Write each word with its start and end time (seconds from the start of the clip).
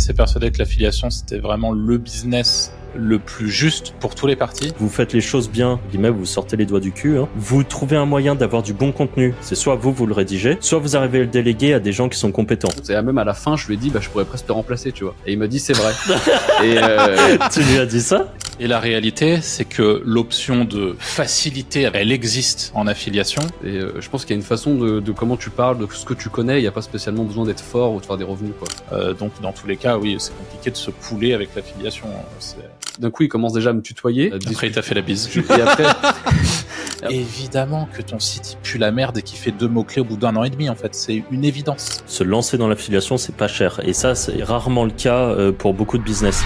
assez 0.00 0.14
persuadé 0.14 0.50
que 0.50 0.58
l'affiliation 0.58 1.10
c'était 1.10 1.38
vraiment 1.38 1.72
le 1.72 1.98
business 1.98 2.72
le 2.94 3.18
plus 3.18 3.50
juste 3.50 3.94
pour 4.00 4.14
tous 4.14 4.26
les 4.26 4.36
partis. 4.36 4.72
Vous 4.78 4.88
faites 4.88 5.12
les 5.12 5.20
choses 5.20 5.50
bien, 5.50 5.80
guillemets, 5.90 6.10
vous 6.10 6.26
sortez 6.26 6.56
les 6.56 6.66
doigts 6.66 6.80
du 6.80 6.92
cul. 6.92 7.18
Hein. 7.18 7.28
Vous 7.36 7.64
trouvez 7.64 7.96
un 7.96 8.06
moyen 8.06 8.34
d'avoir 8.34 8.62
du 8.62 8.72
bon 8.72 8.92
contenu. 8.92 9.34
C'est 9.40 9.54
soit 9.54 9.76
vous, 9.76 9.92
vous 9.92 10.06
le 10.06 10.14
rédigez, 10.14 10.58
soit 10.60 10.78
vous 10.78 10.96
arrivez 10.96 11.18
à 11.18 11.22
le 11.22 11.26
déléguer 11.26 11.74
à 11.74 11.80
des 11.80 11.92
gens 11.92 12.08
qui 12.08 12.18
sont 12.18 12.32
compétents. 12.32 12.68
Et 12.88 13.00
même 13.02 13.18
à 13.18 13.24
la 13.24 13.34
fin, 13.34 13.56
je 13.56 13.66
lui 13.66 13.74
ai 13.74 13.76
dit, 13.76 13.90
bah, 13.90 14.00
je 14.02 14.08
pourrais 14.08 14.24
presque 14.24 14.46
te 14.46 14.52
remplacer, 14.52 14.92
tu 14.92 15.04
vois. 15.04 15.14
Et 15.26 15.32
il 15.32 15.38
m'a 15.38 15.46
dit, 15.46 15.60
c'est 15.60 15.72
vrai. 15.72 15.92
et 16.64 16.78
euh... 16.78 17.36
Tu 17.52 17.62
lui 17.62 17.78
as 17.78 17.86
dit 17.86 18.00
ça? 18.00 18.32
Et 18.58 18.66
la 18.66 18.78
réalité, 18.78 19.40
c'est 19.40 19.64
que 19.64 20.02
l'option 20.04 20.64
de 20.66 20.94
facilité, 20.98 21.88
elle 21.92 22.12
existe 22.12 22.72
en 22.74 22.86
affiliation. 22.86 23.40
Et 23.64 23.68
euh, 23.68 24.00
je 24.00 24.08
pense 24.10 24.24
qu'il 24.24 24.34
y 24.34 24.38
a 24.38 24.40
une 24.40 24.46
façon 24.46 24.74
de, 24.74 25.00
de, 25.00 25.12
comment 25.12 25.38
tu 25.38 25.48
parles, 25.48 25.78
de 25.78 25.86
ce 25.90 26.04
que 26.04 26.12
tu 26.12 26.28
connais. 26.28 26.58
Il 26.58 26.62
n'y 26.62 26.68
a 26.68 26.72
pas 26.72 26.82
spécialement 26.82 27.24
besoin 27.24 27.46
d'être 27.46 27.62
fort 27.62 27.94
ou 27.94 28.00
de 28.00 28.06
faire 28.06 28.18
des 28.18 28.24
revenus, 28.24 28.52
quoi. 28.58 28.68
Euh, 28.92 29.14
donc, 29.14 29.32
dans 29.40 29.52
tous 29.52 29.66
les 29.66 29.78
cas, 29.78 29.96
oui, 29.96 30.16
c'est 30.18 30.36
compliqué 30.36 30.70
de 30.70 30.76
se 30.76 30.90
couler 30.90 31.32
avec 31.32 31.54
l'affiliation. 31.56 32.08
C'est 32.38 32.58
d'un 32.98 33.10
coup 33.10 33.22
il 33.22 33.28
commence 33.28 33.52
déjà 33.52 33.70
à 33.70 33.72
me 33.72 33.82
tutoyer. 33.82 34.32
Après 34.32 34.68
il 34.68 34.72
t'a 34.72 34.82
fait 34.82 34.94
la 34.94 35.02
bise. 35.02 35.28
Et 35.36 35.60
après, 35.60 35.84
Évidemment 37.08 37.88
que 37.94 38.02
ton 38.02 38.18
site 38.18 38.52
il 38.52 38.56
pue 38.58 38.78
la 38.78 38.90
merde 38.92 39.18
et 39.18 39.22
qu'il 39.22 39.38
fait 39.38 39.52
deux 39.52 39.68
mots-clés 39.68 40.02
au 40.02 40.04
bout 40.04 40.16
d'un 40.16 40.36
an 40.36 40.44
et 40.44 40.50
demi 40.50 40.68
en 40.68 40.74
fait, 40.74 40.94
c'est 40.94 41.24
une 41.30 41.44
évidence. 41.44 42.02
Se 42.06 42.22
lancer 42.24 42.58
dans 42.58 42.68
l'affiliation 42.68 43.16
c'est 43.16 43.34
pas 43.34 43.48
cher 43.48 43.80
et 43.84 43.92
ça 43.92 44.14
c'est 44.14 44.42
rarement 44.42 44.84
le 44.84 44.90
cas 44.90 45.28
euh, 45.30 45.52
pour 45.52 45.72
beaucoup 45.72 45.98
de 45.98 46.02
business. 46.02 46.42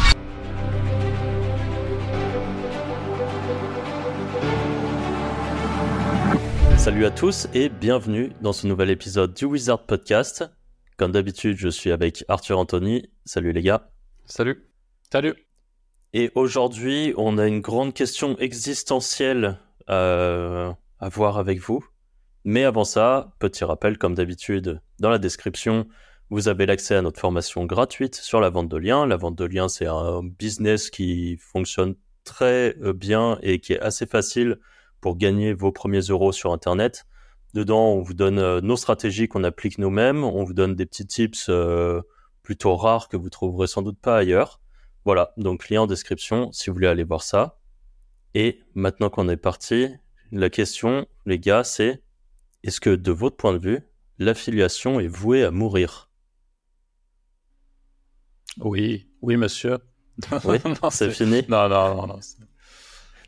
Salut 6.85 7.07
à 7.07 7.11
tous 7.11 7.49
et 7.55 7.71
bienvenue 7.71 8.33
dans 8.43 8.53
ce 8.53 8.67
nouvel 8.67 8.91
épisode 8.91 9.33
du 9.33 9.47
Wizard 9.47 9.87
Podcast. 9.87 10.45
Comme 10.99 11.13
d'habitude, 11.13 11.57
je 11.57 11.71
suis 11.71 11.91
avec 11.91 12.25
Arthur 12.29 12.59
Anthony. 12.59 13.09
Salut 13.25 13.53
les 13.53 13.63
gars. 13.63 13.91
Salut. 14.27 14.69
Salut. 15.11 15.44
Et 16.17 16.31
aujourd'hui, 16.37 17.13
on 17.17 17.39
a 17.39 17.49
une 17.49 17.61
grande 17.61 17.93
question 17.93 18.39
existentielle 18.39 19.59
euh, 19.91 20.73
à 21.01 21.09
voir 21.09 21.39
avec 21.39 21.59
vous. 21.59 21.85
Mais 22.45 22.63
avant 22.63 22.85
ça, 22.85 23.35
petit 23.41 23.65
rappel, 23.65 23.99
comme 23.99 24.15
d'habitude, 24.15 24.81
dans 25.01 25.11
la 25.11 25.19
description, 25.19 25.89
vous 26.31 26.47
avez 26.47 26.67
l'accès 26.67 26.95
à 26.95 27.03
notre 27.03 27.19
formation 27.19 27.65
gratuite 27.65 28.15
sur 28.15 28.41
la 28.41 28.49
vente 28.49 28.69
de 28.69 28.77
liens. 28.77 29.07
La 29.07 29.17
vente 29.17 29.35
de 29.35 29.45
liens, 29.45 29.67
c'est 29.67 29.89
un 29.89 30.23
business 30.23 30.89
qui 30.89 31.37
fonctionne 31.39 31.97
très 32.23 32.77
euh, 32.81 32.93
bien 32.93 33.37
et 33.43 33.59
qui 33.59 33.73
est 33.73 33.81
assez 33.81 34.07
facile 34.07 34.61
pour 35.01 35.17
gagner 35.17 35.53
vos 35.53 35.73
premiers 35.73 35.99
euros 35.99 36.31
sur 36.31 36.53
Internet. 36.53 37.07
Dedans, 37.55 37.89
on 37.89 38.03
vous 38.03 38.15
donne 38.15 38.39
euh, 38.39 38.61
nos 38.61 38.77
stratégies 38.77 39.27
qu'on 39.27 39.43
applique 39.43 39.79
nous-mêmes. 39.79 40.23
On 40.23 40.45
vous 40.45 40.55
donne 40.55 40.77
des 40.77 40.87
petits 40.87 41.09
tips 41.09 41.51
plutôt 42.45 42.77
rares 42.77 43.09
que 43.09 43.17
vous 43.17 43.31
trouverez 43.31 43.67
sans 43.67 43.83
doute 43.83 43.99
pas 43.99 44.17
ailleurs. 44.17 44.61
Voilà, 45.05 45.33
donc 45.37 45.69
lien 45.69 45.83
en 45.83 45.87
description 45.87 46.51
si 46.53 46.71
vous 46.71 46.75
voulez 46.75 46.87
aller 46.87 47.05
voir 47.05 47.23
ça. 47.23 47.59
Et 48.35 48.61
maintenant 48.75 49.11
qu'on 49.11 49.29
est 49.29 49.37
parti, 49.37 49.89
la 50.33 50.51
question, 50.51 51.07
les 51.27 51.39
gars, 51.39 51.63
c'est 51.63 52.03
est-ce 52.63 52.81
que 52.81 52.91
de 52.91 53.13
votre 53.13 53.37
point 53.37 53.53
de 53.53 53.59
vue, 53.59 53.81
l'affiliation 54.19 54.99
est 54.99 55.07
vouée 55.07 55.45
à 55.45 55.51
mourir? 55.51 56.11
Oui, 58.59 59.09
oui, 59.21 59.37
monsieur. 59.37 59.79
Oui, 60.45 60.59
c'est 60.91 61.11
fini. 61.11 61.43
Non, 61.49 61.69
non, 61.69 61.95
non, 61.97 62.07
non. 62.07 62.21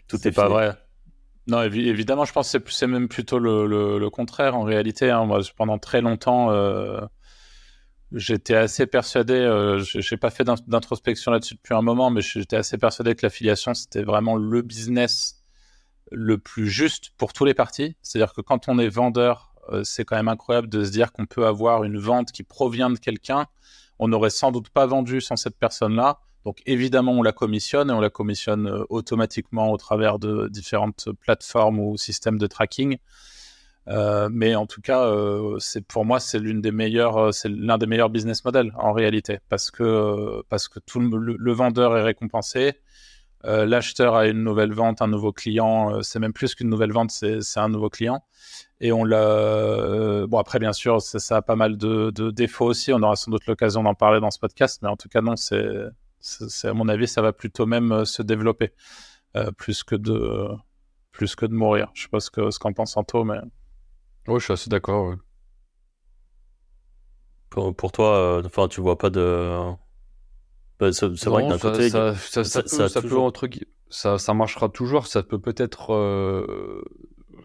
Tout 0.09 0.27
est, 0.27 0.33
pas 0.33 0.49
vrai. 0.49 0.77
Non, 1.49 1.63
évidemment, 1.63 2.25
je 2.25 2.33
pense 2.33 2.53
que 2.53 2.73
c'est 2.73 2.87
même 2.87 3.09
plutôt 3.09 3.39
le, 3.39 4.09
contraire 4.11 4.57
en 4.57 4.63
réalité. 4.63 5.11
Hein. 5.11 5.25
Moi, 5.25 5.41
pendant 5.57 5.79
très 5.79 6.01
longtemps, 6.01 6.51
euh, 6.51 7.01
J'étais 8.12 8.55
assez 8.55 8.87
persuadé, 8.87 9.35
euh, 9.35 9.81
j'ai 9.81 10.17
pas 10.17 10.31
fait 10.31 10.45
d'introspection 10.45 11.33
là-dessus 11.33 11.55
depuis 11.55 11.75
un 11.75 11.83
moment, 11.83 12.11
mais 12.11 12.21
j'étais 12.21 12.57
assez 12.57 12.79
persuadé 12.79 13.17
que 13.17 13.27
l'affiliation 13.27 13.75
c'était 13.75 14.05
vraiment 14.05 14.37
le 14.37 14.62
business 14.62 15.43
le 16.12 16.39
plus 16.39 16.69
juste 16.69 17.11
pour 17.17 17.33
tous 17.33 17.45
les 17.45 17.55
parties. 17.55 17.97
C'est-à-dire 18.03 18.33
que 18.33 18.41
quand 18.41 18.69
on 18.69 18.78
est 18.78 18.89
vendeur, 18.89 19.55
euh, 19.71 19.83
c'est 19.83 20.05
quand 20.05 20.17
même 20.17 20.28
incroyable 20.28 20.69
de 20.69 20.84
se 20.84 20.91
dire 20.91 21.12
qu'on 21.12 21.27
peut 21.27 21.47
avoir 21.47 21.83
une 21.83 21.99
vente 21.99 22.31
qui 22.31 22.44
provient 22.44 22.91
de 22.91 22.99
quelqu'un. 22.99 23.47
On 23.99 24.06
n'aurait 24.06 24.31
sans 24.31 24.53
doute 24.53 24.69
pas 24.69 24.87
vendu 24.87 25.21
sans 25.21 25.37
cette 25.37 25.59
personne-là. 25.59 26.21
Donc 26.44 26.62
évidemment, 26.65 27.12
on 27.12 27.23
la 27.23 27.33
commissionne 27.33 27.91
et 27.91 27.93
on 27.93 28.00
la 28.00 28.11
commissionne 28.11 28.69
euh, 28.69 28.84
automatiquement 28.88 29.73
au 29.73 29.77
travers 29.77 30.21
de 30.21 30.49
différentes 30.49 31.09
plateformes 31.21 31.81
ou 31.81 31.97
systèmes 31.97 32.38
de 32.38 32.47
tracking. 32.47 32.99
Euh, 33.89 34.29
mais 34.33 34.55
en 34.57 34.67
tout 34.67 34.81
cas, 34.81 35.05
euh, 35.07 35.59
pour 35.89 36.05
moi 36.05 36.19
c'est 36.19 36.39
l'une 36.39 36.61
des 36.61 36.73
meilleures, 36.73 37.17
euh, 37.19 37.33
c'est 37.33 37.49
l'un 37.49 37.79
des 37.79 37.87
meilleurs 37.87 38.11
business 38.11 38.45
models 38.45 38.73
en 38.77 38.93
réalité 38.93 39.39
parce 39.49 39.71
que 39.71 40.43
parce 40.49 40.69
que 40.69 40.81
tout 40.81 40.99
le, 41.01 41.53
vendeur 41.53 41.97
est 41.97 42.03
récompensé, 42.03 42.75
l'acheteur 43.45 44.17
a 44.17 44.27
une 44.27 44.43
nouvelle 44.43 44.73
vente, 44.73 45.03
un 45.03 45.07
nouveau 45.07 45.33
client, 45.33 46.03
c'est 46.03 46.19
même 46.19 46.33
plus 46.33 46.55
qu'une 46.57 46.69
nouvelle 46.69 46.93
vente, 46.93 47.11
c'est 47.13 47.61
un 47.61 47.69
nouveau 47.69 47.91
client. 47.91 48.25
Et 48.81 48.93
on 48.93 49.05
l'a. 49.05 50.27
bon 50.27 50.39
après 50.39 50.59
bien 50.59 50.73
sûr, 50.73 51.01
ça, 51.01 51.37
a 51.37 51.43
pas 51.43 51.57
mal 51.57 51.77
de, 51.77 52.11
défauts 52.31 52.67
aussi. 52.67 52.93
On 52.93 53.03
aura 53.03 53.17
sans 53.17 53.31
doute 53.31 53.47
l'occasion 53.47 53.85
d'en 53.85 53.95
parler 53.95 54.21
dans 54.21 54.33
ce 54.33 54.41
podcast, 54.41 54.81
mais 54.83 54.89
en 54.89 54.97
tout 54.97 55.09
cas 55.09 55.21
non, 55.21 55.37
c'est 55.37 56.69
à 56.69 56.75
mon 56.75 56.89
avis 56.89 57.07
ça 57.07 57.23
va 57.23 57.33
plutôt 57.33 57.67
même 57.67 58.05
se 58.05 58.23
développer 58.23 58.73
plus 59.57 59.85
que 59.85 59.95
de 59.95 60.49
plus 61.13 61.37
que 61.37 61.47
de 61.47 61.55
mourir. 61.55 61.91
Je 61.95 62.03
sais 62.03 62.09
pas 62.09 62.21
ce 62.21 62.59
qu'en 62.59 62.73
pense 62.73 62.97
Anto, 62.97 63.25
mais 63.25 63.39
Ouais, 64.28 64.38
je 64.38 64.44
suis 64.44 64.53
assez 64.53 64.70
d'accord. 64.70 65.14
Pour, 67.50 67.92
toi, 67.92 68.16
euh, 68.16 68.42
enfin, 68.44 68.69
tu 68.69 68.81
vois 68.81 68.98
pas 68.98 69.09
de. 69.09 69.72
Bah, 70.78 70.92
c'est 70.92 71.06
vrai 71.25 71.44
que 71.44 71.48
d'un 71.48 71.59
côté, 71.59 71.88
ça, 71.88 72.14
ça, 72.14 72.44
ça, 72.44 72.88
ça, 72.88 73.00
peut, 73.00 73.16
entre... 73.16 73.48
ça, 73.88 74.19
ça 74.19 74.34
marchera 74.34 74.69
toujours. 74.69 75.06
Ça 75.06 75.22
peut 75.22 75.38
peut-être, 75.38 75.94
euh, 75.94 76.82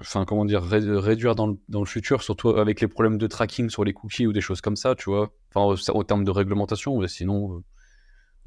enfin, 0.02 0.26
comment 0.26 0.44
dire, 0.44 0.64
réduire 0.64 1.36
dans 1.36 1.48
le, 1.48 1.58
dans 1.70 1.80
le, 1.80 1.86
futur, 1.86 2.24
surtout 2.24 2.50
avec 2.50 2.82
les 2.82 2.90
problèmes 2.90 3.18
de 3.18 3.28
tracking 3.28 3.70
sur 3.70 3.86
les 3.86 3.94
cookies 3.94 4.28
ou 4.28 4.34
des 4.34 4.42
choses 4.42 4.60
comme 4.60 4.76
ça, 4.76 4.96
tu 4.96 5.10
vois. 5.10 5.32
Enfin, 5.54 5.94
au 5.94 6.04
terme 6.04 6.26
de 6.26 6.32
réglementation, 6.32 6.98
mais 6.98 7.08
sinon, 7.08 7.54
euh, 7.54 7.60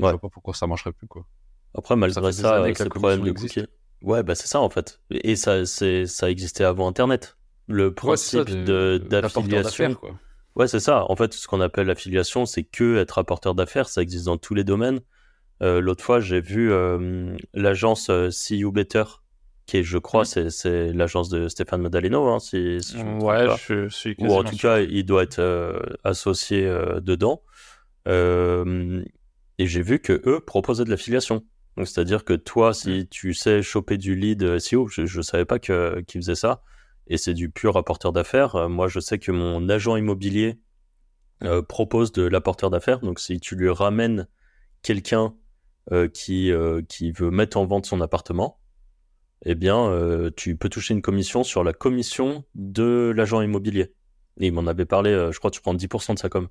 je 0.00 0.04
vois 0.04 0.18
pas 0.18 0.28
pourquoi 0.28 0.52
ça 0.52 0.66
marcherait 0.66 0.92
plus, 0.92 1.06
quoi. 1.06 1.24
Après, 1.74 1.96
malgré 1.96 2.30
ça, 2.32 2.62
c'est 2.74 2.84
le 2.84 2.90
problème 2.90 3.22
de 3.22 3.32
cookies. 3.32 3.66
Ouais, 4.02 4.22
bah 4.22 4.34
c'est 4.34 4.48
ça 4.48 4.60
en 4.60 4.68
fait. 4.68 5.00
Et 5.10 5.34
ça, 5.34 5.64
c'est, 5.64 6.04
ça 6.04 6.30
existait 6.30 6.64
avant 6.64 6.88
Internet 6.88 7.38
le 7.66 7.94
principe 7.94 8.50
de, 8.50 8.98
d'affiliation. 8.98 9.96
Ouais, 10.56 10.68
c'est 10.68 10.80
ça. 10.80 11.04
En 11.10 11.16
fait, 11.16 11.34
ce 11.34 11.48
qu'on 11.48 11.60
appelle 11.60 11.88
l'affiliation, 11.88 12.46
c'est 12.46 12.62
que 12.62 12.98
être 12.98 13.18
apporteur 13.18 13.54
d'affaires. 13.54 13.88
Ça 13.88 14.02
existe 14.02 14.26
dans 14.26 14.36
tous 14.36 14.54
les 14.54 14.64
domaines. 14.64 15.00
Euh, 15.62 15.80
l'autre 15.80 16.04
fois, 16.04 16.20
j'ai 16.20 16.40
vu 16.40 16.72
euh, 16.72 17.36
l'agence 17.54 18.08
euh, 18.10 18.30
See 18.30 18.58
You 18.58 18.70
Better, 18.70 19.04
qui 19.66 19.78
est, 19.78 19.82
je 19.82 19.98
crois, 19.98 20.24
c'est, 20.24 20.50
c'est 20.50 20.92
l'agence 20.92 21.28
de 21.28 21.48
Stéphane 21.48 21.82
Madaleno. 21.82 22.28
Hein, 22.28 22.38
si, 22.38 22.80
je 22.80 23.24
ouais, 23.24 23.46
je 23.66 23.88
suis 23.88 24.14
Ou 24.18 24.32
en 24.32 24.44
tout 24.44 24.56
cas, 24.56 24.80
il 24.80 25.04
doit 25.04 25.24
être 25.24 25.96
associé 26.04 26.62
dedans. 27.00 27.42
et 28.06 29.66
j'ai 29.66 29.82
vu 29.82 29.98
que 29.98 30.22
eux 30.26 30.40
proposaient 30.40 30.84
de 30.84 30.90
l'affiliation. 30.90 31.44
Donc, 31.76 31.88
c'est-à-dire 31.88 32.24
que 32.24 32.34
toi, 32.34 32.72
si 32.72 33.08
tu 33.08 33.34
sais 33.34 33.60
choper 33.60 33.98
du 33.98 34.14
lead 34.14 34.60
SEO, 34.60 34.86
je 34.86 35.02
ne 35.02 35.22
savais 35.22 35.44
pas 35.44 35.58
qu'ils 35.58 36.04
faisaient 36.20 36.36
ça 36.36 36.62
et 37.06 37.18
c'est 37.18 37.34
du 37.34 37.50
pur 37.50 37.76
apporteur 37.76 38.12
d'affaires. 38.12 38.56
Euh, 38.56 38.68
moi, 38.68 38.88
je 38.88 39.00
sais 39.00 39.18
que 39.18 39.32
mon 39.32 39.68
agent 39.68 39.96
immobilier 39.96 40.60
euh, 41.42 41.62
propose 41.62 42.12
de 42.12 42.22
l'apporteur 42.22 42.70
d'affaires. 42.70 43.00
Donc, 43.00 43.20
si 43.20 43.40
tu 43.40 43.56
lui 43.56 43.70
ramènes 43.70 44.28
quelqu'un 44.82 45.34
euh, 45.92 46.08
qui, 46.08 46.52
qui 46.88 47.12
veut 47.12 47.30
mettre 47.30 47.56
en 47.56 47.66
vente 47.66 47.86
son 47.86 48.00
appartement, 48.00 48.60
eh 49.46 49.54
bien, 49.54 49.92
tu 50.36 50.56
peux 50.56 50.70
toucher 50.70 50.94
une 50.94 51.02
commission 51.02 51.44
sur 51.44 51.64
la 51.64 51.74
commission 51.74 52.44
de 52.54 53.12
l'agent 53.14 53.42
immobilier. 53.42 53.92
Et 54.40 54.46
il 54.46 54.52
m'en 54.52 54.66
avait 54.66 54.86
parlé, 54.86 55.10
je 55.30 55.38
crois 55.38 55.50
que 55.50 55.56
tu 55.56 55.60
prends 55.60 55.74
10% 55.74 56.14
de 56.14 56.18
sa 56.18 56.30
com. 56.30 56.48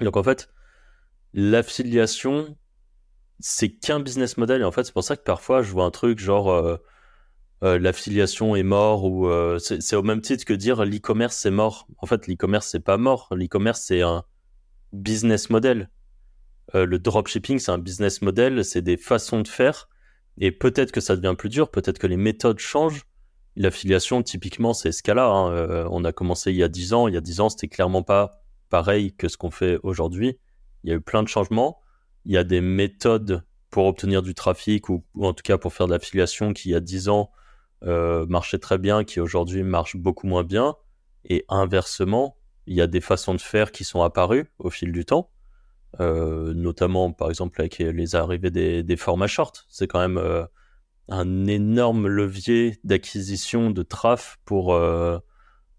Donc, 0.00 0.16
en 0.16 0.24
fait, 0.24 0.50
l'affiliation, 1.34 2.56
c'est 3.38 3.70
qu'un 3.70 4.00
business 4.00 4.38
model. 4.38 4.62
Et 4.62 4.64
en 4.64 4.72
fait, 4.72 4.82
c'est 4.82 4.92
pour 4.92 5.04
ça 5.04 5.16
que 5.16 5.22
parfois, 5.22 5.62
je 5.62 5.70
vois 5.70 5.84
un 5.84 5.92
truc 5.92 6.18
genre 6.18 6.80
euh, 7.62 7.78
l'affiliation 7.78 8.56
est 8.56 8.62
mort 8.62 9.04
ou 9.04 9.26
euh, 9.26 9.58
c'est 9.58 9.94
au 9.94 10.02
même 10.02 10.22
titre 10.22 10.46
que 10.46 10.54
dire 10.54 10.84
l'e-commerce 10.84 11.36
c'est 11.36 11.50
mort. 11.50 11.86
En 11.98 12.06
fait, 12.06 12.26
l'e-commerce 12.26 12.66
c'est 12.66 12.80
pas 12.80 12.96
mort. 12.96 13.28
L'e-commerce 13.32 13.82
c'est 13.82 14.00
un 14.00 14.24
business 14.94 15.50
model. 15.50 15.90
Euh, 16.74 16.86
le 16.86 16.98
dropshipping 16.98 17.58
c'est 17.58 17.70
un 17.70 17.78
business 17.78 18.22
model, 18.22 18.64
c'est 18.64 18.80
des 18.80 18.96
façons 18.96 19.40
de 19.40 19.48
faire 19.48 19.90
et 20.38 20.52
peut-être 20.52 20.90
que 20.90 21.02
ça 21.02 21.16
devient 21.16 21.34
plus 21.36 21.50
dur, 21.50 21.70
peut-être 21.70 21.98
que 21.98 22.06
les 22.06 22.16
méthodes 22.16 22.60
changent. 22.60 23.04
L'affiliation 23.56 24.22
typiquement 24.22 24.72
c'est 24.72 24.92
ce 24.92 25.02
cas-là. 25.02 25.26
Hein. 25.26 25.86
on 25.90 26.04
a 26.04 26.12
commencé 26.12 26.52
il 26.52 26.56
y 26.56 26.62
a 26.62 26.68
10 26.68 26.94
ans, 26.94 27.08
il 27.08 27.14
y 27.14 27.18
a 27.18 27.20
10 27.20 27.40
ans 27.40 27.48
c'était 27.50 27.68
clairement 27.68 28.02
pas 28.02 28.42
pareil 28.70 29.12
que 29.12 29.28
ce 29.28 29.36
qu'on 29.36 29.50
fait 29.50 29.78
aujourd'hui. 29.82 30.38
Il 30.84 30.90
y 30.90 30.94
a 30.94 30.96
eu 30.96 31.00
plein 31.02 31.22
de 31.22 31.28
changements. 31.28 31.80
Il 32.24 32.32
y 32.32 32.38
a 32.38 32.44
des 32.44 32.62
méthodes 32.62 33.44
pour 33.68 33.84
obtenir 33.84 34.22
du 34.22 34.34
trafic 34.34 34.88
ou, 34.88 35.04
ou 35.14 35.26
en 35.26 35.34
tout 35.34 35.42
cas 35.42 35.58
pour 35.58 35.74
faire 35.74 35.88
de 35.88 35.92
l'affiliation 35.92 36.54
qui 36.54 36.70
il 36.70 36.72
y 36.72 36.74
a 36.74 36.80
10 36.80 37.10
ans 37.10 37.30
euh, 37.84 38.26
marchait 38.26 38.58
très 38.58 38.78
bien, 38.78 39.04
qui 39.04 39.20
aujourd'hui 39.20 39.62
marche 39.62 39.96
beaucoup 39.96 40.26
moins 40.26 40.44
bien. 40.44 40.76
Et 41.24 41.44
inversement, 41.48 42.36
il 42.66 42.76
y 42.76 42.80
a 42.80 42.86
des 42.86 43.00
façons 43.00 43.34
de 43.34 43.40
faire 43.40 43.72
qui 43.72 43.84
sont 43.84 44.02
apparues 44.02 44.50
au 44.58 44.70
fil 44.70 44.92
du 44.92 45.04
temps. 45.04 45.30
notamment 45.98 47.12
par 47.12 47.28
exemple 47.30 47.60
avec 47.60 47.78
les 47.78 48.14
arrivées 48.14 48.50
des, 48.50 48.96
formats 48.96 49.26
short. 49.26 49.66
C'est 49.68 49.86
quand 49.86 50.00
même 50.00 50.48
un 51.08 51.46
énorme 51.46 52.06
levier 52.06 52.78
d'acquisition 52.84 53.70
de 53.70 53.82
traf 53.82 54.38
pour, 54.44 54.78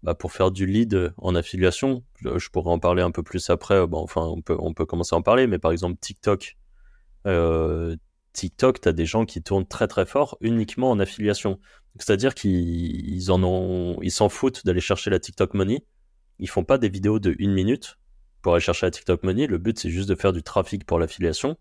bah, 0.02 0.14
pour 0.14 0.32
faire 0.32 0.50
du 0.50 0.66
lead 0.66 1.12
en 1.18 1.34
affiliation. 1.34 2.04
Je, 2.20 2.48
pourrais 2.50 2.70
en 2.70 2.78
parler 2.78 3.02
un 3.02 3.10
peu 3.10 3.22
plus 3.22 3.50
après. 3.50 3.78
Enfin, 3.92 4.22
on 4.22 4.42
peut, 4.42 4.56
on 4.58 4.74
peut 4.74 4.86
commencer 4.86 5.14
à 5.14 5.18
en 5.18 5.22
parler, 5.22 5.46
mais 5.46 5.58
par 5.58 5.72
exemple, 5.72 5.98
TikTok. 6.00 6.56
Euh, 8.32 8.38
TikTok, 8.38 8.80
tu 8.80 8.88
as 8.88 8.92
des 8.92 9.06
gens 9.06 9.24
qui 9.24 9.42
tournent 9.42 9.66
très 9.66 9.88
très 9.88 10.06
fort 10.06 10.36
uniquement 10.40 10.90
en 10.90 10.98
affiliation. 10.98 11.58
C'est-à-dire 11.98 12.34
qu'ils 12.34 13.22
s'en 13.22 14.28
foutent 14.28 14.64
d'aller 14.64 14.80
chercher 14.80 15.10
la 15.10 15.18
TikTok 15.18 15.54
Money. 15.54 15.84
Ils 16.38 16.48
font 16.48 16.64
pas 16.64 16.78
des 16.78 16.88
vidéos 16.88 17.18
de 17.18 17.34
une 17.38 17.52
minute 17.52 17.98
pour 18.40 18.54
aller 18.54 18.62
chercher 18.62 18.86
la 18.86 18.90
TikTok 18.90 19.22
Money. 19.22 19.46
Le 19.46 19.58
but, 19.58 19.78
c'est 19.78 19.90
juste 19.90 20.08
de 20.08 20.14
faire 20.14 20.32
du 20.32 20.42
trafic 20.42 20.84
pour 20.86 20.98
l'affiliation. 20.98 21.56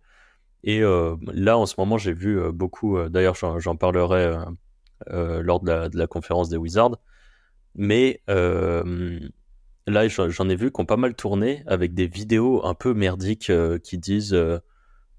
Et 0.64 0.82
euh, 0.82 1.16
là, 1.34 1.58
en 1.58 1.66
ce 1.66 1.76
moment, 1.78 1.98
j'ai 1.98 2.14
vu 2.14 2.40
euh, 2.40 2.52
beaucoup, 2.52 2.98
d'ailleurs, 3.10 3.36
j'en 3.36 3.76
parlerai 3.76 4.36
lors 5.08 5.60
de 5.62 5.98
la, 5.98 6.08
conférence 6.08 6.50
des 6.50 6.58
Wizards, 6.58 6.98
mais 7.76 8.22
euh, 8.30 9.20
là, 9.88 10.08
j'en 10.08 10.50
ai 10.50 10.56
vu 10.56 10.72
qui 10.72 10.82
ont 10.82 10.86
pas 10.86 10.98
mal 10.98 11.16
tourné 11.16 11.64
avec 11.68 11.94
des 11.94 12.08
vidéos 12.08 12.66
un 12.66 12.74
peu 12.74 12.94
merdiques 12.94 13.50
euh, 13.50 13.80
qui 13.80 13.98
disent 13.98 14.38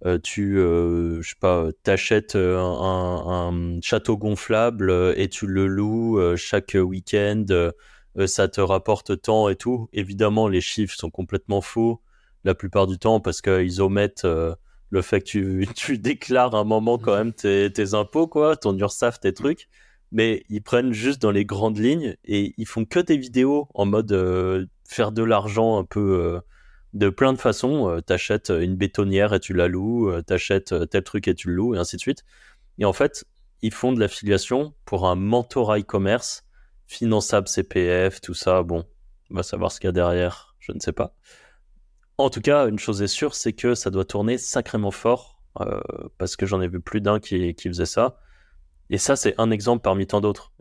euh, 0.04 0.18
tu, 0.18 0.56
je 0.56 1.20
sais 1.22 1.36
pas, 1.40 1.68
t'achètes 1.82 2.36
un, 2.36 3.78
château 3.82 4.16
gonflable 4.16 5.14
et 5.16 5.28
tu 5.28 5.46
le 5.46 5.66
loues 5.66 6.36
chaque 6.36 6.76
week-end, 6.80 7.44
ça 8.26 8.48
te 8.48 8.60
rapporte 8.60 9.20
tant 9.22 9.48
et 9.48 9.56
tout. 9.56 9.88
Évidemment, 9.92 10.48
les 10.48 10.60
chiffres 10.60 10.96
sont 10.96 11.10
complètement 11.10 11.60
faux 11.60 12.00
la 12.44 12.54
plupart 12.54 12.86
du 12.86 12.98
temps 12.98 13.20
parce 13.20 13.40
qu'ils 13.40 13.80
omettent 13.80 14.26
le 14.26 15.02
fait 15.02 15.20
que 15.20 15.64
tu, 15.74 15.98
déclares 15.98 16.54
un 16.54 16.64
moment 16.64 16.98
quand 16.98 17.16
même 17.16 17.32
tes, 17.32 17.94
impôts, 17.94 18.26
quoi, 18.26 18.56
ton 18.56 18.76
URSAF, 18.76 19.20
tes 19.20 19.32
trucs 19.32 19.68
mais 20.12 20.44
ils 20.48 20.62
prennent 20.62 20.92
juste 20.92 21.20
dans 21.20 21.30
les 21.30 21.44
grandes 21.44 21.78
lignes 21.78 22.16
et 22.24 22.54
ils 22.58 22.66
font 22.66 22.84
que 22.84 23.00
des 23.00 23.16
vidéos 23.16 23.68
en 23.74 23.86
mode 23.86 24.12
euh, 24.12 24.66
faire 24.84 25.10
de 25.10 25.22
l'argent 25.22 25.78
un 25.78 25.84
peu 25.84 26.20
euh, 26.20 26.40
de 26.92 27.08
plein 27.08 27.32
de 27.32 27.38
façons. 27.38 27.88
Euh, 27.88 28.00
t'achètes 28.00 28.50
une 28.50 28.76
bétonnière 28.76 29.32
et 29.34 29.40
tu 29.40 29.52
la 29.54 29.68
loues, 29.68 30.12
t'achètes 30.22 30.74
tel 30.90 31.02
truc 31.02 31.28
et 31.28 31.34
tu 31.34 31.48
le 31.48 31.54
loues 31.54 31.74
et 31.74 31.78
ainsi 31.78 31.96
de 31.96 32.00
suite. 32.00 32.24
Et 32.78 32.84
en 32.84 32.92
fait, 32.92 33.24
ils 33.62 33.72
font 33.72 33.92
de 33.92 34.00
l'affiliation 34.00 34.74
pour 34.84 35.06
un 35.06 35.14
mentorat 35.14 35.78
e-commerce, 35.78 36.44
finançable 36.86 37.48
CPF, 37.48 38.20
tout 38.20 38.34
ça. 38.34 38.62
Bon, 38.62 38.84
on 39.30 39.34
va 39.34 39.42
savoir 39.42 39.72
ce 39.72 39.80
qu'il 39.80 39.88
y 39.88 39.90
a 39.90 39.92
derrière, 39.92 40.56
je 40.58 40.72
ne 40.72 40.80
sais 40.80 40.92
pas. 40.92 41.14
En 42.18 42.30
tout 42.30 42.40
cas, 42.40 42.68
une 42.68 42.78
chose 42.78 43.02
est 43.02 43.08
sûre, 43.08 43.34
c'est 43.34 43.52
que 43.52 43.74
ça 43.74 43.90
doit 43.90 44.04
tourner 44.04 44.38
sacrément 44.38 44.90
fort 44.90 45.40
parce 46.18 46.36
que 46.36 46.46
j'en 46.46 46.62
ai 46.62 46.68
vu 46.68 46.80
plus 46.80 47.00
d'un 47.00 47.20
qui, 47.20 47.54
faisait 47.54 47.84
ça 47.86 48.18
et 48.92 48.98
ça, 48.98 49.16
c'est 49.16 49.34
un 49.38 49.50
exemple 49.50 49.82
parmi 49.82 50.06
tant 50.06 50.20
d'autres. 50.20 50.52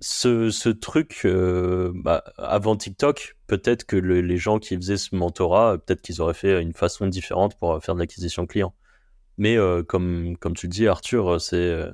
Ce, 0.00 0.68
truc, 0.68 1.22
euh, 1.24 1.92
bah, 1.94 2.24
avant 2.36 2.76
TikTok, 2.76 3.36
peut-être 3.46 3.84
que 3.84 3.96
les 3.96 4.36
gens 4.36 4.58
qui 4.58 4.76
faisaient 4.76 4.96
ce 4.96 5.14
mentorat, 5.14 5.78
peut-être 5.78 6.02
qu'ils 6.02 6.20
auraient 6.20 6.34
fait 6.34 6.60
une 6.60 6.74
façon 6.74 7.06
différente 7.06 7.56
pour 7.58 7.82
faire 7.82 7.94
de 7.94 8.00
l'acquisition 8.00 8.46
client. 8.46 8.74
Mais 9.38 9.56
euh, 9.56 9.82
comme, 9.82 10.36
comme 10.38 10.54
tu 10.54 10.68
dis, 10.68 10.86
Arthur, 10.86 11.40
c'est 11.40 11.56
euh, 11.56 11.90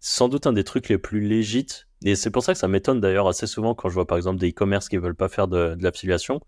sans 0.00 0.28
doute 0.28 0.46
un 0.46 0.52
des 0.52 0.64
trucs 0.64 0.88
les 0.88 0.98
plus 0.98 1.20
légites. 1.20 1.88
Et 2.04 2.16
c'est 2.16 2.30
pour 2.30 2.42
ça 2.42 2.52
que 2.52 2.58
ça 2.58 2.68
m'étonne 2.68 3.00
d'ailleurs 3.00 3.28
assez 3.28 3.46
souvent 3.46 3.74
quand 3.74 3.88
je 3.88 3.94
vois 3.94 4.06
par 4.06 4.16
exemple 4.16 4.40
des 4.40 4.50
e-commerce 4.50 4.88
qui 4.88 4.96
veulent 4.96 5.14
pas 5.14 5.28
faire 5.28 5.48
de, 5.48 5.74
de 5.74 5.82
l'affiliation. 5.82 6.40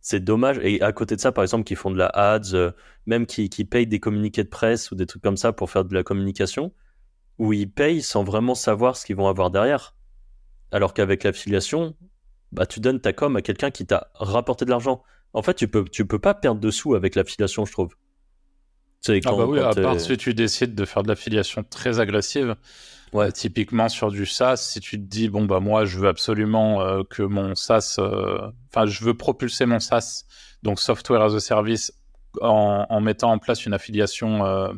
C'est 0.00 0.20
dommage. 0.20 0.58
Et 0.62 0.80
à 0.82 0.92
côté 0.92 1.16
de 1.16 1.20
ça, 1.20 1.32
par 1.32 1.44
exemple, 1.44 1.64
qui 1.64 1.74
font 1.74 1.90
de 1.90 1.98
la 1.98 2.06
ads, 2.06 2.72
même 3.06 3.26
qui, 3.26 3.48
qui 3.50 3.64
payent 3.64 3.86
des 3.86 4.00
communiqués 4.00 4.44
de 4.44 4.48
presse 4.48 4.90
ou 4.90 4.94
des 4.94 5.06
trucs 5.06 5.22
comme 5.22 5.36
ça 5.36 5.52
pour 5.52 5.70
faire 5.70 5.84
de 5.84 5.94
la 5.94 6.02
communication 6.02 6.72
où 7.38 7.52
ils 7.52 7.70
payent 7.70 8.02
sans 8.02 8.24
vraiment 8.24 8.54
savoir 8.54 8.96
ce 8.96 9.06
qu'ils 9.06 9.16
vont 9.16 9.28
avoir 9.28 9.50
derrière. 9.50 9.94
Alors 10.72 10.94
qu'avec 10.94 11.24
l'affiliation, 11.24 11.94
bah, 12.52 12.66
tu 12.66 12.80
donnes 12.80 13.00
ta 13.00 13.12
com 13.12 13.36
à 13.36 13.42
quelqu'un 13.42 13.70
qui 13.70 13.86
t'a 13.86 14.10
rapporté 14.14 14.64
de 14.64 14.70
l'argent. 14.70 15.02
En 15.32 15.42
fait, 15.42 15.54
tu 15.54 15.68
peux, 15.68 15.84
tu 15.84 16.06
peux 16.06 16.18
pas 16.18 16.34
perdre 16.34 16.60
de 16.60 16.70
sous 16.70 16.94
avec 16.94 17.14
l'affiliation, 17.14 17.64
je 17.64 17.72
trouve. 17.72 17.94
Ah 19.08 19.12
bah 19.24 19.46
oui, 19.46 19.60
à 19.60 19.72
part 19.74 20.00
si 20.00 20.16
tu 20.16 20.34
décides 20.34 20.74
de 20.74 20.84
faire 20.84 21.02
de 21.02 21.08
l'affiliation 21.08 21.62
très 21.62 22.00
agressive. 22.00 22.56
Ouais. 23.12 23.32
typiquement 23.32 23.88
sur 23.88 24.10
du 24.10 24.26
SaaS, 24.26 24.56
si 24.58 24.80
tu 24.80 24.98
te 24.98 25.04
dis 25.04 25.30
bon 25.30 25.46
bah 25.46 25.60
moi 25.60 25.86
je 25.86 25.98
veux 25.98 26.08
absolument 26.08 26.82
euh, 26.82 27.02
que 27.08 27.22
mon 27.22 27.54
SaaS, 27.54 27.96
euh, 27.98 28.50
enfin 28.68 28.84
je 28.84 29.02
veux 29.02 29.14
propulser 29.14 29.64
mon 29.64 29.80
SaaS, 29.80 30.24
donc 30.62 30.78
software 30.78 31.22
as 31.22 31.34
a 31.34 31.40
service, 31.40 31.92
en, 32.42 32.84
en 32.86 33.00
mettant 33.00 33.32
en 33.32 33.38
place 33.38 33.64
une 33.64 33.72
affiliation 33.72 34.44
euh, 34.44 34.72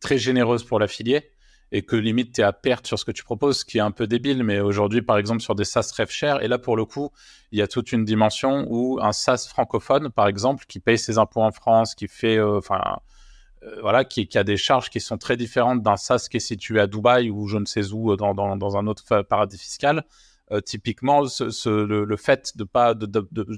très 0.00 0.18
généreuse 0.18 0.62
pour 0.62 0.78
l'affilié, 0.78 1.32
et 1.72 1.82
que 1.82 1.96
limite 1.96 2.34
tu 2.34 2.40
es 2.40 2.44
à 2.44 2.52
perte 2.52 2.86
sur 2.86 2.98
ce 2.98 3.04
que 3.04 3.10
tu 3.10 3.24
proposes, 3.24 3.60
ce 3.60 3.64
qui 3.64 3.78
est 3.78 3.82
un 3.82 3.90
peu 3.90 4.06
débile. 4.06 4.44
Mais 4.44 4.60
aujourd'hui, 4.60 5.02
par 5.02 5.18
exemple, 5.18 5.40
sur 5.40 5.54
des 5.54 5.64
SaaS 5.64 5.92
rêve 5.96 6.10
cher, 6.10 6.42
et 6.42 6.48
là 6.48 6.58
pour 6.58 6.76
le 6.76 6.84
coup, 6.84 7.10
il 7.52 7.58
y 7.58 7.62
a 7.62 7.68
toute 7.68 7.92
une 7.92 8.04
dimension 8.04 8.66
où 8.68 8.98
un 9.02 9.12
SaaS 9.12 9.46
francophone, 9.48 10.10
par 10.10 10.28
exemple, 10.28 10.64
qui 10.66 10.80
paye 10.80 10.98
ses 10.98 11.18
impôts 11.18 11.42
en 11.42 11.52
France, 11.52 11.94
qui 11.94 12.08
fait, 12.08 12.36
euh, 12.36 12.58
enfin, 12.58 12.80
euh, 13.64 13.80
voilà, 13.80 14.04
qui, 14.04 14.28
a 14.36 14.44
des 14.44 14.56
charges 14.56 14.90
qui 14.90 15.00
sont 15.00 15.18
très 15.18 15.36
différentes 15.36 15.82
d'un 15.82 15.96
SaaS 15.96 16.26
qui 16.30 16.36
est 16.38 16.40
situé 16.40 16.80
à 16.80 16.86
Dubaï 16.86 17.30
ou 17.30 17.48
je 17.48 17.58
ne 17.58 17.64
sais 17.64 17.92
où 17.92 18.12
euh, 18.12 18.16
dans, 18.16 18.34
dans, 18.34 18.76
un 18.76 18.86
autre 18.86 19.22
paradis 19.22 19.58
fiscal. 19.58 20.04
typiquement, 20.64 21.26
ce, 21.26 21.68
le, 21.70 22.16
fait 22.16 22.56
de 22.56 22.64
pas, 22.64 22.94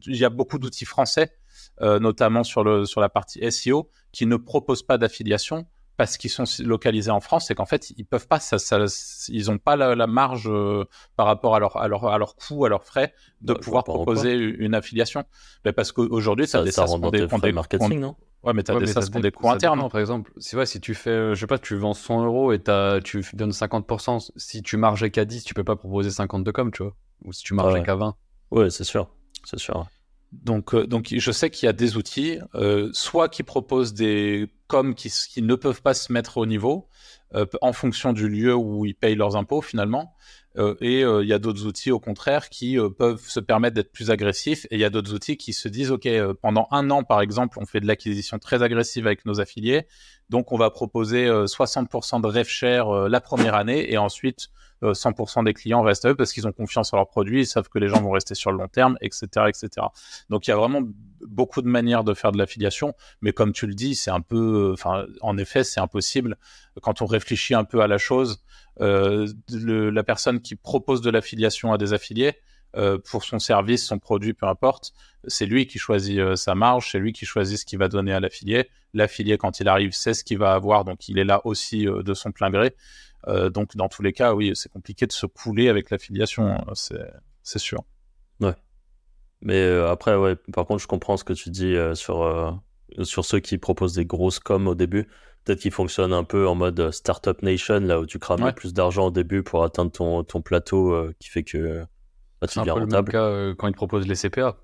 il 0.06 0.17
y 0.17 0.25
a 0.25 0.31
beaucoup 0.31 0.59
d'outils 0.59 0.85
français, 0.85 1.32
notamment 1.81 2.44
sur 2.44 2.64
le 2.64 2.87
sur 2.87 3.00
la 3.00 3.09
partie 3.09 3.41
SEO, 3.50 3.91
qui 4.12 4.25
ne 4.25 4.37
proposent 4.37 4.85
pas 4.85 4.97
d'affiliation 4.97 5.67
parce 5.97 6.17
qu'ils 6.17 6.31
sont 6.31 6.45
localisés 6.61 7.11
en 7.11 7.21
France, 7.21 7.47
c'est 7.47 7.55
qu'en 7.55 7.67
fait, 7.67 7.91
ils 7.97 8.05
peuvent 8.05 8.29
pas, 8.29 8.39
ça, 8.39 8.59
ça, 8.59 8.85
ils 9.29 9.51
ont 9.51 9.59
pas 9.59 9.77
la, 9.77 10.07
marge 10.07 10.49
euh, 10.49 10.85
par 11.17 11.27
rapport 11.27 11.55
à 11.55 11.61
leur, 11.61 11.77
à 11.77 11.89
leur, 11.89 12.07
à 12.07 12.19
leur 12.19 12.37
coût, 12.37 12.65
à 12.65 12.69
leurs 12.69 12.85
frais, 12.85 13.15
de 13.41 13.55
bah, 13.55 13.61
pouvoir 13.61 13.85
proposer 13.85 14.35
une 14.35 14.75
affiliation. 14.75 15.25
Mais 15.65 15.73
parce 15.73 15.93
qu'aujourd'hui, 15.93 16.47
ça, 16.47 16.65
ça, 16.71 16.87
ça 16.87 16.99
des, 17.11 17.27
des, 17.27 17.53
marketing, 17.53 18.01
non 18.01 18.17
Ouais, 18.43 18.53
mais 18.53 18.63
tu 18.63 18.71
as 18.71 19.21
des 19.21 19.33
coûts 19.33 19.51
internes. 19.51 19.89
par 19.91 20.01
exemple, 20.01 20.33
si, 20.37 20.55
ouais, 20.55 20.67
si 20.67 20.81
tu 20.81 20.95
fais, 20.95 21.11
euh, 21.11 21.35
je 21.35 21.41
sais 21.41 21.47
pas, 21.49 21.59
tu 21.59 21.75
vends 21.77 21.95
100 21.95 22.27
euros 22.27 22.53
et 22.53 22.61
tu 23.03 23.25
donnes 23.33 23.51
50%, 23.51 24.31
si 24.37 24.63
tu 24.63 24.77
marges 24.77 25.11
qu'à 25.11 25.25
10, 25.25 25.43
tu 25.43 25.55
peux 25.55 25.65
pas 25.65 25.75
proposer 25.75 26.11
50 26.11 26.45
de 26.45 26.51
com, 26.53 26.71
tu 26.71 26.85
vois. 26.85 26.95
Ou 27.25 27.33
si 27.33 27.43
tu 27.43 27.55
marges 27.55 27.83
qu'à 27.83 27.97
20. 27.97 28.15
Ouais, 28.53 28.71
c'est 28.71 28.85
sûr. 28.85 29.09
C'est 29.45 29.59
sûr. 29.59 29.87
Donc, 30.32 30.75
euh, 30.75 30.87
donc 30.87 31.14
je 31.17 31.32
sais 31.32 31.50
qu'il 31.50 31.67
y 31.67 31.69
a 31.69 31.73
des 31.73 31.96
outils, 31.96 32.38
euh, 32.55 32.90
soit 32.93 33.28
qui 33.28 33.43
proposent 33.43 33.94
des 33.94 34.50
coms 34.67 34.94
qui, 34.94 35.11
ne 35.43 35.55
peuvent 35.55 35.82
pas 35.82 35.95
se 35.95 36.12
mettre 36.12 36.38
au 36.38 36.47
niveau 36.47 36.88
euh, 37.35 37.47
en 37.61 37.73
fonction 37.73 38.12
du 38.12 38.28
lieu 38.28 38.54
où 38.54 38.85
ils 38.85 38.95
payent 38.95 39.14
leurs 39.14 39.37
impôts 39.37 39.62
finalement, 39.62 40.14
et 40.80 41.02
il 41.02 41.26
y 41.26 41.35
a 41.35 41.38
d'autres 41.38 41.66
outils 41.66 41.90
au 41.90 42.00
contraire 42.00 42.49
qui 42.49 42.78
peuvent 42.99 43.21
se 43.21 43.40
permettre 43.40 43.75
d'être 43.75 43.92
plus 43.92 44.11
agressifs, 44.11 44.64
et 44.71 44.76
il 44.76 44.78
y 44.78 44.85
a 44.85 44.88
d'autres 44.90 45.12
outils 45.12 45.37
qui 45.37 45.52
se 45.52 45.68
disent 45.68 45.90
ok 45.90 46.09
pendant 46.40 46.66
un 46.71 46.90
an 46.90 47.02
par 47.02 47.21
exemple 47.21 47.59
on 47.61 47.66
fait 47.66 47.80
de 47.80 47.87
l'acquisition 47.87 48.38
très 48.38 48.62
agressive 48.62 49.06
avec 49.06 49.26
nos 49.26 49.38
affiliés, 49.38 49.87
donc 50.30 50.52
on 50.52 50.56
va 50.56 50.71
proposer 50.71 51.26
60% 51.26 52.23
de 52.23 52.26
rev 52.26 52.49
share 52.49 53.06
la 53.11 53.21
première 53.21 53.54
année 53.54 53.92
et 53.92 53.99
ensuite 53.99 54.49
100% 54.83 55.40
euh, 55.40 55.42
des 55.45 55.54
clients 55.54 55.83
restent 55.83 56.04
à 56.04 56.11
eux 56.11 56.14
parce 56.14 56.33
qu'ils 56.33 56.47
ont 56.47 56.52
confiance 56.52 56.92
en 56.92 56.97
leurs 56.97 57.09
produits, 57.09 57.42
ils 57.42 57.47
savent 57.47 57.68
que 57.68 57.78
les 57.78 57.88
gens 57.88 58.00
vont 58.00 58.11
rester 58.11 58.35
sur 58.35 58.50
le 58.52 58.59
long 58.59 58.68
terme, 58.68 58.97
etc., 59.00 59.26
etc. 59.49 59.87
Donc 60.30 60.47
il 60.47 60.50
y 60.50 60.52
a 60.52 60.56
vraiment 60.56 60.83
beaucoup 61.26 61.62
de 61.62 61.68
manières 61.68 62.04
de 62.04 62.14
faire 62.14 62.33
de 62.33 62.38
l'affiliation, 62.38 62.95
mais 63.21 63.33
comme 63.33 63.52
tu 63.52 63.66
le 63.66 63.75
dis, 63.75 63.95
c'est 63.95 64.11
un 64.11 64.21
peu, 64.21 64.71
enfin, 64.73 65.06
en 65.23 65.38
effet, 65.38 65.64
c'est 65.64 65.80
impossible 65.80 66.37
quand 66.83 67.02
on 67.02 67.06
réfléchit 67.06 67.54
un 67.54 67.64
peu 67.64 67.80
à 67.80 67.87
la 67.87 67.99
chose. 67.99 68.42
Euh, 68.80 69.26
la 69.50 70.02
personne 70.02 70.40
qui 70.40 70.54
propose 70.54 71.00
de 71.00 71.11
l'affiliation 71.11 71.73
à 71.73 71.78
des 71.78 71.92
affiliés, 71.92 72.35
euh, 72.76 72.99
pour 72.99 73.25
son 73.25 73.38
service, 73.38 73.87
son 73.87 73.99
produit, 73.99 74.35
peu 74.35 74.47
importe. 74.47 74.92
C'est 75.26 75.47
lui 75.47 75.66
qui 75.66 75.78
choisit 75.78 76.37
sa 76.37 76.54
marge, 76.54 76.90
c'est 76.92 76.99
lui 76.99 77.14
qui 77.14 77.25
choisit 77.25 77.59
ce 77.59 77.64
qu'il 77.64 77.78
va 77.78 77.88
donner 77.88 78.12
à 78.12 78.21
l'affilié. 78.21 78.68
L'affilié, 78.92 79.38
quand 79.38 79.61
il 79.61 79.68
arrive, 79.68 79.92
sait 79.92 80.12
ce 80.12 80.25
qu'il 80.25 80.37
va 80.37 80.52
avoir, 80.52 80.85
donc 80.85 81.09
il 81.09 81.18
est 81.18 81.25
là 81.25 81.40
aussi 81.45 81.87
de 81.87 82.14
son 82.14 82.33
plein 82.33 82.50
gré. 82.50 82.75
Euh, 83.28 83.50
donc, 83.50 83.76
dans 83.76 83.88
tous 83.88 84.02
les 84.02 84.12
cas, 84.12 84.35
oui, 84.35 84.52
c'est 84.54 84.71
compliqué 84.71 85.06
de 85.06 85.12
se 85.12 85.26
couler 85.26 85.68
avec 85.68 85.90
l'affiliation, 85.90 86.49
hein, 86.49 86.64
c'est 87.42 87.59
sûr. 87.59 87.83
Ouais. 88.40 88.54
Mais 89.40 89.61
euh, 89.61 89.90
après, 89.90 90.16
ouais, 90.16 90.37
par 90.52 90.66
contre, 90.66 90.83
je 90.83 90.87
comprends 90.87 91.16
ce 91.16 91.25
que 91.25 91.33
tu 91.33 91.50
dis 91.50 91.75
euh, 91.75 91.95
sur, 91.95 92.61
sur 93.02 93.25
ceux 93.25 93.40
qui 93.40 93.59
proposent 93.59 93.95
des 93.95 94.06
grosses 94.06 94.38
coms 94.38 94.68
au 94.68 94.75
début. 94.75 95.09
Peut-être 95.45 95.61
qu'ils 95.61 95.73
fonctionnent 95.73 96.12
un 96.12 96.25
peu 96.25 96.49
en 96.49 96.54
mode 96.54 96.90
Startup 96.90 97.40
Nation, 97.42 97.80
là 97.80 98.00
où 98.00 98.06
tu 98.06 98.18
crames 98.18 98.52
plus 98.52 98.75
d'argent 98.75 99.06
au 99.06 99.11
début 99.11 99.42
pour 99.42 99.62
atteindre 99.62 99.92
ton, 99.92 100.25
ton 100.25 100.42
plateau 100.42 101.12
qui 101.21 101.28
fait 101.28 101.45
que 101.45 101.85
bah, 102.40 102.49
tu 102.49 102.59
deviens 102.59 102.73
rentable. 102.73 102.90
C'est 102.90 102.97
un 102.97 103.02
peu 103.02 103.30
le 103.30 103.42
même 103.42 103.52
cas 103.52 103.56
quand 103.56 103.68
ils 103.68 103.75
proposent 103.75 104.09
les 104.09 104.16
CPA. 104.16 104.56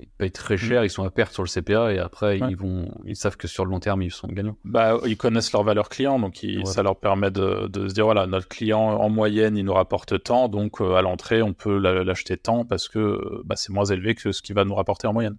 Ils 0.00 0.08
payent 0.18 0.30
très 0.30 0.54
mm. 0.54 0.58
cher, 0.58 0.84
ils 0.84 0.90
sont 0.90 1.04
à 1.04 1.10
perte 1.10 1.32
sur 1.32 1.42
le 1.42 1.48
CPA 1.48 1.92
et 1.92 1.98
après 1.98 2.38
ils 2.38 2.56
vont, 2.56 2.90
ils 3.04 3.16
savent 3.16 3.36
que 3.36 3.48
sur 3.48 3.64
le 3.64 3.70
long 3.70 3.80
terme 3.80 4.02
ils 4.02 4.10
sont 4.10 4.28
gagnants. 4.28 4.56
Bah, 4.64 4.98
ils 5.06 5.16
connaissent 5.16 5.52
leur 5.52 5.62
valeur 5.62 5.88
client, 5.88 6.18
donc 6.18 6.44
ça 6.64 6.82
leur 6.82 6.98
permet 6.98 7.30
de, 7.30 7.68
de, 7.68 7.88
se 7.88 7.94
dire 7.94 8.04
voilà 8.04 8.26
notre 8.26 8.48
client 8.48 8.80
en 8.80 9.08
moyenne 9.08 9.56
il 9.56 9.64
nous 9.64 9.72
rapporte 9.72 10.22
tant, 10.22 10.48
donc 10.48 10.80
euh, 10.80 10.94
à 10.94 11.02
l'entrée 11.02 11.42
on 11.42 11.52
peut 11.52 11.78
l'acheter 11.78 12.36
tant 12.36 12.64
parce 12.64 12.88
que 12.88 13.42
bah, 13.44 13.56
c'est 13.56 13.72
moins 13.72 13.84
élevé 13.84 14.14
que 14.14 14.32
ce 14.32 14.42
qu'il 14.42 14.54
va 14.54 14.64
nous 14.64 14.74
rapporter 14.74 15.06
en 15.06 15.12
moyenne. 15.12 15.36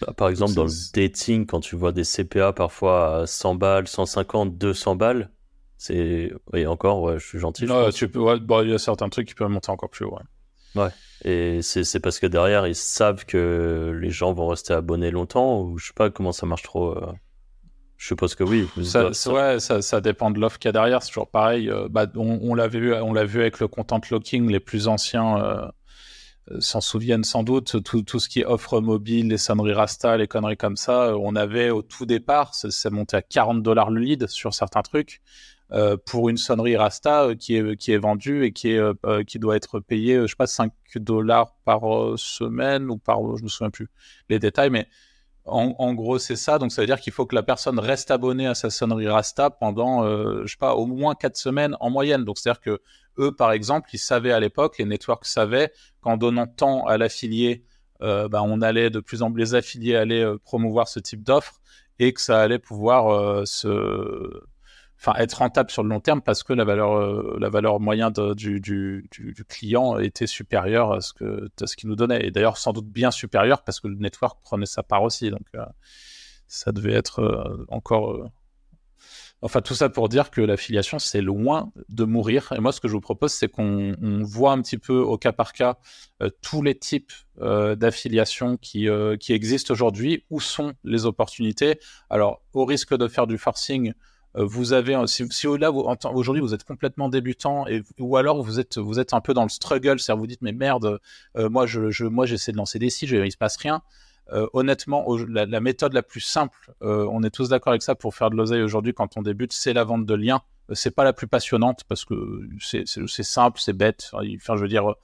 Bah, 0.00 0.12
par 0.16 0.28
exemple 0.28 0.54
dans 0.54 0.64
le 0.64 0.92
dating 0.94 1.46
quand 1.46 1.60
tu 1.60 1.76
vois 1.76 1.92
des 1.92 2.04
CPA 2.04 2.52
parfois 2.52 3.22
à 3.22 3.26
100 3.26 3.54
balles, 3.54 3.88
150, 3.88 4.58
200 4.58 4.96
balles, 4.96 5.30
c'est 5.78 6.32
et 6.54 6.66
encore 6.66 7.02
ouais 7.02 7.18
je 7.18 7.26
suis 7.26 7.38
gentil. 7.38 7.66
tu 7.94 8.08
peux, 8.08 8.38
bah, 8.38 8.62
il 8.62 8.70
y 8.70 8.74
a 8.74 8.78
certains 8.78 9.08
trucs 9.08 9.28
qui 9.28 9.34
peuvent 9.34 9.50
monter 9.50 9.70
encore 9.70 9.90
plus 9.90 10.04
haut. 10.04 10.14
Ouais. 10.14 10.22
Et 11.24 11.62
c'est 11.62 12.00
parce 12.00 12.18
que 12.18 12.26
derrière, 12.26 12.66
ils 12.66 12.74
savent 12.74 13.24
que 13.24 13.96
les 14.00 14.10
gens 14.10 14.32
vont 14.32 14.48
rester 14.48 14.74
abonnés 14.74 15.10
longtemps, 15.10 15.60
ou 15.60 15.78
je 15.78 15.88
sais 15.88 15.92
pas 15.94 16.10
comment 16.10 16.32
ça 16.32 16.46
marche 16.46 16.62
trop. 16.62 16.96
Euh. 16.96 17.12
Je 17.96 18.08
suppose 18.08 18.34
que 18.34 18.42
oui. 18.42 18.68
Ça, 18.82 19.10
Ouais, 19.30 19.60
ça, 19.60 19.80
ça, 19.80 20.00
dépend 20.00 20.32
de 20.32 20.40
l'offre 20.40 20.58
qu'il 20.58 20.68
y 20.68 20.70
a 20.70 20.72
derrière. 20.72 21.00
C'est 21.02 21.10
toujours 21.10 21.30
pareil. 21.30 21.70
Euh, 21.70 21.86
bah, 21.88 22.06
on, 22.16 22.40
on 22.42 22.54
l'a 22.56 22.66
vu, 22.66 22.92
on 22.92 23.12
l'a 23.12 23.24
vu 23.24 23.40
avec 23.40 23.60
le 23.60 23.68
content 23.68 24.00
locking. 24.10 24.50
Les 24.50 24.58
plus 24.58 24.88
anciens 24.88 25.38
euh, 25.38 25.68
s'en 26.58 26.80
souviennent 26.80 27.22
sans 27.22 27.44
doute. 27.44 27.80
Tout, 27.84 28.02
tout, 28.02 28.18
ce 28.18 28.28
qui 28.28 28.40
est 28.40 28.44
offre 28.44 28.80
mobile, 28.80 29.28
les 29.28 29.38
sonneries 29.38 29.74
Rasta, 29.74 30.16
les 30.16 30.26
conneries 30.26 30.56
comme 30.56 30.76
ça. 30.76 31.16
On 31.16 31.36
avait 31.36 31.70
au 31.70 31.82
tout 31.82 32.04
départ, 32.04 32.56
ça 32.56 32.90
monté 32.90 33.16
à 33.16 33.22
40 33.22 33.62
dollars 33.62 33.90
le 33.90 34.00
lead 34.00 34.26
sur 34.26 34.52
certains 34.52 34.82
trucs. 34.82 35.20
Euh, 35.74 35.96
pour 35.96 36.28
une 36.28 36.36
sonnerie 36.36 36.76
Rasta 36.76 37.24
euh, 37.24 37.34
qui 37.34 37.56
est 37.56 37.76
qui 37.76 37.92
est 37.92 37.98
vendue 37.98 38.44
et 38.44 38.52
qui 38.52 38.72
est 38.72 38.78
euh, 38.78 39.24
qui 39.24 39.38
doit 39.38 39.56
être 39.56 39.80
payée 39.80 40.20
je 40.20 40.26
sais 40.26 40.36
pas 40.36 40.46
5 40.46 40.70
dollars 40.96 41.54
par 41.64 41.80
semaine 42.18 42.90
ou 42.90 42.98
par 42.98 43.20
je 43.38 43.42
me 43.42 43.48
souviens 43.48 43.70
plus 43.70 43.88
les 44.28 44.38
détails 44.38 44.68
mais 44.68 44.86
en, 45.44 45.94
gros 45.94 46.18
c'est 46.18 46.36
ça. 46.36 46.58
Donc 46.58 46.70
ça 46.70 46.82
veut 46.82 46.86
dire 46.86 47.00
qu'il 47.00 47.12
faut 47.12 47.26
que 47.26 47.34
la 47.34 47.42
personne 47.42 47.80
reste 47.80 48.12
abonnée 48.12 48.46
à 48.46 48.54
sa 48.54 48.70
sonnerie 48.70 49.08
Rasta 49.08 49.50
pendant 49.50 50.04
je 50.04 50.46
sais 50.46 50.58
pas 50.58 50.74
au 50.74 50.86
moins 50.86 51.14
4 51.14 51.36
semaines 51.36 51.76
en 51.80 51.90
moyenne. 51.90 52.24
Donc 52.24 52.38
c'est 52.38 52.50
à 52.50 52.52
dire 52.52 52.60
que 52.60 52.80
eux 53.18 53.34
par 53.34 53.50
exemple 53.50 53.88
ils 53.92 53.98
savaient 53.98 54.30
à 54.30 54.40
l'époque 54.40 54.78
les 54.78 54.84
networks 54.84 55.24
savaient 55.24 55.72
qu'en 56.00 56.16
donnant 56.16 56.46
tant 56.46 56.86
à 56.86 56.98
l'affilié 56.98 57.64
bah, 58.00 58.42
on 58.44 58.60
allait 58.60 58.90
de 58.90 59.00
plus 59.00 59.22
en 59.22 59.32
plus 59.32 59.40
les 59.40 59.54
affiliés 59.54 59.96
allaient 59.96 60.26
promouvoir 60.44 60.86
ce 60.86 61.00
type 61.00 61.24
d'offre 61.24 61.60
et 61.98 62.12
que 62.12 62.20
ça 62.20 62.40
allait 62.40 62.60
pouvoir 62.60 63.46
se 63.46 64.42
enfin 65.02 65.18
être 65.18 65.34
rentable 65.34 65.70
sur 65.70 65.82
le 65.82 65.88
long 65.88 66.00
terme 66.00 66.22
parce 66.22 66.44
que 66.44 66.52
la 66.52 66.64
valeur 66.64 66.92
euh, 66.92 67.36
la 67.40 67.48
valeur 67.48 67.80
moyenne 67.80 68.12
du, 68.36 68.60
du, 68.60 69.44
client 69.48 69.98
était 69.98 70.28
supérieure 70.28 70.92
à 70.92 71.00
ce 71.00 71.12
que 71.12 71.50
à 71.60 71.64
qu'il 71.66 71.88
nous 71.88 71.96
donnait. 71.96 72.24
Et 72.26 72.30
d'ailleurs 72.30 72.56
sans 72.56 72.72
doute 72.72 72.86
bien 72.86 73.10
supérieure 73.10 73.64
parce 73.64 73.80
que 73.80 73.88
le 73.88 73.96
network 73.96 74.40
prenait 74.42 74.66
sa 74.66 74.82
part 74.82 75.02
aussi. 75.02 75.30
Donc 75.30 75.46
euh, 75.56 75.64
ça 76.46 76.70
devait 76.70 76.92
être 76.92 77.18
euh, 77.18 77.66
encore 77.68 78.30
enfin 79.40 79.60
tout 79.60 79.74
ça 79.74 79.88
pour 79.88 80.08
dire 80.08 80.30
que 80.30 80.40
l'affiliation 80.40 81.00
c'est 81.00 81.20
loin 81.20 81.72
de 81.88 82.04
mourir. 82.04 82.52
Et 82.56 82.60
moi 82.60 82.70
ce 82.70 82.80
que 82.80 82.86
je 82.86 82.92
vous 82.92 83.00
propose 83.00 83.32
c'est 83.32 83.48
qu'on 83.48 83.96
voit 84.22 84.52
un 84.52 84.62
petit 84.62 84.78
peu 84.78 84.98
au 84.98 85.18
cas 85.18 85.32
par 85.32 85.52
cas 85.52 85.78
tous 86.42 86.62
les 86.62 86.78
types 86.78 87.12
d'affiliation 87.40 88.56
qui 88.56 88.86
qui 89.18 89.32
existent 89.32 89.74
aujourd'hui 89.74 90.24
où 90.30 90.38
sont 90.40 90.74
les 90.84 91.06
opportunités. 91.06 91.80
Alors 92.08 92.40
au 92.52 92.64
risque 92.64 92.96
de 92.96 93.08
faire 93.08 93.26
du 93.26 93.36
forcing 93.36 93.92
euh, 93.92 93.94
vous 94.34 94.72
avez 94.72 94.96
si, 95.06 95.26
si 95.30 95.46
là 95.58 95.70
aujourd'hui 95.70 96.40
vous 96.40 96.54
êtes 96.54 96.64
complètement 96.64 97.08
débutant 97.08 97.66
ou 97.98 98.16
alors 98.16 98.42
vous 98.42 98.60
êtes 98.60 98.78
vous 98.78 98.98
êtes 98.98 99.12
un 99.12 99.20
peu 99.20 99.34
dans 99.34 99.42
le 99.42 99.48
struggle, 99.48 99.98
c'est-à-dire 99.98 100.20
vous 100.20 100.26
dites 100.26 100.42
mais 100.42 100.52
merde, 100.52 101.00
euh, 101.36 101.50
moi 101.50 101.66
je, 101.66 102.04
moi 102.04 102.26
j'essaie 102.26 102.52
de 102.52 102.56
lancer 102.56 102.78
des 102.78 102.90
sites, 102.90 103.10
il 103.10 103.32
se 103.32 103.36
passe 103.36 103.56
rien. 103.56 103.82
Euh, 104.32 104.46
honnêtement, 104.54 105.04
la, 105.28 105.60
méthode 105.60 105.92
la 105.92 106.02
plus 106.02 106.20
simple, 106.20 106.72
euh, 106.82 107.06
on 107.10 107.22
est 107.22 107.30
tous 107.30 107.50
d'accord 107.50 107.72
avec 107.72 107.82
ça 107.82 107.94
pour 107.94 108.14
faire 108.14 108.30
de 108.30 108.36
l'oseille 108.36 108.62
aujourd'hui 108.62 108.94
quand 108.94 109.16
on 109.16 109.22
débute, 109.22 109.52
c'est 109.52 109.72
la 109.72 109.84
vente 109.84 110.06
de 110.06 110.14
liens. 110.14 110.42
C'est 110.72 110.94
pas 110.94 111.04
la 111.04 111.12
plus 111.12 111.26
passionnante 111.26 111.84
parce 111.88 112.04
que 112.04 112.48
c'est 112.60 112.86
simple, 113.24 113.60
c'est 113.60 113.72
bête. 113.74 114.10
Enfin, 114.14 114.56
je 114.56 114.62
veux 114.62 114.68
dire, 114.68 114.94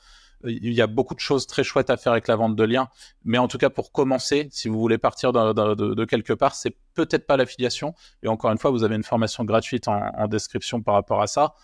il 0.44 0.72
y 0.72 0.80
a 0.80 0.86
beaucoup 0.86 1.14
de 1.14 1.20
choses 1.20 1.46
très 1.46 1.64
chouettes 1.64 1.90
à 1.90 1.96
faire 1.96 2.12
avec 2.12 2.28
la 2.28 2.36
vente 2.36 2.54
de 2.56 2.64
liens, 2.64 2.88
mais 3.24 3.38
en 3.38 3.48
tout 3.48 3.58
cas 3.58 3.70
pour 3.70 3.92
commencer, 3.92 4.48
si 4.50 4.68
vous 4.68 4.78
voulez 4.78 4.98
partir 4.98 5.32
de, 5.32 6.04
quelque 6.04 6.32
part, 6.32 6.54
c'est 6.54 6.76
peut-être 6.94 7.26
pas 7.26 7.36
l'affiliation. 7.36 7.94
Et 8.22 8.28
encore 8.28 8.50
une 8.50 8.58
fois, 8.58 8.70
vous 8.70 8.84
avez 8.84 8.96
une 8.96 9.04
formation 9.04 9.44
gratuite 9.44 9.88
en, 9.88 10.28
description 10.28 10.82
par 10.82 10.94
rapport 10.94 11.20
à 11.20 11.26
ça. 11.26 11.54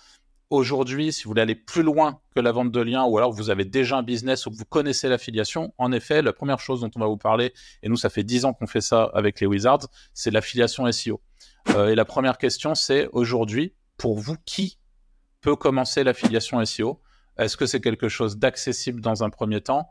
Aujourd'hui, 0.50 1.12
si 1.12 1.24
vous 1.24 1.30
voulez 1.30 1.42
aller 1.42 1.54
plus 1.54 1.82
loin 1.82 2.20
que 2.34 2.40
la 2.40 2.52
vente 2.52 2.70
de 2.70 2.80
liens, 2.80 3.04
ou 3.04 3.16
alors 3.18 3.32
vous 3.32 3.50
avez 3.50 3.64
déjà 3.64 3.96
un 3.96 4.02
business 4.02 4.46
ou 4.46 4.50
que 4.50 4.56
vous 4.56 4.64
connaissez 4.64 5.08
l'affiliation, 5.08 5.72
en 5.78 5.90
effet, 5.90 6.22
la 6.22 6.32
première 6.32 6.60
chose 6.60 6.80
dont 6.80 6.90
on 6.96 7.00
va 7.00 7.06
vous 7.06 7.16
parler, 7.16 7.52
et 7.82 7.88
nous 7.88 7.96
ça 7.96 8.10
fait 8.10 8.24
10 8.24 8.44
ans 8.44 8.52
qu'on 8.52 8.66
fait 8.66 8.80
ça 8.80 9.10
avec 9.14 9.40
les 9.40 9.46
Wizards, 9.46 9.86
c'est 10.12 10.30
l'affiliation 10.30 10.90
SEO. 10.90 11.20
Euh, 11.70 11.88
et 11.88 11.94
la 11.94 12.04
première 12.04 12.38
question, 12.38 12.74
c'est 12.74 13.08
aujourd'hui, 13.12 13.74
pour 13.96 14.18
vous, 14.18 14.36
qui 14.44 14.78
peut 15.40 15.56
commencer 15.56 16.04
l'affiliation 16.04 16.64
SEO 16.64 17.00
est-ce 17.38 17.56
que 17.56 17.66
c'est 17.66 17.80
quelque 17.80 18.08
chose 18.08 18.38
d'accessible 18.38 19.00
dans 19.00 19.24
un 19.24 19.30
premier 19.30 19.60
temps? 19.60 19.90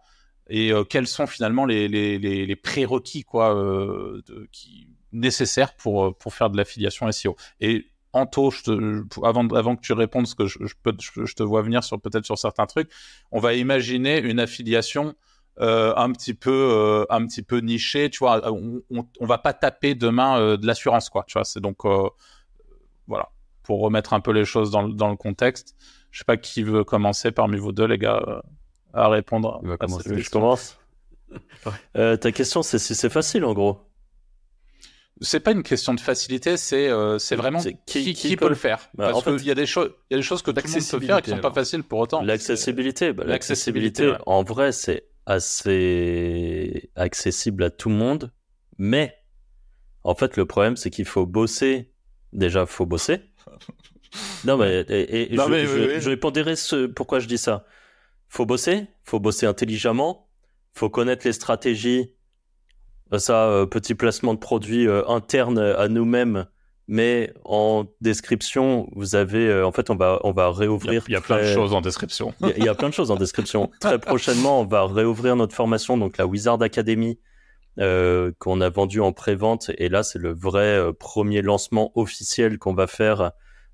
Et 0.49 0.71
euh, 0.71 0.83
quels 0.83 1.07
sont 1.07 1.27
finalement 1.27 1.65
les, 1.65 1.87
les, 1.87 2.17
les, 2.19 2.55
prérequis 2.55 3.23
quoi, 3.23 3.55
euh, 3.55 4.21
qui, 4.51 4.89
nécessaires 5.13 5.75
pour, 5.75 6.05
euh, 6.05 6.11
pour 6.11 6.33
faire 6.33 6.49
de 6.49 6.57
l'affiliation 6.57 7.09
SEO 7.11 7.35
Et 7.61 7.85
Anto, 8.11 8.51
je 8.51 8.63
te, 8.63 9.25
avant, 9.25 9.47
avant 9.49 9.75
que 9.75 9.81
tu 9.81 9.93
répondes, 9.93 10.27
ce 10.27 10.35
que 10.35 10.45
je, 10.45 10.59
je, 10.61 10.73
peux, 10.83 10.93
je, 10.99 11.33
te 11.33 11.43
vois 11.43 11.61
venir 11.61 11.83
sur 11.83 11.99
peut-être 11.99 12.25
sur 12.25 12.37
certains 12.37 12.65
trucs, 12.65 12.91
on 13.31 13.39
va 13.39 13.53
imaginer 13.53 14.19
une 14.19 14.39
affiliation 14.39 15.15
euh, 15.59 15.93
un 15.95 16.11
petit 16.11 16.33
peu 16.33 16.51
euh, 16.51 17.05
un 17.09 17.25
petit 17.27 17.43
peu 17.43 17.59
nichée, 17.59 18.09
tu 18.09 18.19
vois. 18.19 18.51
On, 18.51 18.81
on, 18.89 19.07
on 19.19 19.25
va 19.25 19.37
pas 19.37 19.53
taper 19.53 19.93
demain 19.93 20.39
euh, 20.39 20.57
de 20.57 20.65
l'assurance, 20.65 21.09
quoi. 21.09 21.25
Tu 21.27 21.33
vois. 21.33 21.43
C'est 21.43 21.59
donc 21.59 21.85
voilà 23.07 23.29
pour 23.63 23.79
remettre 23.79 24.13
un 24.13 24.19
peu 24.19 24.31
les 24.31 24.45
choses 24.45 24.71
dans, 24.71 24.87
dans 24.87 25.09
le 25.09 25.15
contexte. 25.15 25.75
Je 26.13 26.19
sais 26.19 26.25
pas 26.25 26.37
qui 26.37 26.61
veut 26.61 26.83
commencer 26.83 27.31
parmi 27.31 27.57
vous 27.57 27.71
deux, 27.71 27.87
les 27.87 27.97
gars, 27.97 28.23
euh, 28.27 28.39
à 28.93 29.09
répondre. 29.09 29.59
À 29.79 29.87
je 29.87 30.29
commence. 30.29 30.77
euh, 31.97 32.17
ta 32.17 32.31
question, 32.31 32.61
c'est 32.61 32.77
si 32.77 32.93
c'est 32.93 33.09
facile, 33.09 33.43
en 33.45 33.53
gros. 33.53 33.79
C'est 35.21 35.39
pas 35.39 35.53
une 35.53 35.63
question 35.63 35.95
de 35.95 35.99
facilité, 35.99 36.55
c'est 36.55 36.87
euh, 36.87 37.17
c'est 37.17 37.35
vraiment 37.35 37.63
qui, 37.87 38.13
qui, 38.13 38.37
peut, 38.37 38.47
le 38.47 38.53
faire. 38.53 38.89
Bah, 38.93 39.09
Parce 39.11 39.23
qu'il 39.23 39.47
y 39.47 39.51
a 39.51 39.55
des 39.55 39.65
choses, 39.65 39.91
il 40.11 40.13
y 40.13 40.15
a 40.15 40.17
des 40.17 40.23
choses 40.23 40.43
que 40.43 40.51
tout 40.51 40.61
le 40.63 40.71
monde 40.71 40.89
peut 40.91 40.99
faire 40.99 41.17
et 41.17 41.21
qui 41.23 41.29
sont 41.31 41.37
pas 41.39 41.51
faciles 41.51 41.83
pour 41.83 41.99
autant. 41.99 42.21
L'accessibilité, 42.21 43.11
bah, 43.11 43.23
l'accessibilité, 43.25 44.13
en 44.27 44.43
vrai, 44.43 44.71
c'est 44.71 45.07
assez 45.25 46.91
accessible 46.95 47.63
à 47.63 47.69
tout 47.71 47.89
le 47.89 47.95
monde, 47.95 48.31
mais 48.77 49.15
en 50.03 50.13
fait, 50.13 50.37
le 50.37 50.45
problème, 50.45 50.77
c'est 50.77 50.91
qu'il 50.91 51.05
faut 51.05 51.25
bosser. 51.25 51.89
Déjà, 52.33 52.67
faut 52.67 52.85
bosser. 52.85 53.21
Non, 54.45 54.57
mais, 54.57 54.85
et, 54.89 55.29
je, 55.31 55.41
vais 55.49 56.01
je, 56.01 56.55
ce, 56.55 56.85
pourquoi 56.87 57.19
je 57.19 57.27
dis 57.27 57.37
ça. 57.37 57.65
Faut 58.29 58.45
bosser, 58.45 58.87
faut 59.03 59.19
bosser 59.19 59.45
intelligemment, 59.45 60.27
faut 60.73 60.89
connaître 60.89 61.25
les 61.25 61.33
stratégies. 61.33 62.11
Euh, 63.11 63.19
ça, 63.19 63.47
euh, 63.47 63.65
petit 63.65 63.95
placement 63.95 64.33
de 64.33 64.39
produits 64.39 64.87
euh, 64.87 65.07
interne 65.07 65.59
à 65.59 65.87
nous-mêmes, 65.87 66.45
mais 66.87 67.33
en 67.45 67.85
description, 68.01 68.89
vous 68.95 69.15
avez, 69.15 69.61
en 69.61 69.71
fait, 69.71 69.89
on 69.89 69.95
va, 69.95 70.19
on 70.23 70.31
va 70.31 70.51
réouvrir. 70.51 71.05
Il 71.07 71.13
y 71.13 71.15
a, 71.15 71.21
plein 71.21 71.41
de 71.41 71.53
choses 71.53 71.73
en 71.73 71.81
description. 71.81 72.33
Il 72.57 72.63
y, 72.63 72.67
a, 72.67 72.75
plein 72.75 72.89
de 72.89 72.93
choses 72.93 73.11
en 73.11 73.15
description. 73.15 73.71
très 73.79 73.99
prochainement, 73.99 74.61
on 74.61 74.65
va 74.65 74.85
réouvrir 74.85 75.35
notre 75.35 75.55
formation, 75.55 75.97
donc 75.97 76.17
la 76.17 76.25
Wizard 76.25 76.61
Academy, 76.61 77.19
qu'on 77.77 78.61
a 78.61 78.69
vendue 78.69 78.99
en 78.99 79.13
pré-vente, 79.13 79.71
et 79.77 79.89
là, 79.89 80.03
c'est 80.03 80.19
le 80.19 80.33
vrai 80.33 80.91
premier 80.99 81.41
lancement 81.41 81.91
officiel 81.95 82.57
qu'on 82.59 82.73
va 82.73 82.87
faire 82.87 83.21
euh, 83.21 83.29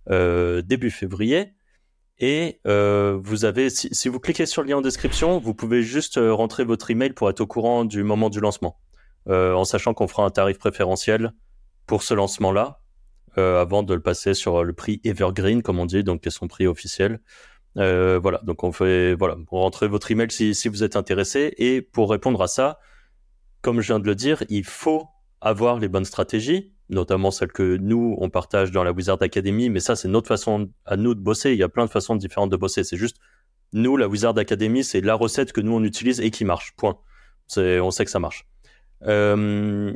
début 0.09 0.91
février. 0.91 1.53
Et 2.19 2.59
euh, 2.67 3.17
vous 3.21 3.45
avez, 3.45 3.69
si, 3.69 4.09
vous 4.09 4.19
cliquez 4.19 4.45
sur 4.45 4.61
le 4.61 4.67
lien 4.69 4.77
en 4.77 4.81
description, 4.81 5.39
vous 5.39 5.53
pouvez 5.53 5.83
juste 5.83 6.17
euh, 6.17 6.33
rentrer 6.33 6.65
votre 6.65 6.91
email 6.91 7.13
pour 7.13 7.29
être 7.29 7.39
au 7.39 7.47
courant 7.47 7.85
du 7.85 8.03
moment 8.03 8.29
du 8.29 8.41
lancement, 8.41 8.77
en 9.27 9.63
sachant 9.63 9.93
qu'on 9.93 10.07
fera 10.07 10.25
un 10.25 10.29
tarif 10.29 10.57
préférentiel 10.57 11.33
pour 11.85 12.03
ce 12.03 12.13
lancement-là, 12.13 12.81
avant 13.37 13.83
de 13.83 13.93
le 13.93 14.01
passer 14.01 14.33
sur 14.33 14.65
le 14.65 14.73
prix 14.73 14.99
Evergreen, 15.05 15.61
comme 15.61 15.79
on 15.79 15.85
dit, 15.85 16.03
donc 16.03 16.21
qui 16.21 16.27
est 16.27 16.31
son 16.31 16.49
prix 16.49 16.67
officiel. 16.67 17.19
voilà, 17.75 18.41
donc 18.43 18.63
on 18.63 18.71
fait, 18.73 19.13
voilà, 19.13 19.37
rentrez 19.49 19.87
votre 19.87 20.11
email 20.11 20.29
si, 20.29 20.53
si 20.53 20.67
vous 20.67 20.83
êtes 20.83 20.97
intéressé. 20.97 21.53
Et 21.57 21.81
pour 21.81 22.09
répondre 22.09 22.41
à 22.41 22.47
ça, 22.47 22.79
comme 23.61 23.79
je 23.79 23.87
viens 23.87 23.99
de 23.99 24.05
le 24.05 24.15
dire, 24.15 24.43
il 24.49 24.65
faut 24.65 25.07
avoir 25.39 25.79
les 25.79 25.87
bonnes 25.87 26.05
stratégies 26.05 26.73
notamment 26.89 27.31
celle 27.31 27.51
que 27.51 27.77
nous, 27.77 28.15
on 28.19 28.29
partage 28.29 28.71
dans 28.71 28.83
la 28.83 28.91
Wizard 28.91 29.21
Academy, 29.21 29.69
mais 29.69 29.79
ça, 29.79 29.95
c'est 29.95 30.07
notre 30.07 30.27
façon 30.27 30.69
à 30.85 30.97
nous 30.97 31.15
de 31.15 31.19
bosser. 31.19 31.51
Il 31.51 31.57
y 31.57 31.63
a 31.63 31.69
plein 31.69 31.85
de 31.85 31.91
façons 31.91 32.15
différentes 32.15 32.49
de 32.49 32.57
bosser. 32.57 32.83
C'est 32.83 32.97
juste, 32.97 33.17
nous, 33.73 33.97
la 33.97 34.07
Wizard 34.07 34.37
Academy, 34.37 34.83
c'est 34.83 35.01
la 35.01 35.15
recette 35.15 35.51
que 35.51 35.61
nous, 35.61 35.73
on 35.73 35.83
utilise 35.83 36.19
et 36.19 36.31
qui 36.31 36.45
marche. 36.45 36.73
Point. 36.75 36.97
on 37.57 37.91
sait 37.91 38.05
que 38.05 38.11
ça 38.11 38.19
marche. 38.19 38.47
Euh, 39.03 39.93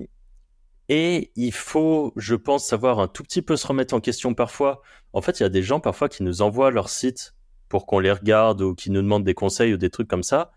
et 0.89 1.31
il 1.35 1.53
faut, 1.53 2.13
je 2.15 2.35
pense, 2.35 2.65
savoir 2.65 2.99
un 2.99 3.07
tout 3.07 3.23
petit 3.23 3.41
peu 3.41 3.55
se 3.55 3.65
remettre 3.65 3.93
en 3.93 3.99
question 3.99 4.33
parfois. 4.33 4.81
En 5.13 5.21
fait, 5.21 5.39
il 5.39 5.43
y 5.43 5.45
a 5.45 5.49
des 5.49 5.63
gens 5.63 5.79
parfois 5.79 6.09
qui 6.09 6.23
nous 6.23 6.41
envoient 6.41 6.71
leur 6.71 6.89
site 6.89 7.33
pour 7.69 7.85
qu'on 7.85 7.99
les 7.99 8.11
regarde 8.11 8.61
ou 8.61 8.75
qui 8.75 8.91
nous 8.91 9.01
demandent 9.01 9.23
des 9.23 9.33
conseils 9.33 9.73
ou 9.73 9.77
des 9.77 9.89
trucs 9.89 10.07
comme 10.07 10.23
ça. 10.23 10.51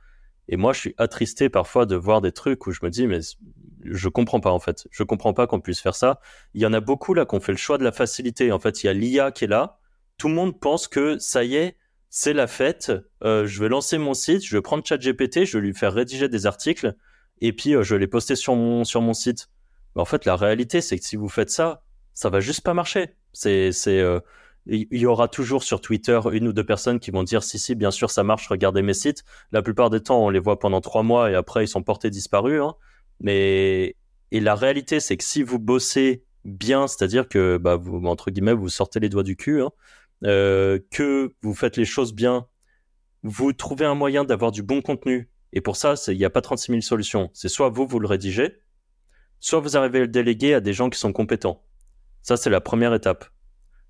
Et 0.49 0.57
moi, 0.57 0.73
je 0.73 0.81
suis 0.81 0.95
attristé 0.99 1.49
parfois 1.49 1.87
de 1.87 1.97
voir 1.97 2.21
des 2.21 2.33
trucs 2.33 2.67
où 2.67 2.73
je 2.73 2.81
me 2.83 2.91
dis, 2.91 3.07
mais 3.07 3.21
je 3.91 4.09
comprends 4.09 4.41
pas 4.41 4.51
en 4.51 4.59
fait. 4.59 4.87
Je 4.91 5.03
comprends 5.03 5.33
pas 5.35 5.47
qu'on 5.47 5.61
puisse 5.61 5.81
faire 5.81 5.95
ça. 5.95 6.21
Il 6.55 6.61
y 6.61 6.67
en 6.67 6.73
a 6.73 6.81
beaucoup 6.81 7.15
là 7.15 7.27
qui 7.27 7.35
ont 7.35 7.41
fait 7.41 7.53
le 7.53 7.59
choix 7.59 7.79
de 7.79 7.85
la 7.85 7.93
facilité. 7.93 8.53
En 8.53 8.59
fait, 8.59 8.83
il 8.83 8.87
y 8.87 8.89
a 8.89 8.93
l'IA 8.93 9.31
qui 9.33 9.45
est 9.45 9.49
là. 9.49 9.79
Tout 10.19 10.29
le 10.29 10.35
monde 10.35 10.59
pense 10.59 10.89
que 10.89 11.19
ça 11.19 11.45
y 11.45 11.57
est, 11.57 11.77
c'est 12.11 12.33
la 12.33 12.47
fête. 12.47 12.93
Euh, 13.23 13.47
je 13.47 13.63
vais 13.63 13.69
lancer 13.69 13.99
mon 13.99 14.15
site, 14.15 14.45
je 14.45 14.57
vais 14.57 14.63
prendre 14.63 14.85
ChatGPT, 14.87 15.45
je 15.45 15.59
vais 15.59 15.67
lui 15.67 15.75
faire 15.75 15.93
rédiger 15.93 16.29
des 16.29 16.47
articles 16.47 16.95
et 17.41 17.53
puis 17.53 17.75
euh, 17.75 17.83
je 17.83 17.95
vais 17.95 18.01
les 18.01 18.07
poster 18.07 18.37
sur 18.37 18.57
mon 18.57 18.85
sur 18.85 19.03
mon 19.03 19.15
site. 19.15 19.49
Mais 19.95 20.03
en 20.03 20.07
fait, 20.07 20.25
la 20.25 20.37
réalité, 20.37 20.81
c'est 20.81 20.99
que 20.99 21.05
si 21.05 21.17
vous 21.17 21.29
faites 21.29 21.51
ça, 21.51 21.83
ça 22.15 22.31
va 22.31 22.41
juste 22.41 22.63
pas 22.63 22.75
marcher. 22.75 23.15
C'est 23.33 23.73
c'est 23.73 24.01
euh, 24.01 24.21
il 24.67 24.99
y 24.99 25.07
aura 25.07 25.29
toujours 25.29 25.63
sur 25.63 25.81
Twitter 25.81 26.19
une 26.33 26.49
ou 26.49 26.53
deux 26.53 26.65
personnes 26.65 26.99
qui 26.99 27.11
vont 27.11 27.23
dire 27.23 27.43
si 27.45 27.59
si 27.59 27.75
bien 27.75 27.91
sûr 27.91 28.11
ça 28.11 28.25
marche 28.25 28.49
regardez 28.49 28.83
mes 28.83 28.95
sites 28.95 29.25
la 29.53 29.63
plupart 29.63 29.91
des 29.91 30.03
temps 30.03 30.25
on 30.25 30.31
les 30.31 30.41
voit 30.41 30.59
pendant 30.59 30.81
trois 30.81 31.05
mois 31.05 31.31
et 31.31 31.35
après 31.35 31.65
ils 31.65 31.69
sont 31.69 31.83
portés 31.83 32.11
disparus 32.11 32.61
hein. 32.61 32.75
Mais 33.21 33.95
et 34.31 34.41
la 34.41 34.55
réalité 34.55 35.01
c'est 35.01 35.17
que 35.17 35.25
si 35.25 35.43
vous 35.43 35.59
bossez 35.59 36.25
bien 36.45 36.87
c'est-à-dire 36.87 37.29
que 37.29 37.59
bah 37.59 37.77
vous 37.77 38.05
entre 38.07 38.31
guillemets 38.31 38.53
vous 38.53 38.69
sortez 38.69 39.01
les 39.01 39.09
doigts 39.09 39.23
du 39.23 39.37
cul 39.37 39.63
hein, 39.63 39.71
euh, 40.25 40.79
que 40.91 41.35
vous 41.43 41.55
faites 41.55 41.77
les 41.77 41.85
choses 41.85 42.13
bien 42.15 42.47
vous 43.23 43.53
trouvez 43.53 43.85
un 43.85 43.95
moyen 43.95 44.23
d'avoir 44.25 44.53
du 44.53 44.63
bon 44.63 44.83
contenu. 44.83 45.29
Et 45.53 45.61
pour 45.61 45.77
ça 45.77 45.95
il 46.09 46.17
n'y 46.17 46.25
a 46.25 46.31
pas 46.31 46.43
36 46.43 46.71
000 46.73 46.81
solutions. 46.81 47.31
C'est 47.33 47.49
soit 47.49 47.71
vous 47.71 47.87
vous 47.87 47.99
le 47.99 48.07
rédigez 48.07 48.59
soit 49.41 49.61
vous 49.61 49.77
arrivez 49.77 49.99
à 49.99 50.03
le 50.03 50.09
déléguer 50.09 50.55
à 50.55 50.61
des 50.61 50.73
gens 50.73 50.91
qui 50.91 50.99
sont 50.99 51.13
compétents. 51.13 51.63
Ça 52.23 52.37
c'est 52.37 52.51
la 52.51 52.61
première 52.61 52.95
étape. 52.95 53.27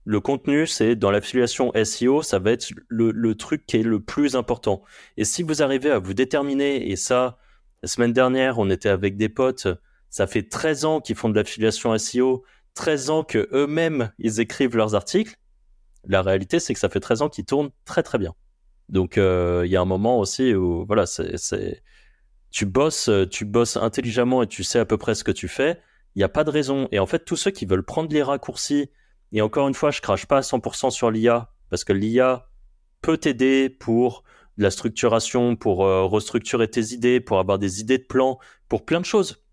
Le 0.05 0.21
contenu, 0.21 0.69
c'est 0.69 0.95
dans 0.95 1.11
l'affiliation 1.11 1.73
SEO, 1.83 2.23
ça 2.23 2.39
va 2.39 2.53
être 2.53 2.73
le, 2.89 3.35
truc 3.35 3.67
qui 3.67 3.79
est 3.79 3.83
le 3.83 3.99
plus 3.99 4.37
important. 4.37 4.85
Et 5.17 5.25
si 5.25 5.43
vous 5.43 5.65
arrivez 5.65 5.91
à 5.91 5.99
vous 5.99 6.15
déterminer, 6.15 6.91
et 6.91 6.95
ça, 6.95 7.39
la 7.83 7.89
semaine 7.89 8.13
dernière, 8.13 8.59
on 8.59 8.71
était 8.71 8.89
avec 8.89 9.17
des 9.17 9.29
potes, 9.29 9.69
ça 10.11 10.27
fait 10.27 10.43
13 10.43 10.85
ans 10.85 11.01
qu'ils 11.01 11.17
font 11.17 11.29
de 11.29 11.35
l'affiliation 11.35 11.97
SEO, 11.99 12.45
13 12.75 13.11
ans 13.11 13.25
que 13.25 13.49
eux-mêmes, 13.53 14.13
ils 14.19 14.41
écrivent 14.41 14.77
leurs 14.77 14.95
articles. 14.95 15.37
La 16.05 16.23
réalité, 16.23 16.61
c'est 16.61 16.75
que 16.75 16.81
ça 16.81 16.89
fait 16.89 17.01
13 17.01 17.23
ans 17.23 17.29
qu'ils 17.29 17.45
tournent 17.45 17.71
très 17.85 18.03
très 18.03 18.19
bien. 18.19 18.35
Donc, 18.89 19.19
euh, 19.19 19.63
il 19.65 19.71
y 19.71 19.77
a 19.77 19.81
un 19.81 19.87
moment 19.87 20.19
aussi 20.19 20.55
où, 20.55 20.85
voilà, 20.87 21.07
c'est, 21.07 21.83
tu 22.51 22.67
bosses, 22.67 23.11
tu 23.31 23.45
bosses 23.45 23.77
intelligemment 23.77 24.43
et 24.43 24.47
tu 24.47 24.63
sais 24.63 24.79
à 24.79 24.85
peu 24.85 24.97
près 24.97 25.15
ce 25.15 25.25
que 25.25 25.33
tu 25.33 25.49
fais. 25.49 25.81
Il 26.15 26.21
n'y 26.21 26.25
a 26.25 26.29
pas 26.29 26.45
de 26.45 26.51
raison. 26.51 26.89
Et 26.93 26.99
en 26.99 27.07
fait, 27.07 27.25
tous 27.25 27.37
ceux 27.37 27.51
qui 27.51 27.67
veulent 27.67 27.85
prendre 27.85 28.13
les 28.13 28.23
raccourcis, 28.23 28.91
et 29.33 29.43
encore 29.43 29.69
une 29.69 29.75
fois, 29.75 29.91
je 29.91 30.01
crache 30.01 30.27
pas 30.27 30.39
à 30.39 30.41
100% 30.41 30.91
sur 30.91 31.11
l'IA 31.11 31.53
parce 31.69 31.85
que 31.85 31.93
l'IA 31.93 32.49
peut 33.03 33.19
t'aider 33.19 33.69
pour 33.69 34.25
de 34.59 34.63
la 34.63 34.71
structuration, 34.71 35.57
pour 35.57 35.85
euh, 35.85 36.05
restructurer 36.05 36.69
tes 36.69 36.93
idées, 36.93 37.21
pour 37.21 37.39
avoir 37.39 37.59
des 37.59 37.81
idées 37.81 37.99
de 37.99 38.05
plans, 38.05 38.39
pour 38.69 38.85
plein 38.85 39.01
de 39.01 39.05
choses. 39.05 39.45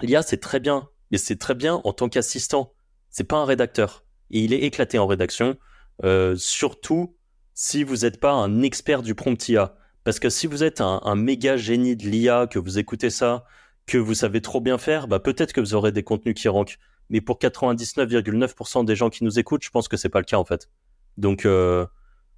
L'IA, 0.00 0.22
c'est 0.22 0.40
très 0.40 0.60
bien, 0.60 0.88
mais 1.10 1.18
c'est 1.18 1.36
très 1.36 1.54
bien 1.54 1.80
en 1.84 1.92
tant 1.92 2.08
qu'assistant. 2.08 2.74
C'est 3.10 3.24
pas 3.24 3.36
un 3.36 3.44
rédacteur. 3.44 4.04
Et 4.30 4.40
il 4.40 4.52
est 4.52 4.60
éclaté 4.60 4.98
en 4.98 5.06
rédaction, 5.06 5.56
euh, 6.04 6.34
surtout 6.36 7.16
si 7.54 7.84
vous 7.84 7.98
n'êtes 7.98 8.18
pas 8.18 8.32
un 8.32 8.62
expert 8.62 9.02
du 9.02 9.14
prompt 9.14 9.48
IA. 9.48 9.76
Parce 10.02 10.18
que 10.18 10.28
si 10.28 10.46
vous 10.46 10.64
êtes 10.64 10.80
un, 10.80 11.00
un 11.04 11.14
méga 11.14 11.56
génie 11.56 11.96
de 11.96 12.04
l'IA, 12.04 12.46
que 12.46 12.58
vous 12.58 12.78
écoutez 12.78 13.10
ça, 13.10 13.44
que 13.86 13.96
vous 13.98 14.14
savez 14.14 14.40
trop 14.40 14.60
bien 14.60 14.76
faire, 14.76 15.08
bah 15.08 15.20
peut-être 15.20 15.52
que 15.52 15.60
vous 15.60 15.74
aurez 15.74 15.92
des 15.92 16.02
contenus 16.02 16.34
qui 16.34 16.48
rankent 16.48 16.78
mais 17.10 17.20
pour 17.20 17.38
99,9% 17.38 18.84
des 18.84 18.96
gens 18.96 19.10
qui 19.10 19.24
nous 19.24 19.38
écoutent, 19.38 19.64
je 19.64 19.70
pense 19.70 19.88
que 19.88 19.96
c'est 19.96 20.08
pas 20.08 20.20
le 20.20 20.24
cas 20.24 20.38
en 20.38 20.44
fait. 20.44 20.68
Donc, 21.16 21.46
euh, 21.46 21.86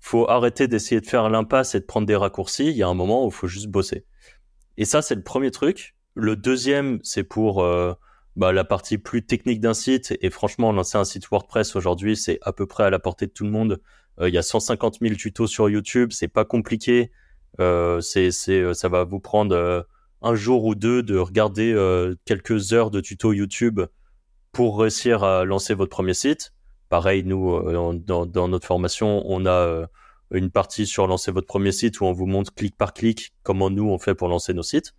faut 0.00 0.28
arrêter 0.28 0.68
d'essayer 0.68 1.00
de 1.00 1.06
faire 1.06 1.28
l'impasse 1.28 1.74
et 1.74 1.80
de 1.80 1.84
prendre 1.84 2.06
des 2.06 2.16
raccourcis. 2.16 2.66
Il 2.68 2.76
y 2.76 2.82
a 2.82 2.88
un 2.88 2.94
moment 2.94 3.24
où 3.24 3.28
il 3.28 3.34
faut 3.34 3.46
juste 3.46 3.68
bosser. 3.68 4.04
Et 4.76 4.84
ça, 4.84 5.02
c'est 5.02 5.14
le 5.14 5.22
premier 5.22 5.50
truc. 5.50 5.94
Le 6.14 6.36
deuxième, 6.36 7.00
c'est 7.02 7.24
pour 7.24 7.62
euh, 7.62 7.92
bah, 8.36 8.52
la 8.52 8.64
partie 8.64 8.98
plus 8.98 9.24
technique 9.24 9.60
d'un 9.60 9.74
site. 9.74 10.16
Et 10.20 10.30
franchement, 10.30 10.72
lancer 10.72 10.98
un 10.98 11.04
site 11.04 11.28
WordPress 11.28 11.76
aujourd'hui, 11.76 12.16
c'est 12.16 12.38
à 12.42 12.52
peu 12.52 12.66
près 12.66 12.84
à 12.84 12.90
la 12.90 12.98
portée 12.98 13.26
de 13.26 13.32
tout 13.32 13.44
le 13.44 13.50
monde. 13.50 13.80
Euh, 14.20 14.28
il 14.28 14.34
y 14.34 14.38
a 14.38 14.42
150 14.42 14.98
000 15.00 15.14
tutos 15.14 15.46
sur 15.46 15.68
YouTube. 15.68 16.12
C'est 16.12 16.28
pas 16.28 16.44
compliqué. 16.44 17.10
Euh, 17.60 18.00
c'est, 18.00 18.30
c'est, 18.30 18.74
ça 18.74 18.88
va 18.88 19.04
vous 19.04 19.20
prendre 19.20 19.86
un 20.22 20.34
jour 20.34 20.64
ou 20.64 20.74
deux 20.74 21.02
de 21.02 21.18
regarder 21.18 21.74
quelques 22.24 22.72
heures 22.72 22.90
de 22.90 23.00
tutos 23.00 23.32
YouTube 23.32 23.80
pour 24.52 24.80
réussir 24.80 25.22
à 25.22 25.44
lancer 25.44 25.74
votre 25.74 25.90
premier 25.90 26.14
site. 26.14 26.52
Pareil, 26.88 27.24
nous, 27.24 27.54
euh, 27.54 27.92
dans, 27.94 28.48
notre 28.48 28.66
formation, 28.66 29.22
on 29.26 29.44
a 29.44 29.50
euh, 29.50 29.86
une 30.30 30.50
partie 30.50 30.86
sur 30.86 31.06
lancer 31.06 31.32
votre 31.32 31.46
premier 31.46 31.72
site 31.72 32.00
où 32.00 32.04
on 32.04 32.12
vous 32.12 32.26
montre 32.26 32.54
clic 32.54 32.76
par 32.76 32.94
clic 32.94 33.32
comment 33.42 33.70
nous 33.70 33.88
on 33.88 33.98
fait 33.98 34.14
pour 34.14 34.28
lancer 34.28 34.54
nos 34.54 34.62
sites. 34.62 34.94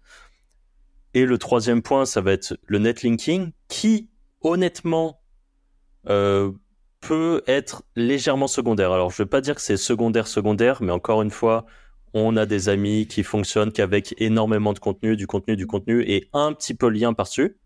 Et 1.14 1.26
le 1.26 1.38
troisième 1.38 1.82
point, 1.82 2.06
ça 2.06 2.22
va 2.22 2.34
être 2.34 2.58
le 2.66 2.80
netlinking 2.80 3.52
qui, 3.70 4.10
honnêtement, 4.42 5.22
euh, 6.10 6.52
peut 7.00 7.42
être 7.48 7.84
légèrement 7.96 8.48
secondaire. 8.48 8.92
Alors, 8.92 9.12
je 9.12 9.22
ne 9.22 9.26
vais 9.26 9.30
pas 9.30 9.42
dire 9.42 9.56
que 9.56 9.62
c'est 9.62 9.78
secondaire, 9.78 10.28
secondaire, 10.28 10.82
mais 10.84 10.92
encore 10.92 11.22
une 11.22 11.32
fois, 11.32 11.66
on 12.14 12.36
a 12.36 12.46
des 12.46 12.70
amis 12.70 13.08
qui 13.08 13.24
fonctionnent 13.24 13.72
qu'avec 13.72 14.14
énormément 14.18 14.74
de 14.74 14.80
contenu, 14.80 15.16
du 15.16 15.28
contenu, 15.28 15.56
du 15.56 15.68
contenu 15.68 16.04
et 16.04 16.30
un 16.34 16.54
petit 16.54 16.74
peu 16.74 16.90
lien 16.90 17.14
par-dessus. 17.14 17.58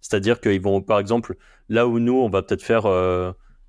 C'est-à-dire 0.00 0.40
qu'ils 0.40 0.60
vont, 0.60 0.82
par 0.82 0.98
exemple, 0.98 1.36
là 1.70 1.86
où 1.86 1.98
nous, 1.98 2.16
on 2.16 2.28
va 2.28 2.42
peut-être 2.42 2.62
faire 2.62 2.84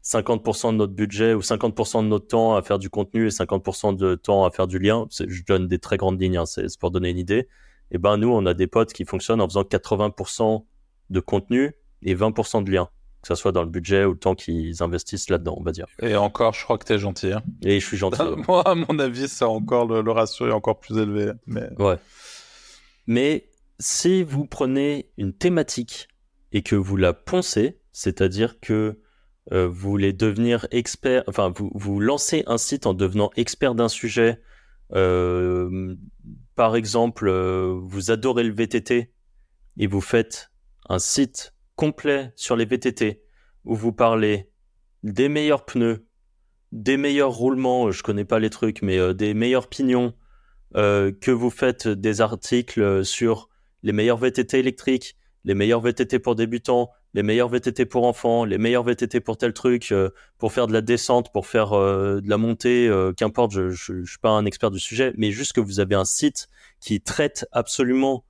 50% 0.06 0.68
euh, 0.68 0.72
de 0.72 0.78
notre 0.78 0.94
budget 0.94 1.34
ou 1.34 1.42
50% 1.42 2.04
de 2.04 2.08
notre 2.08 2.28
temps 2.28 2.56
à 2.56 2.62
faire 2.62 2.80
du 2.80 2.90
contenu 2.90 3.28
et 3.28 3.30
50% 3.30 3.96
de 3.96 4.16
temps 4.16 4.46
à 4.46 4.52
faire 4.52 4.68
du 4.68 4.80
lien. 4.80 5.08
Je 5.12 5.44
donne 5.44 5.68
des 5.68 5.80
très 5.80 5.98
grandes 5.98 6.22
lignes, 6.22 6.38
hein, 6.38 6.46
c'est 6.46 6.68
pour 6.80 6.92
donner 6.92 7.10
une 7.10 7.18
idée. 7.18 7.48
Et 7.92 7.98
ben 7.98 8.18
nous, 8.18 8.30
on 8.30 8.46
a 8.46 8.54
des 8.54 8.68
potes 8.68 8.94
qui 8.94 9.06
fonctionnent 9.06 9.42
en 9.42 9.48
faisant 9.48 9.62
80% 9.62 10.64
de 11.10 11.20
contenu 11.20 11.74
et 12.02 12.16
20% 12.16 12.64
de 12.64 12.72
lien, 12.72 12.90
que 13.22 13.28
ce 13.28 13.36
soit 13.36 13.52
dans 13.52 13.64
le 13.64 13.70
budget 13.70 14.06
ou 14.06 14.12
le 14.12 14.18
temps 14.18 14.36
qu'ils 14.36 14.82
investissent 14.82 15.30
là-dedans, 15.30 15.56
on 15.60 15.64
va 15.64 15.72
dire. 15.72 15.86
Et 16.02 16.16
encore, 16.16 16.54
je 16.54 16.64
crois 16.64 16.78
que 16.78 16.86
tu 16.86 16.94
es 16.94 17.00
gentil. 17.00 17.32
Hein. 17.32 17.44
Et 17.64 17.80
je 17.80 17.86
suis 17.86 17.98
gentil. 17.98 18.22
Moi, 18.48 18.68
à 18.68 18.76
mon 18.76 19.00
avis, 19.00 19.28
c'est 19.28 19.46
encore 19.46 19.88
le, 19.88 20.02
le, 20.02 20.12
ratio 20.12 20.48
est 20.48 20.52
encore 20.52 20.80
plus 20.80 20.98
élevé. 20.98 21.32
Mais... 21.46 21.70
Ouais. 21.78 21.98
Mais 23.08 23.50
si 23.80 24.24
vous 24.24 24.46
prenez 24.46 25.10
une 25.18 25.34
thématique 25.34 26.08
et 26.52 26.62
que 26.62 26.76
vous 26.76 26.98
la 26.98 27.14
poncez, 27.14 27.80
c'est-à-dire 27.92 28.60
que 28.60 29.00
euh, 29.52 29.68
vous 29.68 29.92
voulez 29.92 30.12
devenir 30.12 30.68
expert, 30.72 31.24
enfin 31.28 31.54
vous, 31.56 31.72
vous 31.76 32.00
lancez 32.00 32.44
un 32.48 32.58
site 32.58 32.88
en 32.88 32.94
devenant 32.94 33.30
expert 33.36 33.76
d'un 33.76 33.90
sujet. 33.90 34.42
Euh, 34.94 35.96
par 36.56 36.76
exemple, 36.76 37.28
euh, 37.28 37.78
vous 37.84 38.12
adorez 38.12 38.44
le 38.44 38.54
VTT 38.54 39.12
et 39.78 39.88
vous 39.88 40.02
faites 40.02 40.52
un 40.90 41.00
site 41.00 41.54
complet 41.76 42.32
sur 42.36 42.56
les 42.56 42.66
VTT 42.66 43.22
où 43.66 43.76
vous 43.76 43.92
parlez 43.92 44.50
des 45.04 45.30
meilleurs 45.30 45.66
pneus, 45.66 46.08
des 46.72 46.98
meilleurs 46.98 47.32
roulements, 47.32 47.92
je 47.92 48.02
connais 48.02 48.26
pas 48.26 48.40
les 48.40 48.50
trucs, 48.50 48.82
mais 48.82 49.14
des 49.14 49.34
meilleurs 49.34 49.70
pignons, 49.70 50.14
que 50.74 51.32
vous 51.32 51.50
faites 51.50 51.88
des 51.88 52.22
articles 52.22 53.06
sur 53.06 53.50
les 53.84 53.92
meilleurs 53.92 54.18
VTT 54.18 54.60
électriques, 54.60 55.18
les 55.46 55.54
meilleurs 55.54 55.80
VTT 55.80 56.20
pour 56.20 56.36
débutants, 56.36 56.92
les 57.14 57.24
meilleurs 57.24 57.50
VTT 57.50 57.86
pour 57.86 58.06
enfants, 58.06 58.44
les 58.46 58.58
meilleurs 58.58 58.84
VTT 58.84 59.22
pour 59.22 59.38
tel 59.38 59.54
truc, 59.54 59.92
euh, 59.92 60.10
pour 60.40 60.52
faire 60.52 60.68
de 60.68 60.74
la 60.74 60.82
descente, 60.82 61.32
pour 61.32 61.46
faire 61.46 61.74
euh, 61.74 62.20
de 62.20 62.30
la 62.30 62.38
montée, 62.38 62.88
euh, 62.88 63.14
qu'importe, 63.14 63.52
je, 63.54 63.70
je, 63.70 64.04
suis 64.04 64.18
pas 64.20 64.32
un 64.32 64.46
expert 64.46 64.72
du 64.72 64.80
sujet, 64.80 65.14
mais 65.18 65.32
juste 65.32 65.54
que 65.54 65.62
vous 65.62 65.80
avez 65.80 65.96
un 65.96 66.04
site 66.04 66.48
qui 66.82 67.00
traite 67.00 67.48
absolument 67.52 68.26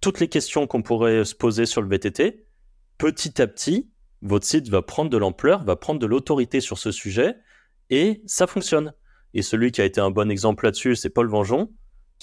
toutes 0.00 0.20
les 0.20 0.28
questions 0.28 0.66
qu'on 0.66 0.82
pourrait 0.82 1.24
se 1.24 1.34
poser 1.34 1.64
sur 1.64 1.80
le 1.80 1.88
VTT, 1.88 2.44
petit 2.98 3.40
à 3.40 3.46
petit, 3.46 3.88
votre 4.20 4.46
site 4.46 4.68
va 4.68 4.82
prendre 4.82 5.10
de 5.10 5.16
l'ampleur, 5.16 5.64
va 5.64 5.76
prendre 5.76 5.98
de 5.98 6.06
l'autorité 6.06 6.60
sur 6.60 6.78
ce 6.78 6.92
sujet, 6.92 7.36
et 7.88 8.22
ça 8.26 8.46
fonctionne. 8.46 8.92
Et 9.32 9.42
celui 9.42 9.72
qui 9.72 9.80
a 9.80 9.84
été 9.84 10.00
un 10.00 10.10
bon 10.10 10.30
exemple 10.30 10.64
là-dessus, 10.64 10.94
c'est 10.94 11.10
Paul 11.10 11.28
Vengeon 11.28 11.70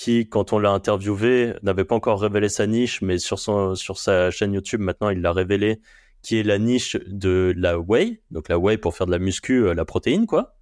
qui, 0.02 0.28
quand 0.28 0.52
on 0.52 0.58
l'a 0.58 0.72
interviewé, 0.72 1.54
n'avait 1.62 1.86
pas 1.86 1.94
encore 1.94 2.20
révélé 2.20 2.50
sa 2.50 2.66
niche, 2.66 3.04
mais 3.04 3.20
sur, 3.20 3.38
sa 3.38 4.32
chaîne 4.32 4.52
YouTube, 4.52 4.82
maintenant, 4.82 5.12
il 5.12 5.22
l'a 5.22 5.32
révélé, 5.32 5.80
qui 6.24 6.40
est 6.40 6.44
la 6.44 6.58
niche 6.58 6.98
de 7.06 7.54
la 7.56 7.78
whey, 7.78 8.20
donc 8.32 8.50
la 8.50 8.58
whey 8.58 8.80
pour 8.80 8.96
faire 8.96 9.06
de 9.06 9.12
la 9.12 9.20
muscu, 9.20 9.64
euh, 9.64 9.76
la 9.76 9.86
protéine, 9.86 10.26
quoi. 10.26 10.56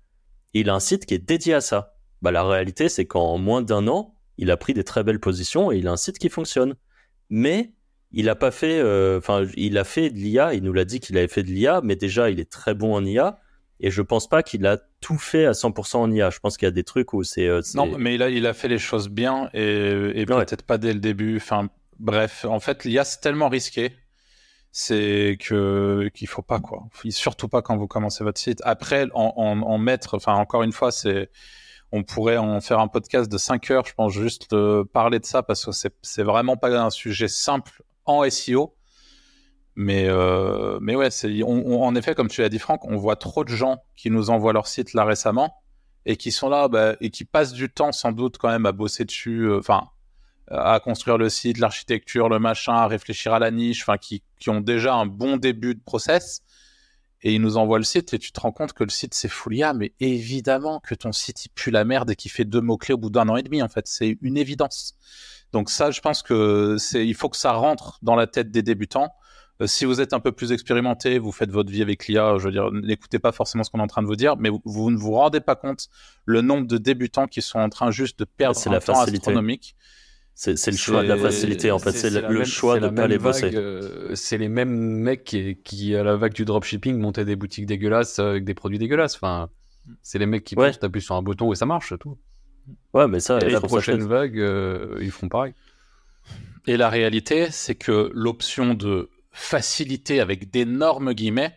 il 0.53 0.69
a 0.69 0.75
un 0.75 0.81
site 0.81 1.05
qui 1.05 1.13
est 1.13 1.25
dédié 1.25 1.53
à 1.53 1.61
ça. 1.61 1.95
Bah, 2.21 2.31
la 2.31 2.43
réalité, 2.43 2.89
c'est 2.89 3.05
qu'en 3.05 3.37
moins 3.37 3.61
d'un 3.61 3.87
an, 3.87 4.13
il 4.37 4.51
a 4.51 4.57
pris 4.57 4.73
des 4.73 4.83
très 4.83 5.05
belles 5.05 5.21
positions 5.21 5.71
et 5.71 5.77
il 5.77 5.87
a 5.87 5.91
un 5.93 5.97
site 5.97 6.19
qui 6.19 6.27
fonctionne. 6.27 6.75
Mais 7.29 7.71
il 8.11 8.27
a 8.27 8.35
pas 8.35 8.51
fait, 8.51 8.79
euh, 8.79 9.19
enfin, 9.19 9.47
il 9.55 9.77
a 9.77 9.85
fait 9.85 10.09
de 10.09 10.17
l'IA, 10.17 10.53
il 10.53 10.63
nous 10.63 10.73
l'a 10.73 10.83
dit 10.83 10.99
qu'il 10.99 11.17
avait 11.17 11.29
fait 11.29 11.43
de 11.43 11.49
l'IA, 11.49 11.79
mais 11.81 11.95
déjà, 11.95 12.29
il 12.29 12.41
est 12.41 12.51
très 12.51 12.73
bon 12.73 12.93
en 12.93 13.05
IA. 13.05 13.39
Et 13.79 13.91
je 13.91 14.01
pense 14.01 14.27
pas 14.27 14.43
qu'il 14.43 14.65
a 14.65 14.77
tout 14.99 15.17
fait 15.17 15.45
à 15.45 15.51
100% 15.51 15.97
en 15.97 16.11
IA. 16.11 16.29
Je 16.29 16.39
pense 16.39 16.57
qu'il 16.57 16.65
y 16.65 16.67
a 16.67 16.71
des 16.71 16.83
trucs 16.83 17.13
où 17.13 17.23
c'est. 17.23 17.47
Euh, 17.47 17.61
non, 17.75 17.97
mais 17.97 18.15
il 18.15 18.23
a, 18.23 18.29
il 18.29 18.45
a 18.45 18.53
fait 18.53 18.67
les 18.67 18.77
choses 18.77 19.09
bien 19.09 19.49
et, 19.53 20.11
et 20.15 20.25
peut-être 20.25 20.63
pas 20.63 20.77
dès 20.77 20.93
le 20.93 20.99
début. 20.99 21.37
Enfin, 21.37 21.69
bref, 21.99 22.45
en 22.45 22.59
fait, 22.59 22.83
l'IA 22.83 23.05
c'est 23.05 23.21
tellement 23.21 23.47
risqué, 23.47 23.93
c'est 24.71 25.37
que 25.39 26.09
qu'il 26.13 26.27
faut 26.27 26.41
pas 26.41 26.59
quoi. 26.59 26.83
Surtout 27.09 27.47
pas 27.47 27.61
quand 27.61 27.77
vous 27.77 27.87
commencez 27.87 28.23
votre 28.23 28.39
site. 28.39 28.59
Après, 28.65 29.07
en, 29.13 29.33
en, 29.37 29.61
en 29.61 29.77
mettre. 29.77 30.15
Enfin, 30.15 30.33
encore 30.33 30.63
une 30.63 30.73
fois, 30.73 30.91
c'est 30.91 31.29
on 31.91 32.03
pourrait 32.03 32.37
en 32.37 32.61
faire 32.61 32.79
un 32.79 32.87
podcast 32.87 33.31
de 33.31 33.37
5 33.37 33.71
heures, 33.71 33.85
je 33.85 33.93
pense, 33.93 34.13
juste 34.13 34.55
parler 34.93 35.19
de 35.19 35.25
ça 35.25 35.41
parce 35.41 35.65
que 35.65 35.71
c'est 36.01 36.23
vraiment 36.23 36.55
pas 36.57 36.69
un 36.79 36.89
sujet 36.89 37.27
simple 37.27 37.81
en 38.05 38.29
SEO. 38.29 38.75
Mais, 39.75 40.05
euh, 40.07 40.77
mais 40.81 40.95
ouais, 40.95 41.09
en 41.43 41.95
effet, 41.95 42.15
comme 42.15 42.27
tu 42.27 42.41
l'as 42.41 42.49
dit, 42.49 42.59
Franck, 42.59 42.85
on 42.85 42.97
voit 42.97 43.15
trop 43.15 43.43
de 43.43 43.49
gens 43.49 43.77
qui 43.95 44.09
nous 44.09 44.29
envoient 44.29 44.53
leur 44.53 44.67
site 44.67 44.93
là 44.93 45.05
récemment 45.05 45.55
et 46.05 46.17
qui 46.17 46.31
sont 46.31 46.49
là 46.49 46.67
bah, 46.67 46.95
et 47.01 47.09
qui 47.11 47.23
passent 47.23 47.53
du 47.53 47.69
temps 47.69 47.91
sans 47.91 48.11
doute 48.11 48.37
quand 48.37 48.49
même 48.49 48.65
à 48.65 48.71
bosser 48.71 49.05
dessus, 49.05 49.43
euh, 49.43 49.59
enfin, 49.59 49.89
à 50.49 50.79
construire 50.79 51.17
le 51.17 51.29
site, 51.29 51.59
l'architecture, 51.59 52.29
le 52.29 52.39
machin, 52.39 52.73
à 52.73 52.87
réfléchir 52.87 53.33
à 53.33 53.39
la 53.39 53.51
niche, 53.51 53.83
enfin, 53.83 53.97
qui, 53.97 54.23
qui 54.39 54.49
ont 54.49 54.61
déjà 54.61 54.95
un 54.95 55.05
bon 55.05 55.37
début 55.37 55.75
de 55.75 55.81
process 55.81 56.41
et 57.21 57.33
ils 57.33 57.41
nous 57.41 57.57
envoient 57.57 57.77
le 57.77 57.83
site 57.83 58.13
et 58.13 58.19
tu 58.19 58.31
te 58.31 58.39
rends 58.39 58.51
compte 58.51 58.73
que 58.73 58.83
le 58.83 58.89
site 58.89 59.13
c'est 59.13 59.27
Foulia, 59.27 59.73
mais 59.73 59.93
évidemment 59.99 60.79
que 60.79 60.95
ton 60.95 61.11
site 61.11 61.45
il 61.45 61.49
pue 61.49 61.71
la 61.71 61.83
merde 61.83 62.11
et 62.11 62.15
qu'il 62.15 62.31
fait 62.31 62.45
deux 62.45 62.61
mots 62.61 62.77
clés 62.77 62.93
au 62.93 62.97
bout 62.97 63.09
d'un 63.09 63.27
an 63.29 63.35
et 63.35 63.43
demi 63.43 63.61
en 63.61 63.67
fait, 63.67 63.87
c'est 63.87 64.17
une 64.21 64.37
évidence. 64.37 64.95
Donc 65.51 65.69
ça, 65.69 65.91
je 65.91 65.99
pense 65.99 66.21
que 66.21 66.77
c'est, 66.77 67.05
il 67.05 67.15
faut 67.15 67.29
que 67.29 67.37
ça 67.37 67.53
rentre 67.53 67.97
dans 68.01 68.15
la 68.15 68.27
tête 68.27 68.51
des 68.51 68.61
débutants. 68.61 69.09
Euh, 69.61 69.67
si 69.67 69.85
vous 69.85 69.99
êtes 69.99 70.13
un 70.13 70.19
peu 70.19 70.31
plus 70.31 70.51
expérimenté, 70.51 71.19
vous 71.19 71.31
faites 71.31 71.51
votre 71.51 71.69
vie 71.69 71.81
avec 71.81 72.07
l'IA, 72.07 72.37
je 72.37 72.45
veux 72.45 72.51
dire, 72.51 72.71
n'écoutez 72.71 73.19
pas 73.19 73.31
forcément 73.31 73.63
ce 73.63 73.69
qu'on 73.69 73.79
est 73.79 73.83
en 73.83 73.87
train 73.87 74.01
de 74.01 74.07
vous 74.07 74.15
dire, 74.15 74.37
mais 74.37 74.49
vous, 74.63 74.91
ne 74.91 74.97
vous 74.97 75.11
rendez 75.11 75.41
pas 75.41 75.55
compte 75.55 75.89
le 76.25 76.41
nombre 76.41 76.67
de 76.67 76.77
débutants 76.77 77.27
qui 77.27 77.41
sont 77.41 77.59
en 77.59 77.69
train 77.69 77.91
juste 77.91 78.19
de 78.19 78.25
perdre 78.25 78.59
un 78.65 78.71
la 78.71 78.79
temps 78.79 79.01
astronomique. 79.01 79.75
C'est 80.35 80.53
le 80.67 80.77
choix 80.77 81.03
de 81.03 81.09
la 81.09 81.17
facilité, 81.17 81.69
en 81.69 81.79
fait. 81.79 81.91
C'est 81.91 82.09
le, 82.09 82.45
choix 82.45 82.79
de 82.79 82.87
ne 82.87 82.95
pas 82.95 83.07
les 83.07 83.17
bosser. 83.17 83.51
Euh, 83.53 84.15
c'est 84.15 84.37
les 84.37 84.47
mêmes 84.47 84.69
mecs 84.69 85.35
qui, 85.65 85.95
à 85.95 86.03
la 86.03 86.15
vague 86.15 86.31
du 86.33 86.45
dropshipping, 86.45 86.97
montaient 86.97 87.25
des 87.25 87.35
boutiques 87.35 87.65
dégueulasses 87.65 88.19
avec 88.19 88.45
des 88.45 88.53
produits 88.53 88.79
dégueulasses. 88.79 89.15
Enfin, 89.15 89.49
c'est 90.01 90.17
les 90.17 90.25
mecs 90.25 90.45
qui 90.45 90.55
ouais. 90.55 90.71
appuient 90.81 91.01
sur 91.01 91.15
un 91.15 91.21
bouton 91.21 91.51
et 91.51 91.57
ça 91.57 91.65
marche, 91.65 91.93
tout. 91.99 92.17
Ouais, 92.93 93.09
mais 93.09 93.19
ça. 93.19 93.39
Et 93.39 93.49
la 93.49 93.59
prochaine 93.59 94.03
vague, 94.07 94.39
euh, 94.39 94.97
ils 95.01 95.11
feront 95.11 95.27
pareil. 95.27 95.53
Et 96.67 96.77
la 96.77 96.87
réalité, 96.87 97.47
c'est 97.51 97.75
que 97.75 98.09
l'option 98.13 98.75
de 98.75 99.09
facilité 99.39 100.19
avec 100.19 100.51
d'énormes 100.51 101.13
guillemets, 101.13 101.55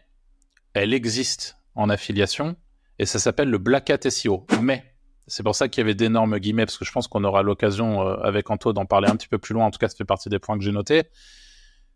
elle 0.73 0.95
existe 0.95 1.57
en 1.75 1.91
affiliation 1.91 2.57
et 2.99 3.07
ça 3.07 3.19
s'appelle 3.19 3.51
le 3.51 3.59
Black 3.59 3.91
Hat 3.91 4.09
SEO. 4.09 4.47
Mais 4.63 4.85
c'est 5.27 5.43
pour 5.43 5.57
ça 5.57 5.69
qu'il 5.69 5.81
y 5.81 5.85
avait 5.85 5.95
d'énormes 5.95 6.39
guillemets 6.39 6.65
parce 6.65 6.79
que 6.79 6.85
je 6.85 6.93
pense 6.93 7.09
qu'on 7.09 7.25
aura 7.25 7.43
l'occasion 7.43 8.07
euh, 8.07 8.15
avec 8.23 8.49
Anto 8.51 8.73
d'en 8.73 8.87
parler 8.87 9.09
un 9.09 9.17
petit 9.17 9.29
peu 9.29 9.39
plus 9.39 9.53
loin. 9.53 9.67
En 9.67 9.71
tout 9.71 9.79
cas, 9.79 9.89
ça 9.89 9.97
fait 9.97 10.05
partie 10.05 10.29
des 10.29 10.39
points 10.39 10.57
que 10.57 10.65
j'ai 10.65 10.73
notés. 10.73 11.03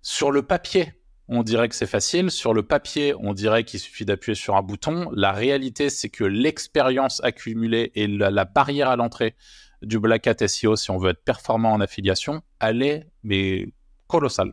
Sur 0.02 0.32
le 0.32 0.42
papier, 0.42 0.92
on 1.28 1.42
dirait 1.42 1.68
que 1.68 1.74
c'est 1.74 1.86
facile. 1.86 2.30
Sur 2.30 2.52
le 2.52 2.64
papier, 2.64 3.14
on 3.20 3.32
dirait 3.32 3.64
qu'il 3.64 3.80
suffit 3.80 4.04
d'appuyer 4.04 4.34
sur 4.34 4.56
un 4.56 4.62
bouton. 4.62 5.08
La 5.14 5.32
réalité, 5.32 5.88
c'est 5.88 6.08
que 6.08 6.24
l'expérience 6.24 7.22
accumulée 7.22 7.92
et 7.94 8.08
la, 8.08 8.44
barrière 8.44 8.88
à 8.88 8.96
l'entrée 8.96 9.36
du 9.82 9.98
Black 10.00 10.26
Hat 10.26 10.46
SEO, 10.46 10.76
si 10.76 10.90
on 10.90 10.98
veut 10.98 11.10
être 11.10 11.24
performant 11.24 11.72
en 11.72 11.80
affiliation, 11.80 12.42
elle 12.60 12.82
est 12.82 13.08
mais 13.22 13.68
colossale. 14.08 14.52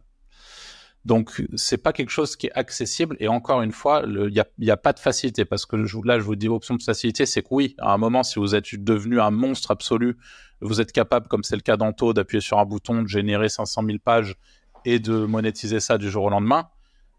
Donc, 1.06 1.44
c'est 1.56 1.78
pas 1.78 1.92
quelque 1.92 2.10
chose 2.10 2.36
qui 2.36 2.48
est 2.48 2.54
accessible. 2.54 3.18
Et 3.20 3.28
encore 3.28 3.62
une 3.62 3.74
fois, 3.74 4.04
il 4.06 4.28
n'y 4.28 4.40
a, 4.40 4.46
y 4.58 4.72
a, 4.72 4.78
pas 4.78 4.94
de 4.94 5.00
facilité 5.00 5.44
parce 5.44 5.66
que 5.66 5.76
là, 5.76 6.18
je 6.18 6.24
vous 6.24 6.36
dis 6.36 6.48
option 6.48 6.76
de 6.76 6.84
facilité, 6.84 7.26
c'est 7.26 7.42
que 7.42 7.50
oui, 7.52 7.76
à 7.80 7.94
un 7.94 7.98
moment, 7.98 8.24
si 8.24 8.40
vous 8.40 8.56
êtes 8.56 8.76
devenu 8.76 9.20
un 9.20 9.32
monstre 9.32 9.72
absolu, 9.72 10.18
vous 10.62 10.80
êtes 10.80 10.94
capable, 10.94 11.28
comme 11.28 11.44
c'est 11.44 11.58
le 11.58 11.62
cas 11.62 11.76
d'Anto, 11.76 12.14
d'appuyer 12.14 12.40
sur 12.40 12.58
un 12.58 12.66
bouton, 12.66 13.02
de 13.02 13.08
générer 13.08 13.50
500 13.50 13.84
000 13.86 13.98
pages 14.04 14.36
et 14.86 15.00
de 15.00 15.26
monétiser 15.26 15.82
ça 15.82 15.98
du 15.98 16.10
jour 16.10 16.26
au 16.26 16.30
lendemain. 16.30 16.70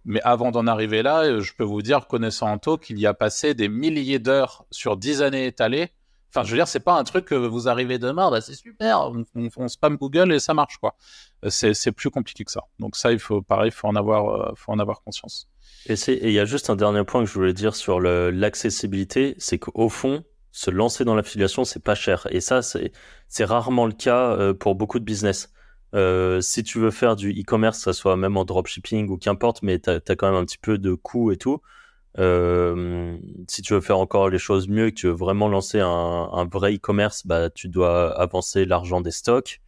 Mais 0.06 0.20
avant 0.22 0.50
d'en 0.50 0.66
arriver 0.66 1.02
là, 1.02 1.40
je 1.40 1.52
peux 1.52 1.64
vous 1.64 1.82
dire, 1.82 2.06
connaissant 2.06 2.50
Anto, 2.50 2.78
qu'il 2.78 2.98
y 2.98 3.06
a 3.06 3.14
passé 3.14 3.54
des 3.54 3.68
milliers 3.68 4.18
d'heures 4.18 4.64
sur 4.70 4.96
10 4.96 5.22
années 5.22 5.46
étalées 5.46 5.90
Enfin, 6.34 6.44
je 6.44 6.50
veux 6.50 6.56
dire, 6.56 6.66
c'est 6.66 6.80
pas 6.80 6.98
un 6.98 7.04
truc 7.04 7.26
que 7.26 7.36
vous 7.36 7.68
arrivez 7.68 8.00
demain, 8.00 8.28
bah, 8.28 8.40
c'est 8.40 8.54
super, 8.54 9.12
on, 9.36 9.50
on, 9.56 9.68
spam 9.68 9.96
Google 9.96 10.32
et 10.32 10.40
ça 10.40 10.52
marche, 10.52 10.78
quoi. 10.78 10.96
Euh, 11.44 11.50
c'est 11.50 11.92
plus 11.92 12.10
compliqué 12.10 12.42
que 12.42 12.50
ça. 12.50 12.62
Donc 12.80 12.96
ça, 12.96 13.12
il 13.12 13.20
faut, 13.20 13.40
pareil, 13.40 13.70
faut 13.70 13.86
en 13.86 13.94
avoir, 13.94 14.28
euh, 14.28 14.52
faut 14.56 14.72
en 14.72 14.80
avoir 14.80 15.02
conscience. 15.04 15.48
Et 15.86 15.94
il 16.28 16.32
y 16.32 16.40
a 16.40 16.44
juste 16.44 16.70
un 16.70 16.76
dernier 16.76 17.04
point 17.04 17.22
que 17.22 17.30
je 17.30 17.34
voulais 17.34 17.52
dire 17.52 17.76
sur 17.76 18.00
l'accessibilité, 18.00 19.36
c'est 19.38 19.60
qu'au 19.60 19.88
fond, 19.88 20.24
se 20.50 20.72
lancer 20.72 21.04
dans 21.04 21.14
l'affiliation, 21.14 21.64
c'est 21.64 21.82
pas 21.82 21.94
cher. 21.94 22.26
Et 22.30 22.40
ça, 22.40 22.62
c'est 22.62 23.44
rarement 23.44 23.86
le 23.86 23.92
cas 23.92 24.32
euh, 24.32 24.54
pour 24.54 24.74
beaucoup 24.74 24.98
de 24.98 25.04
business. 25.04 25.52
si 26.40 26.64
tu 26.64 26.80
veux 26.80 26.90
faire 26.90 27.14
du 27.14 27.30
e-commerce, 27.30 27.78
ça 27.78 27.92
soit 27.92 28.16
même 28.16 28.36
en 28.36 28.44
dropshipping 28.44 29.08
ou 29.08 29.18
qu'importe, 29.18 29.62
mais 29.62 29.78
tu 29.78 29.88
as, 29.90 30.00
quand 30.16 30.26
même 30.28 30.40
un 30.40 30.44
petit 30.44 30.58
peu 30.58 30.78
de 30.78 30.94
coûts 30.94 31.30
et 31.30 31.36
tout. 31.36 31.60
Euh, 32.18 33.16
si 33.48 33.62
tu 33.62 33.74
veux 33.74 33.80
faire 33.80 33.98
encore 33.98 34.28
les 34.28 34.38
choses 34.38 34.68
mieux, 34.68 34.90
que 34.90 34.94
tu 34.94 35.06
veux 35.06 35.12
vraiment 35.14 35.48
lancer 35.48 35.80
un, 35.80 35.88
un 36.32 36.44
vrai 36.46 36.74
e-commerce, 36.74 37.26
bah, 37.26 37.50
tu 37.50 37.68
dois 37.68 38.12
avancer 38.20 38.64
l'argent 38.64 39.00
des 39.00 39.10
stocks, 39.10 39.60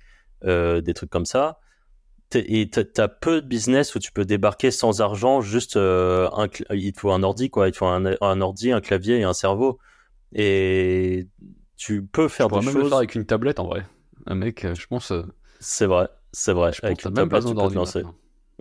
euh, 0.44 0.80
des 0.80 0.94
trucs 0.94 1.10
comme 1.10 1.26
ça. 1.26 1.60
Et 2.34 2.68
tu 2.68 2.80
as 3.00 3.08
peu 3.08 3.40
de 3.40 3.46
business 3.46 3.94
où 3.94 3.98
tu 3.98 4.12
peux 4.12 4.24
débarquer 4.24 4.70
sans 4.70 5.00
argent, 5.00 5.40
juste 5.40 5.76
euh, 5.76 6.28
un, 6.32 6.48
il 6.70 6.92
te 6.92 7.00
faut 7.00 7.12
un 7.12 7.22
ordi, 7.22 7.50
quoi. 7.50 7.68
Il 7.68 7.72
te 7.72 7.78
faut 7.78 7.86
un, 7.86 8.04
un, 8.20 8.40
ordi, 8.40 8.72
un 8.72 8.80
clavier 8.80 9.18
et 9.18 9.24
un 9.24 9.32
cerveau. 9.32 9.78
Et 10.32 11.28
tu 11.76 12.04
peux 12.04 12.28
faire 12.28 12.48
des 12.48 12.56
choses. 12.56 12.66
même 12.66 12.82
le 12.82 12.88
faire 12.88 12.98
avec 12.98 13.14
une 13.14 13.26
tablette 13.26 13.60
en 13.60 13.66
vrai. 13.66 13.86
Un 14.26 14.34
mec, 14.34 14.66
je 14.74 14.86
pense. 14.86 15.12
C'est 15.60 15.86
vrai, 15.86 16.08
c'est 16.32 16.52
vrai. 16.52 16.72
Je 16.72 16.84
avec 16.84 17.04
une 17.04 17.14
tablette, 17.14 17.44
tu 17.46 17.54
peux 17.54 17.68
te 17.68 17.74
lancer. 17.74 18.02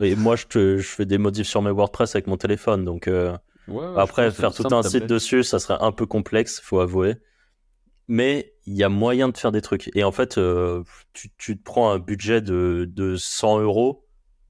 Et 0.02 0.16
moi, 0.16 0.36
je, 0.36 0.46
te, 0.46 0.78
je 0.78 0.88
fais 0.88 1.06
des 1.06 1.18
modifs 1.18 1.48
sur 1.48 1.62
mes 1.62 1.72
WordPress 1.72 2.16
avec 2.16 2.28
mon 2.28 2.38
téléphone, 2.38 2.86
donc. 2.86 3.08
Euh, 3.08 3.36
après, 3.96 4.32
faire 4.32 4.54
tout 4.54 4.68
un 4.72 4.84
site 4.84 5.06
dessus, 5.06 5.44
ça 5.44 5.60
serait 5.60 5.78
un 5.80 5.92
peu 5.92 6.06
complexe, 6.06 6.60
faut 6.60 6.80
avouer. 6.80 7.16
Mais 8.08 8.54
il 8.66 8.76
y 8.76 8.84
a 8.84 8.90
moyen 8.90 9.30
de 9.30 9.38
faire 9.38 9.52
des 9.52 9.62
trucs. 9.62 9.90
Et 9.96 10.04
en 10.04 10.12
fait, 10.12 10.38
euh, 10.38 10.84
tu, 11.14 11.32
tu, 11.38 11.58
te 11.58 11.64
prends 11.64 11.92
un 11.92 12.00
budget 12.00 12.42
de, 12.42 12.88
de 12.88 13.16
100 13.16 13.62
euros 13.62 14.06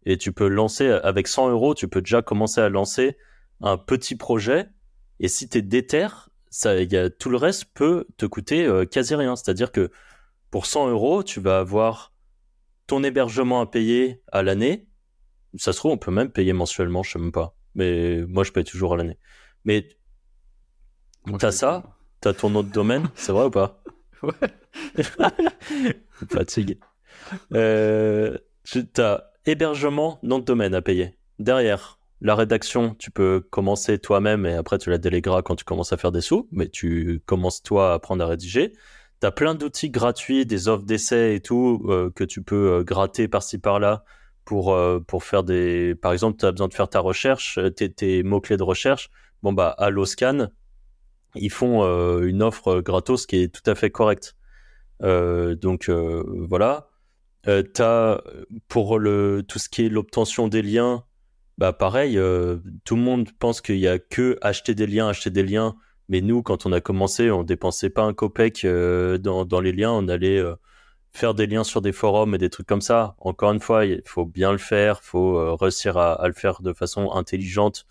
et 0.06 0.18
tu 0.18 0.34
peux 0.34 0.48
lancer, 0.48 0.90
avec 0.90 1.28
100 1.28 1.50
euros, 1.50 1.74
tu 1.74 1.88
peux 1.88 2.02
déjà 2.02 2.22
commencer 2.22 2.60
à 2.60 2.70
lancer 2.70 3.18
un 3.62 3.78
petit 3.78 4.16
projet. 4.16 4.68
Et 5.20 5.30
si 5.30 5.48
tu 5.48 5.60
es 5.60 5.62
déter, 5.62 6.08
ça, 6.50 6.76
y 6.76 6.98
a, 6.98 7.10
tout 7.10 7.30
le 7.30 7.38
reste 7.38 7.66
peut 7.74 8.06
te 8.18 8.26
coûter 8.26 8.66
euh, 8.66 8.86
quasi 8.86 9.16
rien. 9.16 9.36
C'est-à-dire 9.36 9.72
que 9.72 9.90
pour 10.52 10.66
100 10.66 10.90
euros, 10.90 11.24
tu 11.24 11.40
vas 11.40 11.60
avoir 11.60 12.14
ton 12.88 13.04
hébergement 13.04 13.62
à 13.62 13.66
payer 13.66 14.22
à 14.32 14.44
l'année. 14.44 14.88
Ça 15.58 15.72
se 15.72 15.78
trouve, 15.78 15.94
on 15.94 15.98
peut 15.98 16.12
même 16.12 16.30
payer 16.30 16.52
mensuellement, 16.52 17.02
je 17.02 17.12
sais 17.12 17.20
même 17.20 17.32
pas 17.32 17.56
mais 17.76 18.24
moi 18.28 18.44
je 18.44 18.52
paye 18.52 18.64
toujours 18.64 18.94
à 18.94 18.98
l'année. 18.98 19.18
Mais 19.66 19.88
t'as 21.40 21.52
ça, 21.52 21.98
t'as 22.22 22.34
ton 22.34 22.54
autre 22.56 22.72
domaine, 22.72 23.10
c'est 23.16 23.32
vrai 23.32 23.46
ou 23.46 23.52
pas? 23.52 23.82
Ouais. 24.24 25.04
Fatigue. 26.32 26.80
Euh, 27.54 28.38
t'as 28.94 29.26
hébergement, 29.46 30.20
nom 30.24 30.40
de 30.40 30.46
domaine 30.46 30.74
à 30.74 30.82
payer. 30.82 31.18
Derrière, 31.38 32.00
la 32.22 32.34
rédaction, 32.36 32.96
tu 32.96 33.12
peux 33.12 33.42
commencer 33.42 34.00
toi-même 34.00 34.46
et 34.46 34.54
après 34.54 34.78
tu 34.78 34.90
la 34.90 34.98
délégueras 34.98 35.42
quand 35.42 35.56
tu 35.56 35.66
commences 35.66 35.94
à 35.94 35.98
faire 35.98 36.12
des 36.12 36.22
sous, 36.22 36.48
mais 36.52 36.70
tu 36.70 37.22
commences 37.26 37.62
toi 37.62 37.92
à 37.92 37.96
apprendre 37.96 38.24
à 38.24 38.28
rédiger. 38.28 38.74
T'as 39.20 39.32
plein 39.32 39.56
d'outils 39.56 39.90
gratuits, 39.90 40.46
des 40.46 40.68
offres 40.68 40.86
d'essai 40.86 41.36
et 41.36 41.40
tout 41.42 41.86
euh, 41.88 42.12
que 42.16 42.24
tu 42.24 42.42
peux 42.42 42.74
euh, 42.74 42.84
gratter 42.84 43.28
par-ci 43.28 43.60
par-là 43.60 44.04
pour, 44.46 44.74
euh, 44.74 45.00
pour 45.00 45.24
faire 45.24 45.44
des. 45.44 45.96
Par 45.96 46.14
exemple, 46.14 46.38
tu 46.40 46.46
as 46.46 46.52
besoin 46.52 46.68
de 46.68 46.74
faire 46.74 46.88
ta 46.88 47.00
recherche, 47.00 47.58
euh, 47.58 47.70
tes, 47.72 48.24
mots-clés 48.24 48.58
de 48.58 48.64
recherche. 48.64 49.10
Bon, 49.44 49.52
bah, 49.52 49.76
Alloscan, 49.78 50.48
ils 51.36 51.52
font 51.52 51.84
euh, 51.84 52.22
une 52.26 52.42
offre 52.42 52.80
gratos 52.82 53.26
qui 53.26 53.38
est 53.38 53.54
tout 53.54 53.70
à 53.70 53.76
fait 53.76 53.90
correcte. 53.90 54.36
donc, 55.02 55.90
voilà. 55.90 56.90
as, 57.48 58.22
pour 58.68 59.00
le, 59.00 59.44
tout 59.48 59.60
ce 59.60 59.68
qui 59.70 59.86
est 59.86 59.90
l'obtention 59.90 60.48
des 60.48 60.62
liens, 60.62 61.04
bah, 61.58 61.74
pareil, 61.74 62.20
tout 62.86 62.96
le 62.96 63.02
monde 63.02 63.30
pense 63.40 63.62
qu'il 63.62 63.78
y 63.78 63.88
a 63.88 64.00
que 64.00 64.38
acheter 64.42 64.76
des 64.76 64.88
liens, 64.88 65.10
acheter 65.10 65.32
des 65.32 65.44
liens. 65.44 65.76
Mais 66.08 66.22
nous, 66.22 66.44
quand 66.44 66.68
on 66.68 66.72
a 66.72 66.82
commencé, 66.82 67.32
on 67.32 67.44
dépensait 67.44 67.90
pas 67.90 68.04
un 68.04 68.14
copec 68.14 68.66
dans, 68.66 69.46
dans 69.46 69.60
les 69.60 69.72
liens, 69.72 69.92
on 69.92 70.08
allait 70.08 70.42
faire 71.16 71.34
des 71.34 71.48
liens 71.48 71.64
sur 71.64 71.82
des 71.82 71.92
forums 71.92 72.36
et 72.36 72.38
des 72.38 72.50
trucs 72.50 72.68
comme 72.68 72.82
ça. 72.82 73.16
Encore 73.20 73.52
une 73.52 73.60
fois, 73.60 73.86
il 73.86 74.02
faut 74.06 74.26
bien 74.26 74.52
le 74.52 74.58
faire, 74.58 75.00
il 75.02 75.06
faut 75.06 75.38
euh, 75.38 75.56
réussir 75.56 75.98
à, 75.98 76.28
le 76.28 76.34
faire 76.34 76.62
de 76.62 76.74
façon 76.74 77.12
intelligente. 77.12 77.86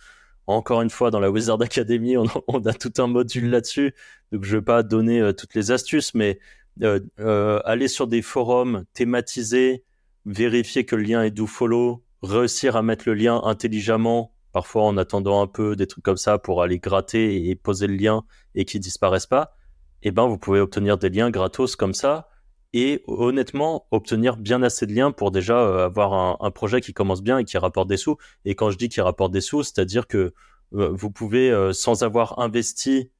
Encore 0.46 0.82
une 0.82 0.90
fois, 0.90 1.10
dans 1.10 1.20
la 1.20 1.30
Wizard 1.30 1.60
Academy, 1.62 2.16
on, 2.48 2.66
a 2.66 2.72
tout 2.74 2.92
un 2.98 3.06
module 3.06 3.50
là-dessus, 3.50 3.94
donc 4.32 4.44
je 4.44 4.56
vais 4.56 4.62
pas 4.62 4.82
donner 4.82 5.20
euh, 5.20 5.32
toutes 5.32 5.54
les 5.54 5.70
astuces, 5.70 6.14
mais 6.14 6.38
euh, 6.82 7.60
aller 7.64 7.88
sur 7.88 8.06
des 8.06 8.20
forums 8.20 8.84
thématisés, 8.92 9.84
vérifier 10.26 10.84
que 10.84 10.96
le 10.96 11.02
lien 11.02 11.22
est 11.22 11.30
do 11.30 11.46
follow, 11.46 12.04
réussir 12.22 12.76
à 12.76 12.82
mettre 12.82 13.04
le 13.06 13.14
lien 13.14 13.40
intelligemment, 13.44 14.34
parfois 14.52 14.84
en 14.84 14.96
attendant 14.96 15.40
un 15.42 15.46
peu 15.46 15.76
des 15.76 15.86
trucs 15.86 16.04
comme 16.04 16.16
ça 16.16 16.38
pour 16.38 16.62
aller 16.62 16.78
gratter 16.78 17.48
et 17.48 17.54
poser 17.54 17.86
le 17.86 17.96
lien 17.96 18.24
et 18.54 18.64
qu'il 18.64 18.80
disparaisse 18.80 19.26
pas. 19.26 19.56
Et 20.02 20.08
eh 20.08 20.10
ben, 20.10 20.26
vous 20.26 20.36
pouvez 20.36 20.60
obtenir 20.60 20.98
des 20.98 21.08
liens 21.08 21.30
gratos 21.30 21.76
comme 21.76 21.94
ça 21.94 22.28
et 22.74 23.04
honnêtement 23.06 23.86
obtenir 23.92 24.36
bien 24.36 24.62
assez 24.62 24.84
de 24.84 24.92
liens 24.92 25.12
pour 25.12 25.30
déjà 25.30 25.58
euh, 25.58 25.86
avoir 25.86 26.42
un, 26.44 26.50
projet 26.50 26.80
qui 26.80 26.92
commence 26.92 27.22
bien 27.22 27.38
et 27.38 27.44
qui 27.44 27.56
rapporte 27.56 27.88
des 27.88 27.96
sous. 27.96 28.16
Et 28.44 28.56
quand 28.56 28.70
je 28.70 28.76
dis 28.76 28.88
qu'il 28.88 29.02
rapporte 29.02 29.32
des 29.32 29.40
sous, 29.40 29.62
c'est-à-dire 29.62 30.08
que 30.08 30.34
euh, 30.74 30.90
vous 30.92 31.10
pouvez, 31.10 31.50
euh, 31.50 31.72
sans 31.72 32.02
avoir 32.02 32.38
investi 32.40 33.10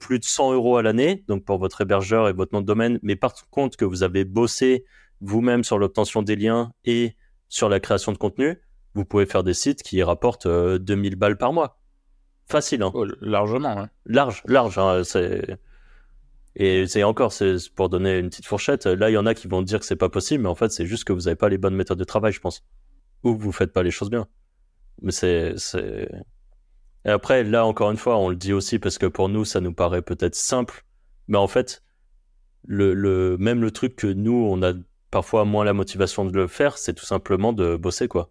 plus 0.00 0.18
de 0.18 0.24
100 0.24 0.54
euros 0.54 0.78
à 0.78 0.82
l'année, 0.82 1.22
donc 1.28 1.44
pour 1.44 1.58
votre 1.58 1.80
hébergeur 1.80 2.28
et 2.28 2.32
votre 2.32 2.52
nom 2.52 2.60
de 2.60 2.66
domaine, 2.66 2.98
mais 3.04 3.14
par 3.14 3.32
contre 3.50 3.76
que 3.76 3.84
vous 3.84 4.02
avez 4.02 4.24
bossé 4.24 4.84
vous-même 5.20 5.62
sur 5.62 5.78
l'obtention 5.78 6.22
des 6.22 6.34
liens 6.34 6.72
et 6.84 7.14
sur 7.48 7.68
la 7.68 7.78
création 7.78 8.10
de 8.10 8.18
contenu, 8.18 8.60
vous 8.94 9.04
pouvez 9.04 9.26
faire 9.26 9.44
des 9.44 9.54
sites 9.54 9.84
qui 9.84 10.02
rapportent 10.02 10.48
2000 10.48 11.14
balles 11.14 11.38
par 11.38 11.52
mois. 11.52 11.78
Facile, 12.48 12.82
hein. 12.82 12.90
Oh, 12.94 13.06
largement, 13.20 13.86
Large, 14.06 14.42
large, 14.46 14.76
hein, 14.76 15.04
c'est... 15.04 15.56
Et 16.56 16.86
c'est 16.86 17.04
encore, 17.04 17.32
c'est 17.32 17.56
pour 17.74 17.88
donner 17.88 18.18
une 18.18 18.28
petite 18.28 18.46
fourchette. 18.46 18.86
Là, 18.86 19.10
il 19.10 19.12
y 19.14 19.18
en 19.18 19.26
a 19.26 19.34
qui 19.34 19.46
vont 19.46 19.62
dire 19.62 19.78
que 19.78 19.86
c'est 19.86 19.96
pas 19.96 20.08
possible, 20.08 20.42
mais 20.42 20.48
en 20.48 20.54
fait, 20.54 20.70
c'est 20.70 20.86
juste 20.86 21.04
que 21.04 21.12
vous 21.12 21.22
n'avez 21.22 21.36
pas 21.36 21.48
les 21.48 21.58
bonnes 21.58 21.76
méthodes 21.76 21.98
de 21.98 22.04
travail, 22.04 22.32
je 22.32 22.40
pense. 22.40 22.64
Ou 23.22 23.36
vous 23.36 23.52
faites 23.52 23.72
pas 23.72 23.82
les 23.82 23.90
choses 23.90 24.10
bien. 24.10 24.26
Mais 25.02 25.12
c'est, 25.12 25.54
c'est. 25.56 26.10
Et 27.04 27.10
après, 27.10 27.44
là, 27.44 27.64
encore 27.64 27.90
une 27.90 27.96
fois, 27.96 28.18
on 28.18 28.28
le 28.28 28.36
dit 28.36 28.52
aussi 28.52 28.78
parce 28.78 28.98
que 28.98 29.06
pour 29.06 29.28
nous, 29.28 29.44
ça 29.44 29.60
nous 29.60 29.72
paraît 29.72 30.02
peut-être 30.02 30.34
simple, 30.34 30.84
mais 31.28 31.38
en 31.38 31.48
fait, 31.48 31.82
le, 32.66 32.92
le, 32.94 33.36
même 33.38 33.62
le 33.62 33.70
truc 33.70 33.96
que 33.96 34.06
nous, 34.06 34.32
on 34.50 34.62
a 34.62 34.74
parfois 35.10 35.44
moins 35.44 35.64
la 35.64 35.72
motivation 35.72 36.24
de 36.24 36.36
le 36.36 36.46
faire, 36.46 36.78
c'est 36.78 36.94
tout 36.94 37.06
simplement 37.06 37.52
de 37.52 37.76
bosser, 37.76 38.08
quoi. 38.08 38.30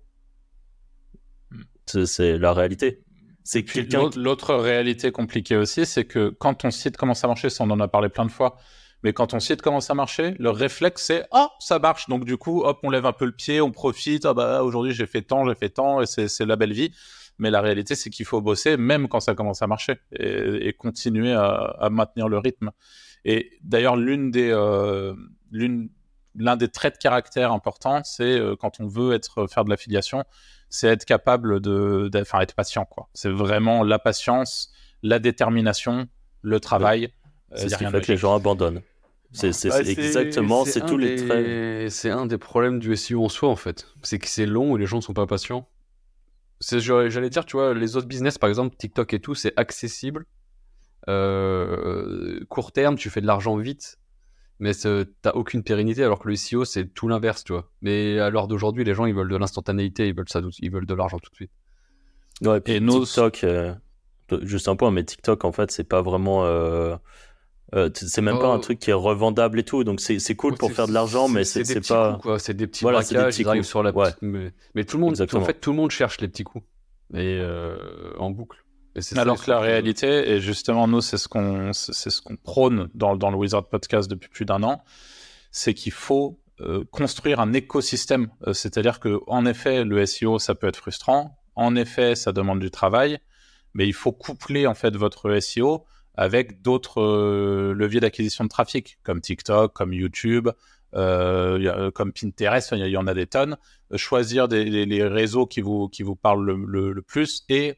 Hmm. 1.52 2.06
C'est 2.06 2.38
la 2.38 2.54
réalité. 2.54 3.02
C'est 3.52 3.64
quelqu'un. 3.64 4.12
L'autre 4.16 4.54
réalité 4.54 5.12
compliquée 5.12 5.56
aussi, 5.56 5.88
c'est 5.88 6.06
que 6.06 6.30
quand 6.30 6.54
ton 6.54 6.70
site 6.70 6.98
commence 6.98 7.24
à 7.24 7.28
marcher, 7.28 7.50
ça 7.50 7.64
on 7.64 7.72
en 7.72 7.80
a 7.80 7.88
parlé 7.88 8.08
plein 8.08 8.26
de 8.26 8.32
fois, 8.32 8.58
mais 9.02 9.12
quand 9.12 9.26
ton 9.26 9.40
site 9.40 9.64
commence 9.64 9.90
à 9.90 9.96
marcher, 9.96 10.36
le 10.38 10.52
réflexe 10.52 11.02
c'est 11.08 11.26
ah 11.32 11.50
ça 11.58 11.80
marche, 11.80 12.08
donc 12.10 12.26
du 12.26 12.38
coup 12.38 12.62
hop 12.62 12.78
on 12.84 12.92
lève 12.92 13.08
un 13.08 13.12
peu 13.12 13.26
le 13.26 13.32
pied, 13.32 13.60
on 13.60 13.72
profite, 13.72 14.28
ah 14.28 14.36
bah 14.36 14.62
aujourd'hui 14.62 14.94
j'ai 14.94 15.08
fait 15.08 15.24
tant, 15.24 15.48
j'ai 15.50 15.56
fait 15.56 15.70
tant 15.70 16.00
et 16.00 16.06
c'est 16.06 16.46
la 16.46 16.58
belle 16.58 16.74
vie. 16.74 16.92
Mais 17.40 17.50
la 17.50 17.62
réalité 17.62 17.96
c'est 17.96 18.12
qu'il 18.12 18.28
faut 18.28 18.40
bosser 18.40 18.78
même 18.78 19.08
quand 19.08 19.20
ça 19.20 19.34
commence 19.34 19.64
à 19.64 19.68
marcher 19.68 19.96
et, 20.12 20.72
continuer 20.74 21.34
à, 21.34 21.90
maintenir 21.90 22.30
le 22.30 22.38
rythme. 22.38 22.70
Et 23.26 23.50
d'ailleurs 23.64 23.96
l'une 23.96 24.30
des 24.30 24.52
euh, 24.52 25.16
l'une 25.50 25.90
l'un 26.36 26.56
des 26.56 26.68
traits 26.68 26.94
de 26.94 27.00
caractère 27.00 27.52
importants, 27.52 28.04
c'est 28.04 28.38
euh, 28.38 28.56
quand 28.56 28.80
on 28.80 28.86
veut 28.86 29.14
être 29.14 29.48
faire 29.48 29.66
de 29.66 29.72
l'affiliation, 29.72 30.24
c'est 30.70 30.88
être 30.88 31.06
capable 31.06 31.60
de, 31.60 32.10
enfin, 32.16 32.42
être 32.42 32.54
patient, 32.54 32.86
quoi. 32.86 33.10
C'est 33.14 33.30
vraiment 33.30 33.84
la 33.84 34.00
patience, 34.00 34.72
la 35.02 35.20
détermination, 35.20 36.08
le 36.42 36.60
travail. 36.60 37.12
C'est 37.56 37.66
euh, 37.66 37.70
ce 37.70 37.78
qui 37.78 37.86
fait 37.86 38.02
que 38.02 38.12
les 38.12 38.18
gens 38.18 38.36
abandonnent. 38.36 38.82
C'est 39.32 39.68
bah, 39.68 39.82
exactement, 39.82 40.66
c'est 40.66 40.86
tous 40.86 40.98
les 40.98 41.16
traits. 41.16 41.92
C'est 41.92 42.10
un 42.10 42.26
des 42.26 42.38
problèmes 42.38 42.80
du 42.80 42.96
SEO 42.96 43.26
en 43.26 43.30
soi, 43.30 43.50
en 43.50 43.56
fait. 43.56 43.88
C'est 44.02 44.18
que 44.18 44.28
c'est 44.28 44.48
long 44.48 44.76
et 44.76 44.80
les 44.80 44.86
gens 44.88 44.98
ne 44.98 45.02
sont 45.02 45.14
pas 45.14 45.28
patients. 45.28 45.68
J'allais 46.62 47.30
dire, 47.30 47.46
tu 47.46 47.58
vois, 47.58 47.74
les 47.74 47.96
autres 47.96 48.08
business, 48.08 48.38
par 48.38 48.50
exemple, 48.50 48.76
TikTok 48.76 49.14
et 49.14 49.20
tout, 49.20 49.36
c'est 49.36 49.54
accessible. 49.56 50.26
Euh, 51.08 52.44
court 52.50 52.72
terme, 52.72 52.96
tu 52.96 53.10
fais 53.10 53.22
de 53.22 53.28
l'argent 53.28 53.56
vite 53.56 53.99
mais 54.60 54.74
t'as 54.74 55.32
aucune 55.32 55.64
pérennité 55.64 56.04
alors 56.04 56.20
que 56.20 56.28
le 56.28 56.36
SEO 56.36 56.66
c'est 56.66 56.86
tout 56.94 57.08
l'inverse 57.08 57.44
tu 57.44 57.54
vois. 57.54 57.70
Mais 57.82 58.20
à 58.20 58.30
l'heure 58.30 58.48
d'aujourd'hui 58.48 58.84
les 58.84 58.94
gens 58.94 59.06
ils 59.06 59.16
veulent 59.16 59.30
de 59.30 59.38
l'instantanéité 59.38 60.08
ils 60.08 60.16
veulent 60.16 60.30
ça 60.30 60.42
ils 60.60 60.72
veulent 60.72 60.86
de 60.86 60.94
l'argent 60.94 61.18
tout 61.20 61.30
de 61.32 61.36
suite. 61.36 61.52
Ouais, 62.42 62.58
et, 62.58 62.62
puis 62.62 62.86
TikTok 62.86 63.44
euh, 63.44 63.74
juste 64.42 64.68
un 64.68 64.76
point 64.76 64.92
mais 64.92 65.04
TikTok 65.04 65.46
en 65.46 65.52
fait 65.52 65.72
c'est 65.72 65.86
pas 65.86 66.02
vraiment 66.02 66.46
euh, 66.46 66.96
euh, 67.76 67.90
c'est 67.94 68.22
même 68.22 68.40
pas 68.40 68.48
un 68.48 68.58
oh. 68.58 68.60
truc 68.60 68.80
qui 68.80 68.90
est 68.90 68.94
revendable 68.94 69.60
et 69.60 69.64
tout 69.64 69.84
donc 69.84 70.02
c'est 70.02 70.36
cool 70.36 70.56
pour 70.56 70.72
faire 70.72 70.88
de 70.88 70.94
l'argent 70.94 71.30
mais 71.30 71.46
c'est 71.46 71.88
pas 71.88 72.20
c'est 72.38 72.56
des 72.56 72.68
petits 72.68 72.84
voilà, 72.84 73.00
braquages 73.00 73.40
ils 73.40 73.48
arrivent 73.48 73.64
sur 73.64 73.82
la 73.82 73.94
mais, 74.22 74.52
mais, 74.76 74.84
tout 74.84 74.98
le 74.98 75.02
monde 75.02 75.20
en 75.22 75.42
fait 75.42 75.60
tout 75.60 75.72
le 75.72 75.78
monde 75.78 75.92
cherche 75.92 76.20
les 76.22 76.28
petits 76.28 76.44
coups. 76.44 76.66
Et 77.16 77.42
en 78.18 78.30
boucle 78.30 78.64
alors 79.16 79.44
que 79.44 79.50
la 79.50 79.60
réalité, 79.60 80.32
et 80.32 80.42
justement 80.42 80.88
nous 80.88 81.02
c'est 81.02 81.18
ce 81.18 81.28
qu'on 81.28 81.72
ce 81.74 82.22
qu'on 82.22 82.36
prône 82.36 82.90
dans, 82.94 83.16
dans 83.16 83.30
le 83.30 83.38
Wizard 83.38 83.68
Podcast 83.68 84.10
depuis 84.10 84.30
plus 84.30 84.46
d'un 84.46 84.64
an, 84.64 84.84
c'est 85.52 85.74
qu'il 85.74 85.92
faut 85.92 86.40
euh, 86.62 86.84
construire 86.92 87.40
un 87.40 87.54
écosystème. 87.54 88.30
Euh, 88.48 88.54
c'est-à-dire 88.54 89.00
que 89.00 89.20
en 89.28 89.46
effet 89.46 89.84
le 89.84 90.06
SEO 90.06 90.40
ça 90.40 90.56
peut 90.56 90.68
être 90.68 90.78
frustrant, 90.78 91.38
en 91.56 91.76
effet 91.76 92.16
ça 92.16 92.32
demande 92.32 92.60
du 92.60 92.72
travail, 92.72 93.20
mais 93.74 93.88
il 93.88 93.94
faut 93.94 94.12
coupler 94.12 94.68
en 94.68 94.74
fait 94.76 94.96
votre 94.96 95.40
SEO 95.40 95.86
avec 96.16 96.62
d'autres 96.62 97.02
euh, 97.02 97.74
leviers 97.74 98.02
d'acquisition 98.02 98.44
de 98.44 98.50
trafic 98.50 99.00
comme 99.04 99.22
TikTok, 99.22 99.74
comme 99.74 99.94
YouTube, 99.94 100.50
comme 100.92 102.12
Pinterest, 102.14 102.72
il 102.72 102.88
y, 102.88 102.98
en 102.98 103.06
a 103.06 103.14
des 103.14 103.28
tonnes. 103.28 103.58
choisir 103.96 104.48
des, 104.48 104.66
les, 104.66 105.04
réseaux 105.04 105.46
qui 105.46 105.62
vous 105.62 105.88
qui 105.88 106.02
vous 106.02 106.16
parlent 106.16 106.44
le, 106.44 106.92
le 106.92 107.02
plus 107.04 107.46
et 107.48 107.78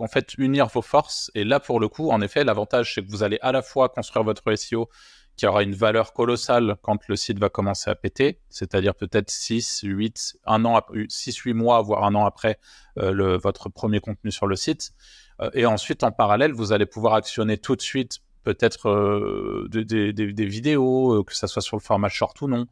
en 0.00 0.08
fait 0.08 0.34
unir 0.38 0.66
vos 0.66 0.82
forces. 0.82 1.30
Et 1.34 1.44
là, 1.44 1.60
pour 1.60 1.80
le 1.80 1.88
coup, 1.88 2.10
en 2.10 2.20
effet, 2.20 2.44
l'avantage, 2.44 2.94
c'est 2.94 3.02
que 3.02 3.10
vous 3.10 3.22
allez 3.22 3.38
à 3.42 3.52
la 3.52 3.62
fois 3.62 3.88
construire 3.88 4.24
votre 4.24 4.54
SEO 4.54 4.88
qui 5.36 5.46
aura 5.46 5.62
une 5.62 5.74
valeur 5.74 6.12
colossale 6.12 6.76
quand 6.82 7.08
le 7.08 7.16
site 7.16 7.38
va 7.38 7.48
commencer 7.48 7.88
à 7.88 7.94
péter, 7.94 8.40
c'est-à-dire 8.50 8.94
peut-être 8.94 9.30
6, 9.30 9.80
8, 9.84 10.36
un 10.44 10.66
an, 10.66 10.82
6, 11.08 11.34
8 11.34 11.54
mois, 11.54 11.80
voire 11.80 12.04
un 12.04 12.14
an 12.14 12.26
après 12.26 12.58
euh, 12.98 13.38
votre 13.38 13.70
premier 13.70 14.00
contenu 14.00 14.30
sur 14.32 14.46
le 14.46 14.54
site. 14.54 14.92
Euh, 15.40 15.48
et 15.54 15.64
ensuite, 15.64 16.04
en 16.04 16.12
parallèle, 16.12 16.52
vous 16.52 16.72
allez 16.72 16.84
pouvoir 16.84 17.14
actionner 17.14 17.56
tout 17.56 17.74
de 17.74 17.80
suite 17.80 18.18
peut-être 18.42 18.90
euh, 18.90 19.66
des, 19.70 20.44
vidéos, 20.44 21.24
que 21.24 21.34
ça 21.34 21.46
soit 21.46 21.62
sur 21.62 21.76
le 21.76 21.82
format 21.82 22.10
short 22.10 22.38
ou 22.42 22.48
non, 22.48 22.66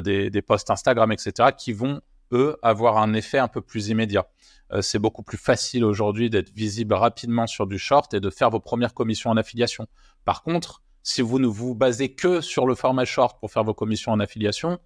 des 0.00 0.42
posts 0.46 0.70
Instagram, 0.70 1.10
etc., 1.10 1.50
qui 1.56 1.72
vont, 1.72 2.00
eux, 2.30 2.56
avoir 2.62 2.98
un 2.98 3.12
effet 3.14 3.38
un 3.38 3.48
peu 3.48 3.60
plus 3.60 3.88
immédiat. 3.88 4.28
Euh, 4.72 4.82
c'est 4.82 4.98
beaucoup 4.98 5.22
plus 5.22 5.38
facile 5.38 5.84
aujourd'hui 5.84 6.30
d'être 6.30 6.50
visible 6.50 6.94
rapidement 6.94 7.46
sur 7.46 7.66
du 7.66 7.78
short 7.78 8.12
et 8.14 8.20
de 8.20 8.30
faire 8.30 8.50
vos 8.50 8.60
premières 8.60 8.94
commissions 8.94 9.30
en 9.30 9.36
affiliation. 9.36 9.86
Par 10.24 10.42
contre, 10.42 10.82
si 11.02 11.22
vous 11.22 11.38
ne 11.38 11.46
vous 11.46 11.74
basez 11.74 12.14
que 12.14 12.40
sur 12.40 12.66
le 12.66 12.74
format 12.74 13.04
short 13.04 13.40
pour 13.40 13.50
faire 13.50 13.64
vos 13.64 13.74
commissions 13.74 14.12
en 14.12 14.20
affiliation, 14.20 14.78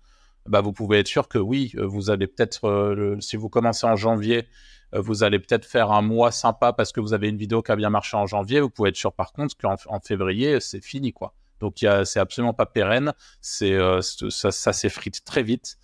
bah 0.46 0.60
vous 0.60 0.72
pouvez 0.72 0.98
être 1.00 1.08
sûr 1.08 1.28
que 1.28 1.38
oui, 1.38 1.72
euh, 1.76 1.86
vous 1.86 2.10
allez 2.10 2.26
peut-être, 2.26 2.68
euh, 2.68 3.16
si 3.20 3.36
vous 3.36 3.48
commencez 3.48 3.86
en 3.86 3.96
janvier, 3.96 4.46
vous 4.94 5.22
allez 5.22 5.38
peut-être 5.38 5.64
faire 5.64 5.90
un 5.90 6.02
mois 6.02 6.30
sympa 6.30 6.74
parce 6.74 6.92
que 6.92 7.00
vous 7.00 7.14
avez 7.14 7.30
une 7.30 7.38
vidéo 7.38 7.62
qui 7.62 7.72
a 7.72 7.76
bien 7.76 7.88
marché 7.88 8.14
en 8.14 8.26
janvier. 8.26 8.60
Vous 8.60 8.68
pouvez 8.68 8.90
être 8.90 8.96
sûr 8.96 9.14
par 9.14 9.32
contre 9.32 9.56
qu'en 9.56 9.74
en 9.86 10.00
février, 10.00 10.60
c'est 10.60 10.84
fini 10.84 11.14
quoi. 11.14 11.34
Donc 11.60 11.76
c'est 12.04 12.20
absolument 12.20 12.52
pas 12.52 12.66
pérenne, 12.66 13.14
ça, 13.40 14.02
s'effrite 14.02 15.24
très 15.24 15.42
vite. 15.42 15.78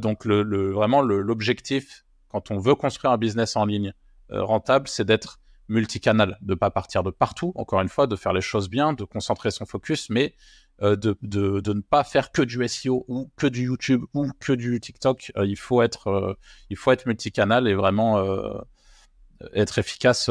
donc 0.00 0.26
vraiment 0.26 1.02
l'objectif 1.02 2.04
quand 2.32 2.50
on 2.50 2.58
veut 2.58 2.74
construire 2.74 3.12
un 3.12 3.18
business 3.18 3.56
en 3.56 3.66
ligne 3.66 3.92
euh, 4.30 4.42
rentable, 4.42 4.88
c'est 4.88 5.04
d'être 5.04 5.38
multicanal, 5.68 6.38
de 6.40 6.52
ne 6.52 6.54
pas 6.54 6.70
partir 6.70 7.02
de 7.02 7.10
partout, 7.10 7.52
encore 7.54 7.80
une 7.80 7.88
fois, 7.88 8.06
de 8.06 8.16
faire 8.16 8.32
les 8.32 8.40
choses 8.40 8.68
bien, 8.68 8.92
de 8.94 9.04
concentrer 9.04 9.50
son 9.50 9.66
focus, 9.66 10.10
mais 10.10 10.34
euh, 10.82 10.96
de, 10.96 11.16
ne 11.22 11.80
pas 11.80 12.02
faire 12.04 12.32
que 12.32 12.42
du 12.42 12.66
SEO 12.66 13.04
ou 13.08 13.30
que 13.36 13.46
du 13.46 13.64
YouTube 13.64 14.04
ou 14.14 14.30
que 14.40 14.52
du 14.52 14.80
TikTok. 14.80 15.32
Euh, 15.36 15.46
il, 15.46 15.56
faut 15.56 15.82
être, 15.82 16.36
il 16.70 16.76
faut 16.76 16.90
être 16.90 17.06
multicanal 17.06 17.68
et 17.68 17.74
vraiment 17.74 18.24
être 19.54 19.78
efficace 19.78 20.30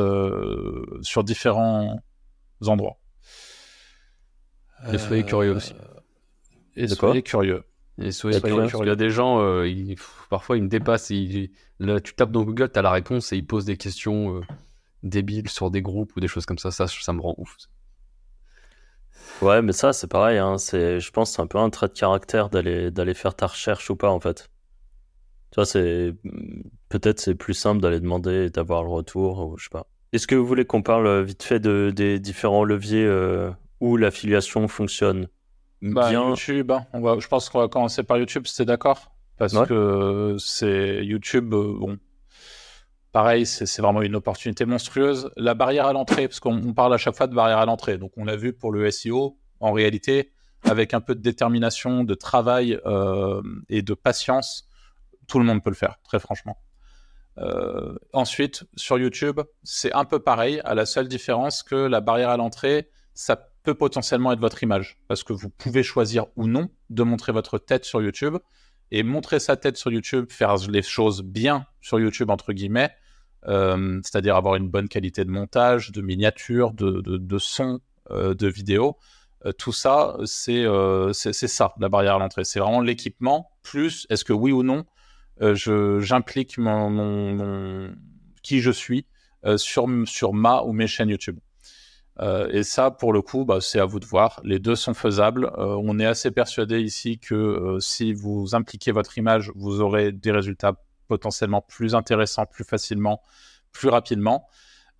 sur 1.01 1.23
différents 1.23 2.01
endroits. 2.65 2.97
Et 4.91 4.97
soyez 4.97 5.23
curieux 5.23 5.55
aussi. 5.55 5.73
Et 6.75 6.87
soyez 6.87 7.21
curieux. 7.21 7.63
Il 7.97 8.87
y 8.87 8.89
a 8.89 8.95
des 8.95 9.09
gens, 9.09 9.63
parfois 10.29 10.57
ils 10.57 10.63
me 10.63 10.69
dépassent. 10.69 11.09
Ils, 11.09 11.51
Là, 11.81 11.99
tu 11.99 12.13
tapes 12.13 12.31
dans 12.31 12.43
Google, 12.43 12.69
tu 12.71 12.77
as 12.77 12.83
la 12.83 12.91
réponse 12.91 13.33
et 13.33 13.37
ils 13.37 13.45
posent 13.45 13.65
des 13.65 13.75
questions 13.75 14.37
euh, 14.37 14.41
débiles 15.01 15.49
sur 15.49 15.71
des 15.71 15.81
groupes 15.81 16.15
ou 16.15 16.19
des 16.19 16.27
choses 16.27 16.45
comme 16.45 16.59
ça. 16.59 16.69
Ça, 16.69 16.85
ça 16.85 17.11
me 17.11 17.21
rend 17.21 17.33
ouf. 17.39 17.57
Ouais, 19.41 19.63
mais 19.63 19.71
ça, 19.71 19.91
c'est 19.91 20.05
pareil. 20.05 20.37
Hein. 20.37 20.59
C'est, 20.59 20.99
je 20.99 21.11
pense 21.11 21.31
que 21.31 21.35
c'est 21.37 21.41
un 21.41 21.47
peu 21.47 21.57
un 21.57 21.71
trait 21.71 21.87
de 21.87 21.93
caractère 21.93 22.49
d'aller, 22.49 22.91
d'aller 22.91 23.15
faire 23.15 23.33
ta 23.33 23.47
recherche 23.47 23.89
ou 23.89 23.95
pas, 23.95 24.11
en 24.11 24.19
fait. 24.19 24.51
Tu 25.49 25.55
vois, 25.55 25.65
c'est, 25.65 26.13
peut-être 26.89 27.19
c'est 27.19 27.33
plus 27.33 27.55
simple 27.55 27.81
d'aller 27.81 27.99
demander 27.99 28.45
et 28.45 28.49
d'avoir 28.51 28.83
le 28.83 28.89
retour, 28.89 29.39
ou 29.39 29.57
je 29.57 29.63
sais 29.63 29.69
pas. 29.71 29.87
Est-ce 30.13 30.27
que 30.27 30.35
vous 30.35 30.45
voulez 30.45 30.65
qu'on 30.65 30.83
parle 30.83 31.07
euh, 31.07 31.23
vite 31.23 31.41
fait 31.41 31.59
de, 31.59 31.91
des 31.95 32.19
différents 32.19 32.63
leviers 32.63 33.05
euh, 33.05 33.49
où 33.79 33.97
l'affiliation 33.97 34.67
fonctionne? 34.67 35.29
Bah, 35.81 36.09
bien 36.09 36.27
YouTube, 36.27 36.71
hein. 36.71 36.85
on 36.93 37.01
va, 37.01 37.17
je 37.19 37.27
pense 37.27 37.49
qu'on 37.49 37.59
va 37.59 37.67
commencer 37.67 38.03
par 38.03 38.17
YouTube, 38.17 38.45
c'était 38.45 38.65
d'accord? 38.65 39.11
Parce 39.37 39.53
que 39.67 40.35
c'est 40.37 41.03
YouTube, 41.03 41.51
euh, 41.53 41.75
bon, 41.79 41.97
pareil, 43.11 43.47
c'est 43.47 43.81
vraiment 43.81 44.03
une 44.03 44.15
opportunité 44.15 44.65
monstrueuse. 44.65 45.31
La 45.35 45.55
barrière 45.55 45.87
à 45.87 45.93
l'entrée, 45.93 46.27
parce 46.27 46.39
qu'on 46.39 46.73
parle 46.73 46.93
à 46.93 46.97
chaque 46.97 47.15
fois 47.15 47.25
de 47.25 47.33
barrière 47.33 47.57
à 47.57 47.65
l'entrée, 47.65 47.97
donc 47.97 48.11
on 48.17 48.25
l'a 48.25 48.35
vu 48.35 48.53
pour 48.53 48.71
le 48.71 48.89
SEO, 48.91 49.39
en 49.59 49.71
réalité, 49.71 50.31
avec 50.63 50.93
un 50.93 51.01
peu 51.01 51.15
de 51.15 51.21
détermination, 51.21 52.03
de 52.03 52.13
travail 52.13 52.79
euh, 52.85 53.41
et 53.67 53.81
de 53.81 53.95
patience, 53.95 54.69
tout 55.27 55.39
le 55.39 55.45
monde 55.45 55.63
peut 55.63 55.71
le 55.71 55.75
faire, 55.75 55.97
très 56.03 56.19
franchement. 56.19 56.57
Euh, 57.37 57.95
ensuite, 58.13 58.65
sur 58.75 58.99
YouTube, 58.99 59.39
c'est 59.63 59.93
un 59.93 60.05
peu 60.05 60.19
pareil, 60.19 60.61
à 60.65 60.75
la 60.75 60.85
seule 60.85 61.07
différence 61.07 61.63
que 61.63 61.75
la 61.75 62.01
barrière 62.01 62.29
à 62.29 62.37
l'entrée, 62.37 62.89
ça 63.13 63.50
peut 63.63 63.75
potentiellement 63.75 64.31
être 64.31 64.39
votre 64.39 64.63
image, 64.63 64.97
parce 65.07 65.23
que 65.23 65.33
vous 65.33 65.49
pouvez 65.49 65.83
choisir 65.83 66.25
ou 66.35 66.47
non 66.47 66.69
de 66.89 67.03
montrer 67.03 67.31
votre 67.31 67.57
tête 67.57 67.85
sur 67.85 68.01
YouTube 68.01 68.37
et 68.91 69.03
montrer 69.03 69.39
sa 69.39 69.55
tête 69.55 69.77
sur 69.77 69.91
YouTube, 69.91 70.25
faire 70.29 70.55
les 70.69 70.81
choses 70.81 71.21
bien 71.23 71.65
sur 71.81 71.99
YouTube, 71.99 72.29
entre 72.29 72.53
guillemets, 72.53 72.91
c'est-à-dire 73.45 74.35
avoir 74.35 74.55
une 74.55 74.69
bonne 74.69 74.89
qualité 74.89 75.23
de 75.25 75.29
montage, 75.29 75.91
de 75.91 76.01
miniature, 76.01 76.73
de, 76.73 77.01
de, 77.01 77.37
son, 77.37 77.79
de 78.09 78.47
vidéo. 78.47 78.97
tout 79.57 79.71
ça, 79.71 80.17
c'est 80.25 80.65
ça, 81.31 81.73
la 81.79 81.89
barrière 81.89 82.15
à 82.15 82.19
l'entrée. 82.19 82.43
C'est 82.43 82.59
vraiment 82.59 82.81
l'équipement, 82.81 83.51
plus 83.63 84.05
est-ce 84.09 84.25
que 84.25 84.33
oui 84.33 84.51
ou 84.51 84.63
non, 84.63 84.85
j'implique 85.39 86.57
mon, 86.57 87.95
qui 88.43 88.59
je 88.59 88.71
suis 88.71 89.05
sur, 89.55 89.87
sur 90.05 90.33
ma 90.33 90.63
ou 90.63 90.73
mes 90.73 90.87
chaînes 90.87 91.09
YouTube. 91.09 91.39
Euh, 92.21 92.47
et 92.51 92.63
ça, 92.63 92.91
pour 92.91 93.13
le 93.13 93.21
coup, 93.21 93.45
bah, 93.45 93.59
c'est 93.61 93.79
à 93.79 93.85
vous 93.85 93.99
de 93.99 94.05
voir. 94.05 94.39
Les 94.43 94.59
deux 94.59 94.75
sont 94.75 94.93
faisables. 94.93 95.45
Euh, 95.57 95.75
on 95.83 95.99
est 95.99 96.05
assez 96.05 96.31
persuadé 96.31 96.79
ici 96.79 97.17
que 97.17 97.33
euh, 97.33 97.79
si 97.79 98.13
vous 98.13 98.53
impliquez 98.53 98.91
votre 98.91 99.17
image, 99.17 99.51
vous 99.55 99.81
aurez 99.81 100.11
des 100.11 100.31
résultats 100.31 100.73
potentiellement 101.07 101.61
plus 101.61 101.95
intéressants, 101.95 102.45
plus 102.45 102.63
facilement, 102.63 103.21
plus 103.71 103.89
rapidement. 103.89 104.47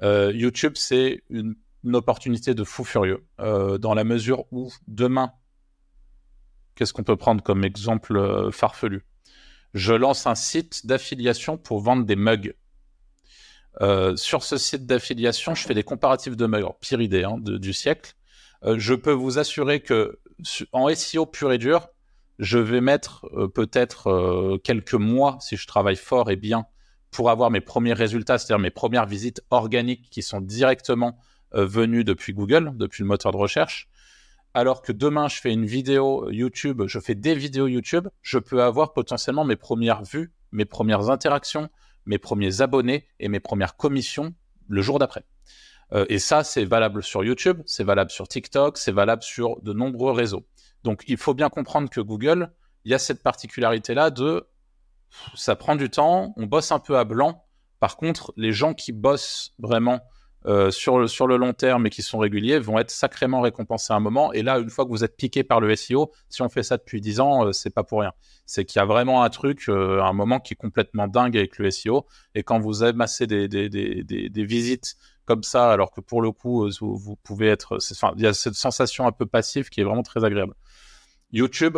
YouTube, 0.04 0.74
c'est 0.76 1.22
une, 1.30 1.56
opportunité 1.94 2.54
de 2.56 2.64
fou 2.64 2.84
furieux, 2.84 3.24
dans 3.38 3.94
la 3.94 4.04
mesure 4.04 4.46
où 4.52 4.72
demain, 4.88 5.32
qu'est-ce 6.76 6.92
qu'on 6.92 7.04
peut 7.04 7.16
prendre 7.16 7.44
comme 7.44 7.64
exemple 7.64 8.50
farfelu? 8.52 9.06
Je 9.74 9.94
lance 9.94 10.26
un 10.26 10.36
site 10.36 10.86
d'affiliation 10.88 11.58
pour 11.58 11.82
vendre 11.82 12.04
des 12.04 12.16
mugs. 12.16 12.56
Euh, 13.80 14.16
sur 14.18 14.44
ce 14.44 14.58
site 14.58 14.86
d'affiliation, 14.86 15.56
je 15.56 15.66
fais 15.66 15.74
des 15.74 15.84
comparatifs 15.84 16.36
de 16.36 16.46
meilleurs, 16.46 16.78
pire 16.80 17.02
idée 17.02 17.24
hein, 17.24 17.38
du 17.40 17.74
siècle. 17.74 18.14
Euh, 18.64 18.76
je 18.78 18.94
peux 18.94 19.14
vous 19.14 19.40
assurer 19.40 19.80
que 19.80 20.20
en 20.72 20.94
SEO 20.94 21.26
pur 21.26 21.52
et 21.52 21.58
dur, 21.58 21.88
je 22.40 22.58
vais 22.58 22.82
mettre 22.82 23.26
euh, 23.34 23.48
peut-être 23.48 24.60
quelques 24.64 24.96
mois, 24.96 25.38
si 25.40 25.56
je 25.56 25.68
travaille 25.68 25.96
fort 25.96 26.32
et 26.32 26.36
bien, 26.36 26.66
pour 27.12 27.30
avoir 27.30 27.52
mes 27.52 27.62
premiers 27.62 27.94
résultats, 27.94 28.38
c'est-à-dire 28.38 28.62
mes 28.62 28.72
premières 28.72 29.06
visites 29.06 29.42
organiques 29.52 30.10
qui 30.10 30.22
sont 30.22 30.42
directement 30.42 31.18
venues 31.54 32.06
depuis 32.06 32.34
Google, 32.34 32.72
depuis 32.76 33.04
le 33.04 33.08
moteur 33.08 33.34
de 33.34 33.38
recherche. 33.38 33.90
Alors 34.54 34.82
que 34.82 34.94
demain, 34.94 35.28
je 35.28 35.40
fais 35.40 35.52
une 35.52 35.66
vidéo 35.66 36.30
YouTube, 36.30 36.84
je 36.88 37.00
fais 37.00 37.16
des 37.16 37.36
vidéos 37.36 37.68
YouTube, 37.68 38.08
je 38.22 38.38
peux 38.40 38.64
avoir 38.64 38.94
potentiellement 38.94 39.44
mes 39.44 39.58
premières 39.58 40.04
vues, 40.04 40.32
mes 40.54 40.64
premières 40.64 41.10
interactions, 41.10 41.70
mes 42.06 42.18
premiers 42.18 42.62
abonnés 42.62 43.08
et 43.20 43.28
mes 43.28 43.40
premières 43.40 43.76
commissions 43.76 44.34
le 44.68 44.82
jour 44.82 45.00
d'après. 45.00 45.24
Euh, 45.94 46.06
et 46.10 46.20
ça, 46.20 46.44
c'est 46.44 46.66
valable 46.66 47.04
sur 47.04 47.24
YouTube, 47.24 47.62
c'est 47.66 47.84
valable 47.84 48.12
sur 48.12 48.28
TikTok, 48.28 48.78
c'est 48.78 48.92
valable 48.92 49.24
sur 49.24 49.62
de 49.62 49.74
nombreux 49.74 50.12
réseaux. 50.12 50.46
Donc, 50.84 51.04
il 51.08 51.18
faut 51.18 51.34
bien 51.34 51.50
comprendre 51.50 51.90
que 51.90 52.02
Google, 52.02 52.52
il 52.86 52.92
y 52.92 52.96
a 52.96 53.00
cette 53.00 53.22
particularité-là 53.22 54.10
de 54.10 54.48
ça 55.36 55.56
prend 55.56 55.76
du 55.76 55.90
temps, 55.90 56.34
on 56.38 56.46
bosse 56.46 56.72
un 56.72 56.80
peu 56.80 56.98
à 56.98 57.04
blanc. 57.04 57.46
Par 57.80 57.98
contre, 57.98 58.34
les 58.38 58.54
gens 58.54 58.74
qui 58.74 58.92
bossent 58.92 59.54
vraiment 59.60 60.00
euh, 60.48 60.72
sur, 60.72 60.98
le, 60.98 61.08
sur 61.08 61.28
le 61.28 61.38
long 61.38 61.54
terme 61.54 61.86
et 61.86 61.90
qui 61.92 62.02
sont 62.02 62.18
réguliers 62.18 62.58
vont 62.58 62.80
être 62.80 62.90
sacrément 62.90 63.42
récompensés 63.42 63.94
à 63.94 63.96
un 63.96 64.00
moment. 64.00 64.34
Et 64.34 64.42
là, 64.42 64.58
une 64.58 64.72
fois 64.72 64.86
que 64.86 64.90
vous 64.90 65.04
êtes 65.04 65.16
piqué 65.16 65.44
par 65.44 65.60
le 65.60 65.76
SEO, 65.76 66.12
si 66.30 66.42
on 66.42 66.50
fait 66.50 66.64
ça 66.64 66.78
depuis 66.78 67.00
10 67.00 67.20
ans, 67.20 67.46
euh, 67.46 67.52
c'est 67.52 67.70
pas 67.70 67.84
pour 67.84 68.02
rien. 68.02 68.12
C'est 68.48 68.66
qu'il 68.66 68.80
y 68.80 68.82
a 68.82 68.86
vraiment 68.86 69.24
un 69.24 69.30
truc, 69.30 69.66
euh, 69.70 70.02
un 70.02 70.14
moment 70.14 70.40
qui 70.40 70.54
est 70.54 70.58
complètement 70.58 71.08
dingue 71.08 71.38
avec 71.38 71.60
le 71.60 71.70
SEO. 71.70 72.08
Et 72.34 72.42
quand 72.42 72.60
vous 72.60 72.82
amassez 72.84 73.28
des, 73.28 73.48
des, 73.48 73.70
des, 73.70 74.04
des, 74.04 74.30
des 74.30 74.44
visites 74.44 74.96
comme 75.26 75.44
ça, 75.44 75.72
alors 75.72 75.92
que 75.92 76.02
pour 76.02 76.24
le 76.24 76.32
coup, 76.32 76.68
vous, 76.80 76.98
vous 76.98 77.16
pouvez 77.18 77.48
être. 77.48 77.78
Il 78.16 78.24
y 78.24 78.28
a 78.28 78.34
cette 78.34 78.56
sensation 78.56 79.06
un 79.06 79.12
peu 79.12 79.28
passive 79.28 79.70
qui 79.70 79.82
est 79.82 79.84
vraiment 79.84 80.02
très 80.02 80.26
agréable. 80.26 80.56
YouTube, 81.32 81.78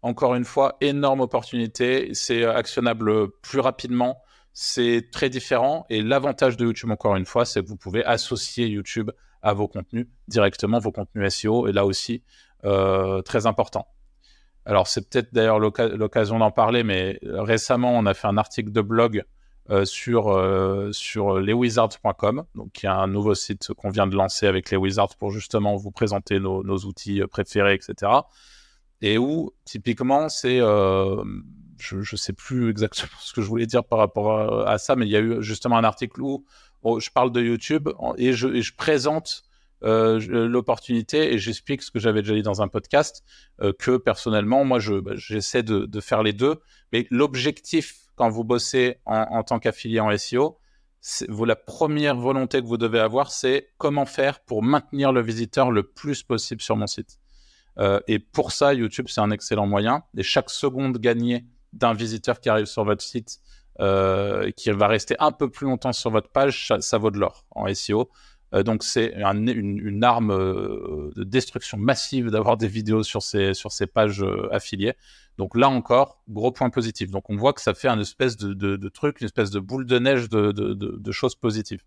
encore 0.00 0.34
une 0.34 0.44
fois, 0.44 0.76
énorme 0.80 1.20
opportunité. 1.20 2.14
C'est 2.14 2.44
actionnable 2.44 3.30
plus 3.42 3.60
rapidement 3.60 4.22
c'est 4.58 5.10
très 5.12 5.28
différent. 5.28 5.84
Et 5.90 6.00
l'avantage 6.00 6.56
de 6.56 6.64
YouTube, 6.64 6.90
encore 6.90 7.14
une 7.14 7.26
fois, 7.26 7.44
c'est 7.44 7.62
que 7.62 7.68
vous 7.68 7.76
pouvez 7.76 8.02
associer 8.06 8.66
YouTube 8.66 9.10
à 9.42 9.52
vos 9.52 9.68
contenus 9.68 10.06
directement, 10.28 10.78
vos 10.78 10.92
contenus 10.92 11.34
SEO. 11.34 11.68
Et 11.68 11.72
là 11.72 11.84
aussi, 11.84 12.22
euh, 12.64 13.20
très 13.20 13.44
important. 13.44 13.86
Alors, 14.64 14.86
c'est 14.86 15.10
peut-être 15.10 15.34
d'ailleurs 15.34 15.58
l'occasion 15.58 16.38
d'en 16.38 16.50
parler, 16.50 16.84
mais 16.84 17.18
récemment, 17.22 17.92
on 17.92 18.06
a 18.06 18.14
fait 18.14 18.28
un 18.28 18.38
article 18.38 18.72
de 18.72 18.80
blog 18.80 19.24
euh, 19.68 19.84
sur, 19.84 20.30
euh, 20.30 20.90
leswizards.com, 21.38 22.44
qui 22.72 22.86
est 22.86 22.88
un 22.88 23.08
nouveau 23.08 23.34
site 23.34 23.74
qu'on 23.74 23.90
vient 23.90 24.06
de 24.06 24.16
lancer 24.16 24.46
avec 24.46 24.70
les 24.70 24.78
Wizards 24.78 25.16
pour 25.18 25.32
justement 25.32 25.76
vous 25.76 25.90
présenter 25.90 26.40
nos, 26.40 26.64
nos 26.64 26.78
outils 26.78 27.20
préférés, 27.30 27.74
etc. 27.74 28.10
Et 29.02 29.18
où, 29.18 29.52
typiquement, 29.66 30.30
c'est 30.30 30.62
je 31.78 31.96
ne 31.96 32.16
sais 32.16 32.32
plus 32.32 32.70
exactement 32.70 33.10
ce 33.20 33.32
que 33.32 33.42
je 33.42 33.46
voulais 33.46 33.66
dire 33.66 33.84
par 33.84 33.98
rapport 33.98 34.68
à, 34.68 34.78
ça, 34.78 34.96
mais 34.96 35.06
il 35.06 35.10
y 35.10 35.16
a 35.16 35.20
eu 35.20 35.42
justement 35.42 35.76
un 35.76 35.84
article 35.84 36.20
où 36.22 36.44
je 36.98 37.10
parle 37.10 37.32
de 37.32 37.42
YouTube 37.42 37.88
et 38.16 38.32
je, 38.32 38.74
présente 38.74 39.44
euh, 39.84 40.18
l'opportunité 40.48 41.34
et 41.34 41.38
j'explique 41.38 41.82
ce 41.82 41.90
que 41.90 41.98
j'avais 41.98 42.22
déjà 42.22 42.34
dit 42.34 42.42
dans 42.42 42.62
un 42.62 42.68
podcast, 42.68 43.24
euh, 43.60 43.72
que 43.78 43.96
personnellement, 43.96 44.64
moi, 44.64 44.78
bah, 45.02 45.12
j'essaie 45.16 45.62
de, 45.62 46.00
faire 46.00 46.22
les 46.22 46.32
deux. 46.32 46.60
Mais 46.92 47.06
l'objectif, 47.10 47.96
quand 48.14 48.28
vous 48.30 48.44
bossez 48.44 48.98
en, 49.04 49.42
tant 49.42 49.58
qu'affilié 49.58 50.00
en 50.00 50.16
SEO, 50.16 50.58
la 51.30 51.56
première 51.56 52.16
volonté 52.16 52.60
que 52.60 52.66
vous 52.66 52.78
devez 52.78 53.00
avoir, 53.00 53.30
c'est 53.30 53.68
comment 53.78 54.06
faire 54.06 54.40
pour 54.40 54.62
maintenir 54.62 55.12
le 55.12 55.22
visiteur 55.22 55.70
le 55.70 55.82
plus 55.82 56.22
possible 56.22 56.60
sur 56.60 56.76
mon 56.76 56.86
site. 56.86 57.18
Euh, 57.78 58.00
et 58.08 58.18
pour 58.18 58.52
ça, 58.52 58.72
YouTube, 58.72 59.06
c'est 59.08 59.20
un 59.20 59.30
excellent 59.30 59.66
moyen. 59.66 60.02
Et 60.16 60.22
chaque 60.22 60.50
seconde 60.50 60.98
gagnée 60.98 61.44
d'un 61.76 61.94
visiteur 61.94 62.40
qui 62.40 62.48
arrive 62.48 62.66
sur 62.66 62.84
votre 62.84 63.02
site, 63.02 63.40
euh, 63.80 64.50
qui 64.52 64.70
va 64.70 64.86
rester 64.86 65.16
un 65.18 65.32
peu 65.32 65.50
plus 65.50 65.66
longtemps 65.66 65.92
sur 65.92 66.10
votre 66.10 66.30
page, 66.30 66.72
ça, 66.80 66.98
vaut 66.98 67.10
de 67.10 67.18
l'or 67.18 67.44
en 67.50 67.72
SEO. 67.74 68.10
Euh, 68.54 68.62
donc 68.62 68.82
c'est 68.82 69.12
une, 69.14 70.04
arme 70.04 70.30
euh, 70.30 71.10
de 71.14 71.24
destruction 71.24 71.76
massive 71.76 72.30
d'avoir 72.30 72.56
des 72.56 72.68
vidéos 72.68 73.02
sur 73.02 73.22
ces, 73.22 73.52
pages 73.92 74.24
affiliées. 74.50 74.94
Donc 75.36 75.56
là 75.56 75.68
encore, 75.68 76.22
gros 76.28 76.52
point 76.52 76.70
positif. 76.70 77.10
Donc 77.10 77.28
on 77.28 77.36
voit 77.36 77.52
que 77.52 77.60
ça 77.60 77.74
fait 77.74 77.88
un 77.88 78.00
espèce 78.00 78.38
de, 78.38 78.88
truc, 78.88 79.20
une 79.20 79.26
espèce 79.26 79.50
de 79.50 79.60
boule 79.60 79.84
de 79.84 79.98
neige 79.98 80.30
de, 80.30 80.52
de 80.52 81.12
choses 81.12 81.34
positives. 81.34 81.82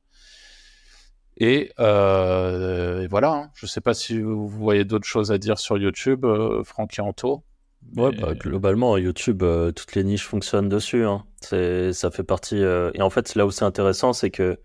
Et, 1.38 1.72
voilà, 1.78 3.32
hein. 3.32 3.52
je 3.56 3.66
ne 3.66 3.70
sais 3.70 3.82
pas 3.82 3.96
si 3.96 4.20
vous 4.22 4.48
voyez 4.48 4.86
d'autres 4.86 5.08
choses 5.08 5.32
à 5.32 5.40
dire 5.40 5.58
sur 5.58 5.78
YouTube, 5.80 6.26
Franck 6.66 7.00
et 7.00 7.02
Anto. 7.02 7.44
Ouais, 7.96 8.12
bah, 8.16 8.34
globalement, 8.36 8.98
YouTube, 8.98 9.44
euh, 9.44 9.72
toutes 9.72 9.96
les 9.96 10.04
niches 10.04 10.26
fonctionnent 10.26 10.70
dessus. 10.70 11.06
Hein. 11.06 11.24
C'est, 11.42 11.94
ça 11.94 12.12
fait 12.12 12.24
partie. 12.24 12.62
Euh, 12.62 12.92
et 12.94 13.02
en 13.02 13.10
fait, 13.10 13.36
là 13.36 13.46
où 13.46 13.52
c'est 13.52 13.66
intéressant, 13.66 14.14
c'est 14.14 14.30
que 14.30 14.60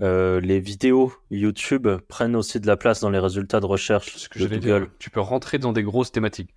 euh, 0.00 0.40
les 0.40 0.60
vidéos 0.60 1.12
YouTube 1.30 1.88
prennent 2.08 2.36
aussi 2.36 2.60
de 2.60 2.66
la 2.66 2.76
place 2.76 3.00
dans 3.00 3.10
les 3.10 3.18
résultats 3.18 3.60
de 3.60 3.66
recherche 3.66 4.28
de 4.30 4.46
Google. 4.46 4.90
tu 4.98 5.10
peux 5.10 5.20
rentrer 5.20 5.58
dans 5.58 5.72
des 5.72 5.82
grosses 5.82 6.12
thématiques. 6.12 6.54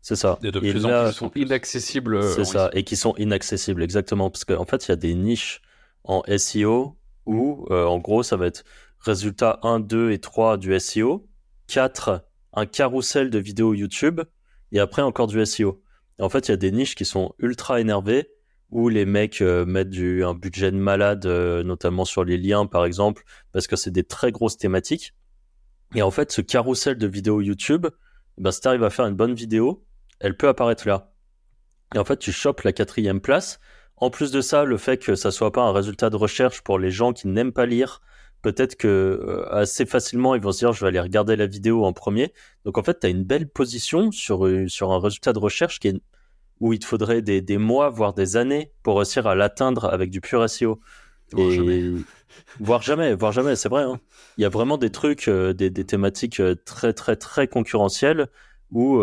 C'est 0.00 0.16
ça. 0.16 0.38
Et 0.42 0.50
de 0.50 0.60
plus 0.60 0.84
en 0.84 1.04
plus, 1.04 1.12
sont 1.12 1.32
inaccessibles. 1.34 2.22
C'est 2.22 2.44
ça, 2.44 2.70
et 2.72 2.84
qui 2.84 2.96
sont 2.96 3.14
inaccessibles, 3.16 3.82
exactement. 3.82 4.30
Parce 4.30 4.44
qu'en 4.44 4.60
en 4.60 4.64
fait, 4.66 4.86
il 4.86 4.90
y 4.90 4.92
a 4.92 4.96
des 4.96 5.14
niches 5.14 5.62
en 6.04 6.22
SEO 6.36 6.96
où, 7.24 7.66
en 7.70 7.98
gros, 7.98 8.22
ça 8.22 8.36
va 8.36 8.46
être 8.46 8.64
résultat 9.00 9.60
1, 9.62 9.80
2 9.80 10.10
et 10.10 10.18
3 10.18 10.58
du 10.58 10.78
SEO, 10.78 11.26
4, 11.68 12.22
un 12.52 12.66
carrousel 12.66 13.30
de 13.30 13.38
vidéos 13.38 13.72
YouTube, 13.72 14.20
et 14.74 14.80
après 14.80 15.00
encore 15.00 15.28
du 15.28 15.44
SEO. 15.46 15.80
en 16.20 16.28
fait, 16.28 16.48
il 16.48 16.50
y 16.50 16.54
a 16.54 16.58
des 16.58 16.72
niches 16.72 16.94
qui 16.94 17.06
sont 17.06 17.34
ultra 17.38 17.80
énervées 17.80 18.28
où 18.70 18.88
les 18.88 19.06
mecs 19.06 19.40
euh, 19.40 19.64
mettent 19.64 19.90
du, 19.90 20.24
un 20.24 20.34
budget 20.34 20.72
de 20.72 20.76
malade, 20.76 21.26
euh, 21.26 21.62
notamment 21.62 22.04
sur 22.04 22.24
les 22.24 22.36
liens 22.36 22.66
par 22.66 22.84
exemple, 22.84 23.22
parce 23.52 23.68
que 23.68 23.76
c'est 23.76 23.92
des 23.92 24.02
très 24.02 24.32
grosses 24.32 24.58
thématiques. 24.58 25.14
Et 25.94 26.02
en 26.02 26.10
fait, 26.10 26.32
ce 26.32 26.40
carrousel 26.40 26.98
de 26.98 27.06
vidéos 27.06 27.40
YouTube, 27.40 27.86
ben, 28.36 28.50
si 28.50 28.60
tu 28.60 28.68
arrives 28.68 28.82
à 28.82 28.90
faire 28.90 29.06
une 29.06 29.14
bonne 29.14 29.34
vidéo, 29.34 29.86
elle 30.18 30.36
peut 30.36 30.48
apparaître 30.48 30.88
là. 30.88 31.12
Et 31.94 31.98
en 31.98 32.04
fait, 32.04 32.18
tu 32.18 32.32
chopes 32.32 32.62
la 32.62 32.72
quatrième 32.72 33.20
place. 33.20 33.60
En 33.96 34.10
plus 34.10 34.32
de 34.32 34.40
ça, 34.40 34.64
le 34.64 34.76
fait 34.76 34.98
que 34.98 35.14
ça 35.14 35.30
soit 35.30 35.52
pas 35.52 35.62
un 35.62 35.72
résultat 35.72 36.10
de 36.10 36.16
recherche 36.16 36.62
pour 36.62 36.80
les 36.80 36.90
gens 36.90 37.12
qui 37.12 37.28
n'aiment 37.28 37.52
pas 37.52 37.66
lire, 37.66 38.00
peut-être 38.44 38.76
que 38.76 38.86
euh, 38.88 39.48
assez 39.50 39.86
facilement 39.86 40.34
ils 40.34 40.42
vont 40.42 40.52
se 40.52 40.58
dire 40.58 40.72
je 40.74 40.82
vais 40.82 40.88
aller 40.88 41.00
regarder 41.00 41.34
la 41.34 41.46
vidéo 41.46 41.84
en 41.84 41.94
premier. 41.94 42.32
Donc 42.66 42.76
en 42.76 42.82
fait, 42.82 43.00
tu 43.00 43.06
as 43.06 43.10
une 43.10 43.24
belle 43.24 43.48
position 43.48 44.12
sur, 44.12 44.46
euh, 44.46 44.68
sur 44.68 44.92
un 44.92 45.00
résultat 45.00 45.32
de 45.32 45.38
recherche 45.38 45.80
qui 45.80 45.88
est, 45.88 46.00
où 46.60 46.74
il 46.74 46.78
te 46.78 46.84
faudrait 46.84 47.22
des, 47.22 47.40
des 47.40 47.56
mois, 47.56 47.88
voire 47.88 48.12
des 48.12 48.36
années 48.36 48.70
pour 48.82 48.96
réussir 48.98 49.26
à 49.26 49.34
l'atteindre 49.34 49.86
avec 49.86 50.10
du 50.10 50.20
pur 50.20 50.48
SEO. 50.48 50.78
Voire 51.32 51.50
jamais. 51.50 51.82
voire 52.60 52.82
jamais, 52.82 53.14
voire 53.14 53.32
jamais, 53.32 53.56
c'est 53.56 53.70
vrai. 53.70 53.84
Hein. 53.84 53.98
Il 54.36 54.42
y 54.42 54.44
a 54.44 54.50
vraiment 54.50 54.76
des 54.76 54.90
trucs, 54.90 55.26
euh, 55.28 55.54
des, 55.54 55.70
des, 55.70 55.84
thématiques 55.84 56.42
très 56.66 56.92
très 56.92 57.16
très 57.16 57.48
concurrentielles 57.48 58.28
où 58.70 58.98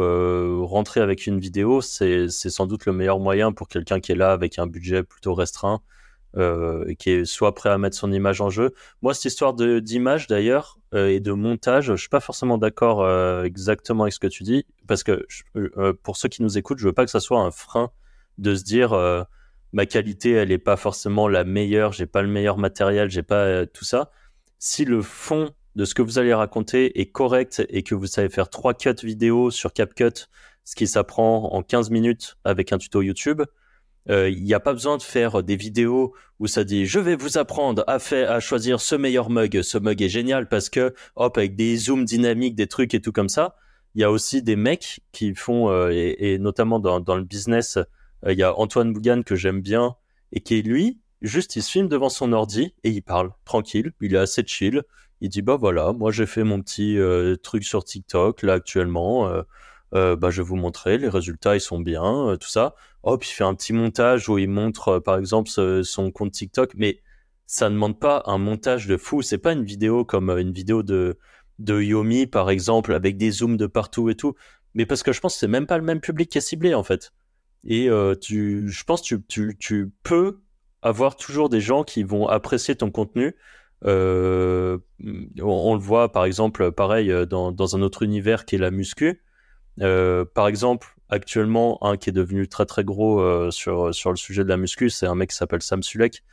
rentrer 0.66 1.00
avec 1.00 1.28
une 1.28 1.40
vidéo, 1.40 1.80
c'est 1.80 2.28
sans 2.28 2.68
doute 2.68 2.86
le 2.86 2.92
meilleur 2.92 3.20
moyen 3.20 3.54
pour 3.54 3.70
quelqu'un 3.70 4.02
qui 4.02 4.12
est 4.12 4.16
là 4.16 4.34
avec 4.34 4.60
un 4.60 4.68
budget 4.68 5.02
plutôt 5.02 5.34
restreint 5.34 5.82
euh, 6.38 6.94
qui 6.96 7.12
est 7.12 7.26
soit 7.26 7.54
prêt 7.56 7.70
à 7.70 7.78
mettre 7.78 7.98
son 7.98 8.12
image 8.12 8.42
en 8.42 8.50
jeu. 8.50 8.74
Moi, 9.02 9.14
cette 9.14 9.26
histoire 9.26 9.54
d'image 9.54 10.28
d'ailleurs 10.28 10.80
euh, 10.94 11.08
et 11.08 11.20
de 11.20 11.32
montage, 11.32 11.88
je 11.88 11.96
suis 11.96 12.10
pas 12.10 12.20
forcément 12.20 12.58
d'accord 12.58 13.04
euh, 13.04 13.44
exactement 13.44 14.04
avec 14.04 14.14
ce 14.14 14.20
que 14.20 14.28
tu 14.28 14.44
dis, 14.44 14.66
parce 14.88 15.04
que 15.04 15.26
pour 16.04 16.18
ceux 16.18 16.30
qui 16.30 16.42
nous 16.42 16.58
écoutent, 16.58 16.80
je 16.80 16.86
veux 16.86 16.94
pas 16.94 17.06
que 17.06 17.12
ça 17.12 17.20
soit 17.20 17.40
un 17.40 17.52
frein 17.52 17.92
de 18.38 18.56
se 18.56 18.64
dire 18.64 18.94
ma 19.74 19.86
qualité, 19.86 20.32
elle 20.32 20.50
n'est 20.50 20.58
pas 20.58 20.78
forcément 20.78 21.28
la 21.28 21.44
meilleure, 21.44 21.94
j'ai 21.94 22.06
pas 22.06 22.22
le 22.22 22.28
meilleur 22.28 22.58
matériel, 22.58 23.10
j'ai 23.10 23.24
pas 23.24 23.44
euh, 23.46 23.66
tout 23.66 23.86
ça. 23.86 24.12
Si 24.60 24.86
le 24.86 25.02
fond 25.02 25.50
de 25.76 25.86
ce 25.86 25.96
que 25.96 26.02
vous 26.02 26.20
allez 26.20 26.34
raconter 26.34 27.00
est 27.00 27.12
correct 27.12 27.64
et 27.70 27.84
que 27.84 27.96
vous 27.96 28.08
savez 28.08 28.30
faire 28.30 28.50
trois 28.50 28.74
cuts 28.74 28.94
vidéo 29.04 29.52
sur 29.52 29.74
CapCut, 29.74 30.28
ce 30.64 30.76
qui 30.76 30.88
s'apprend 30.88 31.54
en 31.54 31.64
15 31.64 31.90
minutes 31.90 32.38
avec 32.44 32.72
un 32.74 32.78
tuto 32.78 33.02
YouTube, 33.02 33.42
euh, 34.10 34.30
il 34.30 34.44
n'y 34.44 34.54
a 34.54 34.60
pas 34.60 34.74
besoin 34.74 34.98
de 34.98 35.04
faire 35.04 35.44
des 35.44 35.56
vidéos 35.56 36.14
où 36.40 36.48
ça 36.48 36.64
dit 36.64 36.86
je 36.86 37.00
vais 37.00 37.16
vous 37.16 37.38
apprendre 37.38 37.84
à 37.88 38.00
faire 38.00 38.32
à 38.32 38.40
choisir 38.40 38.82
ce 38.82 38.96
meilleur 38.96 39.30
mug. 39.30 39.62
Ce 39.62 39.78
mug 39.78 40.02
est 40.02 40.10
génial 40.10 40.48
parce 40.48 40.70
que 40.70 40.94
hop 41.16 41.38
avec 41.38 41.56
des 41.56 41.78
zooms 41.78 42.06
dynamiques, 42.06 42.56
des 42.56 42.68
trucs 42.68 42.94
et 42.94 43.02
tout 43.02 43.12
comme 43.12 43.30
ça. 43.30 43.56
Il 43.94 44.02
y 44.02 44.04
a 44.04 44.12
aussi 44.12 44.42
des 44.42 44.56
mecs 44.56 45.02
qui 45.12 45.36
font 45.36 45.70
euh, 45.70 45.90
et, 45.92 46.40
notamment 46.40 46.80
dans, 46.80 47.00
dans 47.00 47.16
le 47.16 47.24
business, 47.24 47.78
euh, 48.26 48.34
il 48.34 48.40
y 48.40 48.44
a 48.44 48.58
Antoine 48.58 48.94
Bougan 48.94 49.22
que 49.24 49.36
j'aime 49.36 49.62
bien 49.62 49.96
et 50.32 50.42
qui 50.42 50.62
lui 50.62 51.00
juste 51.22 51.56
il 51.56 51.62
se 51.62 51.70
filme 51.70 51.88
devant 51.88 52.10
son 52.10 52.34
ordi 52.34 52.74
et 52.84 52.90
il 52.90 53.04
parle 53.04 53.32
tranquille. 53.46 53.92
Il 54.02 54.16
est 54.16 54.18
assez 54.18 54.44
chill. 54.46 54.82
Il 55.20 55.30
dit 55.30 55.44
bah 55.44 55.58
voilà 55.58 55.94
moi 55.94 56.12
j'ai 56.12 56.26
fait 56.26 56.44
mon 56.44 56.60
petit 56.62 56.98
truc 57.44 57.64
sur 57.64 57.84
TikTok 57.84 58.42
là 58.42 58.54
actuellement. 58.54 59.32
bah 59.92 60.30
je 60.32 60.42
vais 60.42 60.48
vous 60.48 60.56
montrer 60.56 60.98
les 60.98 61.10
résultats 61.10 61.56
ils 61.56 61.62
sont 61.62 61.80
bien 61.80 62.36
tout 62.40 62.50
ça 62.50 62.74
hop, 63.04 63.26
il 63.26 63.30
fait 63.30 63.44
un 63.44 63.56
petit 63.56 63.74
montage 63.74 64.30
où 64.30 64.38
il 64.38 64.50
montre, 64.50 64.90
euh, 64.90 65.00
par 65.00 65.18
exemple, 65.18 65.50
son 65.84 66.12
compte 66.12 66.32
TikTok, 66.32 66.74
mais 66.76 67.02
ça 67.48 67.70
ne 67.70 67.76
demande 67.76 68.00
pas 68.00 68.24
un 68.26 68.38
montage 68.38 68.88
de 68.88 68.98
fou. 68.98 69.22
C'est 69.22 69.38
pas 69.38 69.54
une 69.54 69.64
vidéo 69.64 70.06
comme 70.06 70.30
euh, 70.30 70.42
une 70.42 70.54
vidéo 70.54 70.84
de, 70.84 71.18
de 71.60 71.82
Yomi, 71.82 72.28
par 72.28 72.50
exemple, 72.50 72.94
avec 72.94 73.18
des 73.18 73.32
zooms 73.32 73.58
de 73.58 73.68
partout 73.68 74.10
et 74.10 74.16
tout. 74.16 74.36
Mais 74.74 74.86
parce 74.86 75.04
que 75.04 75.12
je 75.12 75.20
pense 75.20 75.34
que 75.34 75.40
c'est 75.40 75.48
même 75.48 75.68
pas 75.68 75.78
le 75.78 75.84
même 75.84 76.00
public 76.00 76.30
qui 76.30 76.38
est 76.38 76.42
ciblé, 76.42 76.74
en 76.74 76.84
fait. 76.84 77.12
Et 77.66 77.90
euh, 77.90 78.16
tu, 78.16 78.68
je 78.70 78.84
pense 78.84 79.08
que 79.08 79.16
tu, 79.16 79.58
tu, 79.60 79.92
peux 80.04 80.40
avoir 80.82 81.16
toujours 81.16 81.50
des 81.50 81.62
gens 81.62 81.84
qui 81.84 82.04
vont 82.04 82.28
apprécier 82.28 82.76
ton 82.76 82.90
contenu. 82.90 83.36
on, 83.84 84.80
le 85.00 85.80
voit, 85.80 86.12
par 86.12 86.26
exemple, 86.26 86.72
pareil, 86.72 87.14
dans, 87.30 87.52
dans 87.52 87.76
un 87.76 87.82
autre 87.82 88.04
univers 88.04 88.46
qui 88.46 88.56
est 88.56 88.60
la 88.60 88.72
muscu. 88.72 89.22
par 89.78 90.48
exemple, 90.48 90.96
actuellement 91.12 91.78
un 91.86 91.98
qui 91.98 92.10
est 92.10 92.14
devenu 92.14 92.48
très 92.48 92.66
très 92.66 92.84
gros 92.84 93.20
euh, 93.20 93.52
sur, 93.52 93.94
sur 93.94 94.10
le 94.10 94.16
sujet 94.16 94.44
de 94.44 94.50
la 94.50 94.58
muscu, 94.58 94.90
c'est 94.90 95.06
un 95.06 95.16
mec 95.16 95.30
qui 95.30 95.36
s'appelle 95.36 95.62
Sam 95.62 95.84
Sulek, 95.84 96.24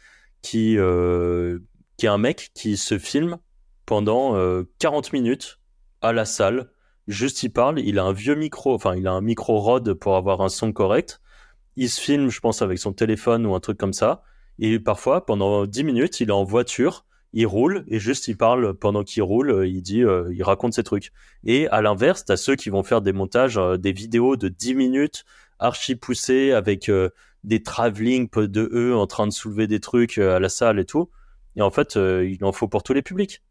qui, 0.41 0.79
euh, 0.79 1.59
qui 1.97 2.07
est 2.07 2.09
un 2.09 2.19
mec 2.19 2.51
qui 2.55 2.77
se 2.77 2.99
filme 2.99 3.39
pendant 3.85 4.33
40 4.79 5.07
euh, 5.07 5.11
minutes 5.13 5.59
à 6.01 6.13
la 6.13 6.25
salle. 6.25 6.71
Juste 7.09 7.43
il 7.43 7.51
parle, 7.51 7.81
il 7.81 7.99
a 7.99 8.05
un 8.05 8.13
vieux 8.13 8.37
micro, 8.37 8.75
enfin 8.75 8.95
il 8.95 9.07
a 9.07 9.13
un 9.13 9.21
micro 9.21 9.59
Rode 9.59 9.95
pour 9.95 10.17
avoir 10.17 10.41
un 10.41 10.49
son 10.49 10.73
correct. 10.73 11.21
Il 11.77 11.91
se 11.91 12.01
filme, 12.01 12.29
je 12.29 12.41
pense, 12.41 12.63
avec 12.63 12.79
son 12.79 12.93
téléphone 12.93 13.47
ou 13.47 13.55
un 13.55 13.61
truc 13.61 13.79
comme 13.79 13.93
ça. 13.93 14.23
Et 14.59 14.79
parfois, 14.79 15.25
pendant 15.25 15.65
10 15.67 15.85
minutes, 15.85 16.21
il 16.21 16.29
est 16.29 16.33
en 16.33 16.45
voiture 16.45 17.07
il 17.33 17.47
roule 17.47 17.85
et 17.89 17.99
juste 17.99 18.29
il 18.29 18.37
parle 18.37 18.75
pendant 18.75 19.05
qu'il 19.05 19.23
roule, 19.23 19.51
euh, 19.51 19.67
il 19.67 19.83
dit, 19.83 20.03
euh, 20.03 20.33
il 20.33 20.43
raconte 20.43 20.75
ses 20.75 20.83
trucs. 20.83 21.13
Et 21.45 21.69
à 21.69 21.83
l'inverse, 21.83 22.25
t'as 22.25 22.37
ceux 22.37 22.57
qui 22.57 22.71
vont 22.71 22.83
faire 22.83 23.03
des 23.03 23.13
montages, 23.13 23.59
euh, 23.59 23.77
des 23.77 23.93
vidéos 23.93 24.37
de 24.37 24.49
10 24.49 24.75
minutes 24.75 25.25
archi 25.59 25.97
poussées 25.97 26.53
avec 26.53 26.89
des 27.43 27.63
travelling 27.65 28.29
de 28.31 28.71
eux 28.73 28.95
en 28.95 29.09
train 29.09 29.27
de 29.27 29.33
soulever 29.33 29.67
des 29.67 29.81
trucs 29.81 30.17
à 30.19 30.39
la 30.39 30.49
salle 30.49 30.79
et 30.79 30.85
tout. 30.85 31.11
Et 31.57 31.63
en 31.63 31.71
fait, 31.73 31.97
il 31.97 32.39
en 32.43 32.53
faut 32.53 32.69
pour 32.69 32.85
tous 32.85 32.93
les 32.93 33.03
publics. 33.03 33.43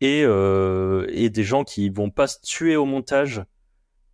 Et, 0.00 0.22
et 0.22 1.30
des 1.30 1.44
gens 1.44 1.62
qui 1.62 1.88
vont 1.88 2.10
pas 2.10 2.26
se 2.26 2.40
tuer 2.40 2.74
au 2.74 2.84
montage 2.84 3.44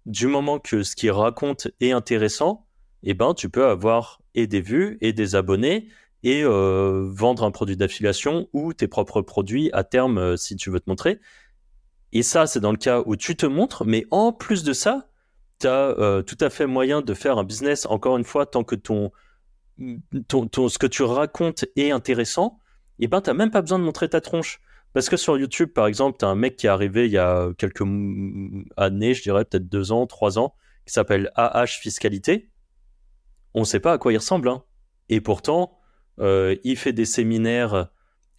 du 0.05 0.27
moment 0.27 0.59
que 0.59 0.83
ce 0.83 0.95
qu'ils 0.95 1.11
racontent 1.11 1.71
est 1.81 1.93
intéressant, 1.93 2.67
eh 3.03 3.15
ben 3.15 3.33
tu 3.33 3.49
peux 3.49 3.65
avoir 3.65 4.21
et 4.35 4.47
des 4.47 4.61
vues 4.61 4.99
et 5.01 5.15
des 5.15 5.35
abonnés 5.35 5.89
et 6.23 6.43
euh, 6.45 7.05
vendre 7.09 7.45
un 7.45 7.51
produit 7.51 7.77
d'affiliation 7.77 8.49
ou 8.53 8.73
tes 8.73 8.89
propres 8.89 9.23
produits 9.23 9.71
à 9.73 9.85
terme 9.85 10.19
euh, 10.19 10.37
si 10.37 10.57
tu 10.57 10.71
veux 10.71 10.81
te 10.81 10.89
montrer. 10.89 11.21
Et 12.13 12.23
ça, 12.23 12.47
c'est 12.47 12.61
dans 12.61 12.71
le 12.71 12.77
cas 12.77 13.03
où 13.07 13.17
tu 13.17 13.37
te 13.37 13.47
montres, 13.47 13.85
mais 13.85 14.07
en 14.11 14.33
plus 14.33 14.63
de 14.63 14.73
ça, 14.73 15.09
tu 15.59 15.67
as 15.67 15.99
euh, 15.99 16.23
tout 16.23 16.37
à 16.41 16.51
fait 16.51 16.67
moyen 16.67 17.01
de 17.01 17.15
faire 17.15 17.39
un 17.39 17.45
business, 17.45 17.87
encore 17.87 18.17
une 18.17 18.25
fois, 18.25 18.47
tant 18.47 18.65
que 18.65 18.75
ton, 18.75 19.11
ton, 20.29 20.69
ce 20.69 20.79
que 20.79 20.87
tu 20.87 21.03
racontes 21.03 21.65
est 21.77 21.91
intéressant, 21.91 22.59
et 22.99 23.05
eh 23.05 23.09
ben 23.09 23.21
t'as 23.21 23.33
même 23.33 23.51
pas 23.51 23.63
besoin 23.63 23.79
de 23.79 23.85
montrer 23.85 24.09
ta 24.09 24.21
tronche. 24.21 24.61
Parce 24.93 25.09
que 25.09 25.17
sur 25.17 25.39
YouTube, 25.39 25.73
par 25.73 25.87
exemple, 25.87 26.19
tu 26.19 26.27
as 26.27 26.29
un 26.29 26.35
mec 26.35 26.57
qui 26.57 26.67
est 26.67 26.71
arrivé 26.71 27.07
il 27.07 27.13
y 27.13 27.19
a 27.19 27.49
quelques 27.57 27.81
années, 28.77 29.15
je 29.15 29.23
dirais 29.23 29.45
peut-être 29.47 29.69
deux 29.69 29.91
ans, 29.91 30.07
trois 30.07 30.39
ans, 30.39 30.55
qui 30.87 30.93
s'appelle 30.93 31.33
AH 31.35 31.79
Fiscalité. 31.81 32.51
On 33.55 33.65
sait 33.65 33.81
pas 33.81 33.95
à 33.95 33.99
quoi 33.99 34.13
il 34.13 34.19
ressemble. 34.19 34.49
Hein. 34.49 34.63
Et 35.09 35.23
pourtant, 35.23 35.79
il 36.19 36.77
fait 36.77 36.93
des 36.93 37.05
séminaires 37.07 37.89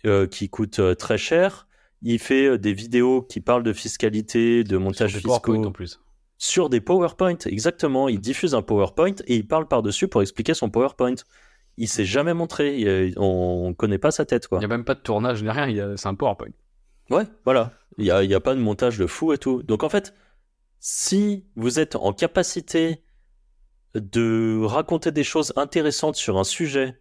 euh, 0.05 0.28
qui 0.28 0.49
coûtent 0.49 0.80
euh, 0.80 0.95
très 0.95 1.17
cher. 1.17 1.65
Il 2.01 2.19
fait 2.19 2.57
des 2.57 2.74
vidéos 2.74 3.21
qui 3.21 3.39
parlent 3.39 3.63
de 3.63 3.71
fiscalité, 3.71 4.65
de 4.65 4.76
montage 4.76 5.15
fiscaux. 5.15 5.65
en 5.65 5.71
plus. 5.71 6.01
Sur 6.38 6.69
des 6.69 6.82
PowerPoint, 6.82 7.38
exactement. 7.45 8.09
Il 8.09 8.19
diffuse 8.19 8.53
un 8.53 8.61
PowerPoint 8.61 9.15
et 9.28 9.38
il 9.38 9.47
parle 9.47 9.65
par-dessus 9.69 10.09
pour 10.09 10.21
expliquer 10.21 10.53
son 10.53 10.69
PowerPoint. 10.69 11.15
Il 11.78 11.88
s'est 11.88 12.03
jamais 12.03 12.34
montré. 12.34 13.13
On 13.15 13.69
ne 13.69 13.74
connaît 13.74 13.97
pas 13.97 14.11
sa 14.11 14.26
tête. 14.26 14.49
Quoi. 14.49 14.57
Il 14.57 14.59
n'y 14.59 14.65
a 14.65 14.67
même 14.67 14.84
pas 14.84 14.95
de 14.95 14.99
tournage 14.99 15.41
ni 15.41 15.49
rien. 15.49 15.95
C'est 15.95 16.09
un 16.09 16.15
PowerPoint. 16.15 16.51
Ouais, 17.09 17.24
voilà. 17.45 17.71
Il 17.97 18.03
n'y 18.03 18.11
a, 18.11 18.17
a 18.17 18.39
pas 18.41 18.55
de 18.55 18.59
montage 18.59 18.97
de 18.97 19.07
fou 19.07 19.32
et 19.32 19.38
tout. 19.38 19.63
Donc 19.63 19.84
en 19.84 19.89
fait, 19.89 20.13
si 20.82 21.45
vous 21.55 21.80
êtes 21.80 21.95
en 21.95 22.11
capacité 22.11 23.01
de 23.95 24.61
raconter 24.65 25.13
des 25.13 25.24
choses 25.24 25.53
intéressantes 25.55 26.17
sur 26.17 26.38
un 26.38 26.43
sujet 26.43 26.99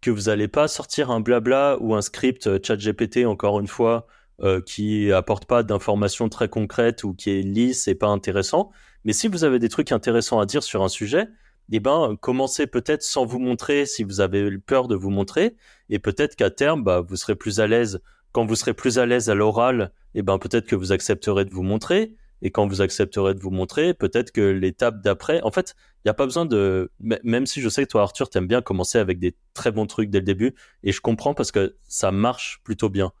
que 0.00 0.10
vous 0.10 0.22
n'allez 0.22 0.48
pas 0.48 0.68
sortir 0.68 1.10
un 1.10 1.20
blabla 1.20 1.76
ou 1.80 1.94
un 1.94 2.02
script 2.02 2.46
euh, 2.46 2.58
chat 2.62 2.76
GPT, 2.76 3.26
encore 3.26 3.60
une 3.60 3.66
fois, 3.66 4.06
euh, 4.42 4.60
qui 4.60 5.12
apporte 5.12 5.44
pas 5.44 5.62
d'informations 5.62 6.28
très 6.28 6.48
concrètes 6.48 7.04
ou 7.04 7.14
qui 7.14 7.30
est 7.30 7.42
lisse 7.42 7.88
et 7.88 7.94
pas 7.94 8.08
intéressant. 8.08 8.70
Mais 9.04 9.12
si 9.12 9.28
vous 9.28 9.44
avez 9.44 9.58
des 9.58 9.68
trucs 9.68 9.92
intéressants 9.92 10.40
à 10.40 10.46
dire 10.46 10.62
sur 10.62 10.82
un 10.82 10.88
sujet, 10.88 11.28
eh 11.72 11.80
ben, 11.80 12.16
commencez 12.20 12.66
peut-être 12.66 13.02
sans 13.02 13.24
vous 13.24 13.38
montrer 13.38 13.86
si 13.86 14.02
vous 14.02 14.20
avez 14.20 14.58
peur 14.58 14.88
de 14.88 14.96
vous 14.96 15.10
montrer. 15.10 15.56
Et 15.88 15.98
peut-être 15.98 16.36
qu'à 16.36 16.50
terme, 16.50 16.82
bah, 16.82 17.00
vous 17.00 17.16
serez 17.16 17.36
plus 17.36 17.60
à 17.60 17.66
l'aise. 17.66 18.00
Quand 18.32 18.44
vous 18.44 18.56
serez 18.56 18.74
plus 18.74 18.98
à 18.98 19.06
l'aise 19.06 19.30
à 19.30 19.34
l'oral, 19.34 19.92
eh 20.14 20.22
ben, 20.22 20.38
peut-être 20.38 20.66
que 20.66 20.76
vous 20.76 20.92
accepterez 20.92 21.44
de 21.44 21.50
vous 21.50 21.62
montrer. 21.62 22.16
Et 22.42 22.50
quand 22.50 22.66
vous 22.66 22.80
accepterez 22.80 23.34
de 23.34 23.40
vous 23.40 23.50
montrer, 23.50 23.94
peut-être 23.94 24.32
que 24.32 24.40
l'étape 24.40 25.02
d'après, 25.02 25.42
en 25.42 25.50
fait, 25.50 25.74
il 25.98 26.08
n'y 26.08 26.10
a 26.10 26.14
pas 26.14 26.24
besoin 26.24 26.46
de, 26.46 26.90
même 27.00 27.46
si 27.46 27.60
je 27.60 27.68
sais 27.68 27.84
que 27.84 27.90
toi, 27.90 28.02
Arthur, 28.02 28.30
t'aimes 28.30 28.46
bien 28.46 28.62
commencer 28.62 28.98
avec 28.98 29.18
des 29.18 29.36
très 29.52 29.70
bons 29.70 29.86
trucs 29.86 30.10
dès 30.10 30.20
le 30.20 30.24
début, 30.24 30.54
et 30.82 30.92
je 30.92 31.00
comprends 31.00 31.34
parce 31.34 31.52
que 31.52 31.76
ça 31.84 32.10
marche 32.12 32.60
plutôt 32.64 32.88
bien. 32.88 33.12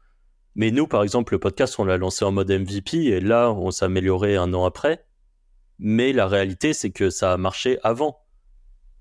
Mais 0.54 0.70
nous, 0.70 0.86
par 0.86 1.02
exemple, 1.02 1.34
le 1.34 1.38
podcast, 1.38 1.78
on 1.78 1.84
l'a 1.84 1.98
lancé 1.98 2.24
en 2.24 2.32
mode 2.32 2.50
MVP, 2.50 3.04
et 3.04 3.20
là, 3.20 3.52
on 3.52 3.70
s'est 3.70 3.84
amélioré 3.84 4.36
un 4.36 4.52
an 4.54 4.64
après. 4.64 5.06
Mais 5.78 6.12
la 6.12 6.26
réalité, 6.26 6.72
c'est 6.72 6.90
que 6.90 7.10
ça 7.10 7.32
a 7.32 7.36
marché 7.36 7.78
avant, 7.82 8.24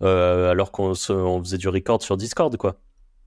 euh, 0.01 0.51
alors 0.51 0.71
qu'on 0.71 0.93
on 1.09 1.43
faisait 1.43 1.57
du 1.57 1.69
record 1.69 2.01
sur 2.01 2.17
Discord, 2.17 2.55
quoi. 2.57 2.81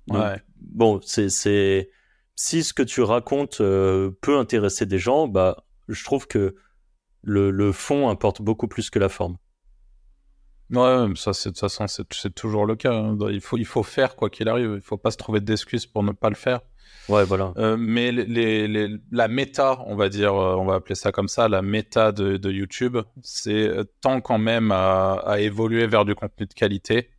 ouais. 0.08 0.40
Bon, 0.56 1.00
c'est, 1.02 1.28
c'est, 1.28 1.90
si 2.36 2.62
ce 2.62 2.72
que 2.72 2.82
tu 2.82 3.02
racontes 3.02 3.60
euh, 3.60 4.10
peut 4.20 4.38
intéresser 4.38 4.86
des 4.86 4.98
gens, 4.98 5.28
bah, 5.28 5.64
je 5.88 6.04
trouve 6.04 6.26
que 6.26 6.54
le, 7.22 7.50
le 7.50 7.72
fond 7.72 8.08
importe 8.08 8.42
beaucoup 8.42 8.68
plus 8.68 8.90
que 8.90 8.98
la 8.98 9.08
forme. 9.08 9.36
Ouais, 10.70 11.06
ça, 11.16 11.34
c'est, 11.34 11.50
de 11.50 11.54
toute 11.54 11.60
façon, 11.60 11.86
c'est, 11.86 12.34
toujours 12.34 12.64
le 12.64 12.76
cas. 12.76 12.94
Hein. 12.94 13.18
Il, 13.30 13.40
faut, 13.40 13.58
il 13.58 13.66
faut 13.66 13.82
faire 13.82 14.16
quoi 14.16 14.30
qu'il 14.30 14.48
arrive. 14.48 14.72
Il 14.76 14.80
faut 14.80 14.96
pas 14.96 15.10
se 15.10 15.18
trouver 15.18 15.40
d'excuses 15.40 15.86
pour 15.86 16.02
ne 16.02 16.12
pas 16.12 16.30
le 16.30 16.34
faire. 16.34 16.60
Ouais, 17.08 17.24
voilà. 17.24 17.52
Euh, 17.56 17.76
mais 17.78 18.12
les, 18.12 18.68
les, 18.68 18.96
la 19.10 19.28
méta, 19.28 19.80
on 19.86 19.96
va 19.96 20.08
dire, 20.08 20.34
euh, 20.34 20.54
on 20.56 20.64
va 20.64 20.76
appeler 20.76 20.94
ça 20.94 21.12
comme 21.12 21.28
ça, 21.28 21.48
la 21.48 21.60
méta 21.60 22.12
de, 22.12 22.36
de 22.36 22.50
YouTube, 22.50 22.96
c'est 23.22 23.68
euh, 23.68 23.84
tant 24.00 24.20
quand 24.20 24.38
même 24.38 24.70
à, 24.70 25.14
à, 25.14 25.40
évoluer 25.40 25.86
vers 25.86 26.04
du 26.04 26.14
contenu 26.14 26.46
de 26.46 26.54
qualité, 26.54 27.10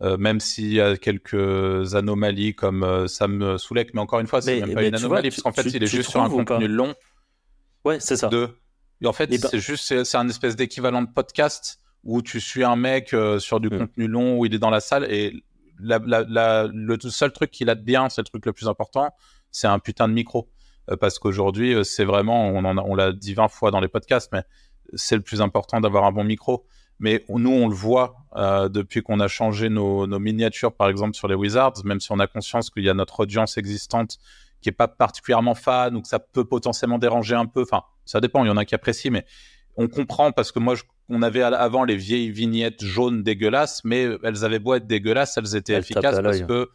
euh, 0.00 0.16
même 0.16 0.40
s'il 0.40 0.72
y 0.72 0.80
a 0.80 0.96
quelques 0.96 1.94
anomalies 1.94 2.54
comme 2.54 3.06
ça 3.06 3.28
me 3.28 3.58
Soulek, 3.58 3.92
mais 3.92 4.00
encore 4.00 4.20
une 4.20 4.26
fois, 4.26 4.40
c'est 4.40 4.60
même 4.60 4.74
pas 4.74 4.84
une 4.84 4.94
anomalie, 4.94 5.28
parce 5.28 5.42
qu'en 5.42 5.52
fait, 5.52 5.68
il 5.68 5.82
est 5.82 5.86
juste 5.86 6.10
sur 6.10 6.22
un 6.22 6.30
contenu 6.30 6.66
long. 6.66 6.94
Ouais, 7.84 8.00
c'est 8.00 8.16
ça. 8.16 8.28
De... 8.28 8.48
Et 9.02 9.06
en 9.06 9.12
fait, 9.12 9.26
ben 9.26 9.38
c'est 9.38 9.58
juste, 9.58 10.04
c'est 10.04 10.16
un 10.16 10.28
espèce 10.28 10.56
d'équivalent 10.56 11.02
de 11.02 11.08
podcast 11.08 11.80
où 12.04 12.22
tu 12.22 12.40
suis 12.40 12.64
un 12.64 12.76
mec 12.76 13.14
euh, 13.14 13.38
sur 13.38 13.60
du 13.60 13.68
hmm. 13.68 13.78
contenu 13.78 14.08
long, 14.08 14.38
où 14.38 14.46
il 14.46 14.54
est 14.54 14.58
dans 14.58 14.70
la 14.70 14.80
salle, 14.80 15.04
et 15.12 15.42
la, 15.80 16.00
la, 16.04 16.24
la, 16.28 16.68
le 16.72 16.98
seul 17.00 17.32
truc 17.32 17.50
qu'il 17.50 17.68
a 17.70 17.74
de 17.74 17.82
bien, 17.82 18.08
c'est 18.08 18.20
le 18.20 18.26
truc 18.26 18.46
le 18.46 18.52
plus 18.52 18.68
important, 18.68 19.10
c'est 19.50 19.66
un 19.66 19.78
putain 19.78 20.08
de 20.08 20.14
micro. 20.14 20.48
Euh, 20.90 20.96
parce 20.96 21.18
qu'aujourd'hui, 21.18 21.74
euh, 21.74 21.84
c'est 21.84 22.04
vraiment, 22.04 22.48
on, 22.48 22.64
en 22.64 22.78
on 22.78 22.94
l'a 22.94 23.12
dit 23.12 23.34
20 23.34 23.48
fois 23.48 23.70
dans 23.70 23.80
les 23.80 23.88
podcasts, 23.88 24.30
mais 24.32 24.42
c'est 24.94 25.16
le 25.16 25.22
plus 25.22 25.40
important 25.40 25.80
d'avoir 25.80 26.04
un 26.04 26.12
bon 26.12 26.24
micro. 26.24 26.66
Mais 26.98 27.24
nous, 27.28 27.50
on 27.50 27.68
le 27.68 27.74
voit 27.74 28.16
euh, 28.36 28.68
depuis 28.68 29.02
qu'on 29.02 29.18
a 29.18 29.28
changé 29.28 29.68
nos, 29.68 30.06
nos, 30.06 30.18
miniatures, 30.18 30.72
par 30.72 30.88
exemple, 30.88 31.14
sur 31.14 31.26
les 31.26 31.34
Wizards, 31.34 31.84
même 31.84 32.00
si 32.00 32.12
on 32.12 32.20
a 32.20 32.26
conscience 32.26 32.70
qu'il 32.70 32.84
y 32.84 32.88
a 32.88 32.94
notre 32.94 33.20
audience 33.20 33.58
existante 33.58 34.18
qui 34.60 34.68
est 34.68 34.72
pas 34.72 34.86
particulièrement 34.86 35.56
fan 35.56 35.96
ou 35.96 36.02
que 36.02 36.08
ça 36.08 36.20
peut 36.20 36.44
potentiellement 36.44 36.98
déranger 36.98 37.34
un 37.34 37.46
peu. 37.46 37.62
Enfin, 37.62 37.82
ça 38.04 38.20
dépend, 38.20 38.44
il 38.44 38.48
y 38.48 38.50
en 38.50 38.56
a 38.56 38.64
qui 38.64 38.74
apprécient, 38.74 39.10
mais 39.10 39.24
on 39.76 39.88
comprend 39.88 40.32
parce 40.32 40.52
que 40.52 40.58
moi, 40.58 40.74
je, 40.74 40.82
on 41.08 41.22
avait 41.22 41.42
avant 41.42 41.84
les 41.84 41.96
vieilles 41.96 42.30
vignettes 42.30 42.84
jaunes 42.84 43.22
dégueulasses, 43.22 43.82
mais 43.84 44.08
elles 44.22 44.44
avaient 44.44 44.58
beau 44.58 44.74
être 44.74 44.86
dégueulasses, 44.86 45.36
elles 45.36 45.56
étaient 45.56 45.74
efficaces 45.74 46.20
parce 46.22 46.42
que 46.42 46.70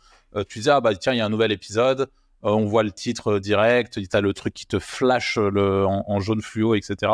tu 0.47 0.59
disais 0.59 0.71
ah 0.71 0.82
bah 0.82 0.93
tiens 0.95 1.13
il 1.13 1.17
y 1.17 1.21
a 1.21 1.25
un 1.25 1.30
nouvel 1.30 1.51
épisode, 1.51 2.09
on 2.43 2.65
voit 2.65 2.84
le 2.84 2.91
titre 2.91 3.39
direct, 3.39 3.99
tu 4.01 4.07
as 4.15 4.21
le 4.21 4.34
truc 4.34 4.53
qui 4.53 4.65
te 4.67 4.80
flash 4.80 5.38
le, 5.38 5.86
en, 5.86 6.19
jaune 6.19 6.41
fluo, 6.41 6.75
etc. 6.75 7.11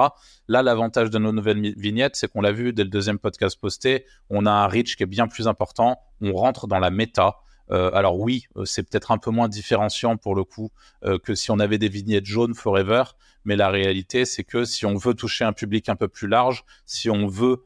Là, 0.48 0.62
l'avantage 0.62 1.10
de 1.10 1.18
nos 1.18 1.32
nouvelles 1.32 1.74
vignettes, 1.78 2.16
c'est 2.16 2.30
qu'on 2.30 2.42
l'a 2.42 2.52
vu 2.52 2.74
dès 2.74 2.84
le 2.84 2.90
deuxième 2.90 3.20
podcast 3.20 3.60
posté, 3.60 4.06
on 4.30 4.46
a 4.46 4.52
un 4.52 4.68
reach 4.68 4.96
qui 4.96 5.04
est 5.04 5.08
bien 5.08 5.28
plus 5.28 5.48
important, 5.48 6.00
on 6.22 6.34
rentre 6.34 6.68
dans 6.68 6.80
la 6.80 6.90
méta. 6.90 7.38
Euh, 7.72 7.90
alors 7.94 8.20
oui, 8.20 8.46
euh, 8.58 8.66
c'est 8.66 8.84
peut-être 8.84 9.12
un 9.12 9.18
peu 9.18 9.32
moins 9.32 9.48
différenciant 9.48 10.18
pour 10.18 10.36
le 10.36 10.44
coup 10.44 10.72
euh, 11.06 11.18
que 11.18 11.34
si 11.36 11.52
on 11.52 11.60
avait 11.60 11.78
des 11.78 11.90
vignettes 11.90 12.26
jaunes 12.26 12.54
forever, 12.54 13.04
mais 13.46 13.56
la 13.56 13.70
réalité 13.70 14.26
c'est 14.26 14.44
que 14.44 14.66
si 14.66 14.86
on 14.86 14.96
veut 14.96 15.14
toucher 15.14 15.46
un 15.46 15.54
public 15.54 15.90
un 15.90 15.96
peu 15.96 16.08
plus 16.08 16.28
large, 16.28 16.66
si 16.86 17.10
on 17.10 17.28
veut 17.28 17.64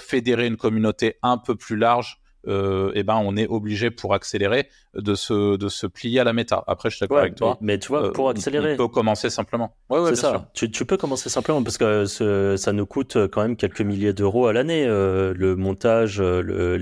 fédérer 0.00 0.48
une 0.48 0.56
communauté 0.56 1.18
un 1.22 1.38
peu 1.38 1.54
plus 1.54 1.76
large, 1.76 2.18
eh 2.48 3.02
ben 3.04 3.14
on 3.14 3.36
est 3.36 3.46
obligé 3.46 3.92
pour 3.92 4.12
accélérer 4.12 4.68
de 4.94 5.14
se, 5.14 5.56
de 5.56 5.68
se 5.68 5.86
plier 5.86 6.18
à 6.18 6.24
la 6.24 6.32
méta. 6.32 6.64
Après, 6.66 6.90
je 6.90 6.96
suis 6.96 7.04
d'accord 7.04 7.18
avec 7.18 7.36
toi. 7.36 7.58
Mais, 7.60 7.78
tu 7.78 7.86
vois, 7.86 8.12
pour 8.12 8.28
accélérer. 8.28 8.72
On 8.72 8.76
peut 8.76 8.88
commencer 8.88 9.30
simplement. 9.30 9.76
Ouais, 9.88 10.00
c'est 10.08 10.16
ça. 10.16 10.50
Tu, 10.52 10.68
tu, 10.68 10.84
peux 10.84 10.96
commencer 10.96 11.28
simplement 11.28 11.62
parce 11.62 11.78
que 11.78 12.56
ça 12.56 12.72
nous 12.72 12.86
coûte 12.86 13.16
quand 13.30 13.42
même 13.42 13.54
quelques 13.54 13.82
milliers 13.82 14.12
d'euros 14.12 14.48
à 14.48 14.52
l'année, 14.52 14.84
le 14.84 15.54
montage, 15.54 16.20
les, 16.20 16.78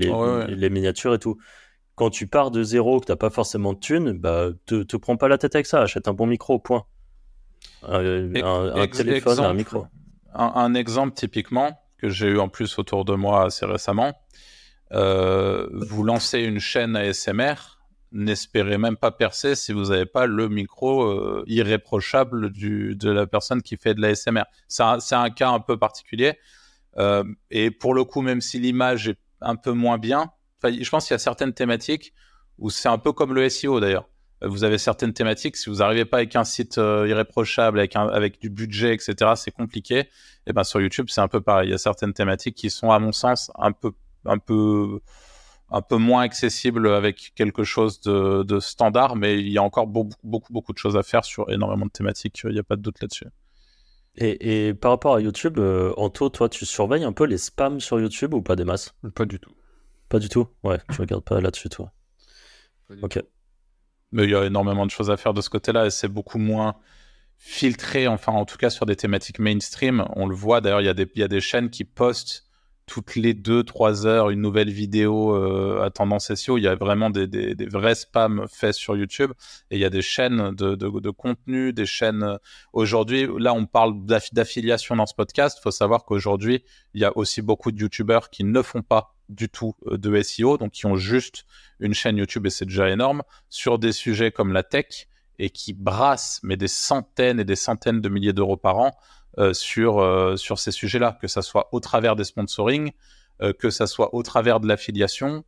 les, 0.47 0.69
miniatures 0.71 1.13
et 1.13 1.19
tout 1.19 1.37
quand 1.95 2.09
tu 2.09 2.27
pars 2.27 2.51
de 2.51 2.63
zéro, 2.63 2.99
que 2.99 3.05
tu 3.05 3.11
n'as 3.11 3.17
pas 3.17 3.29
forcément 3.29 3.73
de 3.73 3.79
thunes, 3.79 4.13
bah, 4.13 4.49
te, 4.65 4.83
te 4.83 4.97
prends 4.97 5.17
pas 5.17 5.27
la 5.27 5.37
tête 5.37 5.55
avec 5.55 5.65
ça, 5.65 5.81
achète 5.81 6.07
un 6.07 6.13
bon 6.13 6.25
micro, 6.25 6.59
point. 6.59 6.85
Un, 7.83 8.35
un, 8.35 8.87
téléphone, 8.87 9.39
un 9.39 9.53
micro. 9.53 9.85
Un, 10.33 10.73
exemple 10.73 11.13
typiquement 11.13 11.79
que 11.97 12.09
j'ai 12.09 12.27
eu 12.27 12.39
en 12.39 12.49
plus 12.49 12.79
autour 12.79 13.05
de 13.05 13.13
moi 13.13 13.45
assez 13.45 13.65
récemment, 13.65 14.13
euh, 14.93 15.67
vous 15.71 16.03
lancez 16.03 16.39
une 16.39 16.59
chaîne 16.59 16.95
ASMR, 16.95 17.53
n'espérez 18.11 18.77
même 18.77 18.97
pas 18.97 19.11
percer 19.11 19.55
si 19.55 19.71
vous 19.71 19.85
n'avez 19.85 20.05
pas 20.05 20.25
le 20.25 20.49
micro 20.49 21.03
euh, 21.03 21.43
irréprochable 21.47 22.51
du, 22.51 22.95
de 22.95 23.09
la 23.09 23.27
personne 23.27 23.61
qui 23.61 23.77
fait 23.77 23.93
de 23.93 24.01
l'ASMR. 24.01 24.43
C'est 24.67 24.83
un, 24.83 24.97
un, 25.11 25.29
cas 25.29 25.49
un 25.49 25.59
peu 25.59 25.77
particulier. 25.77 26.37
Euh, 26.97 27.23
et 27.49 27.71
pour 27.71 27.93
le 27.93 28.03
coup, 28.03 28.21
même 28.21 28.41
si 28.41 28.59
l'image 28.59 29.07
est 29.07 29.19
un 29.39 29.55
peu 29.55 29.71
moins 29.71 29.97
bien, 29.97 30.31
je 30.63 30.89
pense 30.89 31.07
qu'il 31.07 31.13
y 31.13 31.15
a 31.15 31.19
certaines 31.19 31.53
thématiques 31.53 32.13
où 32.57 32.69
c'est 32.69 32.89
un 32.89 32.97
peu 32.97 33.11
comme 33.11 33.33
le 33.33 33.47
SEO 33.49 33.79
d'ailleurs. 33.79 34.07
Vous 34.43 34.63
avez 34.63 34.79
certaines 34.79 35.13
thématiques, 35.13 35.55
si 35.55 35.69
vous 35.69 35.77
n'arrivez 35.77 36.05
pas 36.05 36.17
avec 36.17 36.35
un 36.35 36.43
site 36.43 36.79
euh, 36.79 37.07
irréprochable, 37.07 37.77
avec, 37.77 37.95
un, 37.95 38.07
avec 38.07 38.41
du 38.41 38.49
budget, 38.49 38.93
etc., 38.95 39.33
c'est 39.35 39.51
compliqué. 39.51 39.99
Et 39.99 40.07
eh 40.47 40.53
ben 40.53 40.63
sur 40.63 40.81
YouTube, 40.81 41.07
c'est 41.09 41.21
un 41.21 41.27
peu 41.27 41.41
pareil. 41.41 41.69
Il 41.69 41.71
y 41.71 41.75
a 41.75 41.77
certaines 41.77 42.13
thématiques 42.13 42.55
qui 42.55 42.71
sont, 42.71 42.89
à 42.89 42.97
mon 42.97 43.11
sens, 43.11 43.51
un 43.55 43.71
peu, 43.71 43.91
un 44.25 44.39
peu, 44.39 44.99
un 45.69 45.83
peu 45.83 45.97
moins 45.97 46.23
accessibles 46.23 46.87
avec 46.91 47.33
quelque 47.35 47.63
chose 47.63 48.01
de, 48.01 48.41
de 48.41 48.59
standard, 48.59 49.15
mais 49.15 49.39
il 49.39 49.49
y 49.49 49.59
a 49.59 49.63
encore 49.63 49.85
beaucoup, 49.85 50.17
beaucoup, 50.23 50.51
beaucoup 50.51 50.73
de 50.73 50.79
choses 50.79 50.97
à 50.97 51.03
faire 51.03 51.23
sur 51.23 51.51
énormément 51.51 51.85
de 51.85 51.91
thématiques. 51.91 52.41
Il 52.43 52.53
n'y 52.53 52.59
a 52.59 52.63
pas 52.63 52.77
de 52.77 52.81
doute 52.81 52.99
là-dessus. 52.99 53.27
Et, 54.15 54.67
et, 54.67 54.73
par 54.73 54.91
rapport 54.91 55.15
à 55.15 55.21
YouTube, 55.21 55.59
euh, 55.59 55.93
Anto, 55.97 56.29
toi, 56.29 56.49
tu 56.49 56.65
surveilles 56.65 57.03
un 57.03 57.13
peu 57.13 57.25
les 57.25 57.37
spams 57.37 57.79
sur 57.79 57.99
YouTube 57.99 58.33
ou 58.33 58.41
pas 58.41 58.55
des 58.55 58.65
masses? 58.65 58.95
Pas 59.15 59.25
du 59.25 59.39
tout. 59.39 59.51
Pas 60.11 60.19
du 60.19 60.27
tout 60.27 60.45
Ouais, 60.63 60.77
tu 60.93 60.99
regardes 60.99 61.23
pas 61.23 61.39
là-dessus, 61.39 61.69
toi. 61.69 61.93
Ok. 63.01 63.17
Mais 64.11 64.25
il 64.25 64.29
y 64.29 64.35
a 64.35 64.43
énormément 64.43 64.85
de 64.85 64.91
choses 64.91 65.09
à 65.09 65.15
faire 65.15 65.33
de 65.33 65.39
ce 65.39 65.49
côté-là 65.49 65.85
et 65.85 65.89
c'est 65.89 66.09
beaucoup 66.09 66.37
moins 66.37 66.75
filtré, 67.37 68.09
enfin 68.09 68.33
en 68.33 68.43
tout 68.45 68.57
cas 68.57 68.69
sur 68.69 68.85
des 68.85 68.97
thématiques 68.97 69.39
mainstream. 69.39 70.05
On 70.17 70.27
le 70.27 70.35
voit 70.35 70.59
d'ailleurs, 70.59 70.81
il 70.81 70.85
y, 71.15 71.19
y, 71.19 71.23
a 71.23 71.27
des 71.29 71.39
chaînes 71.39 71.69
qui 71.69 71.85
postent 71.85 72.45
toutes 72.87 73.15
les 73.15 73.33
2-3 73.33 74.05
heures 74.05 74.31
une 74.31 74.41
nouvelle 74.41 74.69
vidéo 74.69 75.33
euh, 75.33 75.81
à 75.81 75.89
tendance 75.91 76.33
SEO. 76.35 76.57
Il 76.57 76.63
y 76.63 76.67
a 76.67 76.75
vraiment 76.75 77.09
des, 77.09 77.25
des, 77.25 77.55
des, 77.55 77.65
vrais 77.67 77.95
spams 77.95 78.45
faits 78.51 78.73
sur 78.73 78.97
YouTube 78.97 79.31
et 79.69 79.77
il 79.77 79.79
y 79.79 79.85
a 79.85 79.89
des 79.89 80.01
chaînes 80.01 80.53
de, 80.53 80.75
de, 80.75 80.99
de 80.99 81.09
contenu, 81.09 81.71
des 81.71 81.85
chaînes. 81.85 82.23
Euh, 82.23 82.37
aujourd'hui, 82.73 83.29
là, 83.39 83.53
on 83.53 83.65
parle 83.65 83.93
d'affiliation 84.33 84.97
dans 84.97 85.05
ce 85.05 85.13
podcast. 85.15 85.57
Il 85.59 85.61
faut 85.61 85.71
savoir 85.71 86.03
qu'aujourd'hui, 86.03 86.65
il 86.93 87.01
y 87.01 87.05
a 87.05 87.15
aussi 87.17 87.41
beaucoup 87.41 87.71
de 87.71 87.79
YouTubeurs 87.79 88.29
qui 88.29 88.43
ne 88.43 88.61
font 88.61 88.81
pas 88.81 89.15
du 89.31 89.49
tout 89.49 89.75
euh, 89.87 89.97
de 89.97 90.21
SEO, 90.21 90.57
donc 90.57 90.71
qui 90.71 90.85
ont 90.85 90.95
juste 90.95 91.45
une 91.79 91.93
chaîne 91.93 92.17
YouTube 92.17 92.45
et 92.45 92.49
c'est 92.49 92.65
déjà 92.65 92.89
énorme, 92.89 93.23
sur 93.49 93.79
des 93.79 93.91
sujets 93.91 94.31
comme 94.31 94.53
la 94.53 94.63
tech 94.63 95.07
et 95.39 95.49
qui 95.49 95.73
brassent 95.73 96.39
mais 96.43 96.57
des 96.57 96.67
centaines 96.67 97.39
et 97.39 97.45
des 97.45 97.55
centaines 97.55 98.01
de 98.01 98.09
milliers 98.09 98.33
d'euros 98.33 98.57
par 98.57 98.77
an 98.77 98.91
euh, 99.37 99.53
sur, 99.53 99.99
euh, 99.99 100.35
sur 100.35 100.59
ces 100.59 100.71
sujets-là, 100.71 101.17
que 101.21 101.27
ça 101.27 101.41
soit 101.41 101.69
au 101.71 101.79
travers 101.79 102.15
des 102.15 102.23
sponsoring, 102.23 102.91
que 103.57 103.71
ça 103.71 103.87
soit 103.87 104.13
au 104.13 104.21
travers 104.21 104.59
de 104.59 104.67
l'affiliation. 104.67 105.43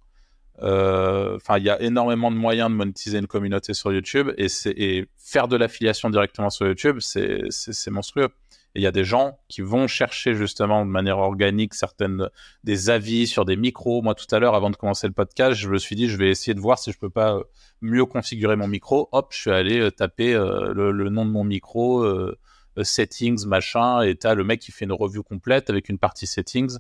Enfin, 0.58 1.60
il 1.60 1.64
y 1.64 1.70
a 1.70 1.80
énormément 1.80 2.32
de 2.32 2.36
moyens 2.36 2.72
de 2.72 2.74
monétiser 2.74 3.20
une 3.20 3.28
communauté 3.28 3.76
sur 3.76 3.94
YouTube 3.94 4.32
et, 4.36 4.48
et 4.66 5.08
faire 5.16 5.48
de 5.48 5.56
l'affiliation 5.56 6.10
directement 6.10 6.50
sur 6.50 6.66
YouTube, 6.66 6.98
c'est 7.02 7.92
monstrueux. 7.92 8.30
Et 8.76 8.80
il 8.80 8.84
y 8.84 8.88
a 8.88 8.92
des 8.92 9.04
gens 9.04 9.38
qui 9.50 9.62
vont 9.62 9.88
chercher 9.88 10.34
justement 10.34 10.84
de 10.84 10.90
manière 10.90 11.20
organique 11.20 11.76
certaines 11.76 12.30
des 12.64 12.90
avis 12.90 13.28
sur 13.28 13.46
des 13.46 13.56
micros. 13.56 14.02
Moi, 14.02 14.16
tout 14.16 14.34
à 14.34 14.40
l'heure, 14.40 14.56
avant 14.56 14.72
de 14.72 14.76
commencer 14.76 15.06
le 15.06 15.14
podcast, 15.14 15.60
je 15.60 15.70
me 15.70 15.78
suis 15.78 15.96
dit, 15.96 16.10
je 16.10 16.18
vais 16.18 16.30
essayer 16.30 16.56
de 16.56 16.60
voir 16.60 16.80
si 16.80 16.92
je 16.92 16.98
peux 16.98 17.12
pas 17.12 17.36
euh, 17.36 17.44
mieux 17.82 18.06
configurer 18.06 18.56
mon 18.56 18.68
micro. 18.68 19.10
Hop, 19.12 19.28
je 19.32 19.42
suis 19.42 19.52
allé 19.52 19.80
euh, 19.80 19.92
taper 19.92 20.34
euh, 20.34 20.74
le, 20.74 21.10
nom 21.10 21.24
de 21.24 21.30
mon 21.30 21.44
micro, 21.44 22.04
settings, 22.82 23.46
machin, 23.46 24.02
et 24.02 24.18
as 24.24 24.34
le 24.34 24.44
mec 24.44 24.60
qui 24.60 24.72
fait 24.72 24.86
une 24.86 24.94
review 24.94 25.22
complète 25.22 25.70
avec 25.70 25.90
une 25.90 26.00
partie 26.00 26.26
settings. 26.26 26.78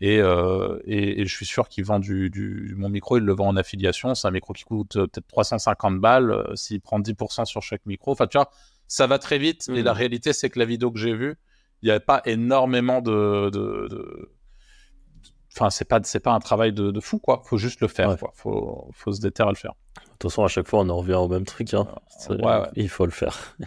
Et, 0.00 0.16
et, 0.16 1.26
je 1.26 1.34
suis 1.34 1.46
sûr 1.46 1.68
qu'il 1.68 1.84
vend 1.84 1.98
du, 1.98 2.30
du, 2.30 2.74
mon 2.76 2.88
micro, 2.88 3.18
il 3.18 3.24
le 3.24 3.34
vend 3.34 3.48
en 3.48 3.56
affiliation. 3.56 4.14
C'est 4.14 4.28
un 4.28 4.30
micro 4.30 4.52
qui 4.54 4.64
coûte 4.64 4.94
peut-être 4.94 5.26
350 5.26 6.00
balles. 6.00 6.52
S'il 6.54 6.80
prend 6.80 7.00
10% 7.00 7.44
sur 7.44 7.62
chaque 7.62 7.84
micro, 7.84 8.12
enfin, 8.12 8.26
tu 8.26 8.38
vois, 8.38 8.50
ça 8.88 9.06
va 9.06 9.18
très 9.18 9.38
vite, 9.38 9.68
mais 9.68 9.82
la 9.82 9.92
mhm. 9.92 9.98
réalité, 9.98 10.32
c'est 10.32 10.50
que 10.50 10.58
la 10.58 10.64
vidéo 10.64 10.90
que 10.90 10.98
j'ai 10.98 11.14
vue, 11.14 11.36
il 11.82 11.86
n'y 11.86 11.90
avait 11.90 12.00
pas 12.00 12.22
énormément 12.24 13.00
de. 13.00 13.50
de, 13.50 14.32
Enfin, 15.54 15.70
c'est 15.70 15.86
pas, 15.86 16.00
c'est 16.04 16.20
pas 16.20 16.32
un 16.32 16.38
travail 16.38 16.74
de, 16.74 16.90
de, 16.90 17.00
fou, 17.00 17.18
quoi. 17.18 17.40
Faut 17.46 17.56
juste 17.56 17.80
le 17.80 17.88
faire, 17.88 18.18
quoi. 18.18 18.30
Faut, 18.34 18.90
faut 18.92 19.12
se 19.12 19.22
déterrer 19.22 19.48
à 19.48 19.52
le 19.52 19.56
faire. 19.56 19.72
De 19.96 20.10
toute 20.18 20.30
façon, 20.30 20.44
à 20.44 20.48
chaque 20.48 20.68
fois, 20.68 20.80
on 20.80 20.88
en 20.90 20.98
revient 20.98 21.14
au 21.14 21.28
même 21.28 21.46
truc. 21.46 21.72
Hein. 21.72 21.86
Il 22.74 22.90
faut 22.90 23.06
le 23.06 23.12
faire. 23.12 23.56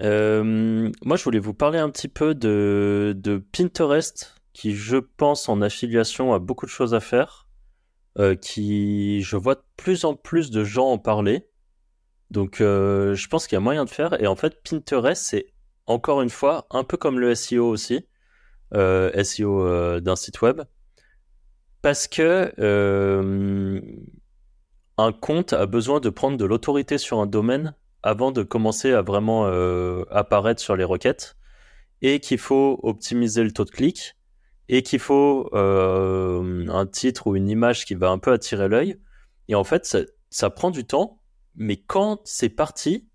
Euh, 0.00 0.90
moi, 1.04 1.16
je 1.16 1.22
voulais 1.22 1.38
vous 1.38 1.54
parler 1.54 1.78
un 1.78 1.90
petit 1.90 2.08
peu 2.08 2.34
de, 2.34 3.14
de, 3.16 3.36
Pinterest, 3.36 4.34
qui, 4.52 4.74
je 4.74 4.96
pense, 4.96 5.48
en 5.50 5.60
affiliation, 5.60 6.32
a 6.32 6.38
beaucoup 6.38 6.64
de 6.64 6.70
choses 6.70 6.94
à 6.94 6.98
faire. 6.98 7.46
Euh, 8.18 8.34
qui, 8.34 9.20
je 9.22 9.36
vois 9.36 9.54
de 9.54 9.62
plus 9.76 10.04
en 10.04 10.14
plus 10.14 10.50
de 10.50 10.64
gens 10.64 10.88
en 10.88 10.98
parler. 10.98 11.46
Donc, 12.32 12.62
euh, 12.62 13.14
je 13.14 13.28
pense 13.28 13.46
qu'il 13.46 13.56
y 13.56 13.58
a 13.58 13.60
moyen 13.60 13.84
de 13.84 13.90
faire. 13.90 14.18
Et 14.20 14.26
en 14.26 14.36
fait, 14.36 14.62
Pinterest, 14.62 15.22
c'est 15.22 15.52
encore 15.84 16.22
une 16.22 16.30
fois 16.30 16.66
un 16.70 16.82
peu 16.82 16.96
comme 16.96 17.20
le 17.20 17.34
SEO 17.34 17.68
aussi, 17.68 18.06
euh, 18.72 19.22
SEO 19.22 19.66
euh, 19.66 20.00
d'un 20.00 20.16
site 20.16 20.40
web, 20.40 20.62
parce 21.82 22.08
que 22.08 22.54
un 24.98 25.12
compte 25.12 25.52
a 25.52 25.66
besoin 25.66 26.00
de 26.00 26.08
prendre 26.08 26.38
de 26.38 26.44
l'autorité 26.46 26.96
sur 26.96 27.20
un 27.20 27.26
domaine 27.26 27.74
avant 28.02 28.32
de 28.32 28.42
commencer 28.42 28.92
à 28.92 29.02
vraiment 29.02 29.44
apparaître 30.10 30.62
sur 30.62 30.74
les 30.74 30.84
requêtes, 30.84 31.36
et 32.00 32.18
qu'il 32.20 32.38
faut 32.38 32.80
optimiser 32.82 33.44
le 33.44 33.52
taux 33.52 33.64
de 33.66 33.70
clic, 33.70 34.16
et 34.70 34.82
qu'il 34.82 35.00
faut 35.00 35.50
un 35.54 36.86
titre 36.86 37.26
ou 37.26 37.36
une 37.36 37.50
image 37.50 37.84
qui 37.84 37.94
va 37.94 38.08
un 38.08 38.18
peu 38.18 38.32
attirer 38.32 38.68
l'œil. 38.68 38.98
Et 39.48 39.54
en 39.54 39.64
fait, 39.64 39.98
ça 40.30 40.50
prend 40.50 40.70
du 40.70 40.86
temps 40.86 41.21
mais 41.54 41.76
quand 41.76 42.20
c'est 42.24 42.48
parti, 42.48 43.08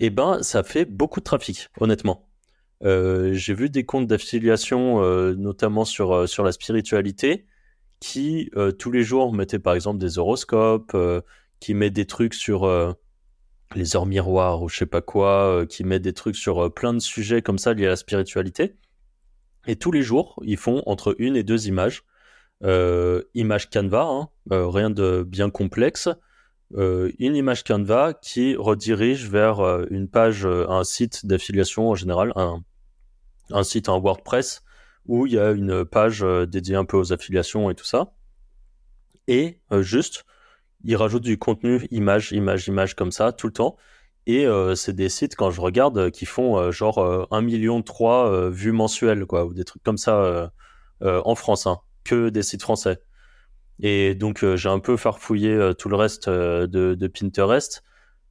eh 0.00 0.10
ben, 0.10 0.42
ça 0.42 0.62
fait 0.62 0.84
beaucoup 0.84 1.20
de 1.20 1.24
trafic, 1.24 1.68
honnêtement. 1.80 2.30
Euh, 2.82 3.34
j'ai 3.34 3.54
vu 3.54 3.68
des 3.68 3.84
comptes 3.84 4.06
d'affiliation, 4.06 5.02
euh, 5.02 5.34
notamment 5.34 5.84
sur, 5.84 6.12
euh, 6.12 6.26
sur 6.26 6.44
la 6.44 6.52
spiritualité, 6.52 7.46
qui 8.00 8.50
tous 8.78 8.90
les 8.90 9.02
jours 9.02 9.32
mettaient 9.34 9.58
par 9.58 9.74
exemple 9.74 9.98
des 9.98 10.18
horoscopes, 10.18 10.96
qui 11.60 11.74
mettent 11.74 11.92
des 11.92 12.06
trucs 12.06 12.32
sur 12.32 12.66
les 13.76 13.94
heures 13.94 14.06
miroirs 14.06 14.62
ou 14.62 14.70
je 14.70 14.78
sais 14.78 14.86
pas 14.86 15.02
quoi, 15.02 15.66
qui 15.68 15.84
mettent 15.84 16.00
des 16.00 16.14
trucs 16.14 16.36
sur 16.36 16.72
plein 16.72 16.94
de 16.94 16.98
sujets 16.98 17.42
comme 17.42 17.58
ça 17.58 17.74
liés 17.74 17.84
à 17.84 17.90
la 17.90 17.96
spiritualité. 17.96 18.76
Et 19.66 19.76
tous 19.76 19.92
les 19.92 20.02
jours, 20.02 20.40
ils 20.46 20.56
font 20.56 20.82
entre 20.86 21.14
une 21.18 21.36
et 21.36 21.42
deux 21.42 21.68
images. 21.68 22.04
images 23.34 23.68
Canva, 23.68 24.04
hein, 24.04 24.28
rien 24.50 24.88
de 24.88 25.22
bien 25.22 25.50
complexe. 25.50 26.08
Euh, 26.76 27.10
une 27.18 27.34
image 27.34 27.64
Canva 27.64 28.14
qui 28.14 28.54
redirige 28.54 29.28
vers 29.28 29.58
euh, 29.60 29.86
une 29.90 30.08
page, 30.08 30.46
euh, 30.46 30.68
un 30.68 30.84
site 30.84 31.26
d'affiliation 31.26 31.90
en 31.90 31.94
général, 31.96 32.32
un, 32.36 32.62
un 33.50 33.64
site 33.64 33.88
en 33.88 33.98
WordPress 33.98 34.62
où 35.06 35.26
il 35.26 35.32
y 35.32 35.38
a 35.38 35.50
une 35.50 35.84
page 35.84 36.24
dédiée 36.46 36.76
un 36.76 36.84
peu 36.84 36.96
aux 36.96 37.12
affiliations 37.12 37.70
et 37.70 37.74
tout 37.74 37.86
ça. 37.86 38.12
Et 39.26 39.60
juste, 39.80 40.24
il 40.84 40.94
rajoute 40.94 41.22
du 41.22 41.36
contenu, 41.38 41.88
image, 41.90 42.30
image, 42.32 42.68
image 42.68 42.94
comme 42.94 43.10
ça, 43.10 43.32
tout 43.32 43.48
le 43.48 43.52
temps. 43.52 43.76
Et 44.26 44.46
c'est 44.76 44.94
des 44.94 45.08
sites, 45.08 45.34
quand 45.34 45.50
je 45.50 45.60
regarde, 45.60 46.10
qui 46.10 46.26
font 46.26 46.70
genre 46.70 47.26
1 47.30 47.40
million 47.40 47.82
3 47.82 48.50
vues 48.50 48.72
mensuelles, 48.72 49.24
quoi, 49.24 49.46
ou 49.46 49.54
des 49.54 49.64
trucs 49.64 49.82
comme 49.82 49.98
ça 49.98 50.52
en 51.00 51.34
France, 51.34 51.66
hein, 51.66 51.80
que 52.04 52.28
des 52.28 52.42
sites 52.42 52.62
français. 52.62 53.00
Et 53.80 54.14
donc, 54.14 54.44
j'ai 54.56 54.68
un 54.68 54.78
peu 54.78 54.96
farfouillé 54.96 55.72
tout 55.78 55.88
le 55.88 55.96
reste 55.96 56.28
de, 56.28 56.66
de, 56.94 57.06
Pinterest. 57.08 57.82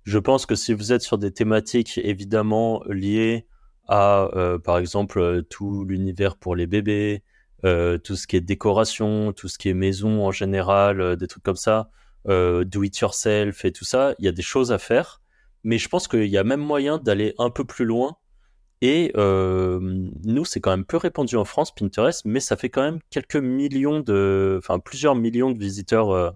Je 0.04 0.20
pense 0.20 0.45
que 0.45 0.56
si 0.56 0.74
vous 0.74 0.93
êtes 0.93 1.02
sur 1.02 1.18
des 1.18 1.32
thématiques 1.32 2.00
évidemment 2.04 2.84
liées 2.88 3.47
à, 3.88 4.30
par 4.64 4.78
exemple, 4.78 5.43
tout 5.50 5.86
l'univers 5.86 6.38
pour 6.38 6.56
les 6.56 6.68
bébés, 6.68 7.24
tout 7.64 8.16
ce 8.16 8.28
qui 8.28 8.36
est 8.36 8.41
décoration, 8.41 9.34
tout 9.34 9.47
ce 9.47 9.58
qui 9.58 9.70
est 9.70 9.74
maison 9.74 10.26
en 10.26 10.32
général, 10.32 11.16
des 11.16 11.28
trucs 11.28 11.43
comme 11.43 11.56
ça, 11.56 11.89
do 12.28 12.84
it 12.84 12.97
yourself 13.00 13.66
et 13.66 13.72
tout 13.72 13.86
ça, 13.86 14.14
il 14.20 14.26
y 14.26 14.28
a 14.28 14.32
des 14.32 14.43
choses 14.43 14.72
à 14.72 14.78
faire 14.78 15.20
mais 15.64 15.78
je 15.78 15.89
pense 15.89 16.08
qu'il 16.08 16.26
y 16.26 16.38
a 16.38 16.43
même 16.43 16.62
moyen 16.62 16.97
d'aller 16.97 17.34
un 17.38 17.50
peu 17.50 17.66
plus 17.66 17.86
loin. 17.86 18.18
Et 18.82 19.12
euh, 19.18 19.80
nous, 20.24 20.46
c'est 20.46 20.62
quand 20.62 20.72
même 20.72 20.86
peu 20.86 20.98
répandu 20.98 21.36
en 21.36 21.46
France, 21.46 21.74
Pinterest, 21.74 22.24
mais 22.26 22.40
ça 22.40 22.56
fait 22.56 22.70
quand 22.70 22.82
même 22.82 23.00
quelques 23.10 23.36
millions 23.36 24.00
de, 24.00 24.58
enfin 24.58 24.80
plusieurs 24.80 25.16
millions 25.16 25.52
de 25.52 25.60
visiteurs 25.60 26.12
euh, 26.12 26.32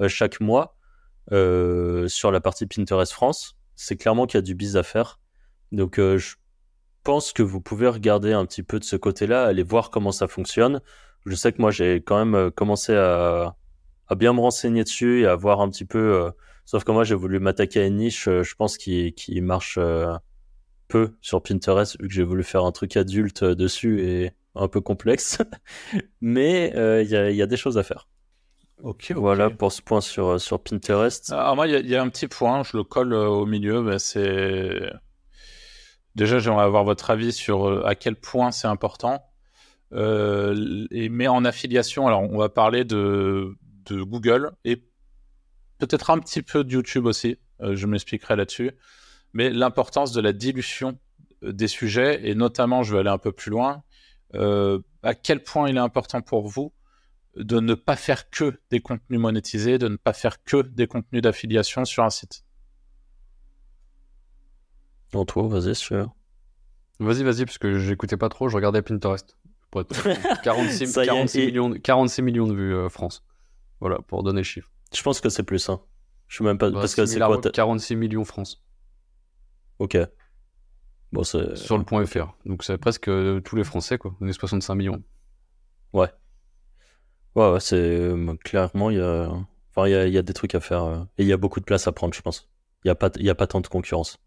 euh, 0.00 0.08
chaque 0.08 0.40
mois 0.40 0.74
sur 1.30 2.30
la 2.30 2.40
partie 2.40 2.66
Pinterest 2.66 3.12
France. 3.12 3.56
C'est 3.74 3.96
clairement 3.96 4.26
qu'il 4.26 4.38
y 4.38 4.38
a 4.38 4.42
du 4.42 4.54
biz 4.54 4.76
à 4.76 4.82
faire. 4.82 5.18
Donc, 5.72 5.96
je 5.98 6.34
pense 7.02 7.32
que 7.32 7.42
vous 7.42 7.60
pouvez 7.60 7.88
regarder 7.88 8.32
un 8.32 8.46
petit 8.46 8.62
peu 8.62 8.78
de 8.78 8.84
ce 8.84 8.94
côté-là, 8.96 9.44
aller 9.44 9.64
voir 9.64 9.90
comment 9.90 10.12
ça 10.12 10.28
fonctionne. 10.28 10.80
Je 11.24 11.34
sais 11.34 11.52
que 11.52 11.60
moi, 11.60 11.72
j'ai 11.72 11.96
quand 11.96 12.24
même 12.24 12.52
commencé 12.52 12.94
à, 12.94 13.56
à, 14.06 14.14
bien 14.14 14.32
me 14.32 14.40
renseigner 14.40 14.84
dessus 14.84 15.22
et 15.22 15.26
à 15.26 15.34
voir 15.34 15.60
un 15.60 15.68
petit 15.68 15.84
peu 15.84 16.30
Sauf 16.66 16.82
que 16.82 16.90
moi, 16.90 17.04
j'ai 17.04 17.14
voulu 17.14 17.38
m'attaquer 17.38 17.80
à 17.80 17.86
une 17.86 17.96
niche, 17.96 18.26
euh, 18.26 18.42
je 18.42 18.56
pense, 18.56 18.76
qui, 18.76 19.12
qui 19.14 19.40
marche 19.40 19.78
euh, 19.78 20.12
peu 20.88 21.14
sur 21.20 21.42
Pinterest, 21.42 22.00
vu 22.00 22.08
que 22.08 22.14
j'ai 22.14 22.22
voulu 22.22 22.44
faire 22.44 22.64
un 22.64 22.72
truc 22.72 22.96
adulte 22.96 23.42
euh, 23.42 23.54
dessus 23.54 24.02
et 24.02 24.32
un 24.54 24.68
peu 24.68 24.80
complexe. 24.80 25.38
Mais 26.20 26.72
il 26.74 27.08
y, 27.08 27.16
a, 27.16 27.30
y, 27.30 27.42
a, 27.42 27.46
des 27.46 27.56
choses 27.56 27.78
à 27.78 27.82
faire. 27.82 28.08
Ok. 28.82 29.12
Voilà 29.14 29.50
pour 29.50 29.72
ce 29.72 29.82
point 29.82 30.00
sur, 30.00 30.40
sur 30.40 30.62
Pinterest. 30.62 31.32
Alors, 31.32 31.56
moi, 31.56 31.66
il 31.66 31.86
y, 31.86 31.90
y, 31.90 31.96
a 31.96 32.02
un 32.02 32.08
petit 32.08 32.28
point, 32.28 32.62
je 32.62 32.76
le 32.76 32.84
colle 32.84 33.12
au 33.12 33.46
milieu. 33.46 33.82
Ben, 33.82 33.98
c'est. 33.98 34.90
Déjà, 36.14 36.38
j'aimerais 36.38 36.64
avoir 36.64 36.84
votre 36.84 37.10
avis 37.10 37.32
sur 37.32 37.86
à 37.86 37.94
quel 37.94 38.16
point 38.16 38.50
c'est 38.50 38.68
important. 38.68 39.22
et, 39.92 41.08
mais 41.10 41.28
en 41.28 41.44
affiliation, 41.44 42.06
alors 42.06 42.22
on 42.22 42.38
va 42.38 42.48
parler 42.48 42.84
de, 42.84 43.54
de 43.86 44.02
Google 44.02 44.52
et 44.64 44.82
peut-être 45.78 46.10
un 46.10 46.18
petit 46.18 46.42
peu 46.42 46.64
de 46.64 46.72
YouTube 46.72 47.06
aussi, 47.06 47.38
euh, 47.60 47.76
je 47.76 47.86
m'expliquerai 47.86 48.36
là-dessus, 48.36 48.72
mais 49.36 49.50
l'importance 49.50 50.12
de 50.12 50.22
la 50.22 50.32
dilution 50.32 50.98
euh, 51.44 51.52
des 51.52 51.68
sujets, 51.68 52.26
et 52.26 52.34
notamment, 52.34 52.82
je 52.82 52.94
vais 52.94 53.00
aller 53.00 53.10
un 53.10 53.18
peu 53.18 53.32
plus 53.32 53.50
loin, 53.50 53.82
euh, 54.34 54.80
à 55.02 55.14
quel 55.14 55.42
point 55.42 55.68
il 55.68 55.76
est 55.76 55.80
important 55.80 56.22
pour 56.22 56.48
vous 56.48 56.72
de 57.36 57.60
ne 57.60 57.74
pas 57.74 57.96
faire 57.96 58.30
que 58.30 58.58
des 58.70 58.80
contenus 58.80 59.20
monétisés, 59.20 59.76
de 59.76 59.88
ne 59.88 59.96
pas 59.96 60.14
faire 60.14 60.42
que 60.42 60.62
des 60.62 60.86
contenus 60.86 61.20
d'affiliation 61.20 61.84
sur 61.84 62.02
un 62.02 62.08
site? 62.08 62.44
toi, 65.26 65.48
vas-y, 65.48 65.74
sûr. 65.74 66.14
Vas-y, 66.98 67.22
vas-y, 67.22 67.44
parce 67.44 67.58
que 67.58 67.78
j'écoutais 67.78 68.16
pas 68.16 68.30
trop, 68.30 68.48
je 68.48 68.56
regardais 68.56 68.80
Pinterest. 68.80 69.36
46, 70.42 70.96
millions, 71.36 71.72
46 71.72 72.22
millions 72.22 72.46
de 72.46 72.54
vues 72.54 72.88
France. 72.88 73.22
Voilà, 73.80 73.98
pour 73.98 74.22
donner 74.22 74.40
le 74.40 74.44
chiffre. 74.44 74.70
Je 74.94 75.02
pense 75.02 75.20
que 75.20 75.28
c'est 75.28 75.42
plus. 75.42 75.68
Hein. 75.68 75.80
Je 76.26 76.36
suis 76.36 76.44
même 76.44 76.56
pas. 76.56 76.70
parce 76.70 76.94
que 76.94 77.04
c'est 77.04 77.18
quoi 77.18 77.38
46 77.38 77.96
millions 77.96 78.24
France. 78.24 78.65
Ok. 79.78 79.98
Bon, 81.12 81.24
Sur 81.24 81.78
le 81.78 81.84
point 81.84 82.04
FR. 82.04 82.34
Donc 82.44 82.64
c'est 82.64 82.78
presque 82.78 83.08
euh, 83.08 83.40
tous 83.40 83.56
les 83.56 83.64
Français, 83.64 83.98
quoi. 83.98 84.14
On 84.20 84.26
est 84.26 84.32
65 84.32 84.74
millions. 84.74 85.02
Ouais. 85.92 86.08
Ouais, 87.34 87.52
ouais, 87.52 87.60
c'est. 87.60 87.76
Euh, 87.76 88.34
clairement, 88.44 88.90
il 88.90 88.98
y 88.98 89.00
a. 89.00 89.30
Enfin, 89.74 89.88
il 89.88 90.12
y 90.12 90.18
a, 90.18 90.22
des 90.22 90.32
trucs 90.32 90.54
à 90.54 90.60
faire. 90.60 90.84
Euh, 90.84 90.98
et 91.18 91.22
il 91.22 91.28
y 91.28 91.32
a 91.32 91.36
beaucoup 91.36 91.60
de 91.60 91.64
place 91.64 91.86
à 91.86 91.92
prendre, 91.92 92.14
je 92.14 92.22
pense. 92.22 92.50
Il 92.84 92.88
n'y 92.88 92.90
a, 92.90 92.94
pas, 92.94 93.10
a 93.14 93.34
pas 93.34 93.46
tant 93.46 93.60
de 93.60 93.66
concurrence. 93.66 94.18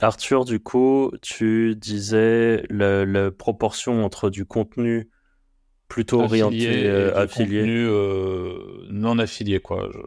Arthur, 0.00 0.44
du 0.44 0.60
coup, 0.60 1.12
tu 1.22 1.74
disais 1.76 2.64
la 2.68 3.30
proportion 3.30 4.04
entre 4.04 4.30
du 4.30 4.44
contenu 4.44 5.08
plutôt 5.88 6.22
orienté 6.22 6.86
euh, 6.86 7.14
affilié. 7.16 7.62
Non 8.90 9.18
affilié, 9.18 9.60
quoi. 9.60 9.88
Je... 9.92 9.98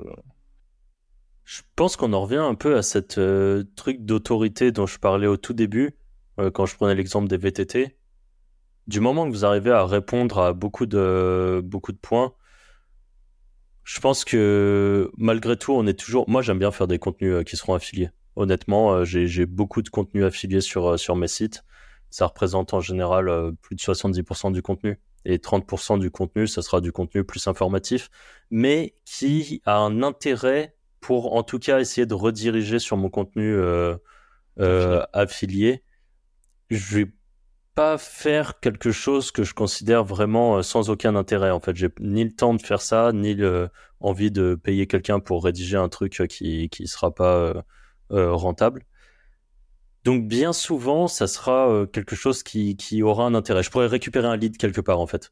pense 1.75 1.95
qu'on 1.95 2.13
en 2.13 2.21
revient 2.21 2.35
un 2.37 2.55
peu 2.55 2.75
à 2.75 2.81
cette 2.81 3.17
euh, 3.17 3.63
truc 3.75 4.03
d'autorité 4.03 4.71
dont 4.71 4.85
je 4.85 4.99
parlais 4.99 5.27
au 5.27 5.37
tout 5.37 5.53
début, 5.53 5.95
quand 6.53 6.67
je 6.67 6.75
prenais 6.75 6.93
l'exemple 6.93 7.27
des 7.27 7.37
VTT. 7.37 7.97
Du 8.85 8.99
moment 8.99 9.25
que 9.25 9.31
vous 9.31 9.43
arrivez 9.43 9.71
à 9.71 9.87
répondre 9.87 10.37
à 10.37 10.53
beaucoup 10.53 10.85
de, 10.85 11.61
beaucoup 11.63 11.91
de 11.91 11.97
points, 11.97 12.35
je 13.83 13.99
pense 13.99 14.23
que 14.23 15.09
malgré 15.17 15.57
tout, 15.57 15.71
on 15.71 15.87
est 15.87 15.97
toujours. 15.97 16.29
Moi, 16.29 16.43
j'aime 16.43 16.59
bien 16.59 16.69
faire 16.69 16.85
des 16.85 16.99
contenus 16.99 17.43
qui 17.43 17.57
seront 17.57 17.73
affiliés. 17.73 18.11
Honnêtement, 18.35 19.03
j'ai 19.03 19.47
beaucoup 19.47 19.81
de 19.81 19.89
contenus 19.89 20.25
affiliés 20.25 20.61
sur, 20.61 20.99
sur 20.99 21.15
mes 21.15 21.27
sites. 21.27 21.63
Ça 22.11 22.27
représente 22.27 22.75
en 22.75 22.81
général 22.81 23.31
plus 23.63 23.75
de 23.75 23.81
70% 23.81 24.51
du 24.51 24.61
contenu 24.61 24.99
et 25.27 25.37
30% 25.37 25.99
du 25.99 26.09
contenu, 26.09 26.47
ça 26.47 26.61
sera 26.61 26.79
du 26.79 26.93
contenu 26.93 27.25
plus 27.25 27.47
informatif, 27.47 28.09
mais 28.49 28.95
qui 29.05 29.61
a 29.65 29.77
un 29.77 30.01
intérêt 30.01 30.76
pour 31.07 31.37
en 31.37 31.43
tout 31.43 31.57
cas 31.57 31.79
essayer 31.79 32.05
de 32.05 32.13
rediriger 32.13 32.79
sur 32.79 32.97
mon 32.97 33.09
contenu 33.09 33.55
euh, 33.55 33.95
euh, 34.59 35.05
affilié. 35.13 35.81
Je 36.69 36.97
vais 36.97 37.11
pas 37.75 37.97
faire 37.97 38.59
quelque 38.59 38.91
chose 38.91 39.31
que 39.31 39.43
je 39.43 39.53
considère 39.53 40.03
vraiment 40.03 40.57
euh, 40.57 40.63
sans 40.63 40.89
aucun 40.89 41.15
intérêt. 41.15 41.49
En 41.49 41.61
fait, 41.61 41.77
j'ai 41.77 41.87
ni 42.01 42.25
le 42.25 42.35
temps 42.35 42.53
de 42.53 42.61
faire 42.61 42.81
ça, 42.81 43.13
ni 43.13 43.35
l'envie 43.35 44.31
de 44.31 44.55
payer 44.55 44.85
quelqu'un 44.85 45.21
pour 45.21 45.45
rédiger 45.45 45.77
un 45.77 45.87
truc 45.87 46.21
qui 46.27 46.67
qui 46.67 46.87
sera 46.87 47.15
pas 47.15 47.63
rentable. 48.09 48.83
Donc 50.03 50.27
bien 50.27 50.51
souvent, 50.51 51.07
ça 51.07 51.27
sera 51.27 51.85
quelque 51.93 52.17
chose 52.17 52.43
qui, 52.43 53.01
aura 53.01 53.23
un 53.23 53.33
intérêt. 53.33 53.63
Je 53.63 53.71
pourrais 53.71 53.87
récupérer 53.87 54.27
un 54.27 54.35
lead 54.35 54.57
quelque 54.57 54.81
part 54.81 54.99
en 54.99 55.07
fait. 55.07 55.31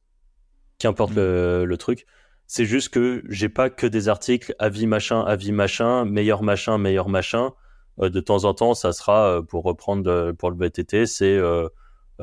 Qu'importe 0.79 1.11
mm. 1.11 1.63
le, 1.63 1.75
truc. 1.77 2.05
C'est 2.47 2.65
juste 2.65 2.89
que 2.89 3.23
j'ai 3.29 3.49
pas 3.49 3.69
que 3.69 3.87
des 3.87 4.09
articles 4.09 4.55
avis 4.59 4.87
machin, 4.87 5.21
avis 5.21 5.51
machin, 5.51 6.05
meilleur 6.05 6.43
machin, 6.43 6.77
meilleur 6.77 7.09
machin. 7.09 7.53
Euh, 7.99 8.09
de 8.09 8.19
temps 8.19 8.43
en 8.45 8.53
temps, 8.53 8.73
ça 8.73 8.93
sera, 8.93 9.37
euh, 9.37 9.41
pour 9.41 9.63
reprendre 9.63 10.31
pour 10.33 10.51
le 10.51 10.57
VTT, 10.57 11.05
c'est, 11.05 11.37
je 11.37 11.69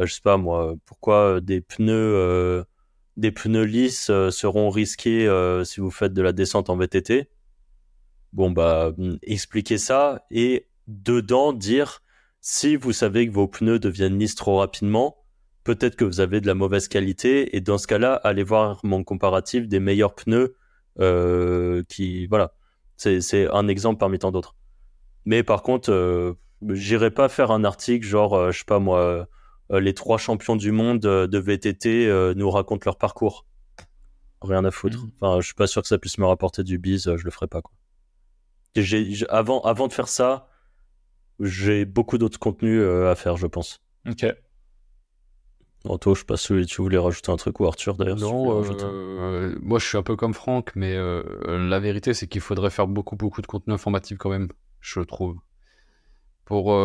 sais 0.06 0.20
pas 0.22 0.36
moi, 0.36 0.74
pourquoi 0.86 1.40
des 1.40 1.60
pneus, 1.60 2.64
des 3.16 3.32
pneus 3.32 3.64
lisses 3.64 4.10
seront 4.30 4.70
risqués 4.70 5.28
si 5.64 5.80
vous 5.80 5.90
faites 5.90 6.14
de 6.14 6.22
la 6.22 6.32
descente 6.32 6.70
en 6.70 6.76
VTT. 6.76 7.28
Bon 8.32 8.50
bah, 8.50 8.92
mm, 8.96 9.16
expliquer 9.22 9.78
ça 9.78 10.24
et 10.30 10.66
dedans 10.86 11.52
dire 11.52 12.02
si 12.40 12.76
vous 12.76 12.92
savez 12.92 13.26
que 13.26 13.32
vos 13.32 13.46
pneus 13.46 13.78
deviennent 13.78 14.18
lisses 14.18 14.34
trop 14.34 14.58
rapidement, 14.58 15.21
peut-être 15.64 15.96
que 15.96 16.04
vous 16.04 16.20
avez 16.20 16.40
de 16.40 16.46
la 16.46 16.54
mauvaise 16.54 16.88
qualité 16.88 17.56
et 17.56 17.60
dans 17.60 17.78
ce 17.78 17.86
cas-là, 17.86 18.14
allez 18.14 18.42
voir 18.42 18.80
mon 18.82 19.04
comparatif 19.04 19.68
des 19.68 19.80
meilleurs 19.80 20.14
pneus 20.14 20.56
euh, 21.00 21.82
qui 21.88 22.26
voilà. 22.26 22.54
C'est 22.96 23.50
un 23.50 23.66
exemple 23.66 23.98
parmi 23.98 24.18
tant 24.18 24.30
d'autres. 24.30 24.54
Mais 25.24 25.42
par 25.42 25.62
contre, 25.62 25.90
euh, 25.90 26.34
j'irai 26.68 27.10
pas 27.10 27.28
faire 27.28 27.50
un 27.50 27.64
article 27.64 28.06
genre, 28.06 28.34
euh, 28.34 28.50
je 28.52 28.58
sais 28.58 28.64
pas 28.64 28.78
moi, 28.78 29.26
les 29.70 29.94
trois 29.94 30.18
champions 30.18 30.54
du 30.54 30.70
monde 30.70 31.00
de 31.00 31.38
VTT 31.38 32.34
nous 32.36 32.50
racontent 32.50 32.82
leur 32.84 32.98
parcours. 32.98 33.46
Rien 34.42 34.64
à 34.64 34.70
foutre. 34.70 34.98
Mmh. 34.98 35.10
Enfin, 35.20 35.40
je 35.40 35.46
suis 35.46 35.54
pas 35.54 35.66
sûr 35.66 35.82
que 35.82 35.88
ça 35.88 35.98
puisse 35.98 36.18
me 36.18 36.26
rapporter 36.26 36.62
du 36.62 36.78
bise, 36.78 37.14
je 37.16 37.24
le 37.24 37.30
ferai 37.30 37.46
pas 37.46 37.62
quoi. 37.62 37.72
avant, 39.30 39.60
avant 39.62 39.88
de 39.88 39.92
faire 39.92 40.08
ça, 40.08 40.48
j'ai 41.40 41.84
beaucoup 41.84 42.18
d'autres 42.18 42.38
contenus 42.38 42.82
à 42.82 43.14
faire, 43.14 43.36
je 43.36 43.46
pense. 43.46 43.80
Ok. 44.08 44.26
Anto, 45.84 46.14
je 46.14 46.20
sais 46.20 46.26
pas 46.26 46.36
si 46.36 46.66
tu 46.66 46.82
voulais 46.82 46.98
rajouter 46.98 47.32
un 47.32 47.36
truc 47.36 47.58
ou 47.58 47.66
Arthur 47.66 47.96
d'ailleurs. 47.96 48.16
Non, 48.16 48.62
euh, 48.62 49.56
moi 49.60 49.78
je 49.78 49.86
suis 49.86 49.98
un 49.98 50.02
peu 50.02 50.14
comme 50.14 50.32
Franck, 50.32 50.72
mais 50.76 50.94
euh, 50.94 51.22
la 51.68 51.80
vérité 51.80 52.14
c'est 52.14 52.28
qu'il 52.28 52.40
faudrait 52.40 52.70
faire 52.70 52.86
beaucoup 52.86 53.16
beaucoup 53.16 53.42
de 53.42 53.46
contenu 53.46 53.74
informatif 53.74 54.18
quand 54.18 54.30
même, 54.30 54.48
je 54.80 55.00
trouve. 55.00 55.36
Pour, 56.44 56.76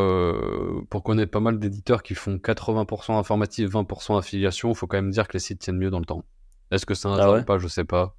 pour 0.89 1.03
connaître 1.03 1.31
pas 1.31 1.41
mal 1.41 1.59
d'éditeurs 1.59 2.01
qui 2.01 2.15
font 2.15 2.37
80% 2.37 3.17
informatif, 3.17 3.69
20% 3.69 4.17
affiliation, 4.17 4.69
il 4.69 4.75
faut 4.75 4.87
quand 4.87 4.97
même 4.97 5.11
dire 5.11 5.27
que 5.27 5.33
les 5.33 5.39
sites 5.39 5.59
tiennent 5.59 5.77
mieux 5.77 5.89
dans 5.89 5.99
le 5.99 6.05
temps. 6.05 6.23
Est-ce 6.71 6.85
que 6.85 6.93
c'est 6.93 7.07
un 7.07 7.17
ah 7.17 7.39
ou 7.39 7.43
pas, 7.43 7.57
je 7.57 7.67
sais 7.67 7.83
pas. 7.83 8.15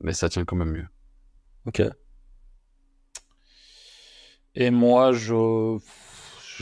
Mais 0.00 0.12
ça 0.12 0.28
tient 0.28 0.44
quand 0.44 0.56
même 0.56 0.70
mieux. 0.70 0.86
Ok. 1.66 1.82
Et 4.54 4.70
moi, 4.70 5.12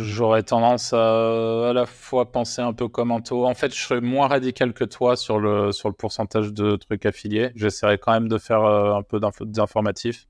j'aurais 0.02 0.42
tendance 0.42 0.92
à 0.92 1.68
à 1.68 1.72
la 1.72 1.86
fois 1.86 2.30
penser 2.32 2.62
un 2.62 2.72
peu 2.72 2.88
comme 2.88 3.10
Anto. 3.10 3.46
En 3.46 3.54
fait, 3.54 3.74
je 3.74 3.80
serais 3.80 4.00
moins 4.00 4.28
radical 4.28 4.72
que 4.72 4.84
toi 4.84 5.16
sur 5.16 5.38
le, 5.38 5.72
sur 5.72 5.88
le 5.88 5.94
pourcentage 5.94 6.52
de 6.52 6.76
trucs 6.76 7.06
affiliés. 7.06 7.50
J'essaierai 7.54 7.98
quand 7.98 8.12
même 8.12 8.28
de 8.28 8.38
faire 8.38 8.64
euh, 8.64 8.94
un 8.94 9.02
peu 9.02 9.20
d'informatif. 9.20 10.26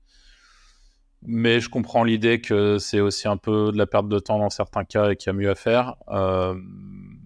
mais 1.21 1.59
je 1.59 1.69
comprends 1.69 2.03
l'idée 2.03 2.41
que 2.41 2.77
c'est 2.79 2.99
aussi 2.99 3.27
un 3.27 3.37
peu 3.37 3.71
de 3.71 3.77
la 3.77 3.85
perte 3.87 4.07
de 4.07 4.19
temps 4.19 4.39
dans 4.39 4.49
certains 4.49 4.85
cas 4.85 5.11
et 5.11 5.15
qu'il 5.15 5.27
y 5.27 5.35
a 5.35 5.37
mieux 5.37 5.49
à 5.49 5.55
faire. 5.55 5.95
Euh, 6.09 6.55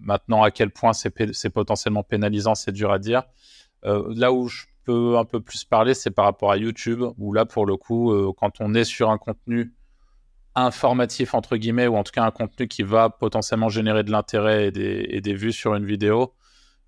maintenant, 0.00 0.42
à 0.42 0.50
quel 0.50 0.70
point 0.70 0.92
c'est 0.92 1.50
potentiellement 1.50 2.02
pénalisant, 2.02 2.54
c'est 2.54 2.72
dur 2.72 2.90
à 2.92 2.98
dire. 2.98 3.24
Euh, 3.84 4.12
là 4.14 4.32
où 4.32 4.48
je 4.48 4.64
peux 4.84 5.16
un 5.16 5.24
peu 5.24 5.40
plus 5.40 5.64
parler, 5.64 5.94
c'est 5.94 6.10
par 6.10 6.24
rapport 6.26 6.50
à 6.50 6.56
YouTube, 6.56 7.02
où 7.18 7.32
là, 7.32 7.46
pour 7.46 7.66
le 7.66 7.76
coup, 7.76 8.12
quand 8.36 8.60
on 8.60 8.74
est 8.74 8.84
sur 8.84 9.10
un 9.10 9.18
contenu 9.18 9.72
informatif, 10.54 11.34
entre 11.34 11.56
guillemets, 11.56 11.86
ou 11.86 11.96
en 11.96 12.04
tout 12.04 12.12
cas 12.12 12.24
un 12.24 12.30
contenu 12.30 12.68
qui 12.68 12.82
va 12.82 13.10
potentiellement 13.10 13.68
générer 13.68 14.04
de 14.04 14.10
l'intérêt 14.10 14.68
et 14.68 14.70
des, 14.70 15.06
et 15.08 15.20
des, 15.20 15.34
vues 15.34 15.52
sur 15.52 15.74
une 15.74 15.84
vidéo, 15.84 16.34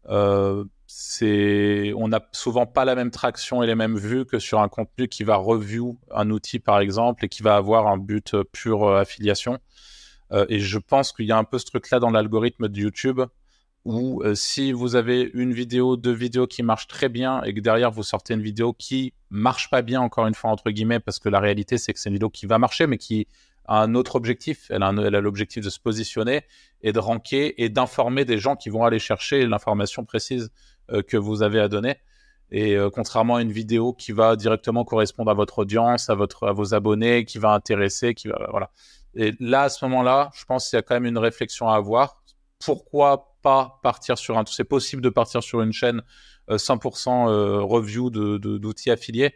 euh, 0.09 0.65
c'est, 0.87 1.93
on 1.97 2.09
n'a 2.09 2.21
souvent 2.33 2.67
pas 2.67 2.85
la 2.85 2.95
même 2.95 3.11
traction 3.11 3.63
et 3.63 3.67
les 3.67 3.75
mêmes 3.75 3.97
vues 3.97 4.25
que 4.25 4.39
sur 4.39 4.61
un 4.61 4.69
contenu 4.69 5.09
qui 5.09 5.25
va 5.25 5.37
review 5.37 5.99
un 6.13 6.31
outil 6.31 6.61
par 6.61 6.79
exemple 6.79 7.25
et 7.25 7.29
qui 7.29 7.43
va 7.43 7.57
avoir 7.57 7.89
un 7.89 7.99
but 7.99 8.35
euh, 8.35 8.45
pur 8.45 8.85
euh, 8.85 9.01
affiliation. 9.01 9.59
Et 10.49 10.59
je 10.59 10.79
pense 10.79 11.13
qu'il 11.13 11.27
y 11.27 11.31
a 11.31 11.39
un 11.39 11.45
peu 11.45 11.57
ce 11.57 11.67
truc-là 11.67 12.01
dans 12.01 12.11
l'algorithme 12.11 12.67
de 12.67 12.81
YouTube 12.81 13.21
où 13.85 14.21
si 14.35 14.73
vous 14.73 14.97
avez 14.97 15.31
une 15.35 15.53
vidéo, 15.53 15.97
deux 15.97 16.11
vidéos 16.13 16.49
qui 16.49 16.65
marchent 16.65 16.89
très 16.89 17.09
bien 17.09 17.45
et 17.45 17.55
que 17.55 17.61
derrière 17.61 17.93
vous 17.93 18.03
sortez 18.03 18.35
une 18.35 18.43
vidéo 18.43 18.73
qui 18.73 19.15
marche 19.31 19.71
pas 19.71 19.83
bien 19.83 20.01
encore 20.01 20.27
une 20.27 20.35
fois 20.35 20.51
entre 20.51 20.73
guillemets 20.73 20.99
parce 20.99 21.21
que 21.21 21.29
la 21.29 21.39
réalité 21.39 21.79
c'est 21.79 21.93
que 21.93 22.01
c'est 22.01 22.09
une 22.09 22.17
vidéo 22.17 22.29
qui 22.29 22.47
va 22.47 22.59
marcher 22.59 22.89
mais 22.89 22.99
qui 22.99 23.29
un 23.69 23.95
autre 23.95 24.17
objectif. 24.17 24.71
Elle 24.71 24.83
a, 24.83 24.93
l'objectif 24.93 25.65
de 25.65 25.71
se 25.71 25.81
positionner 25.81 26.43
et 26.83 26.93
de 26.93 26.99
ranker 26.99 27.63
et 27.63 27.69
d'informer 27.69 28.25
des 28.25 28.39
gens 28.39 28.57
qui 28.57 28.69
vont 28.69 28.85
aller 28.85 28.99
chercher 28.99 29.47
l'information 29.47 30.05
précise 30.05 30.51
euh, 30.91 31.03
que 31.03 31.17
vous 31.17 31.43
avez 31.43 31.61
à 31.61 31.69
donner. 31.69 31.97
Et 32.51 32.77
euh, 32.77 32.91
contrairement 32.91 33.37
à 33.37 33.43
une 33.43 33.51
vidéo 33.51 33.93
qui 33.93 34.13
va 34.13 34.37
directement 34.37 34.85
correspondre 34.85 35.31
à 35.31 35.35
votre 35.35 35.61
audience, 35.61 36.09
à, 36.11 36.15
votre, 36.15 36.47
à 36.47 36.53
vos 36.53 36.75
abonnés, 36.75 37.25
qui 37.25 37.39
va 37.39 37.53
intéresser, 37.53 38.15
qui 38.15 38.29
va. 38.29 38.47
Voilà. 38.51 38.71
Et 39.15 39.33
là, 39.41 39.63
à 39.63 39.69
ce 39.69 39.85
moment-là, 39.87 40.31
je 40.35 40.45
pense 40.45 40.69
qu'il 40.69 40.77
y 40.77 40.79
a 40.79 40.83
quand 40.83 40.95
même 40.95 41.07
une 41.07 41.19
réflexion 41.19 41.69
à 41.69 41.75
avoir. 41.75 42.23
Pourquoi 42.65 43.35
pas 43.43 43.81
partir 43.83 44.17
sur 44.17 44.39
un. 44.39 44.45
C'est 44.47 44.65
possible 44.65 45.03
de 45.03 45.09
partir 45.09 45.43
sur 45.43 45.61
une 45.61 45.73
chaîne 45.73 46.03
100% 46.49 47.29
euh, 47.29 47.61
review 47.63 48.11
d'outils 48.11 48.89
de, 48.89 48.93
affiliés? 48.93 49.35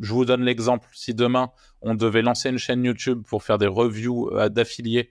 Je 0.00 0.12
vous 0.12 0.24
donne 0.24 0.42
l'exemple. 0.42 0.88
Si 0.92 1.14
demain, 1.14 1.50
on 1.82 1.94
devait 1.94 2.22
lancer 2.22 2.50
une 2.50 2.58
chaîne 2.58 2.84
YouTube 2.84 3.22
pour 3.26 3.42
faire 3.42 3.58
des 3.58 3.66
reviews 3.66 4.30
d'affiliés 4.50 5.10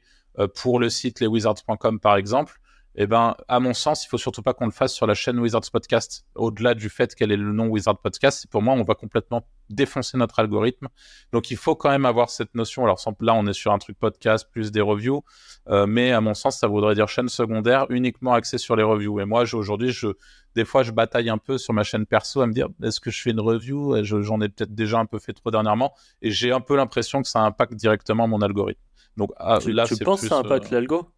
pour 0.56 0.80
le 0.80 0.90
site 0.90 1.22
leswizards.com, 1.22 2.00
par 2.00 2.18
exemple, 2.18 2.60
eh 2.98 3.08
ben, 3.08 3.36
à 3.48 3.60
mon 3.60 3.74
sens, 3.74 4.06
il 4.06 4.08
faut 4.08 4.18
surtout 4.18 4.42
pas 4.42 4.54
qu'on 4.54 4.66
le 4.66 4.72
fasse 4.72 4.94
sur 4.94 5.06
la 5.06 5.14
chaîne 5.14 5.38
Wizards 5.40 5.70
Podcast. 5.72 6.26
Au-delà 6.36 6.74
du 6.74 6.90
fait 6.90 7.14
qu'elle 7.14 7.32
ait 7.32 7.38
le 7.38 7.52
nom 7.52 7.68
Wizard 7.68 8.00
Podcast, 8.00 8.48
pour 8.50 8.62
moi, 8.62 8.74
on 8.74 8.84
va 8.84 8.96
complètement 8.96 9.46
défoncer 9.70 10.18
notre 10.18 10.40
algorithme. 10.40 10.88
Donc, 11.34 11.52
il 11.52 11.58
faut 11.58 11.76
quand 11.76 11.90
même 11.90 12.06
avoir 12.06 12.30
cette 12.30 12.56
notion. 12.56 12.84
Alors, 12.84 13.02
là, 13.20 13.34
on 13.34 13.46
est 13.48 13.54
sur 13.54 13.74
un 13.74 13.80
truc 13.80 14.00
podcast 14.00 14.48
plus 14.50 14.72
des 14.72 14.80
reviews, 14.80 15.24
euh, 15.68 15.86
mais 15.88 16.14
à 16.14 16.22
mon 16.22 16.34
sens, 16.34 16.58
ça 16.60 16.68
voudrait 16.68 16.96
dire 16.96 17.10
chaîne 17.10 17.28
secondaire 17.28 17.86
uniquement 17.90 18.34
axée 18.34 18.58
sur 18.58 18.76
les 18.78 18.84
reviews. 18.84 19.20
Et 19.20 19.26
moi, 19.26 19.44
aujourd'hui, 19.54 19.92
je, 19.92 20.08
des 20.56 20.64
fois, 20.64 20.84
je 20.84 20.92
bataille 20.92 21.30
un 21.30 21.38
peu 21.38 21.58
sur 21.58 21.74
ma 21.74 21.84
chaîne 21.84 22.06
perso 22.06 22.42
à 22.42 22.48
me 22.48 22.54
dire, 22.54 22.70
est-ce 22.82 23.02
que 23.02 23.12
je 23.12 23.22
fais 23.22 23.32
une 23.32 23.42
review? 23.42 24.04
J'en 24.04 24.40
ai 24.40 24.48
peut-être 24.48 24.74
déjà 24.74 25.00
un 25.00 25.06
peu 25.06 25.20
fait 25.20 25.34
trop 25.34 25.52
dernièrement, 25.52 25.94
et 26.22 26.32
j'ai 26.32 26.54
un 26.54 26.62
peu 26.62 26.78
l'impression 26.78 27.22
que 27.22 27.28
ça 27.28 27.42
impacte 27.42 27.74
directement 27.74 28.28
mon 28.28 28.42
algorithme. 28.42 28.82
Donc, 29.18 29.32
ah, 29.38 29.60
tu, 29.62 29.72
là, 29.72 29.86
tu 29.86 29.98
penses 29.98 30.22
que 30.22 30.28
ça 30.28 30.38
impacte 30.38 30.72
euh, 30.72 30.76
l'algo? 30.76 31.10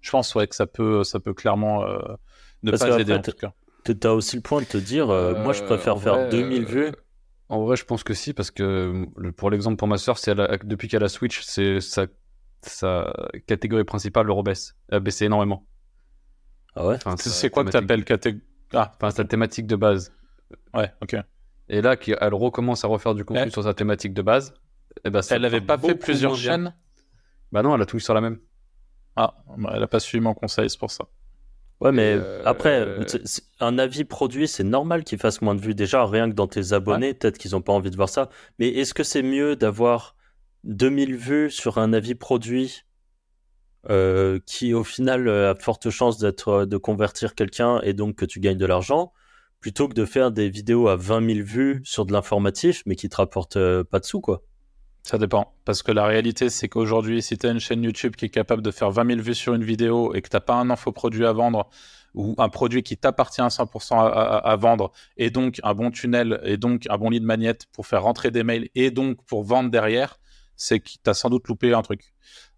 Je 0.00 0.10
pense 0.10 0.34
ouais, 0.34 0.46
que 0.46 0.54
ça 0.54 0.66
peut, 0.66 1.04
ça 1.04 1.20
peut 1.20 1.34
clairement 1.34 1.84
euh, 1.84 1.98
ne 2.62 2.72
pas 2.72 2.98
aider 2.98 3.14
en 3.14 3.22
tout 3.22 3.32
cas. 3.32 3.52
Tu 3.84 3.96
as 4.04 4.14
aussi 4.14 4.36
le 4.36 4.42
point 4.42 4.60
de 4.60 4.66
te 4.66 4.76
dire, 4.76 5.10
euh, 5.10 5.42
moi 5.42 5.52
je 5.52 5.62
préfère 5.62 5.98
faire 6.00 6.28
2000 6.28 6.64
vues. 6.64 6.86
Euh, 6.86 6.92
en 7.48 7.64
vrai, 7.64 7.76
je 7.76 7.84
pense 7.84 8.04
que 8.04 8.14
si, 8.14 8.32
parce 8.32 8.50
que 8.50 9.06
pour 9.36 9.50
l'exemple 9.50 9.76
pour 9.76 9.88
ma 9.88 9.98
soeur, 9.98 10.18
c'est 10.18 10.34
depuis 10.64 10.88
qu'elle 10.88 11.02
a 11.02 11.08
Switch, 11.08 11.42
c'est 11.42 11.80
sa, 11.80 12.06
sa 12.62 13.12
catégorie 13.46 13.84
principale 13.84 14.26
le 14.26 14.42
baisse. 14.42 14.76
Elle 14.88 14.96
a 14.96 15.00
baissé 15.00 15.24
énormément. 15.24 15.66
Ah 16.76 16.86
ouais? 16.86 16.96
C'est 17.16 17.50
quoi 17.50 17.64
que 17.64 17.70
tu 17.70 17.76
appelles 17.76 18.04
catégorie 18.04 18.44
Ah, 18.72 18.92
enfin, 18.94 19.10
sa 19.10 19.24
thématique 19.24 19.66
de 19.66 19.76
base. 19.76 20.12
Ouais, 20.74 20.92
ok. 21.02 21.16
Et 21.68 21.82
là, 21.82 21.96
elle 22.20 22.34
recommence 22.34 22.84
à 22.84 22.88
refaire 22.88 23.14
du 23.14 23.24
contenu 23.24 23.50
sur 23.50 23.64
sa 23.64 23.74
thématique 23.74 24.14
de 24.14 24.22
base. 24.22 24.54
Et 24.96 25.00
eh 25.06 25.10
ben, 25.10 25.20
elle 25.30 25.42
n'avait 25.42 25.60
pas 25.60 25.78
fait 25.78 25.94
plusieurs 25.94 26.36
chaînes? 26.36 26.74
Bah 27.52 27.62
non, 27.62 27.74
elle 27.74 27.82
a 27.82 27.86
tout 27.86 27.98
sur 27.98 28.14
la 28.14 28.20
même. 28.20 28.38
Ah, 29.16 29.34
bah, 29.58 29.70
elle 29.74 29.80
n'a 29.80 29.86
pas 29.86 30.00
suivi 30.00 30.22
mon 30.22 30.34
conseil, 30.34 30.70
c'est 30.70 30.78
pour 30.78 30.90
ça. 30.90 31.06
Ouais, 31.80 31.92
mais 31.92 32.14
euh, 32.14 32.42
après, 32.44 32.86
un 33.58 33.78
avis 33.78 34.04
produit, 34.04 34.46
c'est 34.46 34.64
normal 34.64 35.02
qu'il 35.02 35.18
fasse 35.18 35.40
moins 35.40 35.54
de 35.54 35.60
vues. 35.60 35.74
Déjà, 35.74 36.04
rien 36.04 36.28
que 36.28 36.34
dans 36.34 36.46
tes 36.46 36.72
abonnés, 36.74 37.14
peut-être 37.14 37.38
qu'ils 37.38 37.52
n'ont 37.52 37.62
pas 37.62 37.72
envie 37.72 37.90
de 37.90 37.96
voir 37.96 38.10
ça. 38.10 38.28
Mais 38.58 38.68
est-ce 38.68 38.92
que 38.92 39.02
c'est 39.02 39.22
mieux 39.22 39.56
d'avoir 39.56 40.14
2000 40.64 41.16
vues 41.16 41.50
sur 41.50 41.78
un 41.78 41.94
avis 41.94 42.14
produit 42.14 42.84
euh, 43.88 44.38
qui, 44.44 44.74
au 44.74 44.84
final, 44.84 45.26
a 45.28 45.54
forte 45.54 45.88
chance 45.88 46.18
d'être, 46.18 46.66
de 46.66 46.76
convertir 46.76 47.34
quelqu'un 47.34 47.80
et 47.80 47.94
donc 47.94 48.16
que 48.16 48.26
tu 48.26 48.40
gagnes 48.40 48.58
de 48.58 48.66
l'argent, 48.66 49.14
plutôt 49.60 49.88
que 49.88 49.94
de 49.94 50.04
faire 50.04 50.30
des 50.32 50.50
vidéos 50.50 50.88
à 50.88 50.96
20 50.96 51.34
000 51.34 51.46
vues 51.46 51.80
sur 51.84 52.04
de 52.04 52.12
l'informatif, 52.12 52.82
mais 52.84 52.94
qui 52.94 53.08
te 53.08 53.16
rapportent 53.16 53.56
euh, 53.56 53.84
pas 53.84 54.00
de 54.00 54.04
sous, 54.04 54.20
quoi? 54.20 54.42
Ça 55.02 55.18
dépend. 55.18 55.54
Parce 55.64 55.82
que 55.82 55.92
la 55.92 56.06
réalité, 56.06 56.50
c'est 56.50 56.68
qu'aujourd'hui, 56.68 57.22
si 57.22 57.38
tu 57.38 57.46
as 57.46 57.50
une 57.50 57.60
chaîne 57.60 57.82
YouTube 57.82 58.16
qui 58.16 58.26
est 58.26 58.30
capable 58.30 58.62
de 58.62 58.70
faire 58.70 58.90
20 58.90 59.06
000 59.06 59.20
vues 59.20 59.34
sur 59.34 59.54
une 59.54 59.64
vidéo 59.64 60.14
et 60.14 60.22
que 60.22 60.28
tu 60.28 60.36
n'as 60.36 60.40
pas 60.40 60.54
un 60.54 60.70
infoproduit 60.70 61.26
à 61.26 61.32
vendre 61.32 61.68
ou 62.14 62.34
un 62.38 62.48
produit 62.48 62.82
qui 62.82 62.96
t'appartient 62.96 63.40
à 63.40 63.48
100% 63.48 63.94
à, 63.94 64.56
vendre 64.56 64.90
et 65.16 65.30
donc 65.30 65.60
un 65.62 65.74
bon 65.74 65.90
tunnel 65.90 66.40
et 66.42 66.56
donc 66.56 66.86
un 66.90 66.98
bon 66.98 67.10
lead 67.10 67.22
magnet 67.22 67.56
pour 67.72 67.86
faire 67.86 68.02
rentrer 68.02 68.32
des 68.32 68.42
mails 68.42 68.68
et 68.74 68.90
donc 68.90 69.24
pour 69.26 69.44
vendre 69.44 69.70
derrière, 69.70 70.18
c'est 70.56 70.80
que 70.80 70.88
tu 70.88 71.10
as 71.10 71.14
sans 71.14 71.30
doute 71.30 71.46
loupé 71.48 71.72
un 71.72 71.82
truc. 71.82 72.12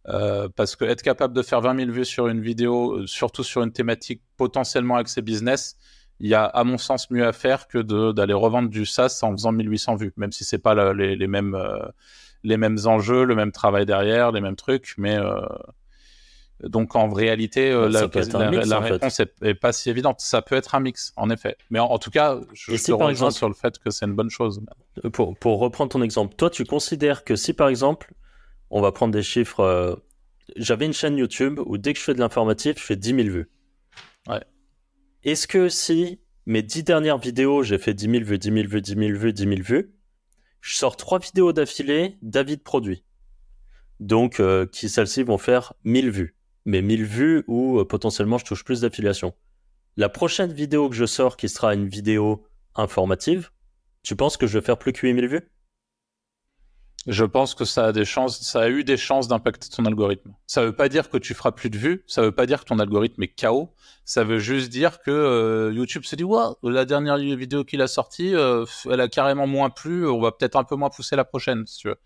Euh, 0.09 0.49
parce 0.57 0.75
que 0.75 0.85
être 0.85 1.03
capable 1.03 1.33
de 1.33 1.43
faire 1.43 1.61
20 1.61 1.77
000 1.77 1.91
vues 1.93 2.05
sur 2.05 2.27
une 2.27 2.41
vidéo, 2.41 2.95
euh, 2.95 3.07
surtout 3.07 3.45
sur 3.45 3.63
une 3.63 3.73
thématique 3.73 4.21
potentiellement 4.37 4.97
accès 4.97 5.23
business, 5.23 5.77
il 6.19 6.29
y 6.29 6.35
a 6.35 6.45
à 6.45 6.65
mon 6.65 6.79
sens 6.79 7.11
mieux 7.11 7.27
à 7.27 7.33
faire 7.33 7.69
que 7.69 7.79
d'aller 8.13 8.33
revendre 8.33 8.69
du 8.69 8.85
SaaS 8.85 9.21
en 9.23 9.33
faisant 9.33 9.53
1800 9.53 9.97
vues, 9.97 10.13
même 10.17 10.33
si 10.33 10.45
c'est 10.45 10.59
pas 10.59 10.93
les, 10.93 11.27
mêmes 11.27 11.55
euh, 11.55 11.87
les 12.45 12.57
mêmes 12.57 12.79
enjeux, 12.85 13.25
le 13.25 13.35
même 13.35 13.53
travail 13.53 13.87
derrière, 13.87 14.33
les 14.33 14.41
mêmes 14.41 14.57
trucs, 14.57 14.95
mais 14.97 15.17
euh, 15.17 15.41
donc 16.63 16.95
en 16.95 17.09
réalité, 17.09 17.71
euh, 17.71 17.89
la, 17.89 18.81
réponse 18.81 19.21
est, 19.21 19.55
pas 19.55 19.73
si 19.73 19.91
évidente. 19.91 20.21
Ça 20.21 20.43
peut 20.43 20.55
être 20.55 20.75
un 20.75 20.81
mix, 20.81 21.13
en 21.17 21.31
effet. 21.31 21.57
Mais 21.71 21.79
en, 21.79 21.99
tout 21.99 22.11
cas, 22.11 22.39
je, 22.53 22.73
te 22.77 22.93
rejoins 22.93 23.31
sur 23.31 23.49
le 23.49 23.55
fait 23.55 23.79
que 23.79 23.91
c'est 23.91 24.07
une 24.07 24.15
bonne 24.15 24.31
chose. 24.31 24.61
Euh, 25.05 25.11
pour, 25.11 25.37
pour, 25.37 25.59
reprendre 25.59 25.91
ton 25.91 26.03
exemple, 26.03 26.35
toi, 26.37 26.51
tu 26.51 26.65
considères 26.65 27.25
que 27.25 27.37
si 27.37 27.53
par 27.53 27.69
exemple, 27.69 28.13
on 28.71 28.81
va 28.81 28.93
prendre 28.93 29.13
des 29.13 29.23
chiffres, 29.23 30.01
j'avais 30.57 30.87
une 30.87 30.93
chaîne 30.93 31.17
YouTube 31.17 31.61
où 31.65 31.79
dès 31.79 31.93
que 31.93 31.99
je 31.99 32.05
fais 32.05 32.15
de 32.15 32.21
l'informatif, 32.21 32.79
je 32.79 32.85
fais 32.85 32.97
10 32.97 33.15
000 33.15 33.29
vues. 33.29 33.51
Ouais. 34.29 34.43
Est-ce 35.25 35.47
que 35.47 35.69
si 35.69 36.21
mes 36.47 36.63
10 36.63 36.85
dernières 36.85 37.19
vidéos, 37.19 37.63
j'ai 37.63 37.79
fait 37.79 37.95
10 37.95 38.11
000 38.11 38.25
vues, 38.25 38.39
10 38.39 38.53
000 38.53 38.69
vues, 38.69 38.81
10 38.81 38.95
000 38.95 39.19
vues, 39.19 39.33
10 39.33 39.43
000 39.43 39.55
vues, 39.63 39.93
je 40.63 40.77
sors 40.77 40.97
trois 40.97 41.19
vidéos 41.19 41.53
d'affilée 41.53 42.17
d'avis 42.23 42.57
de 42.57 42.63
produits. 42.63 43.05
Donc, 44.01 44.41
euh, 44.41 44.65
qui 44.65 44.89
celles-ci 44.89 45.25
vont 45.25 45.37
faire 45.37 45.75
1000 45.85 46.11
vues. 46.11 46.37
Mais 46.65 46.81
1000 46.81 47.05
vues 47.05 47.45
où 47.49 47.81
euh, 47.81 47.85
potentiellement 47.85 48.39
je 48.39 48.45
touche 48.45 48.65
plus 48.65 48.81
d'affiliation. 48.81 49.35
La 49.97 50.09
prochaine 50.09 50.53
vidéo 50.53 50.89
que 50.89 50.95
je 50.95 51.05
sors, 51.05 51.37
qui 51.37 51.49
sera 51.49 51.75
une 51.75 51.89
vidéo 51.89 52.47
informative, 52.77 53.51
tu 54.03 54.17
penses 54.17 54.37
que 54.37 54.47
je 54.47 54.59
vais 54.59 54.65
faire 54.65 54.79
plus 54.79 54.93
que 54.93 55.07
8000 55.07 55.27
vues? 55.27 55.52
Je 57.07 57.25
pense 57.25 57.55
que 57.55 57.65
ça 57.65 57.87
a 57.87 57.93
des 57.93 58.05
chances, 58.05 58.41
ça 58.41 58.63
a 58.63 58.69
eu 58.69 58.85
des 58.85 58.97
chances 58.97 59.27
d'impacter 59.29 59.69
ton 59.69 59.85
algorithme. 59.85 60.35
Ça 60.47 60.65
veut 60.65 60.75
pas 60.75 60.89
dire 60.89 61.11
que 61.11 61.17
tu 61.17 61.35
feras 61.35 61.51
plus 61.51 61.69
de 61.69 61.77
vues, 61.77 62.05
ça 62.07 62.23
veut 62.23 62.33
pas 62.33 62.47
dire 62.47 62.61
que 62.61 62.67
ton 62.67 62.79
algorithme 62.79 63.23
est 63.23 63.41
KO, 63.41 63.75
ça 64.05 64.25
veut 64.25 64.39
juste 64.39 64.71
dire 64.71 65.01
que 65.01 65.11
euh, 65.11 65.73
YouTube 65.73 66.05
se 66.05 66.15
dit 66.15 66.25
waouh, 66.25 66.57
la 66.63 66.85
dernière 66.85 67.17
vidéo 67.17 67.65
qu'il 67.65 67.83
a 67.83 67.89
sortie, 67.89 68.35
euh, 68.35 68.65
elle 68.91 69.01
a 69.01 69.09
carrément 69.09 69.47
moins 69.47 69.71
plu, 69.71 70.07
on 70.07 70.21
va 70.21 70.33
peut-être 70.33 70.57
un 70.57 70.65
peu 70.65 70.77
moins 70.77 70.91
pousser 70.91 71.17
la 71.17 71.25
prochaine, 71.25 71.67
si 71.67 71.79
tu 71.79 71.89
veux. 71.89 71.99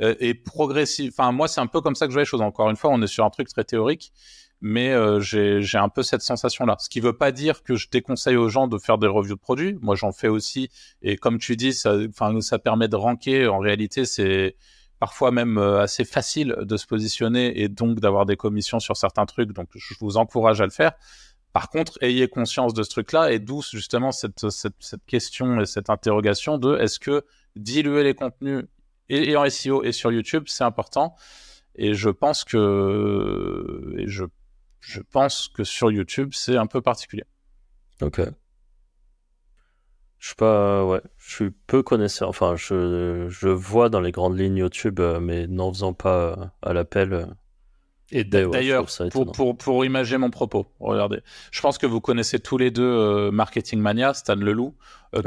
Euh, 0.00 0.14
et 0.18 0.34
progressif, 0.34 1.14
enfin 1.16 1.30
moi 1.30 1.46
c'est 1.46 1.60
un 1.60 1.66
peu 1.66 1.80
comme 1.80 1.94
ça 1.94 2.06
que 2.06 2.10
je 2.10 2.14
vois 2.14 2.22
les 2.22 2.26
choses. 2.26 2.40
Encore 2.40 2.70
une 2.70 2.76
fois, 2.76 2.90
on 2.90 3.00
est 3.02 3.06
sur 3.06 3.24
un 3.24 3.30
truc 3.30 3.48
très 3.48 3.64
théorique, 3.64 4.12
mais 4.60 4.92
euh, 4.92 5.20
j'ai 5.20 5.78
un 5.78 5.88
peu 5.88 6.02
cette 6.02 6.22
sensation-là. 6.22 6.76
Ce 6.78 6.88
qui 6.88 7.00
ne 7.00 7.06
veut 7.06 7.16
pas 7.16 7.32
dire 7.32 7.62
que 7.62 7.76
je 7.76 7.88
déconseille 7.90 8.36
aux 8.36 8.48
gens 8.48 8.68
de 8.68 8.78
faire 8.78 8.98
des 8.98 9.06
reviews 9.06 9.36
de 9.36 9.40
produits. 9.40 9.78
Moi, 9.80 9.94
j'en 9.94 10.12
fais 10.12 10.28
aussi. 10.28 10.70
Et 11.02 11.16
comme 11.16 11.38
tu 11.38 11.56
dis, 11.56 11.72
ça, 11.72 11.96
ça 12.40 12.58
permet 12.58 12.88
de 12.88 12.96
ranker. 12.96 13.46
En 13.46 13.58
réalité, 13.58 14.04
c'est 14.04 14.56
parfois 14.98 15.30
même 15.30 15.56
euh, 15.56 15.80
assez 15.80 16.04
facile 16.04 16.54
de 16.60 16.76
se 16.76 16.86
positionner 16.86 17.62
et 17.62 17.68
donc 17.68 18.00
d'avoir 18.00 18.26
des 18.26 18.36
commissions 18.36 18.80
sur 18.80 18.96
certains 18.96 19.24
trucs. 19.24 19.52
Donc, 19.52 19.68
je 19.74 19.94
vous 20.00 20.18
encourage 20.18 20.60
à 20.60 20.64
le 20.64 20.70
faire. 20.70 20.92
Par 21.52 21.70
contre, 21.70 21.98
ayez 22.02 22.28
conscience 22.28 22.74
de 22.74 22.82
ce 22.82 22.90
truc-là 22.90 23.32
et 23.32 23.38
d'où 23.38 23.62
justement 23.62 24.12
cette, 24.12 24.50
cette, 24.50 24.74
cette, 24.78 25.04
question 25.06 25.60
et 25.60 25.66
cette 25.66 25.90
interrogation 25.90 26.58
de 26.58 26.76
est-ce 26.76 27.00
que 27.00 27.24
diluer 27.56 28.04
les 28.04 28.14
contenus 28.14 28.66
et, 29.08 29.36
en 29.36 29.48
SEO 29.50 29.82
et 29.82 29.90
sur 29.90 30.12
YouTube, 30.12 30.44
c'est 30.46 30.62
important? 30.62 31.16
Et 31.74 31.94
je 31.94 32.10
pense 32.10 32.44
que, 32.44 33.94
et 33.98 34.06
je 34.06 34.24
je 34.80 35.00
pense 35.00 35.48
que 35.48 35.64
sur 35.64 35.90
YouTube, 35.90 36.30
c'est 36.32 36.56
un 36.56 36.66
peu 36.66 36.80
particulier. 36.80 37.24
Ok. 38.00 38.20
Je 40.18 40.26
suis 40.26 40.36
pas, 40.36 40.84
ouais, 40.84 41.00
je 41.16 41.34
suis 41.34 41.50
peu 41.66 41.82
connaisseur. 41.82 42.28
Enfin, 42.28 42.54
je, 42.54 43.26
je 43.30 43.48
vois 43.48 43.88
dans 43.88 44.00
les 44.00 44.12
grandes 44.12 44.38
lignes 44.38 44.58
YouTube, 44.58 45.00
euh, 45.00 45.18
mais 45.18 45.46
n'en 45.46 45.72
faisant 45.72 45.94
pas 45.94 46.38
euh, 46.38 46.46
à 46.62 46.74
l'appel. 46.74 47.12
Euh, 47.14 47.24
et 48.12 48.24
d'ailleurs, 48.24 48.86
pour, 49.12 49.30
pour, 49.30 49.56
pour, 49.56 49.84
imager 49.84 50.18
mon 50.18 50.30
propos, 50.30 50.66
regardez, 50.80 51.20
je 51.52 51.60
pense 51.60 51.78
que 51.78 51.86
vous 51.86 52.00
connaissez 52.00 52.40
tous 52.40 52.58
les 52.58 52.72
deux 52.72 53.30
Marketing 53.30 53.78
Mania, 53.78 54.14
Stan 54.14 54.34
Leloup, 54.34 54.74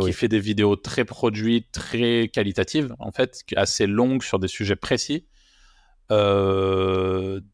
qui 0.02 0.12
fait 0.12 0.28
des 0.28 0.42
vidéos 0.42 0.76
très 0.76 1.06
produites, 1.06 1.72
très 1.72 2.28
qualitatives, 2.28 2.94
en 3.00 3.14
fait, 3.14 3.46
assez 3.56 3.88
longues 3.88 4.22
sur 4.22 4.38
des 4.38 4.50
sujets 4.50 4.76
précis. 4.76 5.26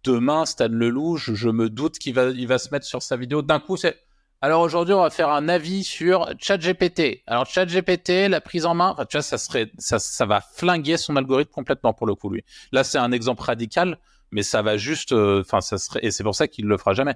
Demain, 0.04 0.46
Stan 0.46 0.68
Leloup, 0.70 1.18
je, 1.18 1.34
je 1.34 1.50
me 1.50 1.70
doute 1.70 2.00
qu'il 2.00 2.14
va, 2.14 2.30
il 2.30 2.48
va 2.48 2.58
se 2.58 2.70
mettre 2.72 2.86
sur 2.86 3.02
sa 3.02 3.18
vidéo. 3.18 3.42
D'un 3.42 3.60
coup, 3.60 3.78
c'est 3.78 3.98
alors 4.42 4.62
aujourd'hui, 4.62 4.94
on 4.94 5.02
va 5.02 5.10
faire 5.10 5.30
un 5.30 5.50
avis 5.50 5.84
sur 5.84 6.30
ChatGPT. 6.40 7.24
Alors 7.28 7.46
ChatGPT, 7.46 8.30
la 8.30 8.40
prise 8.40 8.66
en 8.66 8.74
main, 8.74 8.96
tu 9.10 9.18
vois, 9.18 9.22
ça 9.22 9.38
serait, 9.38 9.70
ça, 9.78 10.00
ça 10.00 10.26
va 10.26 10.40
flinguer 10.40 10.96
son 10.96 11.18
algorithme 11.18 11.52
complètement 11.52 11.94
pour 11.94 12.08
le 12.08 12.16
coup, 12.16 12.30
lui. 12.30 12.46
Là, 12.72 12.86
c'est 12.86 12.98
un 12.98 13.12
exemple 13.12 13.44
radical, 13.44 13.98
mais 14.32 14.42
ça 14.42 14.62
va 14.62 14.78
juste, 14.78 15.12
euh, 15.12 15.42
enfin, 15.42 15.60
ça 15.60 15.78
serait, 15.78 16.00
et 16.04 16.12
c'est 16.12 16.24
pour 16.24 16.36
ça 16.36 16.48
qu'il 16.48 16.68
le 16.68 16.78
fera 16.78 16.94
jamais. 16.94 17.16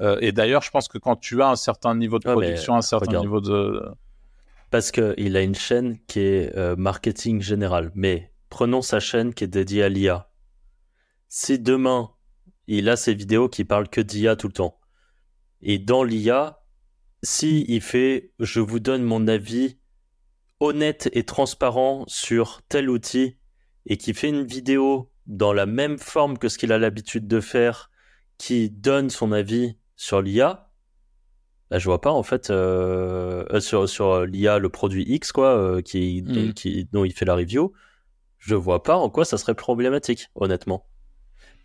Euh, 0.00 0.18
et 0.20 0.30
d'ailleurs, 0.30 0.60
je 0.60 0.70
pense 0.70 0.88
que 0.88 0.98
quand 0.98 1.16
tu 1.16 1.42
as 1.42 1.48
un 1.48 1.56
certain 1.56 1.94
niveau 1.94 2.18
de 2.18 2.24
production, 2.24 2.76
un 2.76 2.82
certain 2.82 3.18
niveau 3.18 3.40
de, 3.40 3.82
parce 4.70 4.90
que 4.90 5.14
il 5.16 5.38
a 5.38 5.40
une 5.40 5.54
chaîne 5.54 5.98
qui 6.06 6.20
est 6.20 6.54
euh, 6.54 6.76
marketing 6.76 7.40
général, 7.40 7.90
mais 7.94 8.30
prenons 8.50 8.82
sa 8.82 9.00
chaîne 9.00 9.32
qui 9.32 9.44
est 9.44 9.48
dédiée 9.48 9.84
à 9.84 9.88
l'IA. 9.88 10.28
Si 11.28 11.58
demain 11.58 12.10
il 12.66 12.88
a 12.88 12.96
ses 12.96 13.14
vidéos 13.14 13.48
qui 13.48 13.64
parlent 13.64 13.88
que 13.88 14.00
d'IA 14.00 14.36
tout 14.36 14.48
le 14.48 14.52
temps, 14.52 14.78
et 15.62 15.78
dans 15.78 16.04
l'IA, 16.04 16.62
si 17.22 17.64
il 17.68 17.80
fait 17.80 18.32
je 18.38 18.60
vous 18.60 18.80
donne 18.80 19.02
mon 19.02 19.26
avis 19.26 19.78
honnête 20.60 21.08
et 21.12 21.24
transparent 21.24 22.04
sur 22.06 22.62
tel 22.68 22.90
outil 22.90 23.36
et 23.86 23.96
qui 23.96 24.14
fait 24.14 24.28
une 24.28 24.44
vidéo 24.44 25.10
dans 25.26 25.52
la 25.52 25.66
même 25.66 25.98
forme 25.98 26.38
que 26.38 26.48
ce 26.48 26.58
qu'il 26.58 26.72
a 26.72 26.78
l'habitude 26.78 27.28
de 27.28 27.40
faire, 27.40 27.90
qui 28.38 28.70
donne 28.70 29.10
son 29.10 29.32
avis 29.32 29.76
sur 29.96 30.22
l'IA, 30.22 30.70
là, 31.70 31.78
je 31.78 31.84
vois 31.84 32.00
pas 32.00 32.12
en 32.12 32.22
fait 32.22 32.50
euh, 32.50 33.44
euh, 33.50 33.60
sur, 33.60 33.88
sur 33.88 34.24
l'IA, 34.24 34.58
le 34.58 34.68
produit 34.68 35.04
X 35.06 35.32
quoi, 35.32 35.56
euh, 35.56 35.82
qui, 35.82 36.22
mm. 36.22 36.54
qui, 36.54 36.88
dont 36.92 37.04
il 37.04 37.12
fait 37.12 37.24
la 37.24 37.34
review, 37.34 37.72
je 38.38 38.54
vois 38.54 38.82
pas 38.82 38.96
en 38.96 39.10
quoi 39.10 39.24
ça 39.24 39.38
serait 39.38 39.54
problématique, 39.54 40.28
honnêtement. 40.34 40.86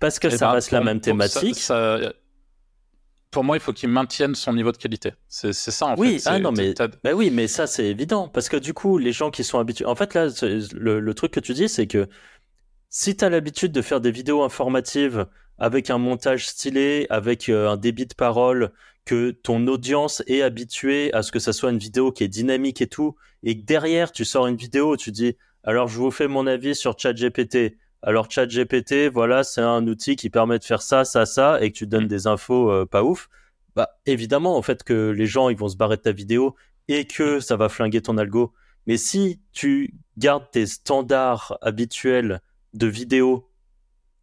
Parce 0.04 0.20
que 0.20 0.28
eh 0.28 0.32
ça 0.32 0.48
ben, 0.48 0.52
reste 0.56 0.72
la 0.72 0.82
même 0.82 1.00
thématique 1.00 1.72
pour 3.32 3.46
moi, 3.46 3.56
il 3.56 3.62
faut 3.62 3.72
qu'il 3.72 3.88
maintienne 3.90 4.36
son 4.36 4.54
niveau 4.54 4.74
de 4.74 4.78
qualité. 4.78 5.14
C'est 5.30 5.54
ça, 5.54 5.88
en 5.88 5.96
oui, 5.96 6.20
fait. 6.20 6.30
Ah 6.30 6.40
non, 6.40 6.52
mais, 6.52 6.76
mais 7.04 7.14
oui, 7.14 7.32
mais 7.32 7.48
ça, 7.48 7.66
c'est 7.66 7.86
évident. 7.86 8.28
Parce 8.28 8.48
que 8.48 8.58
du 8.58 8.74
coup, 8.76 9.00
les 9.00 9.12
gens 9.12 9.32
qui 9.32 9.44
sont 9.44 9.58
habitués. 9.58 9.86
En 9.86 9.96
fait, 9.96 10.14
là, 10.14 10.28
le, 10.74 11.14
truc 11.14 11.32
que 11.32 11.40
tu 11.40 11.54
dis, 11.54 11.68
c'est 11.68 11.88
que 11.88 12.08
si 12.90 13.18
tu 13.18 13.26
as 13.26 13.30
l'habitude 13.30 13.72
de 13.72 13.82
faire 13.82 14.02
des 14.02 14.12
vidéos 14.12 14.44
informatives 14.44 15.26
avec 15.58 15.90
un 15.90 15.98
montage 15.98 16.46
stylé, 16.46 17.08
avec 17.10 17.50
euh, 17.50 17.70
un 17.70 17.78
débit 17.78 18.06
de 18.06 18.14
parole, 18.14 18.72
que 19.06 19.32
ton 19.32 19.66
audience 19.66 20.22
est 20.28 20.44
habituée 20.44 21.12
à 21.14 21.24
ce 21.24 21.32
que 21.32 21.40
ça 21.40 21.54
soit 21.54 21.72
une 21.72 21.80
vidéo 21.80 22.12
qui 22.12 22.26
est 22.26 22.28
dynamique 22.28 22.82
et 22.82 22.88
tout, 22.88 23.16
et 23.42 23.58
que 23.58 23.66
derrière, 23.66 24.12
tu 24.12 24.26
sors 24.26 24.46
une 24.46 24.58
vidéo 24.58 24.92
où 24.92 24.98
tu 24.98 25.12
dis 25.12 25.38
alors 25.64 25.88
je 25.88 25.98
vous 25.98 26.12
fais 26.12 26.28
mon 26.28 26.46
avis 26.46 26.76
sur 26.76 27.00
ChatGPT. 27.00 27.78
Alors 28.06 28.30
ChatGPT, 28.30 29.08
voilà, 29.08 29.46
c'est 29.46 29.62
un 29.62 29.88
outil 29.88 30.18
qui 30.18 30.30
permet 30.30 30.60
de 30.60 30.66
faire 30.66 30.82
ça, 30.82 31.06
ça, 31.06 31.26
ça, 31.26 31.62
et 31.62 31.72
que 31.72 31.78
tu 31.78 31.88
donnes 31.88 32.04
mm. 32.06 32.10
des 32.10 32.28
infos 32.28 32.70
euh, 32.70 32.86
pas 32.86 33.02
ouf. 33.02 33.30
Bah 33.78 33.98
évidemment, 34.06 34.58
en 34.58 34.62
fait, 34.62 34.84
que 34.84 35.12
les 35.12 35.26
gens 35.26 35.48
ils 35.48 35.56
vont 35.58 35.70
se 35.70 35.78
barrer 35.78 35.96
de 35.96 36.02
ta 36.02 36.12
vidéo 36.12 36.54
et 36.90 37.06
que 37.06 37.38
mm. 37.38 37.42
ça 37.42 37.56
va 37.56 37.70
flinguer 37.70 38.02
ton 38.02 38.18
algo. 38.18 38.54
Mais 38.88 38.98
si 38.98 39.40
tu 39.54 39.96
gardes 40.18 40.52
tes 40.52 40.66
standards 40.66 41.58
habituels 41.62 42.42
de 42.74 42.88
vidéo 42.88 43.50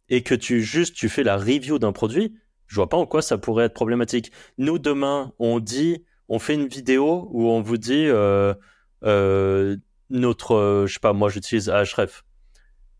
et 0.09 0.21
que 0.21 0.35
tu 0.35 0.61
juste 0.61 0.95
tu 0.95 1.09
fais 1.09 1.23
la 1.23 1.37
review 1.37 1.79
d'un 1.79 1.91
produit, 1.91 2.35
je 2.67 2.75
vois 2.75 2.87
pas 2.87 2.97
en 2.97 3.07
quoi 3.07 3.23
ça 3.23 3.39
pourrait 3.39 3.65
être 3.65 3.73
problématique. 3.73 4.31
Nous 4.59 4.77
demain, 4.77 5.33
on 5.39 5.59
dit, 5.59 6.05
on 6.29 6.37
fait 6.37 6.53
une 6.53 6.67
vidéo 6.67 7.27
où 7.31 7.49
on 7.49 7.61
vous 7.61 7.77
dit 7.77 8.05
euh, 8.05 8.53
euh, 9.03 9.75
notre, 10.11 10.85
je 10.85 10.93
sais 10.93 10.99
pas, 10.99 11.13
moi 11.13 11.29
j'utilise 11.29 11.67
Ahref 11.67 12.23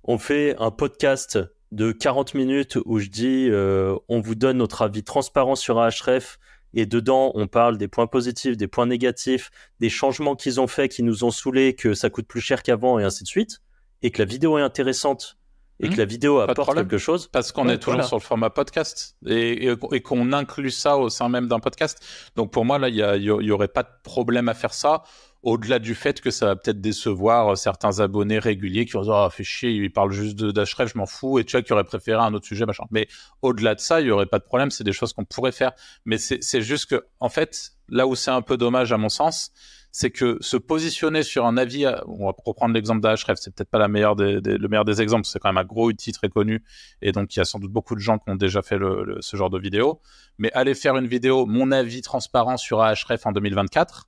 on 0.04 0.18
fait 0.18 0.56
un 0.60 0.72
podcast 0.72 1.40
de 1.72 1.92
40 1.92 2.34
minutes 2.34 2.78
où 2.86 3.00
je 3.00 3.08
dis 3.08 3.48
euh, 3.50 3.96
on 4.10 4.20
vous 4.20 4.36
donne 4.36 4.58
notre 4.58 4.82
avis 4.82 5.04
transparent 5.04 5.56
sur 5.56 5.80
Ahref 5.80 6.38
et 6.74 6.86
dedans 6.86 7.32
on 7.36 7.48
parle 7.48 7.78
des 7.78 7.88
points 7.88 8.08
positifs, 8.08 8.58
des 8.58 8.68
points 8.68 8.86
négatifs, 8.86 9.52
des 9.80 9.90
changements 9.90 10.36
qu'ils 10.36 10.60
ont 10.60 10.68
fait 10.68 10.90
qui 10.90 11.04
nous 11.04 11.24
ont 11.24 11.32
saoulés, 11.32 11.76
que 11.76 11.94
ça 11.94 12.10
coûte 12.10 12.28
plus 12.28 12.42
cher 12.42 12.64
qu'avant 12.64 13.00
et 13.00 13.04
ainsi 13.04 13.24
de 13.24 13.28
suite, 13.28 13.62
et 14.02 14.12
que 14.12 14.20
la 14.20 14.26
vidéo 14.26 14.58
est 14.58 14.62
intéressante 14.62 15.38
et 15.82 15.90
que 15.90 15.96
hmm. 15.96 15.98
la 15.98 16.06
vidéo 16.06 16.40
apporte 16.40 16.76
quelque 16.76 16.98
chose. 16.98 17.28
Parce 17.28 17.52
qu'on 17.52 17.68
est 17.68 17.80
toujours 17.80 18.04
sur 18.04 18.18
le 18.18 18.22
format 18.22 18.52
podcast 18.52 19.16
et, 19.26 19.76
qu'on 20.04 20.32
inclut 20.32 20.70
ça 20.70 20.98
au 20.98 21.10
sein 21.10 21.28
même 21.28 21.48
d'un 21.48 21.60
podcast. 21.60 22.04
Donc 22.36 22.52
pour 22.52 22.66
moi, 22.66 22.78
là, 22.78 22.90
il 22.90 23.22
n'y 23.22 23.52
aurait 23.52 23.68
pas 23.68 23.84
de 23.84 23.90
problème 24.04 24.48
à 24.48 24.54
faire 24.54 24.74
ça 24.74 25.04
au-delà 25.44 25.80
du 25.80 25.96
fait 25.96 26.22
que 26.22 26.30
ça 26.30 26.46
va 26.48 26.56
peut-être 26.56 26.82
décevoir 26.82 27.50
euh, 27.50 27.56
certains 27.56 28.00
abonnés 28.00 28.40
réguliers 28.40 28.86
qui 28.86 28.94
vont 28.94 29.02
dire, 29.02 29.14
ah, 29.14 29.30
fait 29.30 29.44
chier, 29.44 29.72
il 29.72 29.92
parle 29.92 30.12
juste 30.12 30.36
d'Ashref, 30.36 30.92
je 30.94 30.98
m'en 30.98 31.06
fous, 31.06 31.40
et 31.40 31.46
tu 31.46 31.54
vois, 31.54 31.62
qui 31.64 31.74
aurait 31.74 31.84
préféré 31.84 32.22
un 32.22 32.34
autre 32.34 32.46
sujet, 32.46 32.66
machin. 32.66 32.84
Mais 32.92 33.08
au-delà 33.42 33.76
de 33.76 33.80
ça, 33.80 34.02
il 34.02 34.08
y 34.08 34.12
aurait 34.12 34.28
pas 34.28 34.40
de 34.40 34.44
problème, 34.44 34.70
c'est 34.70 34.84
des 34.84 34.94
choses 34.94 35.14
qu'on 35.14 35.26
pourrait 35.26 35.52
faire. 35.52 35.72
Mais 36.06 36.18
c'est 36.18 36.62
juste 36.62 36.88
que, 36.88 37.06
en 37.20 37.30
fait, 37.30 37.72
là 37.90 38.08
où 38.08 38.16
c'est 38.16 38.32
un 38.32 38.42
peu 38.42 38.58
dommage, 38.58 38.92
à 38.94 38.98
mon 38.98 39.10
sens, 39.10 39.52
c'est 39.92 40.10
que 40.12 40.38
se 40.40 40.56
positionner 40.56 41.22
sur 41.22 41.46
un 41.46 41.58
avis, 41.58 41.86
on 42.08 42.26
va 42.28 42.34
reprendre 42.46 42.74
l'exemple 42.74 43.02
d'Ashref, 43.02 43.38
c'est 43.42 43.54
peut-être 43.54 43.70
pas 43.70 43.80
la 43.80 43.90
meilleure 43.90 44.16
des, 44.16 44.40
le 44.40 44.68
meilleur 44.70 44.86
des 44.86 45.02
exemples, 45.02 45.26
c'est 45.26 45.40
quand 45.40 45.50
même 45.50 45.58
un 45.58 45.66
gros 45.66 45.88
outil 45.88 46.14
très 46.14 46.30
connu, 46.30 46.64
et 47.02 47.12
donc 47.12 47.36
il 47.36 47.40
y 47.40 47.42
a 47.42 47.46
sans 47.46 47.60
doute 47.60 47.72
beaucoup 47.72 47.96
de 47.96 48.00
gens 48.00 48.18
qui 48.18 48.30
ont 48.30 48.36
déjà 48.36 48.62
fait 48.62 48.78
ce 49.20 49.38
genre 49.38 49.50
de 49.50 49.60
vidéo. 49.60 50.02
Mais 50.38 50.52
aller 50.54 50.76
faire 50.76 50.96
une 50.96 51.08
vidéo, 51.08 51.46
mon 51.46 51.72
avis 51.72 52.02
transparent 52.02 52.56
sur 52.58 52.82
Ahref 52.82 53.26
en 53.26 53.34
2024, 53.34 54.08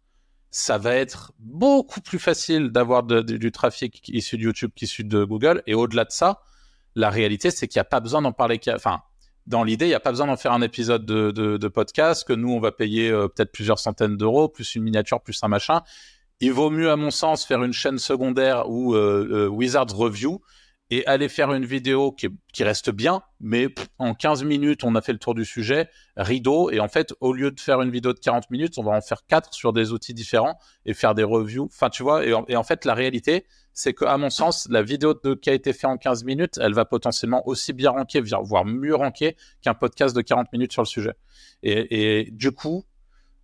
ça 0.53 0.77
va 0.77 0.93
être 0.93 1.33
beaucoup 1.39 1.99
plus 1.99 2.19
facile 2.19 2.69
d'avoir 2.69 3.01
du 3.01 3.51
trafic 3.51 4.07
issu 4.09 4.37
de 4.37 4.43
YouTube 4.43 4.69
qu'issu 4.75 5.03
de 5.03 5.23
Google. 5.23 5.63
Et 5.65 5.73
au-delà 5.73 6.05
de 6.05 6.11
ça, 6.11 6.41
la 6.93 7.09
réalité, 7.09 7.49
c'est 7.49 7.67
qu'il 7.67 7.79
n'y 7.79 7.81
a 7.81 7.85
pas 7.85 7.99
besoin 7.99 8.21
d'en 8.21 8.33
parler. 8.33 8.61
Enfin, 8.67 9.01
dans 9.47 9.63
l'idée, 9.63 9.85
il 9.85 9.89
n'y 9.89 9.95
a 9.95 9.99
pas 9.99 10.11
besoin 10.11 10.27
d'en 10.27 10.37
faire 10.37 10.53
un 10.53 10.61
épisode 10.61 11.07
de, 11.07 11.67
podcast 11.69 12.23
que 12.27 12.33
nous, 12.33 12.51
on 12.51 12.59
va 12.59 12.71
payer 12.71 13.09
euh, 13.09 13.27
peut-être 13.27 13.51
plusieurs 13.51 13.79
centaines 13.79 14.15
d'euros, 14.15 14.47
plus 14.47 14.75
une 14.75 14.83
miniature, 14.83 15.21
plus 15.21 15.41
un 15.41 15.47
machin. 15.47 15.81
Il 16.39 16.53
vaut 16.53 16.69
mieux, 16.69 16.91
à 16.91 16.97
mon 16.97 17.09
sens, 17.09 17.43
faire 17.45 17.63
une 17.63 17.73
chaîne 17.73 17.97
secondaire 17.97 18.69
ou 18.69 18.93
euh, 18.93 19.27
euh, 19.31 19.47
Wizards 19.47 19.95
Review 19.95 20.39
et 20.89 21.05
aller 21.07 21.29
faire 21.29 21.53
une 21.53 21.65
vidéo 21.65 22.11
qui, 22.11 22.63
reste 22.63 22.91
bien, 22.91 23.23
mais 23.39 23.67
en 23.97 24.13
15 24.13 24.43
minutes, 24.43 24.83
on 24.83 24.95
a 24.95 25.01
fait 25.01 25.13
le 25.13 25.17
tour 25.17 25.33
du 25.33 25.45
sujet, 25.45 25.89
rideau, 26.17 26.69
et 26.69 26.79
en 26.79 26.87
fait, 26.87 27.13
au 27.19 27.33
lieu 27.33 27.51
de 27.51 27.59
faire 27.59 27.81
une 27.81 27.89
vidéo 27.89 28.13
de 28.13 28.19
40 28.19 28.49
minutes, 28.51 28.77
on 28.77 28.83
va 28.83 28.91
en 28.91 29.01
faire 29.01 29.25
4 29.25 29.53
sur 29.53 29.73
des 29.73 29.91
outils 29.91 30.13
différents 30.13 30.59
et 30.85 30.93
faire 30.93 31.15
des 31.15 31.23
reviews. 31.23 31.65
Enfin, 31.65 31.89
tu 31.89 32.03
vois, 32.03 32.25
et 32.25 32.33
en, 32.33 32.63
fait, 32.63 32.85
la 32.85 32.93
réalité, 32.93 33.45
c'est 33.73 33.93
que, 33.93 34.05
à 34.05 34.17
mon 34.17 34.29
sens, 34.29 34.67
la 34.69 34.83
vidéo 34.83 35.15
qui 35.41 35.49
a 35.49 35.53
été 35.53 35.73
faite 35.73 35.85
en 35.85 35.97
15 35.97 36.25
minutes, 36.25 36.59
elle 36.61 36.73
va 36.73 36.85
potentiellement 36.85 37.47
aussi 37.47 37.73
bien 37.73 37.91
ranker, 37.91 38.21
voire 38.43 38.65
mieux 38.65 38.95
ranker 38.95 39.35
qu'un 39.61 39.73
podcast 39.73 40.15
de 40.15 40.21
40 40.21 40.51
minutes 40.53 40.73
sur 40.73 40.83
le 40.83 40.87
sujet. 40.87 41.13
Et, 41.63 42.29
du 42.31 42.51
coup, 42.51 42.83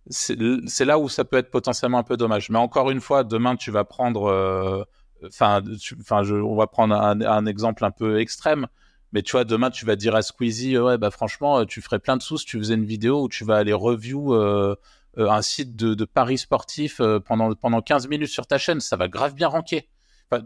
c'est 0.08 0.84
là 0.84 0.98
où 0.98 1.08
ça 1.08 1.24
peut 1.24 1.38
être 1.38 1.50
potentiellement 1.50 1.98
un 1.98 2.04
peu 2.04 2.16
dommage. 2.16 2.50
Mais 2.50 2.58
encore 2.58 2.90
une 2.90 3.00
fois, 3.00 3.24
demain, 3.24 3.56
tu 3.56 3.70
vas 3.70 3.84
prendre... 3.84 4.26
Euh, 4.26 4.84
enfin, 5.26 5.62
enfin, 6.00 6.22
on 6.30 6.56
va 6.56 6.66
prendre 6.66 6.94
un, 6.94 7.46
exemple 7.46 7.84
un 7.84 7.90
peu 7.90 8.20
extrême. 8.20 8.66
Mais 9.12 9.22
tu 9.22 9.32
vois, 9.32 9.44
demain, 9.44 9.70
tu 9.70 9.84
vas 9.86 9.96
dire 9.96 10.14
à 10.14 10.22
Squeezie, 10.22 10.78
ouais, 10.78 10.96
bah 10.96 11.10
franchement, 11.10 11.64
tu 11.66 11.80
ferais 11.80 11.98
plein 11.98 12.16
de 12.16 12.22
sous 12.22 12.38
si 12.38 12.46
tu 12.46 12.58
faisais 12.58 12.74
une 12.74 12.84
vidéo 12.84 13.24
où 13.24 13.28
tu 13.28 13.44
vas 13.44 13.56
aller 13.56 13.72
review 13.72 14.34
euh, 14.34 14.76
euh, 15.18 15.28
un 15.28 15.42
site 15.42 15.74
de, 15.74 16.04
paris 16.04 16.38
sportif 16.38 17.00
euh, 17.00 17.18
pendant, 17.18 17.52
pendant 17.54 17.82
15 17.82 18.08
minutes 18.08 18.28
sur 18.28 18.46
ta 18.46 18.58
chaîne. 18.58 18.80
Ça 18.80 18.96
va 18.96 19.08
grave 19.08 19.34
bien 19.34 19.48
ranker. 19.48 19.88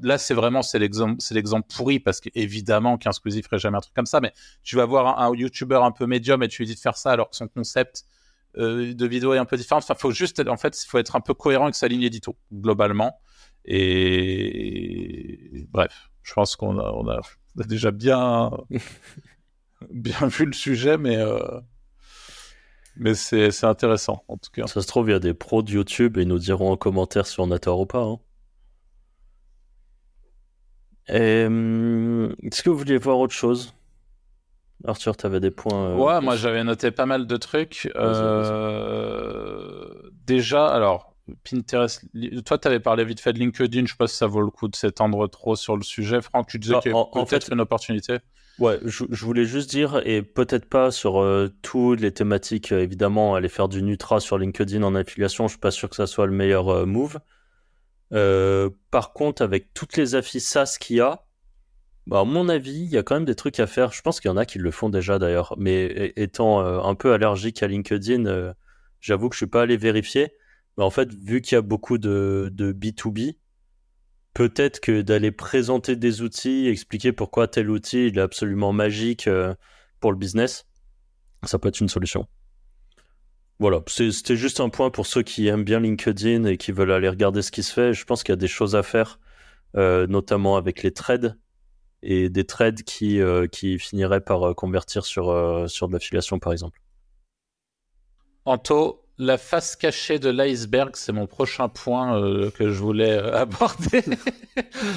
là, 0.02 0.16
c'est 0.16 0.32
vraiment, 0.32 0.62
c'est 0.62 0.78
l'exemple, 0.78 1.66
pourri 1.74 2.00
parce 2.00 2.20
qu'évidemment 2.20 2.96
qu'un 2.96 3.12
Squeezie 3.12 3.42
ferait 3.42 3.58
jamais 3.58 3.76
un 3.76 3.82
truc 3.82 3.94
comme 3.94 4.06
ça. 4.06 4.20
Mais 4.20 4.32
tu 4.62 4.76
vas 4.76 4.86
voir 4.86 5.20
un, 5.20 5.34
YouTuber 5.34 5.80
un 5.82 5.92
peu 5.92 6.06
médium 6.06 6.42
et 6.42 6.48
tu 6.48 6.62
lui 6.62 6.66
dis 6.66 6.74
de 6.74 6.80
faire 6.80 6.96
ça 6.96 7.12
alors 7.12 7.30
que 7.30 7.36
son 7.36 7.48
concept 7.48 8.04
de 8.56 9.06
vidéo 9.06 9.34
est 9.34 9.38
un 9.38 9.44
peu 9.44 9.56
différent. 9.56 9.78
Enfin, 9.78 9.96
faut 9.96 10.12
juste, 10.12 10.40
en 10.48 10.56
fait, 10.56 10.76
faut 10.86 10.98
être 10.98 11.16
un 11.16 11.20
peu 11.20 11.34
cohérent 11.34 11.64
avec 11.64 11.74
sa 11.74 11.88
ligne 11.88 12.02
édito, 12.02 12.36
globalement. 12.52 13.18
Et 13.64 15.66
bref, 15.70 16.10
je 16.22 16.34
pense 16.34 16.56
qu'on 16.56 16.78
a, 16.78 16.90
on 16.92 17.08
a, 17.08 17.20
déjà 17.66 17.90
bien, 17.90 18.50
bien 19.90 20.26
vu 20.26 20.46
le 20.46 20.52
sujet, 20.52 20.98
mais, 20.98 21.16
euh, 21.16 21.38
mais 22.96 23.14
c'est, 23.14 23.50
c'est 23.50 23.66
intéressant 23.66 24.24
en 24.28 24.36
tout 24.36 24.50
cas. 24.52 24.66
Ça 24.66 24.82
se 24.82 24.86
trouve, 24.86 25.08
il 25.08 25.12
y 25.12 25.16
a 25.16 25.20
des 25.20 25.34
pros 25.34 25.62
de 25.62 25.70
YouTube 25.70 26.18
et 26.18 26.22
ils 26.22 26.28
nous 26.28 26.38
diront 26.38 26.72
en 26.72 26.76
commentaire 26.76 27.26
si 27.26 27.40
on 27.40 27.50
a 27.50 27.58
tort 27.58 27.80
ou 27.80 27.86
pas. 27.86 28.02
Hein. 28.02 28.18
Est-ce 31.08 32.62
que 32.62 32.70
vous 32.70 32.78
vouliez 32.78 32.98
voir 32.98 33.18
autre 33.18 33.34
chose? 33.34 33.74
Arthur, 34.86 35.16
tu 35.16 35.26
avais 35.26 35.40
des 35.40 35.50
points. 35.50 35.90
Euh, 35.90 35.96
ouais, 35.96 36.20
moi 36.20 36.36
j'avais 36.36 36.62
noté 36.62 36.90
pas 36.90 37.06
mal 37.06 37.26
de 37.26 37.36
trucs. 37.36 37.90
Euh, 37.96 39.88
déjà, 40.26 40.66
alors, 40.66 41.13
Pinterest. 41.42 42.04
Toi, 42.44 42.58
tu 42.58 42.68
avais 42.68 42.80
parlé 42.80 43.04
vite 43.04 43.20
fait 43.20 43.32
de 43.32 43.38
LinkedIn. 43.38 43.86
Je 43.86 43.92
sais 43.92 43.96
pas 43.96 44.06
si 44.06 44.16
ça 44.16 44.26
vaut 44.26 44.42
le 44.42 44.50
coup 44.50 44.68
de 44.68 44.76
s'étendre 44.76 45.28
trop 45.28 45.56
sur 45.56 45.76
le 45.76 45.82
sujet. 45.82 46.20
Franck, 46.20 46.48
tu 46.48 46.58
disais 46.58 46.74
bah, 46.74 46.80
qu'il 46.80 46.92
y 46.92 46.94
a 46.94 47.24
peut-être 47.24 47.52
une 47.52 47.60
opportunité. 47.60 48.18
Ouais, 48.60 48.78
je, 48.84 49.24
voulais 49.24 49.46
juste 49.46 49.68
dire, 49.68 50.00
et 50.06 50.22
peut-être 50.22 50.66
pas 50.66 50.92
sur 50.92 51.20
euh, 51.20 51.52
toutes 51.62 52.00
les 52.00 52.12
thématiques, 52.12 52.70
euh, 52.70 52.82
évidemment, 52.82 53.34
aller 53.34 53.48
faire 53.48 53.68
du 53.68 53.82
Nutra 53.82 54.20
sur 54.20 54.38
LinkedIn 54.38 54.80
en 54.84 54.94
affiliation, 54.94 55.48
je 55.48 55.52
suis 55.52 55.58
pas 55.58 55.72
sûr 55.72 55.90
que 55.90 55.96
ça 55.96 56.06
soit 56.06 56.26
le 56.26 56.32
meilleur 56.32 56.68
euh, 56.68 56.86
move. 56.86 57.18
par 58.92 59.12
contre, 59.12 59.42
avec 59.42 59.74
toutes 59.74 59.96
les 59.96 60.14
affiches 60.14 60.42
SaaS 60.42 60.76
qu'il 60.80 60.96
y 60.96 61.00
a, 61.00 61.24
bah, 62.06 62.20
à 62.20 62.24
mon 62.24 62.48
avis, 62.48 62.84
il 62.84 62.90
y 62.90 62.96
a 62.96 63.02
quand 63.02 63.16
même 63.16 63.24
des 63.24 63.34
trucs 63.34 63.58
à 63.58 63.66
faire. 63.66 63.90
Je 63.90 64.02
pense 64.02 64.20
qu'il 64.20 64.28
y 64.28 64.32
en 64.32 64.36
a 64.36 64.46
qui 64.46 64.58
le 64.60 64.70
font 64.70 64.88
déjà 64.88 65.18
d'ailleurs, 65.18 65.54
mais 65.58 66.12
étant 66.14 66.60
un 66.60 66.94
peu 66.94 67.12
allergique 67.12 67.62
à 67.62 67.66
LinkedIn, 67.66 68.54
j'avoue 69.00 69.30
que 69.30 69.34
je 69.34 69.38
suis 69.38 69.46
pas 69.46 69.62
allé 69.62 69.76
vérifier. 69.76 70.32
Mais 70.76 70.84
en 70.84 70.90
fait, 70.90 71.12
vu 71.14 71.40
qu'il 71.40 71.56
y 71.56 71.58
a 71.58 71.62
beaucoup 71.62 71.98
de, 71.98 72.50
de 72.52 72.72
B2B, 72.72 73.36
peut-être 74.34 74.80
que 74.80 75.00
d'aller 75.00 75.30
présenter 75.30 75.96
des 75.96 76.20
outils, 76.20 76.66
expliquer 76.66 77.12
pourquoi 77.12 77.46
tel 77.46 77.70
outil 77.70 77.98
est 78.06 78.18
absolument 78.18 78.72
magique 78.72 79.28
euh, 79.28 79.54
pour 80.00 80.10
le 80.10 80.18
business, 80.18 80.66
ça 81.44 81.58
peut 81.58 81.68
être 81.68 81.80
une 81.80 81.88
solution. 81.88 82.26
Voilà, 83.60 83.80
c'était 83.86 84.36
juste 84.36 84.58
un 84.58 84.68
point 84.68 84.90
pour 84.90 85.06
ceux 85.06 85.22
qui 85.22 85.46
aiment 85.46 85.62
bien 85.62 85.78
LinkedIn 85.78 86.44
et 86.44 86.56
qui 86.56 86.72
veulent 86.72 86.90
aller 86.90 87.08
regarder 87.08 87.40
ce 87.40 87.52
qui 87.52 87.62
se 87.62 87.72
fait. 87.72 87.94
Je 87.94 88.04
pense 88.04 88.24
qu'il 88.24 88.32
y 88.32 88.34
a 88.34 88.36
des 88.36 88.48
choses 88.48 88.74
à 88.74 88.82
faire, 88.82 89.20
euh, 89.76 90.08
notamment 90.08 90.56
avec 90.56 90.82
les 90.82 90.92
trades 90.92 91.38
et 92.02 92.28
des 92.28 92.44
trades 92.44 92.82
qui, 92.82 93.20
euh, 93.20 93.46
qui 93.46 93.78
finiraient 93.78 94.20
par 94.20 94.56
convertir 94.56 95.06
sur, 95.06 95.70
sur 95.70 95.86
de 95.86 95.92
l'affiliation, 95.92 96.40
par 96.40 96.52
exemple. 96.52 96.80
Anto, 98.44 99.03
la 99.18 99.38
face 99.38 99.76
cachée 99.76 100.18
de 100.18 100.28
l'iceberg, 100.28 100.96
c'est 100.96 101.12
mon 101.12 101.26
prochain 101.26 101.68
point 101.68 102.20
euh, 102.20 102.50
que 102.50 102.70
je 102.70 102.78
voulais 102.80 103.12
euh, 103.12 103.36
aborder. 103.42 104.02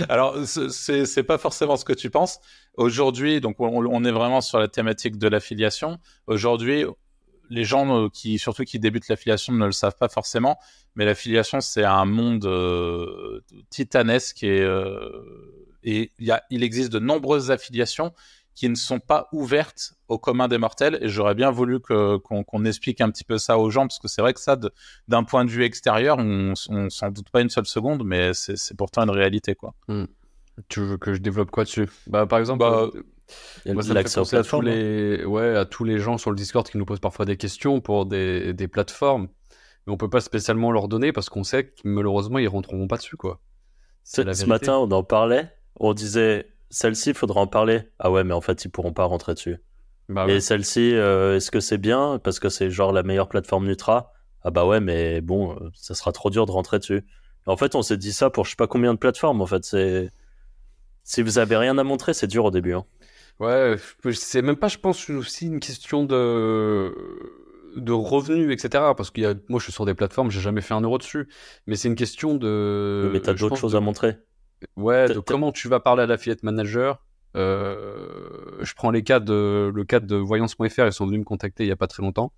Alors, 0.10 0.36
c'est 0.46 1.24
pas 1.24 1.38
forcément 1.38 1.78
ce 1.78 1.86
que 1.86 1.94
tu 1.94 2.10
penses. 2.10 2.40
Aujourd'hui, 2.76 3.42
donc 3.42 3.60
on, 3.60 4.04
est 4.04 4.12
vraiment 4.12 4.42
sur 4.42 4.60
la 4.60 4.68
thématique 4.68 5.18
de 5.18 5.28
l'affiliation. 5.28 6.00
Aujourd'hui, 6.26 6.86
les 7.50 7.64
gens 7.64 8.06
euh, 8.06 8.10
qui, 8.10 8.40
surtout 8.40 8.64
qui 8.64 8.80
débutent 8.80 9.08
l'affiliation, 9.08 9.54
ne 9.54 9.66
le 9.66 9.72
savent 9.72 9.98
pas 10.00 10.10
forcément, 10.10 10.58
mais 10.96 11.06
l'affiliation 11.06 11.62
c'est 11.62 11.84
un 11.84 12.06
monde 12.06 12.50
titanesque 13.70 14.44
et, 14.44 14.66
il 15.84 16.64
existe 16.64 16.92
de 16.92 17.00
nombreuses 17.00 17.50
affiliations 17.50 18.14
qui 18.58 18.68
ne 18.70 18.76
sont 18.76 19.00
pas 19.00 19.30
ouvertes 19.34 19.94
au 20.08 20.18
commun 20.18 20.48
des 20.48 20.58
mortels. 20.58 20.98
Et 21.02 21.10
j'aurais 21.10 21.36
bien 21.36 21.52
voulu 21.52 21.80
qu'on 21.80 22.66
explique 22.66 23.02
un 23.02 23.12
petit 23.12 23.24
peu 23.24 23.38
ça 23.38 23.60
aux 23.60 23.70
gens, 23.70 23.84
parce 23.84 24.00
que 24.00 24.08
c'est 24.08 24.24
vrai 24.24 24.34
que 24.34 24.40
ça, 24.40 24.58
d'un 25.08 25.24
point 25.24 25.46
de 25.46 25.52
vue 25.52 25.64
extérieur, 25.64 26.18
on, 26.18 26.54
on 26.70 26.90
s'en 26.90 27.12
doute 27.12 27.30
pas 27.30 27.42
une 27.42 27.52
seule 27.52 27.68
seconde, 27.68 28.04
mais 28.04 28.32
c'est 28.34 28.76
pourtant 28.76 29.04
une 29.04 29.12
réalité, 29.12 29.54
quoi. 29.54 29.76
Hmm. 29.88 30.06
Tu 30.70 30.80
veux 30.80 30.98
que 30.98 31.14
je 31.14 31.20
développe 31.20 31.52
quoi 31.52 31.66
dessus? 31.66 31.88
Bah, 32.08 32.26
par 32.26 32.40
exemple. 32.40 32.60
Bah, 32.62 32.90
euh, 32.96 33.04
ça 34.08 34.22
à 34.40 34.44
tous 34.44 34.62
les, 34.62 35.24
ouais, 35.24 35.56
à 35.56 35.66
tous 35.66 35.84
les 35.84 36.00
gens 36.00 36.18
sur 36.18 36.32
le 36.32 36.36
Discord 36.36 36.68
qui 36.68 36.80
nous 36.80 36.86
posent 36.86 37.00
parfois 37.00 37.26
des 37.26 37.38
questions 37.38 37.80
pour 37.80 38.08
des, 38.08 38.54
des 38.54 38.68
plateformes, 38.68 39.28
mais 39.86 39.94
on 39.94 39.98
peut 39.98 40.10
pas 40.10 40.22
spécialement 40.22 40.72
leur 40.72 40.88
donner 40.88 41.12
parce 41.12 41.30
qu'on 41.30 41.44
sait 41.44 41.66
que 41.66 41.74
malheureusement 41.84 42.40
ils 42.40 42.48
rentreront 42.48 42.88
pas 42.88 42.98
dessus 42.98 43.18
quoi. 43.18 43.40
Ce 44.04 44.46
matin 44.46 44.78
on 44.78 44.90
en 44.90 45.04
parlait, 45.04 45.52
on 45.80 45.94
disait 45.94 46.48
celle-ci, 46.70 47.10
il 47.10 47.16
faudra 47.16 47.42
en 47.42 47.48
parler. 47.48 47.90
Ah 48.00 48.12
ouais, 48.12 48.24
mais 48.24 48.34
en 48.34 48.42
fait, 48.42 48.66
ils 48.66 48.70
pourront 48.70 48.94
pas 48.94 49.06
rentrer 49.06 49.34
dessus. 49.34 49.58
Bah 50.10 50.26
Et 50.28 50.40
celle-ci, 50.40 50.94
euh, 50.96 51.36
est-ce 51.36 51.52
que 51.52 51.60
c'est 51.60 51.78
bien? 51.78 52.20
Parce 52.24 52.40
que 52.40 52.50
c'est 52.50 52.70
genre 52.70 52.92
la 52.92 53.04
meilleure 53.04 53.28
plateforme 53.28 53.68
Nutra 53.68 54.14
Ah 54.42 54.52
bah 54.52 54.66
ouais, 54.66 54.80
mais 54.80 55.22
bon, 55.22 55.54
euh, 55.54 55.70
ça 55.74 55.96
sera 55.96 56.12
trop 56.12 56.30
dur 56.30 56.46
de 56.46 56.52
rentrer 56.52 56.80
dessus. 56.80 57.06
en 57.46 57.58
fait, 57.58 57.76
on 57.76 57.82
s'est 57.82 57.98
dit 57.98 58.14
ça 58.14 58.30
pour 58.30 58.46
je 58.46 58.52
sais 58.52 58.56
pas 58.56 58.68
combien 58.68 58.94
de 58.94 59.00
plateformes. 59.00 59.42
En 59.42 59.46
fait, 59.46 59.66
c'est 59.66 60.10
si 61.04 61.22
vous 61.22 61.40
avez 61.40 61.56
rien 61.58 61.78
à 61.78 61.84
montrer, 61.84 62.14
c'est 62.14 62.28
dur 62.28 62.46
au 62.46 62.52
début. 62.52 62.74
Hein. 62.74 62.86
Ouais, 63.40 63.76
c'est 64.14 64.42
même 64.42 64.56
pas, 64.56 64.68
je 64.68 64.78
pense, 64.78 65.10
aussi 65.10 65.46
une 65.46 65.60
question 65.60 66.04
de 66.04 66.94
de 67.76 67.92
revenus, 67.92 68.52
etc. 68.52 68.94
Parce 68.96 69.12
que 69.12 69.38
moi, 69.50 69.60
je 69.60 69.66
suis 69.66 69.74
sur 69.74 69.86
des 69.86 69.94
plateformes, 69.94 70.32
j'ai 70.32 70.42
jamais 70.42 70.62
fait 70.62 70.74
un 70.74 70.82
euro 70.82 70.98
dessus. 70.98 71.28
Mais 71.68 71.76
c'est 71.76 71.88
une 71.88 71.96
question 71.96 72.36
de. 72.36 73.10
Mais 73.14 73.20
t'as 73.20 73.34
d'autres 73.34 73.56
choses 73.56 73.76
à 73.76 73.80
montrer. 73.80 74.18
Ouais, 74.76 75.08
de 75.08 75.20
comment 75.20 75.52
tu 75.52 75.68
vas 75.68 75.80
parler 75.80 76.04
à 76.04 76.06
l'affiliate 76.06 76.44
manager. 76.44 77.04
Euh, 77.36 78.58
je 78.62 78.74
prends 78.74 78.90
les 78.90 79.04
cas 79.04 79.20
de, 79.20 79.72
le 79.74 79.84
cas 79.84 80.00
de 80.00 80.16
voyance.fr, 80.16 80.86
ils 80.86 80.94
sont 80.94 81.06
venus 81.06 81.20
me 81.20 81.26
contacter 81.26 81.66
il 81.66 81.68
y 81.68 81.72
a 81.72 81.76
pas 81.76 81.88
très 81.88 82.02
longtemps. 82.02 82.34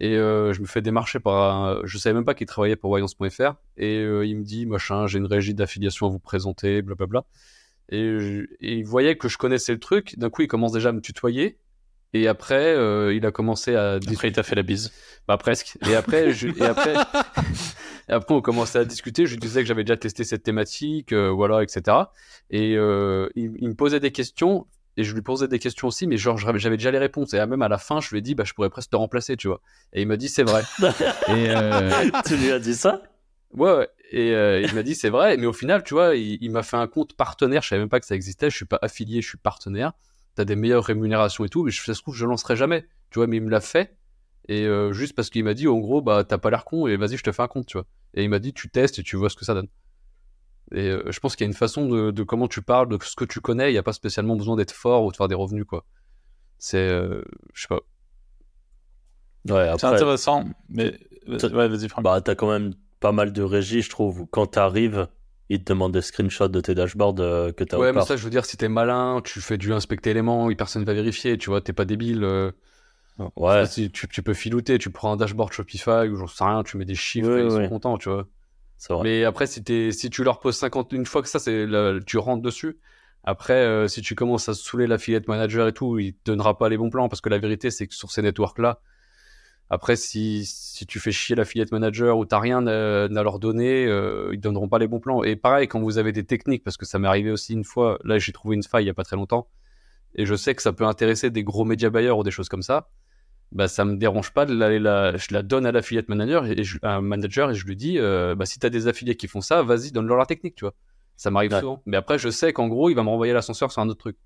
Et 0.00 0.16
euh, 0.16 0.52
je 0.52 0.60
me 0.60 0.66
fais 0.66 0.82
démarcher 0.82 1.20
par 1.20 1.34
un... 1.34 1.80
Je 1.84 1.98
savais 1.98 2.14
même 2.14 2.24
pas 2.24 2.34
qu'ils 2.34 2.46
travaillaient 2.46 2.76
pour 2.76 2.90
voyance.fr. 2.90 3.54
Et 3.76 3.98
euh, 3.98 4.26
il 4.26 4.36
me 4.36 4.42
dit, 4.42 4.66
machin, 4.66 5.06
j'ai 5.06 5.18
une 5.18 5.26
régie 5.26 5.54
d'affiliation 5.54 6.06
à 6.06 6.10
vous 6.10 6.18
présenter, 6.18 6.82
blablabla. 6.82 7.24
Et, 7.90 8.44
et 8.60 8.74
il 8.78 8.84
voyait 8.84 9.16
que 9.16 9.28
je 9.28 9.38
connaissais 9.38 9.72
le 9.72 9.78
truc. 9.78 10.18
D'un 10.18 10.30
coup, 10.30 10.42
il 10.42 10.48
commence 10.48 10.72
déjà 10.72 10.88
à 10.88 10.92
me 10.92 11.00
tutoyer. 11.00 11.58
Et 12.14 12.28
après, 12.28 12.74
euh, 12.74 13.14
il 13.14 13.24
a 13.24 13.30
commencé 13.30 13.74
à. 13.74 13.92
Après, 13.92 14.28
il 14.28 14.32
t'a 14.32 14.42
fait 14.42 14.54
la 14.54 14.62
bise. 14.62 14.92
Bah, 15.26 15.38
presque. 15.38 15.78
Et 15.88 15.94
après, 15.94 16.32
je... 16.32 16.48
et 16.48 16.62
après... 16.62 16.94
et 18.08 18.12
après, 18.12 18.34
on 18.34 18.42
commençait 18.42 18.78
à 18.78 18.84
discuter. 18.84 19.24
Je 19.24 19.32
lui 19.32 19.40
disais 19.40 19.62
que 19.62 19.66
j'avais 19.66 19.84
déjà 19.84 19.96
testé 19.96 20.24
cette 20.24 20.42
thématique, 20.42 21.12
euh, 21.12 21.30
voilà, 21.30 21.62
etc. 21.62 21.96
Et 22.50 22.76
euh, 22.76 23.28
il, 23.34 23.52
il, 23.58 23.68
me 23.68 23.74
posait 23.74 24.00
des 24.00 24.12
questions. 24.12 24.66
Et 24.98 25.04
je 25.04 25.14
lui 25.14 25.22
posais 25.22 25.48
des 25.48 25.58
questions 25.58 25.88
aussi, 25.88 26.06
mais 26.06 26.18
genre, 26.18 26.36
j'avais 26.36 26.76
déjà 26.76 26.90
les 26.90 26.98
réponses. 26.98 27.32
Et 27.32 27.46
même 27.46 27.62
à 27.62 27.68
la 27.68 27.78
fin, 27.78 28.00
je 28.00 28.10
lui 28.10 28.18
ai 28.18 28.20
dit, 28.20 28.34
bah, 28.34 28.44
je 28.44 28.52
pourrais 28.52 28.68
presque 28.68 28.90
te 28.90 28.96
remplacer, 28.96 29.38
tu 29.38 29.48
vois. 29.48 29.62
Et 29.94 30.02
il 30.02 30.06
m'a 30.06 30.18
dit, 30.18 30.28
c'est 30.28 30.42
vrai. 30.42 30.64
et 31.28 31.48
tu 32.26 32.36
lui 32.36 32.52
as 32.52 32.58
dit 32.58 32.74
ça? 32.74 33.02
Ouais, 33.54 33.72
ouais. 33.72 33.88
Et 34.10 34.32
il 34.62 34.74
m'a 34.74 34.82
dit, 34.82 34.94
c'est 34.94 35.08
vrai. 35.08 35.38
Mais 35.38 35.46
au 35.46 35.54
final, 35.54 35.82
tu 35.82 35.94
vois, 35.94 36.14
il, 36.14 36.36
il 36.42 36.50
m'a 36.50 36.62
fait 36.62 36.76
un 36.76 36.88
compte 36.88 37.14
partenaire. 37.14 37.62
Je 37.62 37.68
savais 37.68 37.80
même 37.80 37.88
pas 37.88 38.00
que 38.00 38.06
ça 38.06 38.14
existait. 38.14 38.50
Je 38.50 38.56
suis 38.56 38.66
pas 38.66 38.78
affilié, 38.82 39.22
je 39.22 39.28
suis 39.28 39.38
partenaire 39.38 39.92
t'as 40.34 40.44
des 40.44 40.56
meilleures 40.56 40.84
rémunérations 40.84 41.44
et 41.44 41.48
tout, 41.48 41.64
mais 41.64 41.70
ça 41.70 41.94
se 41.94 42.02
trouve, 42.02 42.14
je 42.14 42.26
lancerai 42.26 42.56
jamais, 42.56 42.86
tu 43.10 43.18
vois, 43.18 43.26
mais 43.26 43.36
il 43.36 43.42
me 43.42 43.50
l'a 43.50 43.60
fait, 43.60 43.96
et 44.48 44.66
euh, 44.66 44.92
juste 44.92 45.14
parce 45.14 45.30
qu'il 45.30 45.44
m'a 45.44 45.54
dit, 45.54 45.68
en 45.68 45.78
gros, 45.78 46.02
bah, 46.02 46.24
t'as 46.24 46.38
pas 46.38 46.50
l'air 46.50 46.64
con, 46.64 46.86
et 46.86 46.96
vas-y, 46.96 47.16
je 47.16 47.22
te 47.22 47.32
fais 47.32 47.42
un 47.42 47.48
compte, 47.48 47.66
tu 47.66 47.76
vois. 47.76 47.86
Et 48.14 48.24
il 48.24 48.28
m'a 48.28 48.38
dit, 48.38 48.52
tu 48.52 48.68
testes 48.68 48.98
et 48.98 49.02
tu 49.02 49.16
vois 49.16 49.30
ce 49.30 49.36
que 49.36 49.44
ça 49.44 49.54
donne. 49.54 49.68
Et 50.72 50.88
euh, 50.88 51.10
je 51.10 51.20
pense 51.20 51.36
qu'il 51.36 51.44
y 51.44 51.48
a 51.48 51.50
une 51.50 51.56
façon 51.56 51.88
de, 51.88 52.22
comment 52.22 52.48
tu 52.48 52.62
parles, 52.62 52.88
de 52.88 52.98
ce 53.02 53.14
que 53.14 53.24
tu 53.24 53.40
connais, 53.40 53.70
il 53.70 53.72
n'y 53.72 53.78
a 53.78 53.82
pas 53.82 53.92
spécialement 53.92 54.36
besoin 54.36 54.56
d'être 54.56 54.72
fort 54.72 55.04
ou 55.04 55.12
de 55.12 55.16
faire 55.16 55.28
des 55.28 55.34
revenus, 55.34 55.64
quoi. 55.64 55.84
C'est, 56.58 56.78
euh, 56.78 57.22
je 57.54 57.62
sais 57.62 57.68
pas. 57.68 57.80
Ouais, 59.48 59.72
C'est 59.78 59.86
intéressant, 59.86 60.44
mais 60.68 60.98
ouais, 61.26 61.68
vas-y, 61.68 61.88
Bah, 62.00 62.20
t'as 62.20 62.34
quand 62.34 62.50
même 62.50 62.74
pas 63.00 63.12
mal 63.12 63.32
de 63.32 63.42
régie, 63.42 63.82
je 63.82 63.90
trouve, 63.90 64.26
quand 64.30 64.46
t'arrives 64.46 65.08
il 65.52 65.62
te 65.62 65.72
demande 65.72 65.92
des 65.92 66.00
screenshots 66.00 66.48
de 66.48 66.60
tes 66.60 66.74
dashboards 66.74 67.16
euh, 67.20 67.52
que 67.52 67.62
tu 67.62 67.74
as 67.74 67.78
Ouais, 67.78 67.92
mais 67.92 68.00
ça, 68.02 68.16
je 68.16 68.24
veux 68.24 68.30
dire, 68.30 68.46
si 68.46 68.56
t'es 68.56 68.68
malin, 68.68 69.20
tu 69.22 69.40
fais 69.40 69.58
du 69.58 69.72
inspecter 69.72 70.10
éléments, 70.10 70.48
et 70.48 70.56
personne 70.56 70.82
va 70.84 70.94
vérifier, 70.94 71.36
tu 71.36 71.50
vois, 71.50 71.60
t'es 71.60 71.74
pas 71.74 71.84
débile. 71.84 72.24
Euh. 72.24 72.50
ouais. 73.36 73.68
tu, 73.68 73.90
tu, 73.90 74.22
peux 74.22 74.32
filouter, 74.32 74.78
tu 74.78 74.90
prends 74.90 75.12
un 75.12 75.16
dashboard 75.16 75.52
Shopify 75.52 76.08
ou 76.08 76.16
j'en 76.16 76.26
sais 76.26 76.44
rien, 76.44 76.62
tu 76.62 76.78
mets 76.78 76.86
des 76.86 76.94
chiffres 76.94 77.36
et 77.36 77.44
ils 77.44 77.50
sont 77.50 77.68
contents, 77.68 77.98
tu 77.98 78.08
vois. 78.08 78.26
Vrai. 78.88 79.02
Mais 79.04 79.24
après, 79.24 79.46
si, 79.46 79.62
si 79.92 80.10
tu 80.10 80.24
leur 80.24 80.40
poses 80.40 80.56
50, 80.56 80.92
une 80.92 81.06
fois 81.06 81.22
que 81.22 81.28
ça, 81.28 81.38
c'est 81.38 81.66
tu 82.04 82.18
rentres 82.18 82.42
dessus. 82.42 82.78
Après, 83.22 83.52
euh, 83.52 83.86
si 83.86 84.00
tu 84.00 84.16
commences 84.16 84.48
à 84.48 84.54
saouler 84.54 84.88
l'affiliate 84.88 85.28
manager 85.28 85.68
et 85.68 85.72
tout, 85.72 85.98
il 85.98 86.14
te 86.14 86.32
donnera 86.32 86.58
pas 86.58 86.68
les 86.68 86.76
bons 86.76 86.90
plans 86.90 87.08
parce 87.08 87.20
que 87.20 87.28
la 87.28 87.38
vérité, 87.38 87.70
c'est 87.70 87.86
que 87.86 87.94
sur 87.94 88.10
ces 88.10 88.22
networks-là, 88.22 88.80
après, 89.70 89.96
si, 89.96 90.44
si 90.44 90.86
tu 90.86 91.00
fais 91.00 91.12
chier 91.12 91.34
l'affiliate 91.34 91.72
manager 91.72 92.18
ou 92.18 92.26
t'as 92.26 92.38
rien 92.38 92.66
à, 92.66 93.08
leur 93.08 93.38
donner, 93.38 93.86
euh, 93.86 94.30
ils 94.32 94.40
donneront 94.40 94.68
pas 94.68 94.78
les 94.78 94.86
bons 94.86 95.00
plans. 95.00 95.22
Et 95.22 95.34
pareil, 95.34 95.66
quand 95.66 95.80
vous 95.80 95.96
avez 95.98 96.12
des 96.12 96.24
techniques, 96.24 96.62
parce 96.62 96.76
que 96.76 96.84
ça 96.84 96.98
m'est 96.98 97.08
arrivé 97.08 97.30
aussi 97.30 97.54
une 97.54 97.64
fois, 97.64 97.98
là 98.04 98.18
j'ai 98.18 98.32
trouvé 98.32 98.54
une 98.56 98.62
faille 98.62 98.84
il 98.84 98.88
y 98.88 98.90
a 98.90 98.94
pas 98.94 99.04
très 99.04 99.16
longtemps, 99.16 99.48
et 100.14 100.26
je 100.26 100.34
sais 100.34 100.54
que 100.54 100.62
ça 100.62 100.72
peut 100.72 100.84
intéresser 100.84 101.30
des 101.30 101.42
gros 101.42 101.64
média 101.64 101.88
buyers 101.88 102.10
ou 102.10 102.22
des 102.22 102.30
choses 102.30 102.50
comme 102.50 102.62
ça, 102.62 102.90
bah 103.50 103.68
ça 103.68 103.84
me 103.84 103.96
dérange 103.96 104.32
pas 104.32 104.46
de 104.46 104.54
la, 104.54 104.78
la 104.78 105.16
je 105.16 105.28
la 105.32 105.42
donne 105.42 105.66
à 105.66 105.72
l'affiliate 105.72 106.08
manager 106.08 106.46
et 106.46 106.64
je, 106.64 106.78
un 106.82 107.02
manager 107.02 107.50
et 107.50 107.54
je 107.54 107.66
lui 107.66 107.76
dis, 107.76 107.98
euh, 107.98 108.34
bah 108.34 108.46
si 108.46 108.58
t'as 108.58 108.70
des 108.70 108.88
affiliés 108.88 109.16
qui 109.16 109.28
font 109.28 109.40
ça, 109.40 109.62
vas-y 109.62 109.92
donne-leur 109.92 110.18
la 110.18 110.26
technique, 110.26 110.54
tu 110.54 110.64
vois. 110.64 110.74
Ça 111.16 111.30
m'arrive 111.30 111.56
souvent. 111.58 111.82
Mais 111.86 111.96
après, 111.96 112.18
je 112.18 112.30
sais 112.30 112.52
qu'en 112.52 112.68
gros, 112.68 112.90
il 112.90 112.94
va 112.94 113.02
me 113.02 113.08
renvoyer 113.08 113.32
l'ascenseur 113.32 113.70
sur 113.70 113.82
un 113.82 113.88
autre 113.88 114.00
truc. 114.00 114.16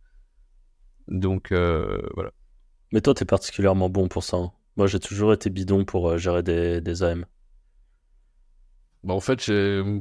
Donc 1.08 1.52
euh, 1.52 2.00
voilà. 2.14 2.30
Mais 2.92 3.00
toi, 3.00 3.14
t'es 3.14 3.24
particulièrement 3.24 3.90
bon 3.90 4.08
pour 4.08 4.22
ça. 4.22 4.36
Hein. 4.36 4.52
Moi, 4.76 4.86
j'ai 4.86 5.00
toujours 5.00 5.32
été 5.32 5.50
bidon 5.50 5.84
pour 5.84 6.10
euh, 6.10 6.18
gérer 6.18 6.42
des, 6.42 6.80
des 6.80 7.02
AM. 7.02 7.24
Bah, 9.04 9.14
en 9.14 9.20
fait, 9.20 9.50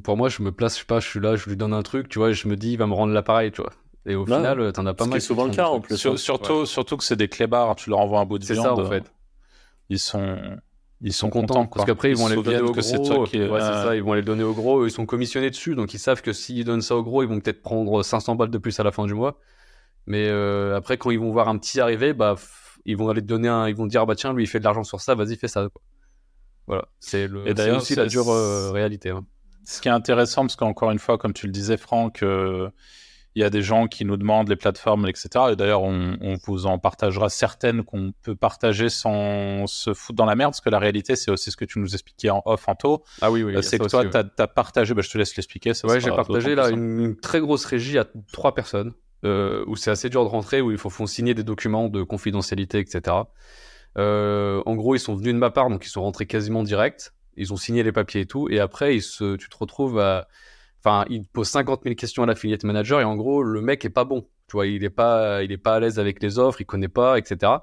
pour 0.03 0.17
moi, 0.17 0.29
je 0.29 0.41
me 0.41 0.51
place, 0.51 0.75
je 0.75 0.79
sais 0.79 0.85
pas, 0.85 0.99
je 0.99 1.07
suis 1.07 1.19
là, 1.19 1.35
je 1.35 1.49
lui 1.49 1.55
donne 1.55 1.73
un 1.73 1.83
truc, 1.83 2.09
tu 2.09 2.19
vois, 2.19 2.31
et 2.31 2.33
je 2.33 2.47
me 2.47 2.55
dis, 2.55 2.71
il 2.71 2.77
va 2.77 2.87
me 2.87 2.93
rendre 2.93 3.13
l'appareil, 3.13 3.51
tu 3.51 3.61
vois. 3.61 3.71
Et 4.07 4.15
au 4.15 4.25
final, 4.25 4.57
final, 4.57 4.73
t'en 4.73 4.85
as 4.85 4.93
pas 4.93 5.05
mal. 5.05 5.19
C'est 5.19 5.27
souvent 5.27 5.45
le 5.45 5.51
cas 5.51 5.67
en 5.67 5.79
plus. 5.79 5.97
surtout, 6.17 6.65
surtout 6.65 6.97
que 6.97 7.03
c'est 7.03 7.15
des 7.15 7.27
clébards, 7.27 7.75
tu 7.75 7.89
leur 7.89 7.99
envoies 7.99 8.19
un 8.19 8.25
bout 8.25 8.37
de 8.37 8.45
viande. 8.45 8.57
C'est 8.57 8.63
ça, 8.63 8.73
en 8.73 8.85
fait. 8.89 9.11
Ils 9.89 9.99
sont, 9.99 10.37
ils 11.01 11.13
sont 11.13 11.29
contents, 11.29 11.65
parce 11.65 11.85
qu'après 11.85 12.09
ils 12.11 12.17
vont 12.17 12.27
les 12.27 12.35
donner 12.35 12.61
au 12.61 12.71
gros. 12.71 13.23
Qui... 13.25 13.39
Ouais, 13.39 13.59
c'est 13.59 13.65
ça, 13.65 13.95
ils 13.95 14.03
vont 14.03 14.13
les 14.13 14.21
donner 14.21 14.43
au 14.43 14.53
gros. 14.53 14.85
Ils 14.85 14.91
sont 14.91 15.05
commissionnés 15.05 15.49
dessus, 15.49 15.75
donc 15.75 15.93
ils 15.93 15.99
savent 15.99 16.21
que 16.21 16.33
s'ils 16.33 16.65
donnent 16.65 16.81
ça 16.81 16.95
au 16.95 17.03
gros, 17.03 17.23
ils 17.23 17.29
vont 17.29 17.39
peut-être 17.39 17.61
prendre 17.61 18.01
500 18.01 18.35
balles 18.35 18.49
de 18.49 18.57
plus 18.57 18.79
à 18.79 18.83
la 18.83 18.91
fin 18.91 19.05
du 19.05 19.13
mois. 19.13 19.39
Mais 20.07 20.27
euh, 20.27 20.75
après, 20.75 20.97
quand 20.97 21.11
ils 21.11 21.19
vont 21.19 21.31
voir 21.31 21.49
un 21.49 21.57
petit 21.57 21.79
arriver, 21.79 22.13
bah 22.13 22.35
ils 22.85 22.97
vont 22.97 23.09
aller 23.09 23.21
te 23.21 23.27
donner 23.27 23.47
un, 23.47 23.67
ils 23.67 23.75
vont 23.75 23.87
dire 23.87 24.01
ah 24.01 24.05
bah 24.05 24.15
tiens 24.15 24.33
lui 24.33 24.43
il 24.43 24.47
fait 24.47 24.59
de 24.59 24.63
l'argent 24.63 24.83
sur 24.83 25.01
ça, 25.01 25.15
vas-y 25.15 25.35
fais 25.35 25.47
ça. 25.47 25.67
Voilà, 26.67 26.85
c'est 26.99 27.27
le. 27.27 27.47
Et 27.47 27.53
d'ailleurs, 27.53 27.77
aussi 27.77 27.95
la 27.95 28.07
dure 28.07 28.27
réalité. 28.73 29.09
Hein. 29.09 29.25
Ce 29.65 29.81
qui 29.81 29.87
est 29.87 29.91
intéressant, 29.91 30.41
parce 30.41 30.55
qu'encore 30.55 30.91
une 30.91 30.99
fois, 30.99 31.17
comme 31.17 31.33
tu 31.33 31.45
le 31.45 31.51
disais, 31.51 31.77
Franck, 31.77 32.23
il 33.35 33.41
y 33.41 33.43
a 33.43 33.49
des 33.49 33.61
gens 33.61 33.87
qui 33.87 34.05
nous 34.05 34.15
demandent 34.15 34.47
les 34.47 34.55
plateformes, 34.55 35.07
etc. 35.07 35.29
Et 35.51 35.55
d'ailleurs, 35.57 35.83
on, 35.83 36.37
vous 36.45 36.65
en 36.67 36.79
partagera 36.79 37.27
certaines 37.29 37.83
qu'on 37.83 38.13
peut 38.21 38.35
partager 38.35 38.87
sans 38.87 39.67
se 39.67 39.93
foutre 39.93 40.15
dans 40.15 40.25
la 40.25 40.35
merde, 40.35 40.51
parce 40.51 40.61
que 40.61 40.69
la 40.69 40.79
réalité, 40.79 41.17
c'est 41.17 41.31
aussi 41.31 41.51
ce 41.51 41.57
que 41.57 41.65
tu 41.65 41.79
nous 41.79 41.93
expliquais 41.93 42.29
en 42.29 42.41
off, 42.45 42.67
Anto. 42.67 43.03
Ah 43.21 43.31
oui, 43.31 43.43
oui. 43.43 43.55
Euh, 43.55 43.61
c'est 43.61 43.77
que 43.77 43.87
toi, 43.87 44.05
tu 44.05 44.17
as, 44.17 44.47
partagé, 44.47 44.93
bah, 44.93 45.01
je 45.01 45.09
te 45.09 45.17
laisse 45.17 45.35
l'expliquer. 45.35 45.73
Ouais, 45.83 45.99
j'ai 45.99 46.11
partagé 46.11 46.55
là 46.55 46.69
une, 46.69 47.17
très 47.17 47.41
grosse 47.41 47.65
régie 47.65 47.99
à 47.99 48.05
trois 48.31 48.55
personnes, 48.55 48.93
euh, 49.25 49.63
où 49.67 49.75
c'est 49.75 49.91
assez 49.91 50.09
dur 50.09 50.23
de 50.23 50.29
rentrer, 50.29 50.61
où 50.61 50.71
il 50.71 50.77
faut, 50.77 50.89
faut 50.89 51.07
signer 51.07 51.33
des 51.33 51.43
documents 51.43 51.89
de 51.89 52.03
confidentialité, 52.03 52.79
etc. 52.79 53.17
Euh, 53.97 54.61
en 54.65 54.75
gros, 54.75 54.95
ils 54.95 54.99
sont 54.99 55.15
venus 55.15 55.33
de 55.33 55.39
ma 55.39 55.51
part, 55.51 55.69
donc 55.69 55.85
ils 55.85 55.89
sont 55.89 56.01
rentrés 56.01 56.25
quasiment 56.25 56.63
direct. 56.63 57.13
Ils 57.35 57.51
ont 57.51 57.57
signé 57.57 57.83
les 57.83 57.91
papiers 57.91 58.21
et 58.21 58.25
tout, 58.25 58.47
et 58.49 58.59
après, 58.59 58.95
ils 58.95 59.03
tu 59.03 59.49
te 59.49 59.57
retrouves 59.57 59.99
à 59.99 60.27
Enfin, 60.85 61.03
il 61.09 61.25
pose 61.25 61.47
50 61.47 61.81
000 61.83 61.95
questions 61.95 62.21
à 62.21 62.27
l'affiliate 62.27 62.63
manager 62.63 63.01
et 63.01 63.03
en 63.03 63.15
gros, 63.15 63.41
le 63.41 63.59
mec 63.59 63.83
est 63.85 63.89
pas 63.89 64.03
bon. 64.03 64.27
Tu 64.47 64.51
vois, 64.51 64.67
il 64.67 64.83
est 64.83 64.91
pas, 64.91 65.41
il 65.41 65.51
est 65.51 65.57
pas 65.57 65.75
à 65.75 65.79
l'aise 65.79 65.97
avec 65.97 66.21
les 66.21 66.37
offres, 66.37 66.61
il 66.61 66.65
connaît 66.65 66.87
pas, 66.87 67.17
etc. 67.17 67.53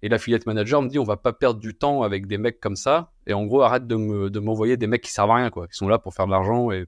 Et 0.00 0.08
l'affiliate 0.08 0.46
manager 0.46 0.80
me 0.80 0.88
dit, 0.88 0.98
on 0.98 1.04
va 1.04 1.18
pas 1.18 1.34
perdre 1.34 1.60
du 1.60 1.74
temps 1.74 2.02
avec 2.02 2.26
des 2.26 2.38
mecs 2.38 2.58
comme 2.58 2.76
ça. 2.76 3.12
Et 3.26 3.34
en 3.34 3.44
gros, 3.44 3.60
arrête 3.60 3.86
de 3.86 4.38
m'envoyer 4.40 4.78
des 4.78 4.86
mecs 4.86 5.02
qui 5.02 5.12
servent 5.12 5.30
à 5.30 5.34
rien, 5.34 5.50
quoi. 5.50 5.68
Qui 5.68 5.76
sont 5.76 5.88
là 5.88 5.98
pour 5.98 6.14
faire 6.14 6.24
de 6.24 6.30
l'argent 6.30 6.70
et 6.70 6.86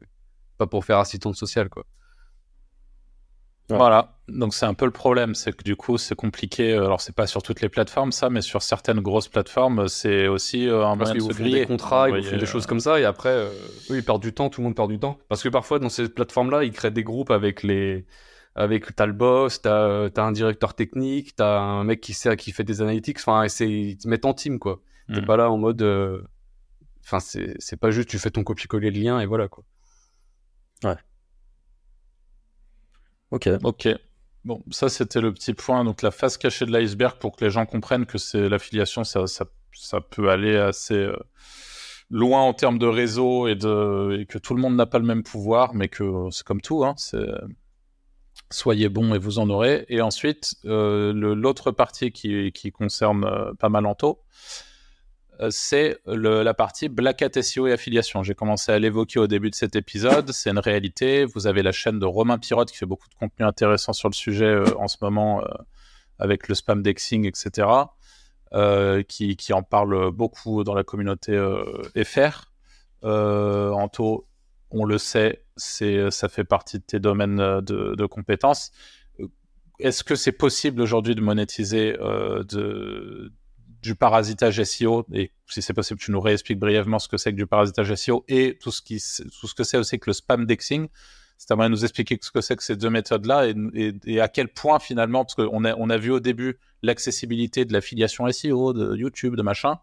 pas 0.57 0.67
pour 0.67 0.83
faire 0.83 0.99
assistante 0.99 1.37
sociale, 1.37 1.69
quoi. 1.69 1.85
Voilà, 3.77 4.17
donc 4.29 4.55
c'est 4.55 4.67
un 4.67 4.75
peu 4.75 4.85
le 4.85 4.93
problème, 4.93 5.35
c'est 5.35 5.55
que 5.57 5.63
du 5.63 5.77
coup 5.77 5.99
c'est 5.99 6.15
compliqué. 6.15 6.73
Euh, 6.73 6.87
alors 6.87 7.01
c'est 7.01 7.15
pas 7.15 7.27
sur 7.27 7.43
toutes 7.43 7.61
les 7.61 7.69
plateformes 7.69 8.13
ça, 8.13 8.31
mais 8.31 8.41
sur 8.41 8.63
certaines 8.63 9.01
grosses 9.01 9.29
plateformes, 9.29 9.89
c'est 9.89 10.27
aussi 10.27 10.69
euh, 10.69 10.87
un 10.87 10.97
moyen 10.97 11.15
de 11.15 11.21
se 11.21 11.29
griller. 11.29 11.61
des 11.61 11.67
contrats, 11.67 12.09
ils 12.11 12.25
font 12.25 12.37
des 12.37 12.47
choses 12.47 12.67
comme 12.67 12.81
ça, 12.81 13.01
et 13.01 13.05
après, 13.05 13.31
euh, 13.31 13.51
oui, 13.91 13.99
ils 13.99 14.05
perdent 14.05 14.23
du 14.23 14.33
temps, 14.33 14.49
tout 14.49 14.61
le 14.61 14.67
monde 14.67 14.77
perd 14.77 14.91
du 14.91 14.99
temps. 14.99 15.19
Parce 15.29 15.43
que 15.43 15.49
parfois 15.49 15.79
dans 15.79 15.89
ces 15.89 16.09
plateformes-là, 16.09 16.65
ils 16.65 16.73
créent 16.73 16.91
des 16.91 17.05
groupes 17.05 17.31
avec 17.31 17.63
les, 17.63 18.07
avec 18.55 18.95
t'as 18.95 19.07
le 19.07 19.13
boss, 19.13 19.63
t'as 19.63 20.09
as 20.09 20.23
un 20.23 20.33
directeur 20.33 20.75
technique, 20.75 21.37
t'as 21.37 21.61
un 21.61 21.85
mec 21.85 22.01
qui 22.01 22.15
sait, 22.15 22.37
qui 22.37 22.53
fait 22.53 22.65
des 22.65 22.83
analytics. 22.83 23.19
Enfin, 23.19 23.47
ils 23.61 23.97
te 23.97 24.09
mettent 24.09 24.25
en 24.25 24.35
team 24.35 24.59
quoi. 24.59 24.81
T'es 25.13 25.21
mm. 25.21 25.27
pas 25.27 25.37
là 25.37 25.51
en 25.51 25.59
mode, 25.59 25.83
enfin 27.05 27.19
c'est 27.21 27.77
pas 27.81 27.91
juste 27.91 28.09
tu 28.09 28.19
fais 28.19 28.31
ton 28.31 28.45
copier-coller 28.45 28.91
de 28.91 28.99
lien 28.99 29.21
et 29.21 29.27
voilà 29.27 29.49
quoi. 29.49 29.65
Ouais. 30.85 30.97
Ok. 33.33 33.49
Ok. 33.65 33.89
Bon, 34.45 34.63
ça 34.71 34.89
c'était 34.89 35.21
le 35.21 35.33
petit 35.33 35.55
point, 35.55 35.85
donc 35.85 36.03
la 36.03 36.11
face 36.11 36.37
cachée 36.37 36.67
de 36.67 36.73
l'iceberg 36.73 37.19
pour 37.19 37.37
que 37.37 37.45
les 37.45 37.51
gens 37.51 37.67
comprennent 37.67 38.07
que 38.07 38.19
c'est 38.19 38.49
l'affiliation, 38.49 39.05
ça, 39.05 39.27
ça, 39.27 39.45
ça, 39.73 40.01
peut 40.01 40.31
aller 40.31 40.57
assez 40.57 40.95
euh, 40.95 41.17
loin 42.11 42.43
en 42.43 42.53
termes 42.53 42.79
de 42.79 42.87
réseau 42.87 43.47
et, 43.47 43.55
de, 43.55 44.25
que 44.29 44.39
tout 44.39 44.55
le 44.55 44.61
monde 44.61 44.75
n'a 44.77 44.87
pas 44.87 44.99
le 44.99 45.05
même 45.05 45.23
pouvoir, 45.23 45.75
mais 45.75 45.89
que 45.89 46.29
c'est 46.31 46.45
comme 46.45 46.61
tout, 46.61 46.85
hein, 46.85 46.95
c'est 46.97 47.29
soyez 48.53 48.89
bon 48.89 49.15
et 49.15 49.19
vous 49.19 49.39
en 49.39 49.51
aurez. 49.51 49.85
Et 49.89 50.01
ensuite, 50.01 50.55
euh, 50.65 51.13
l'autre 51.13 51.71
partie 51.71 52.13
qui, 52.13 52.53
qui 52.53 52.71
concerne 52.71 53.25
euh, 53.25 53.53
pas 53.55 53.69
mal 53.69 53.87
en 53.87 53.95
taux, 53.95 54.21
euh, 54.21 54.23
c'est 55.51 55.99
la 56.07 56.55
partie 56.55 56.89
Black 56.89 57.23
Hat 57.23 57.41
SEO 57.41 57.67
et 57.67 57.73
affiliation. 57.73 58.23
J'ai 58.23 58.35
commencé 58.35 58.71
à 58.71 58.79
l'évoquer 58.79 59.19
au 59.19 59.27
début 59.27 59.51
de 59.51 59.55
cet 59.55 59.77
épisode. 59.77 60.31
C'est 60.33 60.51
une 60.51 60.59
réalité. 60.59 61.25
Vous 61.25 61.47
avez 61.47 61.63
la 61.63 61.73
chaîne 61.73 61.99
de 61.99 62.07
Romain 62.07 62.39
Pirotte 62.39 62.71
qui 62.71 62.77
fait 62.77 62.87
beaucoup 62.87 63.09
de 63.09 63.15
contenu 63.15 63.45
intéressant 63.45 63.93
sur 63.93 64.09
le 64.09 64.15
sujet 64.15 64.45
euh, 64.45 64.77
en 64.79 64.89
ce 64.89 64.99
moment 65.01 65.43
euh, 65.43 65.47
avec 66.19 66.49
le 66.49 66.55
spam 66.55 66.83
dexing, 66.83 67.27
etc. 67.27 67.69
qui, 69.09 69.53
en 69.53 69.63
parle 69.63 70.11
beaucoup 70.13 70.63
dans 70.63 70.75
la 70.75 70.85
communauté 70.85 71.37
FR. 72.05 72.53
Anto, 73.03 74.29
on 74.71 74.85
le 74.85 74.99
sait, 74.99 75.45
ça 75.57 76.29
fait 76.29 76.45
partie 76.45 76.79
de 76.79 76.85
tes 76.85 77.01
domaines 77.01 77.39
de, 77.39 77.95
de 77.97 78.07
compétences. 78.07 78.71
Est-ce 79.81 80.05
que 80.05 80.15
c'est 80.15 80.33
possible 80.33 80.81
aujourd'hui 80.81 81.17
de 81.17 81.23
monétiser 81.23 81.95
de, 81.95 83.33
du 83.83 83.97
parasitage 83.97 84.63
SEO, 84.63 85.05
et 85.13 85.33
si 85.49 85.61
c'est 85.61 85.75
possible, 85.75 85.99
tu 86.01 86.13
nous 86.13 86.21
réexpliques 86.21 86.59
brièvement 86.59 86.99
ce 86.99 87.09
que 87.09 87.17
c'est 87.17 87.33
que 87.33 87.37
du 87.37 87.47
parasitage 87.47 87.93
SEO 87.95 88.25
et 88.29 88.59
tout 88.61 88.71
ce, 88.71 88.81
qui, 88.81 89.03
tout 89.41 89.49
ce 89.49 89.55
que 89.55 89.65
c'est 89.65 89.77
aussi 89.77 89.99
que 89.99 90.09
le 90.09 90.15
spam 90.15 90.47
dexing. 90.47 90.89
C'est 91.37 91.51
à 91.51 91.57
moi 91.57 91.65
de 91.65 91.71
nous 91.71 91.83
expliquer 91.83 92.17
ce 92.21 92.31
que 92.31 92.41
c'est 92.41 92.55
que 92.55 92.63
ces 92.63 92.77
deux 92.77 92.91
méthodes-là 92.91 93.49
et, 93.49 93.95
et, 94.07 94.21
à 94.21 94.29
quel 94.29 94.47
point 94.47 94.79
finalement, 94.79 95.25
parce 95.25 95.35
qu'on 95.35 95.65
a, 95.65 95.75
on 95.77 95.91
a 95.91 95.97
vu 95.97 96.13
au 96.13 96.21
début 96.21 96.61
l'accessibilité 96.83 97.65
de 97.65 97.73
l'affiliation 97.73 98.31
SEO, 98.31 98.73
de 98.73 98.97
YouTube, 98.97 99.35
de 99.35 99.43
machin. 99.43 99.79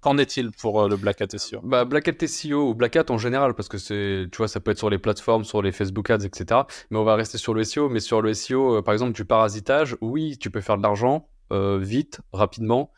Qu'en 0.00 0.18
est-il 0.18 0.50
pour 0.50 0.82
euh, 0.82 0.88
le 0.88 0.96
Black 0.96 1.22
Hat 1.22 1.38
SEO 1.38 1.60
bah, 1.62 1.84
Black 1.84 2.08
Hat 2.08 2.26
SEO 2.26 2.70
ou 2.70 2.74
Black 2.74 2.96
Hat 2.96 3.06
en 3.10 3.18
général, 3.18 3.54
parce 3.54 3.68
que 3.68 3.78
c'est, 3.78 4.26
tu 4.30 4.38
vois, 4.38 4.48
ça 4.48 4.58
peut 4.58 4.72
être 4.72 4.78
sur 4.78 4.90
les 4.90 4.98
plateformes, 4.98 5.44
sur 5.44 5.62
les 5.62 5.72
Facebook 5.72 6.10
Ads, 6.10 6.24
etc. 6.24 6.62
Mais 6.90 6.98
on 6.98 7.04
va 7.04 7.14
rester 7.14 7.38
sur 7.38 7.54
le 7.54 7.64
SEO. 7.64 7.88
Mais 7.88 8.00
sur 8.00 8.20
le 8.20 8.34
SEO, 8.34 8.78
euh, 8.78 8.82
par 8.82 8.92
exemple, 8.92 9.12
du 9.12 9.24
parasitage, 9.24 9.96
oui, 10.00 10.36
tu 10.38 10.50
peux 10.50 10.60
faire 10.60 10.76
de 10.76 10.82
l'argent 10.82 11.28
euh, 11.52 11.78
vite, 11.78 12.20
rapidement. 12.32 12.92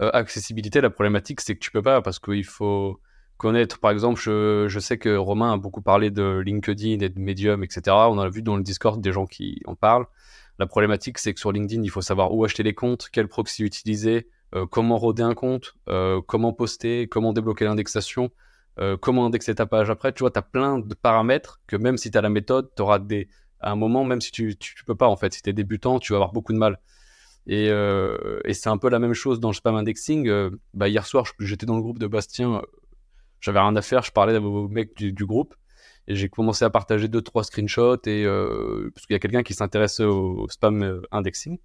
Euh, 0.00 0.10
accessibilité, 0.14 0.80
la 0.80 0.90
problématique, 0.90 1.40
c'est 1.40 1.54
que 1.54 1.60
tu 1.60 1.70
peux 1.70 1.82
pas 1.82 2.00
parce 2.00 2.18
qu'il 2.18 2.44
faut 2.44 3.00
connaître, 3.36 3.78
par 3.80 3.90
exemple, 3.90 4.20
je, 4.20 4.66
je, 4.68 4.80
sais 4.80 4.98
que 4.98 5.14
Romain 5.14 5.52
a 5.52 5.56
beaucoup 5.58 5.82
parlé 5.82 6.10
de 6.10 6.42
LinkedIn 6.44 7.00
et 7.00 7.08
de 7.08 7.20
Medium, 7.20 7.62
etc. 7.64 7.82
On 8.08 8.18
a 8.18 8.28
vu 8.28 8.42
dans 8.42 8.56
le 8.56 8.62
Discord 8.62 9.00
des 9.00 9.12
gens 9.12 9.26
qui 9.26 9.60
en 9.66 9.74
parlent. 9.74 10.06
La 10.58 10.66
problématique, 10.66 11.18
c'est 11.18 11.34
que 11.34 11.40
sur 11.40 11.52
LinkedIn, 11.52 11.82
il 11.82 11.90
faut 11.90 12.02
savoir 12.02 12.34
où 12.34 12.44
acheter 12.44 12.62
les 12.62 12.74
comptes, 12.74 13.08
quel 13.12 13.28
proxy 13.28 13.62
utiliser, 13.62 14.28
euh, 14.54 14.66
comment 14.66 14.98
roder 14.98 15.22
un 15.22 15.34
compte, 15.34 15.74
euh, 15.88 16.20
comment 16.26 16.52
poster, 16.52 17.06
comment 17.06 17.32
débloquer 17.32 17.64
l'indexation, 17.64 18.30
comment 19.02 19.26
indexer 19.26 19.54
ta 19.54 19.66
page 19.66 19.90
après. 19.90 20.10
Tu 20.14 20.20
vois, 20.20 20.30
tu 20.30 20.38
as 20.38 20.42
plein 20.42 20.78
de 20.78 20.94
paramètres 20.94 21.60
que 21.66 21.76
même 21.76 21.98
si 21.98 22.10
tu 22.10 22.16
as 22.16 22.22
la 22.22 22.30
méthode, 22.30 22.70
tu 22.74 22.80
auras 22.80 22.98
des... 22.98 23.28
À 23.60 23.72
un 23.72 23.76
moment, 23.76 24.04
même 24.04 24.22
si 24.22 24.32
tu, 24.32 24.56
tu, 24.56 24.84
peux 24.86 24.94
pas, 24.94 25.06
en 25.06 25.16
fait, 25.16 25.34
si 25.34 25.42
tu 25.42 25.50
es 25.50 25.52
débutant, 25.52 25.98
tu 25.98 26.14
vas 26.14 26.16
avoir 26.16 26.32
beaucoup 26.32 26.54
de 26.54 26.58
mal. 26.58 26.78
Euh, 27.50 28.40
et, 28.44 28.54
c'est 28.54 28.68
un 28.68 28.78
peu 28.78 28.88
la 28.88 28.98
même 28.98 29.14
chose 29.14 29.40
dans 29.40 29.48
le 29.48 29.54
spam 29.54 29.74
indexing. 29.74 30.28
Euh, 30.28 30.50
bah, 30.74 30.88
hier 30.88 31.06
soir, 31.06 31.24
j'étais 31.40 31.66
dans 31.66 31.76
le 31.76 31.82
groupe 31.82 31.98
de 31.98 32.06
Bastien, 32.06 32.56
euh, 32.56 32.62
j'avais 33.40 33.60
rien 33.60 33.74
à 33.74 33.82
faire, 33.82 34.02
je 34.02 34.12
parlais 34.12 34.36
aux 34.38 34.68
mecs 34.68 34.96
du, 34.96 35.26
groupe 35.26 35.54
et 36.06 36.14
j'ai 36.14 36.28
commencé 36.28 36.64
à 36.64 36.70
partager 36.70 37.08
deux 37.08 37.22
trois 37.22 37.44
screenshots 37.44 38.02
et 38.06 38.24
parce 38.94 39.06
qu'il 39.06 39.14
y 39.14 39.16
a 39.16 39.18
quelqu'un 39.18 39.42
qui 39.42 39.54
s'intéresse 39.54 40.00
au, 40.00 40.46
spam 40.48 41.02
indexing 41.10 41.58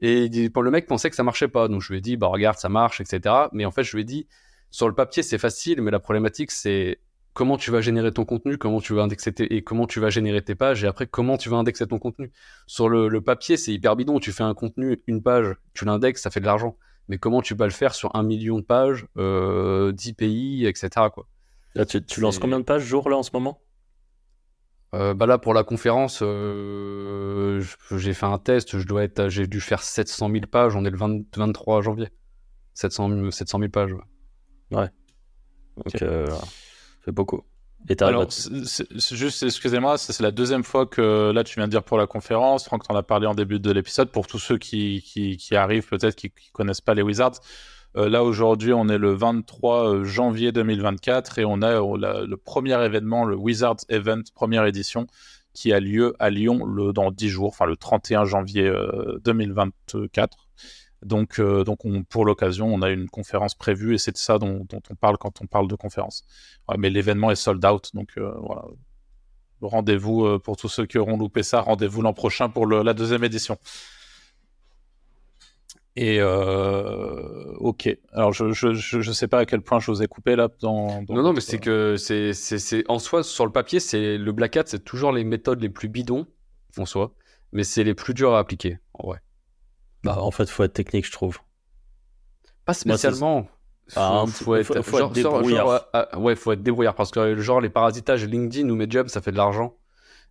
et 0.00 0.28
le 0.28 0.70
mec 0.70 0.86
pensait 0.86 1.10
que 1.10 1.16
ça 1.16 1.22
marchait 1.22 1.48
pas 1.48 1.68
donc 1.68 1.82
je 1.82 1.92
lui 1.92 1.98
ai 1.98 2.00
dit 2.00 2.16
bah 2.16 2.28
regarde 2.28 2.58
ça 2.58 2.68
marche 2.68 3.00
etc 3.00 3.34
mais 3.52 3.64
en 3.64 3.70
fait 3.70 3.82
je 3.84 3.96
lui 3.96 4.02
ai 4.02 4.04
dit 4.04 4.26
sur 4.70 4.88
le 4.88 4.94
papier 4.94 5.22
c'est 5.22 5.38
facile 5.38 5.82
mais 5.82 5.90
la 5.90 6.00
problématique 6.00 6.50
c'est 6.50 7.00
comment 7.32 7.56
tu 7.56 7.70
vas 7.70 7.80
générer 7.80 8.12
ton 8.12 8.24
contenu, 8.24 8.58
comment 8.58 8.80
tu 8.80 8.94
vas 8.94 9.02
indexer 9.02 9.32
tes, 9.32 9.54
et 9.54 9.62
comment 9.62 9.86
tu 9.86 10.00
vas 10.00 10.10
générer 10.10 10.42
tes 10.42 10.54
pages, 10.54 10.84
et 10.84 10.86
après 10.86 11.06
comment 11.06 11.36
tu 11.36 11.48
vas 11.48 11.56
indexer 11.56 11.86
ton 11.86 11.98
contenu. 11.98 12.32
Sur 12.66 12.88
le, 12.88 13.20
papier, 13.20 13.56
c'est 13.56 13.72
hyper 13.72 13.96
bidon. 13.96 14.18
Tu 14.20 14.32
fais 14.32 14.42
un 14.42 14.54
contenu, 14.54 15.02
une 15.06 15.22
page, 15.22 15.54
tu 15.74 15.84
l'indexes, 15.84 16.22
ça 16.22 16.30
fait 16.30 16.40
de 16.40 16.46
l'argent. 16.46 16.76
Mais 17.08 17.18
comment 17.18 17.42
tu 17.42 17.54
vas 17.54 17.66
le 17.66 17.72
faire 17.72 17.94
sur 17.94 18.14
un 18.14 18.22
million 18.22 18.58
de 18.58 18.64
pages, 18.64 19.06
euh, 19.16 19.92
10 19.92 20.12
pays, 20.14 20.66
etc. 20.66 20.88
Quoi. 21.12 21.26
Là, 21.74 21.84
tu, 21.84 22.20
lances 22.20 22.38
combien 22.38 22.58
de 22.58 22.64
pages 22.64 22.82
jour 22.82 23.08
là 23.08 23.16
en 23.16 23.22
ce 23.22 23.30
moment? 23.32 23.60
Euh, 24.92 25.14
bah 25.14 25.26
là 25.26 25.38
pour 25.38 25.54
la 25.54 25.62
conférence, 25.62 26.18
euh, 26.20 27.62
j'ai 27.96 28.12
fait 28.12 28.26
un 28.26 28.38
test, 28.38 28.76
je 28.76 28.84
dois 28.84 29.04
être, 29.04 29.28
j'ai 29.28 29.46
dû 29.46 29.60
faire 29.60 29.84
700 29.84 30.30
000 30.32 30.46
pages, 30.50 30.74
on 30.74 30.84
est 30.84 30.90
le 30.90 30.98
23 30.98 31.82
janvier. 31.82 32.08
700, 32.74 33.30
700 33.30 33.58
000 33.58 33.70
pages. 33.70 33.92
Ouais. 33.92 34.78
ouais. 34.78 34.88
Donc, 35.76 36.02
euh, 36.02 36.26
c'est 37.10 37.14
beaucoup. 37.14 37.42
Et 37.88 38.00
Alors, 38.02 38.26
c'est 38.30 39.16
juste, 39.16 39.42
excusez-moi, 39.42 39.98
c'est 39.98 40.20
la 40.20 40.30
deuxième 40.30 40.62
fois 40.62 40.86
que 40.86 41.32
là 41.32 41.42
tu 41.42 41.56
viens 41.56 41.66
de 41.66 41.70
dire 41.70 41.82
pour 41.82 41.98
la 41.98 42.06
conférence. 42.06 42.66
Franck 42.66 42.86
t'en 42.86 42.94
as 42.94 43.02
parlé 43.02 43.26
en 43.26 43.34
début 43.34 43.58
de 43.58 43.72
l'épisode. 43.72 44.10
Pour 44.10 44.26
tous 44.26 44.38
ceux 44.38 44.58
qui, 44.58 45.02
qui, 45.02 45.56
arrivent, 45.56 45.88
peut-être 45.88 46.14
qui, 46.14 46.30
qui 46.30 46.50
connaissent 46.52 46.82
pas 46.82 46.94
les 46.94 47.02
Wizards, 47.02 47.40
euh, 47.96 48.08
là 48.08 48.22
aujourd'hui 48.22 48.72
on 48.72 48.88
est 48.88 48.98
le 48.98 49.12
23 49.14 49.94
euh, 49.94 50.04
janvier 50.04 50.52
2024 50.52 51.40
et 51.40 51.44
on 51.44 51.62
a 51.62 51.80
le 51.80 52.36
premier 52.36 52.80
événement, 52.84 53.24
le 53.24 53.34
Wizards 53.34 53.80
Event 53.88 54.22
première 54.34 54.66
édition, 54.66 55.08
qui 55.54 55.72
a 55.72 55.80
lieu 55.80 56.14
à 56.20 56.30
Lyon 56.30 56.64
le, 56.66 56.92
dans 56.92 57.10
10 57.10 57.28
jours, 57.28 57.48
enfin 57.48 57.66
le 57.66 57.76
31 57.76 58.24
janvier 58.24 58.72
2024. 59.24 60.36
Donc, 61.02 61.38
euh, 61.38 61.64
donc 61.64 61.78
pour 62.08 62.24
l'occasion, 62.24 62.72
on 62.72 62.82
a 62.82 62.90
une 62.90 63.08
conférence 63.08 63.54
prévue 63.54 63.94
et 63.94 63.98
c'est 63.98 64.12
de 64.12 64.18
ça 64.18 64.38
dont, 64.38 64.66
on 64.72 64.94
parle 64.94 65.16
quand 65.16 65.40
on 65.40 65.46
parle 65.46 65.66
de 65.66 65.74
conférence. 65.74 66.24
mais 66.76 66.90
l'événement 66.90 67.30
est 67.30 67.36
sold 67.36 67.64
out, 67.64 67.90
donc 67.94 68.10
euh, 68.18 68.32
voilà. 68.40 68.64
Rendez-vous 69.62 70.24
euh, 70.24 70.38
pour 70.38 70.56
tous 70.56 70.68
ceux 70.68 70.86
qui 70.86 70.98
auront 70.98 71.18
loupé 71.18 71.42
ça, 71.42 71.60
rendez-vous 71.60 72.00
l'an 72.02 72.14
prochain 72.14 72.48
pour 72.48 72.66
la 72.66 72.94
deuxième 72.94 73.24
édition. 73.24 73.58
Et 75.96 76.22
ok. 76.22 77.88
Alors 78.12 78.32
je, 78.32 78.52
je, 78.52 79.12
sais 79.12 79.28
pas 79.28 79.40
à 79.40 79.46
quel 79.46 79.60
point 79.62 79.80
je 79.80 79.90
vous 79.90 80.02
ai 80.02 80.06
coupé 80.06 80.36
là. 80.36 80.48
Dans, 80.60 81.02
non, 81.08 81.22
non, 81.22 81.32
mais 81.32 81.40
c'est 81.40 81.58
que 81.58 81.96
c'est, 81.96 82.32
c'est, 82.32 82.84
en 82.88 82.98
soi, 82.98 83.22
sur 83.22 83.44
le 83.46 83.52
papier, 83.52 83.80
c'est 83.80 84.18
le 84.18 84.32
Black 84.32 84.56
Hat, 84.56 84.64
c'est 84.66 84.84
toujours 84.84 85.12
les 85.12 85.24
méthodes 85.24 85.60
les 85.60 85.70
plus 85.70 85.88
bidons 85.88 86.26
en 86.78 86.86
soi, 86.86 87.14
mais 87.52 87.64
c'est 87.64 87.84
les 87.84 87.94
plus 87.94 88.14
durs 88.14 88.34
à 88.34 88.38
appliquer 88.38 88.78
en 88.94 89.08
vrai. 89.08 89.20
Bah, 90.04 90.18
en 90.18 90.30
fait, 90.30 90.48
faut 90.48 90.64
être 90.64 90.72
technique, 90.72 91.06
je 91.06 91.12
trouve. 91.12 91.38
Pas 92.64 92.74
spécialement. 92.74 93.46
Ah, 93.96 94.24
faut, 94.28 94.54
être, 94.54 94.82
faut, 94.82 94.98
être 94.98 95.10
débrouillard. 95.10 95.88
Ah, 95.92 96.18
ouais, 96.18 96.36
faut 96.36 96.52
être 96.52 96.62
débrouillard 96.62 96.94
parce 96.94 97.10
que 97.10 97.36
genre 97.36 97.60
les 97.60 97.70
parasitages 97.70 98.24
LinkedIn 98.24 98.68
ou 98.68 98.76
Medium, 98.76 99.08
ça 99.08 99.20
fait 99.20 99.32
de 99.32 99.36
l'argent, 99.36 99.76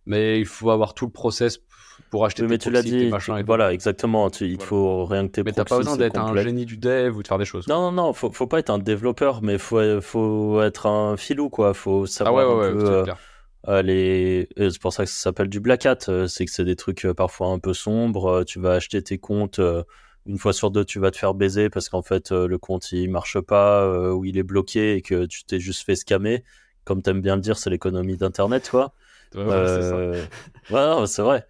mais 0.06 0.38
il 0.38 0.46
faut 0.46 0.70
avoir 0.70 0.94
tout 0.94 1.04
le 1.04 1.12
process 1.12 1.60
pour 2.08 2.24
acheter 2.24 2.46
mais 2.46 2.56
tu 2.56 2.70
l'as 2.70 2.82
dit, 2.82 3.10
voilà, 3.44 3.72
exactement. 3.72 4.28
il 4.40 4.56
te 4.56 4.64
faut 4.64 5.04
rien 5.04 5.26
que 5.26 5.32
tes 5.32 5.42
Mais 5.42 5.52
t'as 5.52 5.64
pas 5.64 5.76
besoin 5.76 5.96
d'être 5.96 6.18
un 6.18 6.34
génie 6.36 6.64
du 6.64 6.78
dev 6.78 7.16
ou 7.16 7.22
de 7.22 7.28
faire 7.28 7.38
des 7.38 7.44
choses. 7.44 7.68
Non, 7.68 7.90
non, 7.90 7.92
non, 7.92 8.12
faut, 8.14 8.30
faut 8.32 8.46
pas 8.46 8.58
être 8.58 8.70
un 8.70 8.78
développeur, 8.78 9.42
mais 9.42 9.58
faut, 9.58 10.00
faut 10.00 10.62
être 10.62 10.86
un 10.86 11.18
filou, 11.18 11.50
quoi. 11.50 11.74
Faut 11.74 12.06
savoir 12.06 12.48
ah 12.48 12.56
ouais, 12.56 12.66
un 12.68 12.72
peu, 12.72 12.86
euh, 12.86 13.04
C'est 13.66 14.80
pour 14.80 14.92
ça 14.92 15.04
que 15.04 15.10
ça 15.10 15.22
s'appelle 15.22 15.48
du 15.48 15.60
black 15.60 15.86
hat. 15.86 15.98
Euh, 16.08 16.26
c'est 16.26 16.44
que 16.44 16.50
c'est 16.50 16.64
des 16.64 16.76
trucs 16.76 17.04
euh, 17.04 17.14
parfois 17.14 17.48
un 17.48 17.58
peu 17.58 17.74
sombres. 17.74 18.44
Tu 18.44 18.60
vas 18.60 18.72
acheter 18.72 19.02
tes 19.02 19.18
comptes. 19.18 19.60
Une 20.26 20.38
fois 20.38 20.52
sur 20.52 20.70
deux, 20.70 20.84
tu 20.84 20.98
vas 20.98 21.10
te 21.10 21.16
faire 21.16 21.34
baiser 21.34 21.70
parce 21.70 21.88
qu'en 21.88 22.02
fait, 22.02 22.30
le 22.30 22.58
compte 22.58 22.92
il 22.92 23.10
marche 23.10 23.40
pas 23.40 24.12
ou 24.12 24.24
il 24.24 24.36
est 24.38 24.42
bloqué 24.42 24.96
et 24.96 25.02
que 25.02 25.26
tu 25.26 25.44
t'es 25.44 25.58
juste 25.58 25.84
fait 25.84 25.96
scammer. 25.96 26.44
Comme 26.84 27.02
t'aimes 27.02 27.20
bien 27.20 27.36
le 27.36 27.42
dire, 27.42 27.56
c'est 27.56 27.70
l'économie 27.70 28.16
d'internet, 28.16 28.68
quoi. 28.70 28.92
Ouais, 29.34 31.06
c'est 31.06 31.22
vrai. 31.22 31.46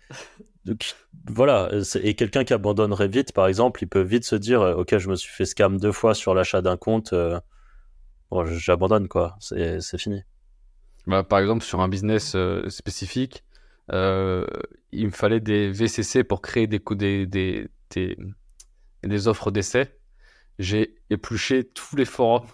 Donc, 0.65 0.95
voilà, 1.27 1.70
et 2.03 2.15
quelqu'un 2.15 2.45
qui 2.45 2.53
abandonnerait 2.53 3.09
vite, 3.09 3.32
par 3.32 3.47
exemple, 3.47 3.82
il 3.82 3.87
peut 3.87 4.03
vite 4.03 4.24
se 4.24 4.37
dire 4.37 4.61
euh, 4.61 4.74
Ok, 4.74 4.97
je 4.99 5.09
me 5.09 5.16
suis 5.16 5.32
fait 5.32 5.47
scam 5.47 5.78
deux 5.78 5.93
fois 5.93 6.15
sur 6.15 6.35
l'achat 6.35 6.61
d'un 6.61 6.77
compte, 6.77 7.12
euh, 7.12 7.41
bon, 8.31 8.45
j'abandonne, 8.45 9.09
quoi, 9.09 9.37
c'est 9.41 9.81
fini. 9.99 10.23
Bah, 11.07 11.23
par 11.23 11.39
exemple, 11.39 11.65
sur 11.65 11.81
un 11.81 11.89
business 11.89 12.35
euh, 12.35 12.69
spécifique, 12.69 13.45
il 13.91 15.07
me 15.07 15.11
fallait 15.11 15.41
des 15.41 15.71
VCC 15.71 16.25
pour 16.25 16.43
créer 16.43 16.67
des, 16.67 16.81
des, 16.91 17.27
des, 17.27 17.69
des, 17.91 18.17
des 19.03 19.29
offres 19.29 19.51
d'essai. 19.51 19.97
J'ai 20.59 20.97
épluché 21.09 21.65
tous 21.65 21.97
les 21.97 22.05
forums, 22.05 22.47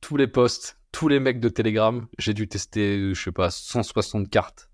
tous 0.00 0.16
les 0.16 0.26
posts, 0.26 0.78
tous 0.92 1.08
les 1.08 1.20
mecs 1.20 1.40
de 1.40 1.48
Telegram. 1.48 2.06
J'ai 2.18 2.34
dû 2.34 2.48
tester, 2.48 3.12
je 3.12 3.22
sais 3.22 3.32
pas, 3.32 3.50
160 3.50 4.30
cartes 4.30 4.70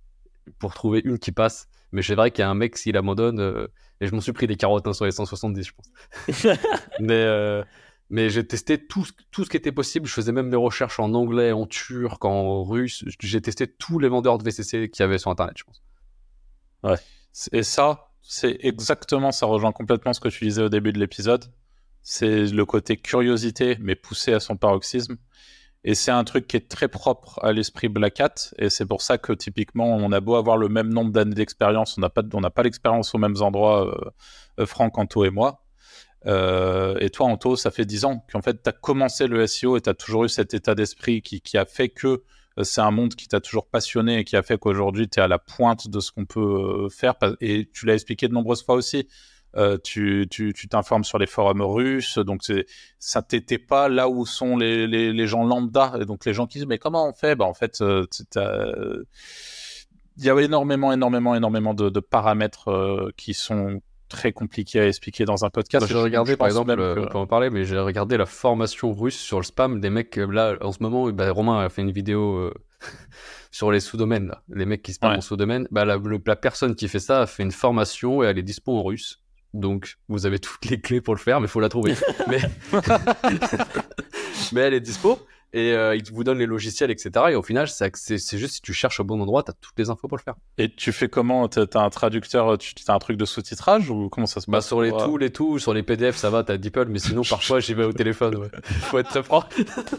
pour 0.58 0.74
trouver 0.74 1.00
une 1.04 1.18
qui 1.18 1.32
passe. 1.32 1.68
Mais 1.92 2.02
c'est 2.02 2.14
vrai 2.14 2.30
qu'il 2.30 2.42
y 2.42 2.44
a 2.44 2.50
un 2.50 2.54
mec, 2.54 2.76
s'il 2.76 2.96
abandonne, 2.96 3.38
euh, 3.40 3.66
et 4.00 4.06
je 4.06 4.14
m'en 4.14 4.20
suis 4.20 4.32
pris 4.32 4.46
des 4.46 4.56
carottes 4.56 4.86
hein, 4.86 4.92
sur 4.92 5.04
les 5.04 5.10
170, 5.12 5.66
je 5.66 5.72
pense. 5.72 6.58
mais 7.00 7.22
euh, 7.22 7.62
mais 8.12 8.28
j'ai 8.28 8.46
testé 8.46 8.76
tout, 8.78 9.06
tout 9.30 9.44
ce 9.44 9.50
qui 9.50 9.56
était 9.56 9.72
possible. 9.72 10.06
Je 10.06 10.12
faisais 10.12 10.32
même 10.32 10.48
mes 10.48 10.56
recherches 10.56 11.00
en 11.00 11.14
anglais, 11.14 11.50
en 11.50 11.66
turc, 11.66 12.22
en 12.26 12.62
russe. 12.62 13.06
J'ai 13.20 13.40
testé 13.40 13.66
tous 13.66 13.98
les 13.98 14.08
vendeurs 14.08 14.36
de 14.36 14.44
VCC 14.44 14.90
qu'il 14.90 15.02
y 15.02 15.04
avait 15.04 15.16
sur 15.16 15.30
Internet, 15.30 15.56
je 15.56 15.64
pense. 15.64 15.82
Ouais. 16.82 16.96
Et 17.52 17.62
ça, 17.62 18.10
c'est 18.20 18.58
exactement, 18.60 19.32
ça 19.32 19.46
rejoint 19.46 19.72
complètement 19.72 20.12
ce 20.12 20.20
que 20.20 20.28
tu 20.28 20.44
disais 20.44 20.62
au 20.62 20.68
début 20.68 20.92
de 20.92 20.98
l'épisode. 20.98 21.46
C'est 22.02 22.44
le 22.44 22.66
côté 22.66 22.98
curiosité, 22.98 23.78
mais 23.80 23.94
poussé 23.94 24.34
à 24.34 24.40
son 24.40 24.58
paroxysme. 24.58 25.16
Et 25.82 25.94
c'est 25.94 26.10
un 26.10 26.24
truc 26.24 26.46
qui 26.46 26.58
est 26.58 26.68
très 26.68 26.88
propre 26.88 27.42
à 27.42 27.52
l'esprit 27.52 27.88
Black 27.88 28.20
Hat. 28.20 28.34
Et 28.58 28.68
c'est 28.68 28.84
pour 28.84 29.00
ça 29.00 29.16
que 29.16 29.32
typiquement, 29.32 29.86
on 29.86 30.12
a 30.12 30.20
beau 30.20 30.34
avoir 30.34 30.58
le 30.58 30.68
même 30.68 30.92
nombre 30.92 31.12
d'années 31.12 31.34
d'expérience, 31.34 31.96
on 31.96 32.02
n'a 32.02 32.10
pas, 32.10 32.22
pas 32.22 32.62
l'expérience 32.62 33.14
aux 33.14 33.18
mêmes 33.18 33.40
endroits, 33.40 33.86
euh, 33.86 34.10
euh, 34.60 34.66
Franck, 34.66 34.98
Anto 34.98 35.24
et 35.24 35.30
moi. 35.30 35.61
Euh, 36.26 36.96
et 37.00 37.10
toi, 37.10 37.26
Anto, 37.26 37.56
ça 37.56 37.70
fait 37.70 37.84
10 37.84 38.04
ans 38.04 38.24
qu'en 38.32 38.42
fait, 38.42 38.62
tu 38.62 38.68
as 38.68 38.72
commencé 38.72 39.26
le 39.26 39.46
SEO 39.46 39.76
et 39.76 39.80
tu 39.80 39.90
as 39.90 39.94
toujours 39.94 40.24
eu 40.24 40.28
cet 40.28 40.54
état 40.54 40.74
d'esprit 40.74 41.22
qui, 41.22 41.40
qui, 41.40 41.58
a 41.58 41.64
fait 41.64 41.88
que 41.88 42.22
c'est 42.62 42.80
un 42.80 42.90
monde 42.90 43.14
qui 43.14 43.28
t'a 43.28 43.40
toujours 43.40 43.66
passionné 43.66 44.18
et 44.18 44.24
qui 44.24 44.36
a 44.36 44.42
fait 44.42 44.58
qu'aujourd'hui, 44.58 45.08
tu 45.08 45.18
es 45.18 45.22
à 45.22 45.28
la 45.28 45.38
pointe 45.38 45.88
de 45.88 46.00
ce 46.00 46.12
qu'on 46.12 46.26
peut 46.26 46.88
faire. 46.90 47.14
Et 47.40 47.68
tu 47.72 47.86
l'as 47.86 47.94
expliqué 47.94 48.28
de 48.28 48.34
nombreuses 48.34 48.64
fois 48.64 48.74
aussi. 48.74 49.08
Euh, 49.56 49.76
tu 49.82 50.28
t'informes 50.70 51.04
sur 51.04 51.18
les 51.18 51.26
forums 51.26 51.60
russes, 51.60 52.18
donc 52.18 52.40
ça 52.98 53.20
t'était 53.20 53.58
pas 53.58 53.90
là 53.90 54.08
où 54.08 54.24
sont 54.24 54.56
les, 54.56 54.86
les, 54.86 55.12
les, 55.12 55.26
gens 55.26 55.44
lambda, 55.44 55.94
et 56.00 56.06
donc 56.06 56.24
les 56.24 56.32
gens 56.32 56.46
qui 56.46 56.58
disent 56.58 56.66
mais 56.66 56.78
comment 56.78 57.06
on 57.06 57.12
fait? 57.12 57.34
Bah, 57.36 57.44
en 57.44 57.52
fait 57.52 57.82
euh, 57.82 58.06
il 60.16 60.24
y 60.24 60.30
a 60.30 60.40
énormément 60.40 60.90
énormément 60.90 61.34
énormément 61.34 61.74
de, 61.74 61.90
de 61.90 62.00
paramètres 62.00 62.68
euh, 62.68 63.10
qui 63.18 63.34
sont 63.34 63.82
très 64.12 64.32
compliqués 64.32 64.80
à 64.80 64.86
expliquer 64.86 65.24
dans 65.24 65.44
un 65.44 65.50
podcast. 65.50 65.86
J'ai 65.88 65.94
regardé 65.94 66.36
par 66.36 66.46
exemple, 66.46 66.72
on 66.78 67.06
peut 67.06 67.18
en 67.18 67.26
parler, 67.26 67.50
mais 67.50 67.64
j'ai 67.64 67.78
regardé 67.78 68.16
la 68.16 68.26
formation 68.26 68.92
russe 68.92 69.18
sur 69.18 69.38
le 69.38 69.44
spam 69.44 69.80
des 69.80 69.90
mecs 69.90 70.16
là 70.16 70.56
en 70.60 70.72
ce 70.72 70.82
moment. 70.82 71.10
Bah, 71.10 71.30
Romain 71.32 71.64
a 71.64 71.68
fait 71.68 71.82
une 71.82 71.92
vidéo. 71.92 72.52
sur 73.52 73.70
les 73.70 73.80
sous-domaines, 73.80 74.34
les 74.48 74.64
mecs 74.64 74.82
qui 74.82 74.94
spamment 74.94 75.18
en 75.18 75.20
sous-domaine, 75.20 75.68
bah, 75.70 75.84
la, 75.84 75.98
la, 76.26 76.36
personne 76.36 76.74
qui 76.74 76.88
fait 76.88 76.98
ça 76.98 77.20
a 77.20 77.26
fait 77.26 77.42
une 77.42 77.52
formation 77.52 78.22
et 78.22 78.26
elle 78.26 78.38
est 78.38 78.42
dispo 78.42 78.76
en 78.76 78.82
russe. 78.82 79.22
Donc, 79.52 79.98
vous 80.08 80.24
avez 80.24 80.38
toutes 80.38 80.64
les 80.64 80.80
clés 80.80 81.02
pour 81.02 81.14
le 81.14 81.20
faire, 81.20 81.38
mais 81.40 81.46
il 81.46 81.50
faut 81.50 81.60
la 81.60 81.68
trouver. 81.68 81.94
mais... 82.28 82.40
mais 84.52 84.60
elle 84.62 84.74
est 84.74 84.80
dispo 84.80 85.18
et 85.52 85.72
euh, 85.72 85.94
il 85.94 86.02
vous 86.12 86.24
donne 86.24 86.38
les 86.38 86.46
logiciels, 86.46 86.90
etc. 86.90 87.10
Et 87.30 87.34
au 87.34 87.42
final, 87.42 87.68
c'est 87.68 88.38
juste 88.38 88.54
si 88.54 88.62
tu 88.62 88.72
cherches 88.72 89.00
au 89.00 89.04
bon 89.04 89.20
endroit, 89.20 89.42
tu 89.42 89.50
as 89.50 89.54
toutes 89.60 89.78
les 89.78 89.90
infos 89.90 90.08
pour 90.08 90.16
le 90.16 90.22
faire. 90.22 90.34
Et 90.58 90.74
tu 90.74 90.92
fais 90.92 91.08
comment? 91.08 91.48
Tu 91.48 91.60
as 91.60 91.80
un 91.80 91.90
traducteur, 91.90 92.56
tu 92.58 92.74
as 92.88 92.94
un 92.94 92.98
truc 92.98 93.16
de 93.16 93.24
sous-titrage 93.24 93.90
ou 93.90 94.08
comment 94.08 94.26
ça 94.26 94.40
se 94.40 94.50
bah, 94.50 94.58
passe? 94.58 94.68
Sur 94.68 94.80
les 94.80 94.90
tools 94.90 95.20
les 95.20 95.30
tout, 95.30 95.58
sur 95.58 95.74
les 95.74 95.82
PDF, 95.82 96.16
ça 96.16 96.30
va, 96.30 96.42
tu 96.42 96.52
as 96.52 96.58
DeepL, 96.58 96.86
mais 96.88 96.98
sinon, 96.98 97.22
parfois, 97.28 97.60
j'y 97.60 97.74
vais 97.74 97.84
au 97.84 97.92
téléphone. 97.92 98.36
Ouais. 98.36 98.48
faut 98.62 98.98
être 98.98 99.10
très 99.10 99.22
franc. 99.22 99.44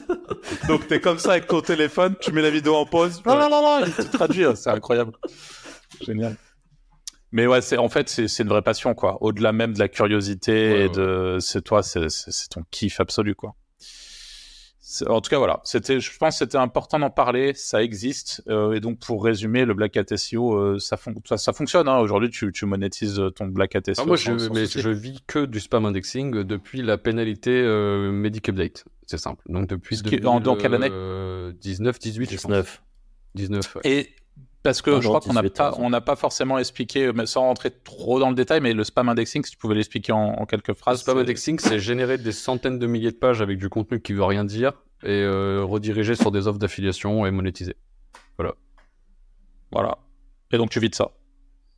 Donc, 0.67 0.87
tu 0.87 0.93
es 0.95 0.99
comme 0.99 1.19
ça 1.19 1.31
avec 1.31 1.47
ton 1.47 1.61
téléphone, 1.61 2.15
tu 2.19 2.31
mets 2.31 2.41
la 2.41 2.49
vidéo 2.49 2.75
en 2.75 2.85
pause. 2.85 3.21
Non, 3.25 3.35
non, 3.37 3.49
non, 3.49 3.61
non, 3.61 3.85
il 3.85 3.93
te 3.93 4.01
traduit, 4.11 4.45
c'est 4.55 4.71
incroyable. 4.71 5.13
Génial. 6.01 6.35
Mais 7.31 7.47
ouais, 7.47 7.61
c'est 7.61 7.77
en 7.77 7.89
fait 7.89 8.09
c'est 8.09 8.43
une 8.43 8.49
vraie 8.49 8.61
passion 8.61 8.93
quoi. 8.93 9.17
Au-delà 9.21 9.53
même 9.53 9.73
de 9.73 9.79
la 9.79 9.87
curiosité 9.87 10.83
et 10.83 10.89
de 10.89 11.37
c'est 11.39 11.63
toi, 11.63 11.81
c'est 11.81 12.07
ton 12.51 12.61
kiff 12.69 12.99
absolu 12.99 13.33
quoi. 13.33 13.55
En 15.07 15.21
tout 15.21 15.29
cas 15.29 15.37
voilà, 15.37 15.59
c'était 15.63 15.99
je 15.99 16.17
pense 16.17 16.37
c'était 16.37 16.57
important 16.57 16.99
d'en 16.99 17.09
parler, 17.09 17.53
ça 17.55 17.81
existe. 17.83 18.43
Euh, 18.47 18.73
et 18.73 18.79
donc 18.79 18.99
pour 18.99 19.23
résumer 19.23 19.65
le 19.65 19.73
Black 19.73 19.97
Hat 19.97 20.15
SEO 20.15 20.53
euh, 20.53 20.79
ça, 20.79 20.97
ça, 21.37 21.53
fonctionne 21.53 21.87
hein. 21.87 21.97
aujourd'hui 21.99 22.29
tu, 22.29 22.51
tu, 22.51 22.65
monétises 22.65 23.21
ton 23.35 23.47
Black 23.47 23.75
Hat 23.75 23.81
SEO. 23.85 23.93
Ah, 23.99 24.05
moi 24.05 24.15
je, 24.15 24.31
mais 24.53 24.65
je 24.65 24.89
vis 24.89 25.23
que 25.25 25.45
du 25.45 25.59
spam 25.59 25.85
indexing 25.85 26.43
depuis 26.43 26.81
la 26.81 26.97
pénalité 26.97 27.51
euh, 27.51 28.11
Medic 28.11 28.49
Update, 28.49 28.85
c'est 29.07 29.17
simple. 29.17 29.43
Donc 29.49 29.67
depuis, 29.67 29.99
en, 30.25 30.39
dans 30.39 30.55
quelle 30.55 30.75
année? 30.75 30.89
19 31.59 31.99
18 31.99 32.29
19 32.29 32.83
19 33.35 33.77
Et 33.83 34.09
parce 34.63 34.81
que 34.81 35.01
je 35.01 35.07
crois 35.07 35.19
qu'on 35.19 35.33
n'a 35.33 35.43
pas, 35.43 35.75
on 35.77 35.89
n'a 35.89 36.01
pas 36.01 36.15
forcément 36.15 36.57
expliqué, 36.57 37.11
sans 37.25 37.41
rentrer 37.41 37.69
trop 37.69 38.19
dans 38.19 38.29
le 38.29 38.35
détail, 38.35 38.61
mais 38.61 38.73
le 38.73 38.83
spam 38.83 39.09
indexing, 39.09 39.43
si 39.43 39.51
tu 39.51 39.57
pouvais 39.57 39.75
l'expliquer 39.75 40.13
en, 40.13 40.45
quelques 40.45 40.73
phrases. 40.73 40.99
Le 40.99 41.01
spam 41.01 41.17
indexing, 41.17 41.59
c'est 41.59 41.79
générer 41.79 42.17
des 42.17 42.31
centaines 42.31 42.79
de 42.79 42.87
milliers 42.87 43.11
de 43.11 43.17
pages 43.17 43.41
avec 43.41 43.57
du 43.57 43.69
contenu 43.69 44.01
qui 44.01 44.13
veut 44.13 44.23
rien 44.23 44.45
dire 44.45 44.71
et 45.03 45.09
euh, 45.09 45.63
rediriger 45.65 46.15
sur 46.15 46.31
des 46.31 46.47
offres 46.47 46.59
d'affiliation 46.59 47.25
et 47.25 47.31
monétiser. 47.31 47.75
Voilà. 48.37 48.55
Voilà. 49.71 49.97
Et 50.51 50.57
donc 50.57 50.69
tu 50.69 50.79
vis 50.79 50.89
de 50.89 50.95
ça 50.95 51.11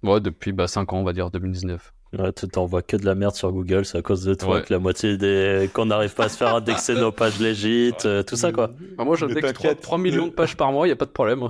Ouais, 0.04 0.20
depuis 0.20 0.52
bah, 0.52 0.68
5 0.68 0.94
ans, 0.94 0.98
on 0.98 1.04
va 1.04 1.14
dire, 1.14 1.32
2019. 1.32 1.92
Ouais, 2.18 2.32
tu 2.32 2.48
t'envoies 2.48 2.82
que 2.82 2.96
de 2.96 3.06
la 3.06 3.16
merde 3.16 3.36
sur 3.36 3.52
Google, 3.52 3.86
c'est 3.86 3.98
à 3.98 4.02
cause 4.02 4.24
de 4.24 4.34
toi 4.34 4.62
que 4.62 4.72
la 4.72 4.80
moitié 4.80 5.18
des. 5.18 5.70
qu'on 5.74 5.88
n'arrive 5.88 6.14
pas 6.14 6.26
à 6.26 6.30
se 6.30 6.38
faire 6.38 6.56
indexer 6.56 6.94
nos 6.94 7.12
pages 7.12 7.40
légites, 7.40 8.06
euh, 8.06 8.24
tout 8.24 8.38
ça 8.38 8.52
quoi. 8.52 8.72
Bah, 8.98 9.04
moi 9.04 9.16
j'indexe 9.16 9.54
3, 9.54 9.76
3, 9.76 9.98
millions 9.98 10.28
de 10.28 10.32
pages 10.32 10.56
par 10.56 10.72
mois, 10.72 10.88
y 10.88 10.92
a 10.92 10.96
pas 10.96 11.06
de 11.06 11.12
problème. 11.12 11.44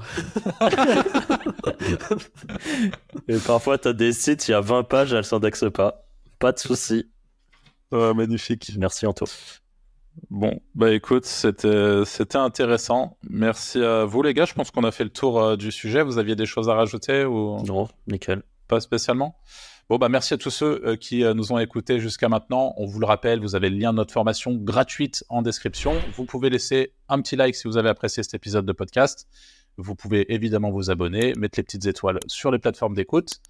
Et 3.27 3.37
parfois 3.37 3.77
t'as 3.77 3.93
des 3.93 4.11
sites, 4.11 4.47
il 4.47 4.51
y 4.51 4.53
a 4.55 4.61
20 4.61 4.83
pages, 4.83 5.13
elles 5.13 5.23
s'indexent 5.23 5.71
pas. 5.71 6.07
Pas 6.39 6.51
de 6.51 6.59
souci. 6.59 7.05
magnifique. 7.91 8.71
Merci 8.77 9.05
Anto. 9.05 9.25
Bon, 10.29 10.61
bah 10.73 10.93
écoute, 10.93 11.25
c'était 11.25 12.03
c'était 12.05 12.37
intéressant. 12.37 13.17
Merci 13.29 13.83
à 13.83 14.05
vous 14.05 14.21
les 14.21 14.33
gars. 14.33 14.45
Je 14.45 14.53
pense 14.53 14.71
qu'on 14.71 14.83
a 14.83 14.91
fait 14.91 15.03
le 15.03 15.09
tour 15.09 15.41
euh, 15.41 15.57
du 15.57 15.71
sujet. 15.71 16.01
Vous 16.01 16.17
aviez 16.17 16.35
des 16.35 16.45
choses 16.45 16.69
à 16.69 16.73
rajouter 16.73 17.25
ou? 17.25 17.61
Non, 17.63 17.87
nickel. 18.07 18.43
Pas 18.67 18.79
spécialement? 18.79 19.37
Bon, 19.87 19.99
bah, 19.99 20.09
merci 20.09 20.33
à 20.33 20.37
tous 20.37 20.49
ceux 20.49 20.81
euh, 20.83 20.95
qui 20.95 21.23
euh, 21.23 21.35
nous 21.35 21.51
ont 21.51 21.59
écoutés 21.59 21.99
jusqu'à 21.99 22.27
maintenant. 22.27 22.73
On 22.77 22.87
vous 22.87 22.99
le 22.99 23.05
rappelle, 23.05 23.39
vous 23.39 23.55
avez 23.55 23.69
le 23.69 23.77
lien 23.77 23.91
de 23.91 23.97
notre 23.97 24.11
formation 24.11 24.55
gratuite 24.55 25.23
en 25.29 25.43
description. 25.43 25.93
Vous 26.15 26.25
pouvez 26.25 26.49
laisser 26.49 26.93
un 27.07 27.21
petit 27.21 27.35
like 27.35 27.53
si 27.55 27.67
vous 27.67 27.77
avez 27.77 27.89
apprécié 27.89 28.23
cet 28.23 28.33
épisode 28.33 28.65
de 28.65 28.73
podcast. 28.73 29.27
Vous 29.77 29.93
pouvez 29.93 30.33
évidemment 30.33 30.71
vous 30.71 30.89
abonner, 30.89 31.33
mettre 31.35 31.59
les 31.59 31.63
petites 31.63 31.85
étoiles 31.85 32.19
sur 32.25 32.49
les 32.49 32.57
plateformes 32.57 32.95
d'écoute 32.95 33.41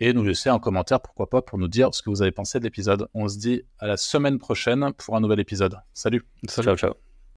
et 0.00 0.14
nous 0.14 0.24
laisser 0.24 0.48
un 0.48 0.58
commentaire, 0.58 1.00
pourquoi 1.00 1.28
pas, 1.28 1.42
pour 1.42 1.58
nous 1.58 1.68
dire 1.68 1.94
ce 1.94 2.00
que 2.00 2.08
vous 2.08 2.22
avez 2.22 2.32
pensé 2.32 2.58
de 2.58 2.64
l'épisode. 2.64 3.08
On 3.12 3.28
se 3.28 3.38
dit 3.38 3.62
à 3.78 3.86
la 3.86 3.98
semaine 3.98 4.38
prochaine 4.38 4.92
pour 4.94 5.16
un 5.16 5.20
nouvel 5.20 5.40
épisode. 5.40 5.76
Salut. 5.92 6.24
Salut. 6.48 6.66
Ciao, 6.66 6.76
ciao. 6.76 7.13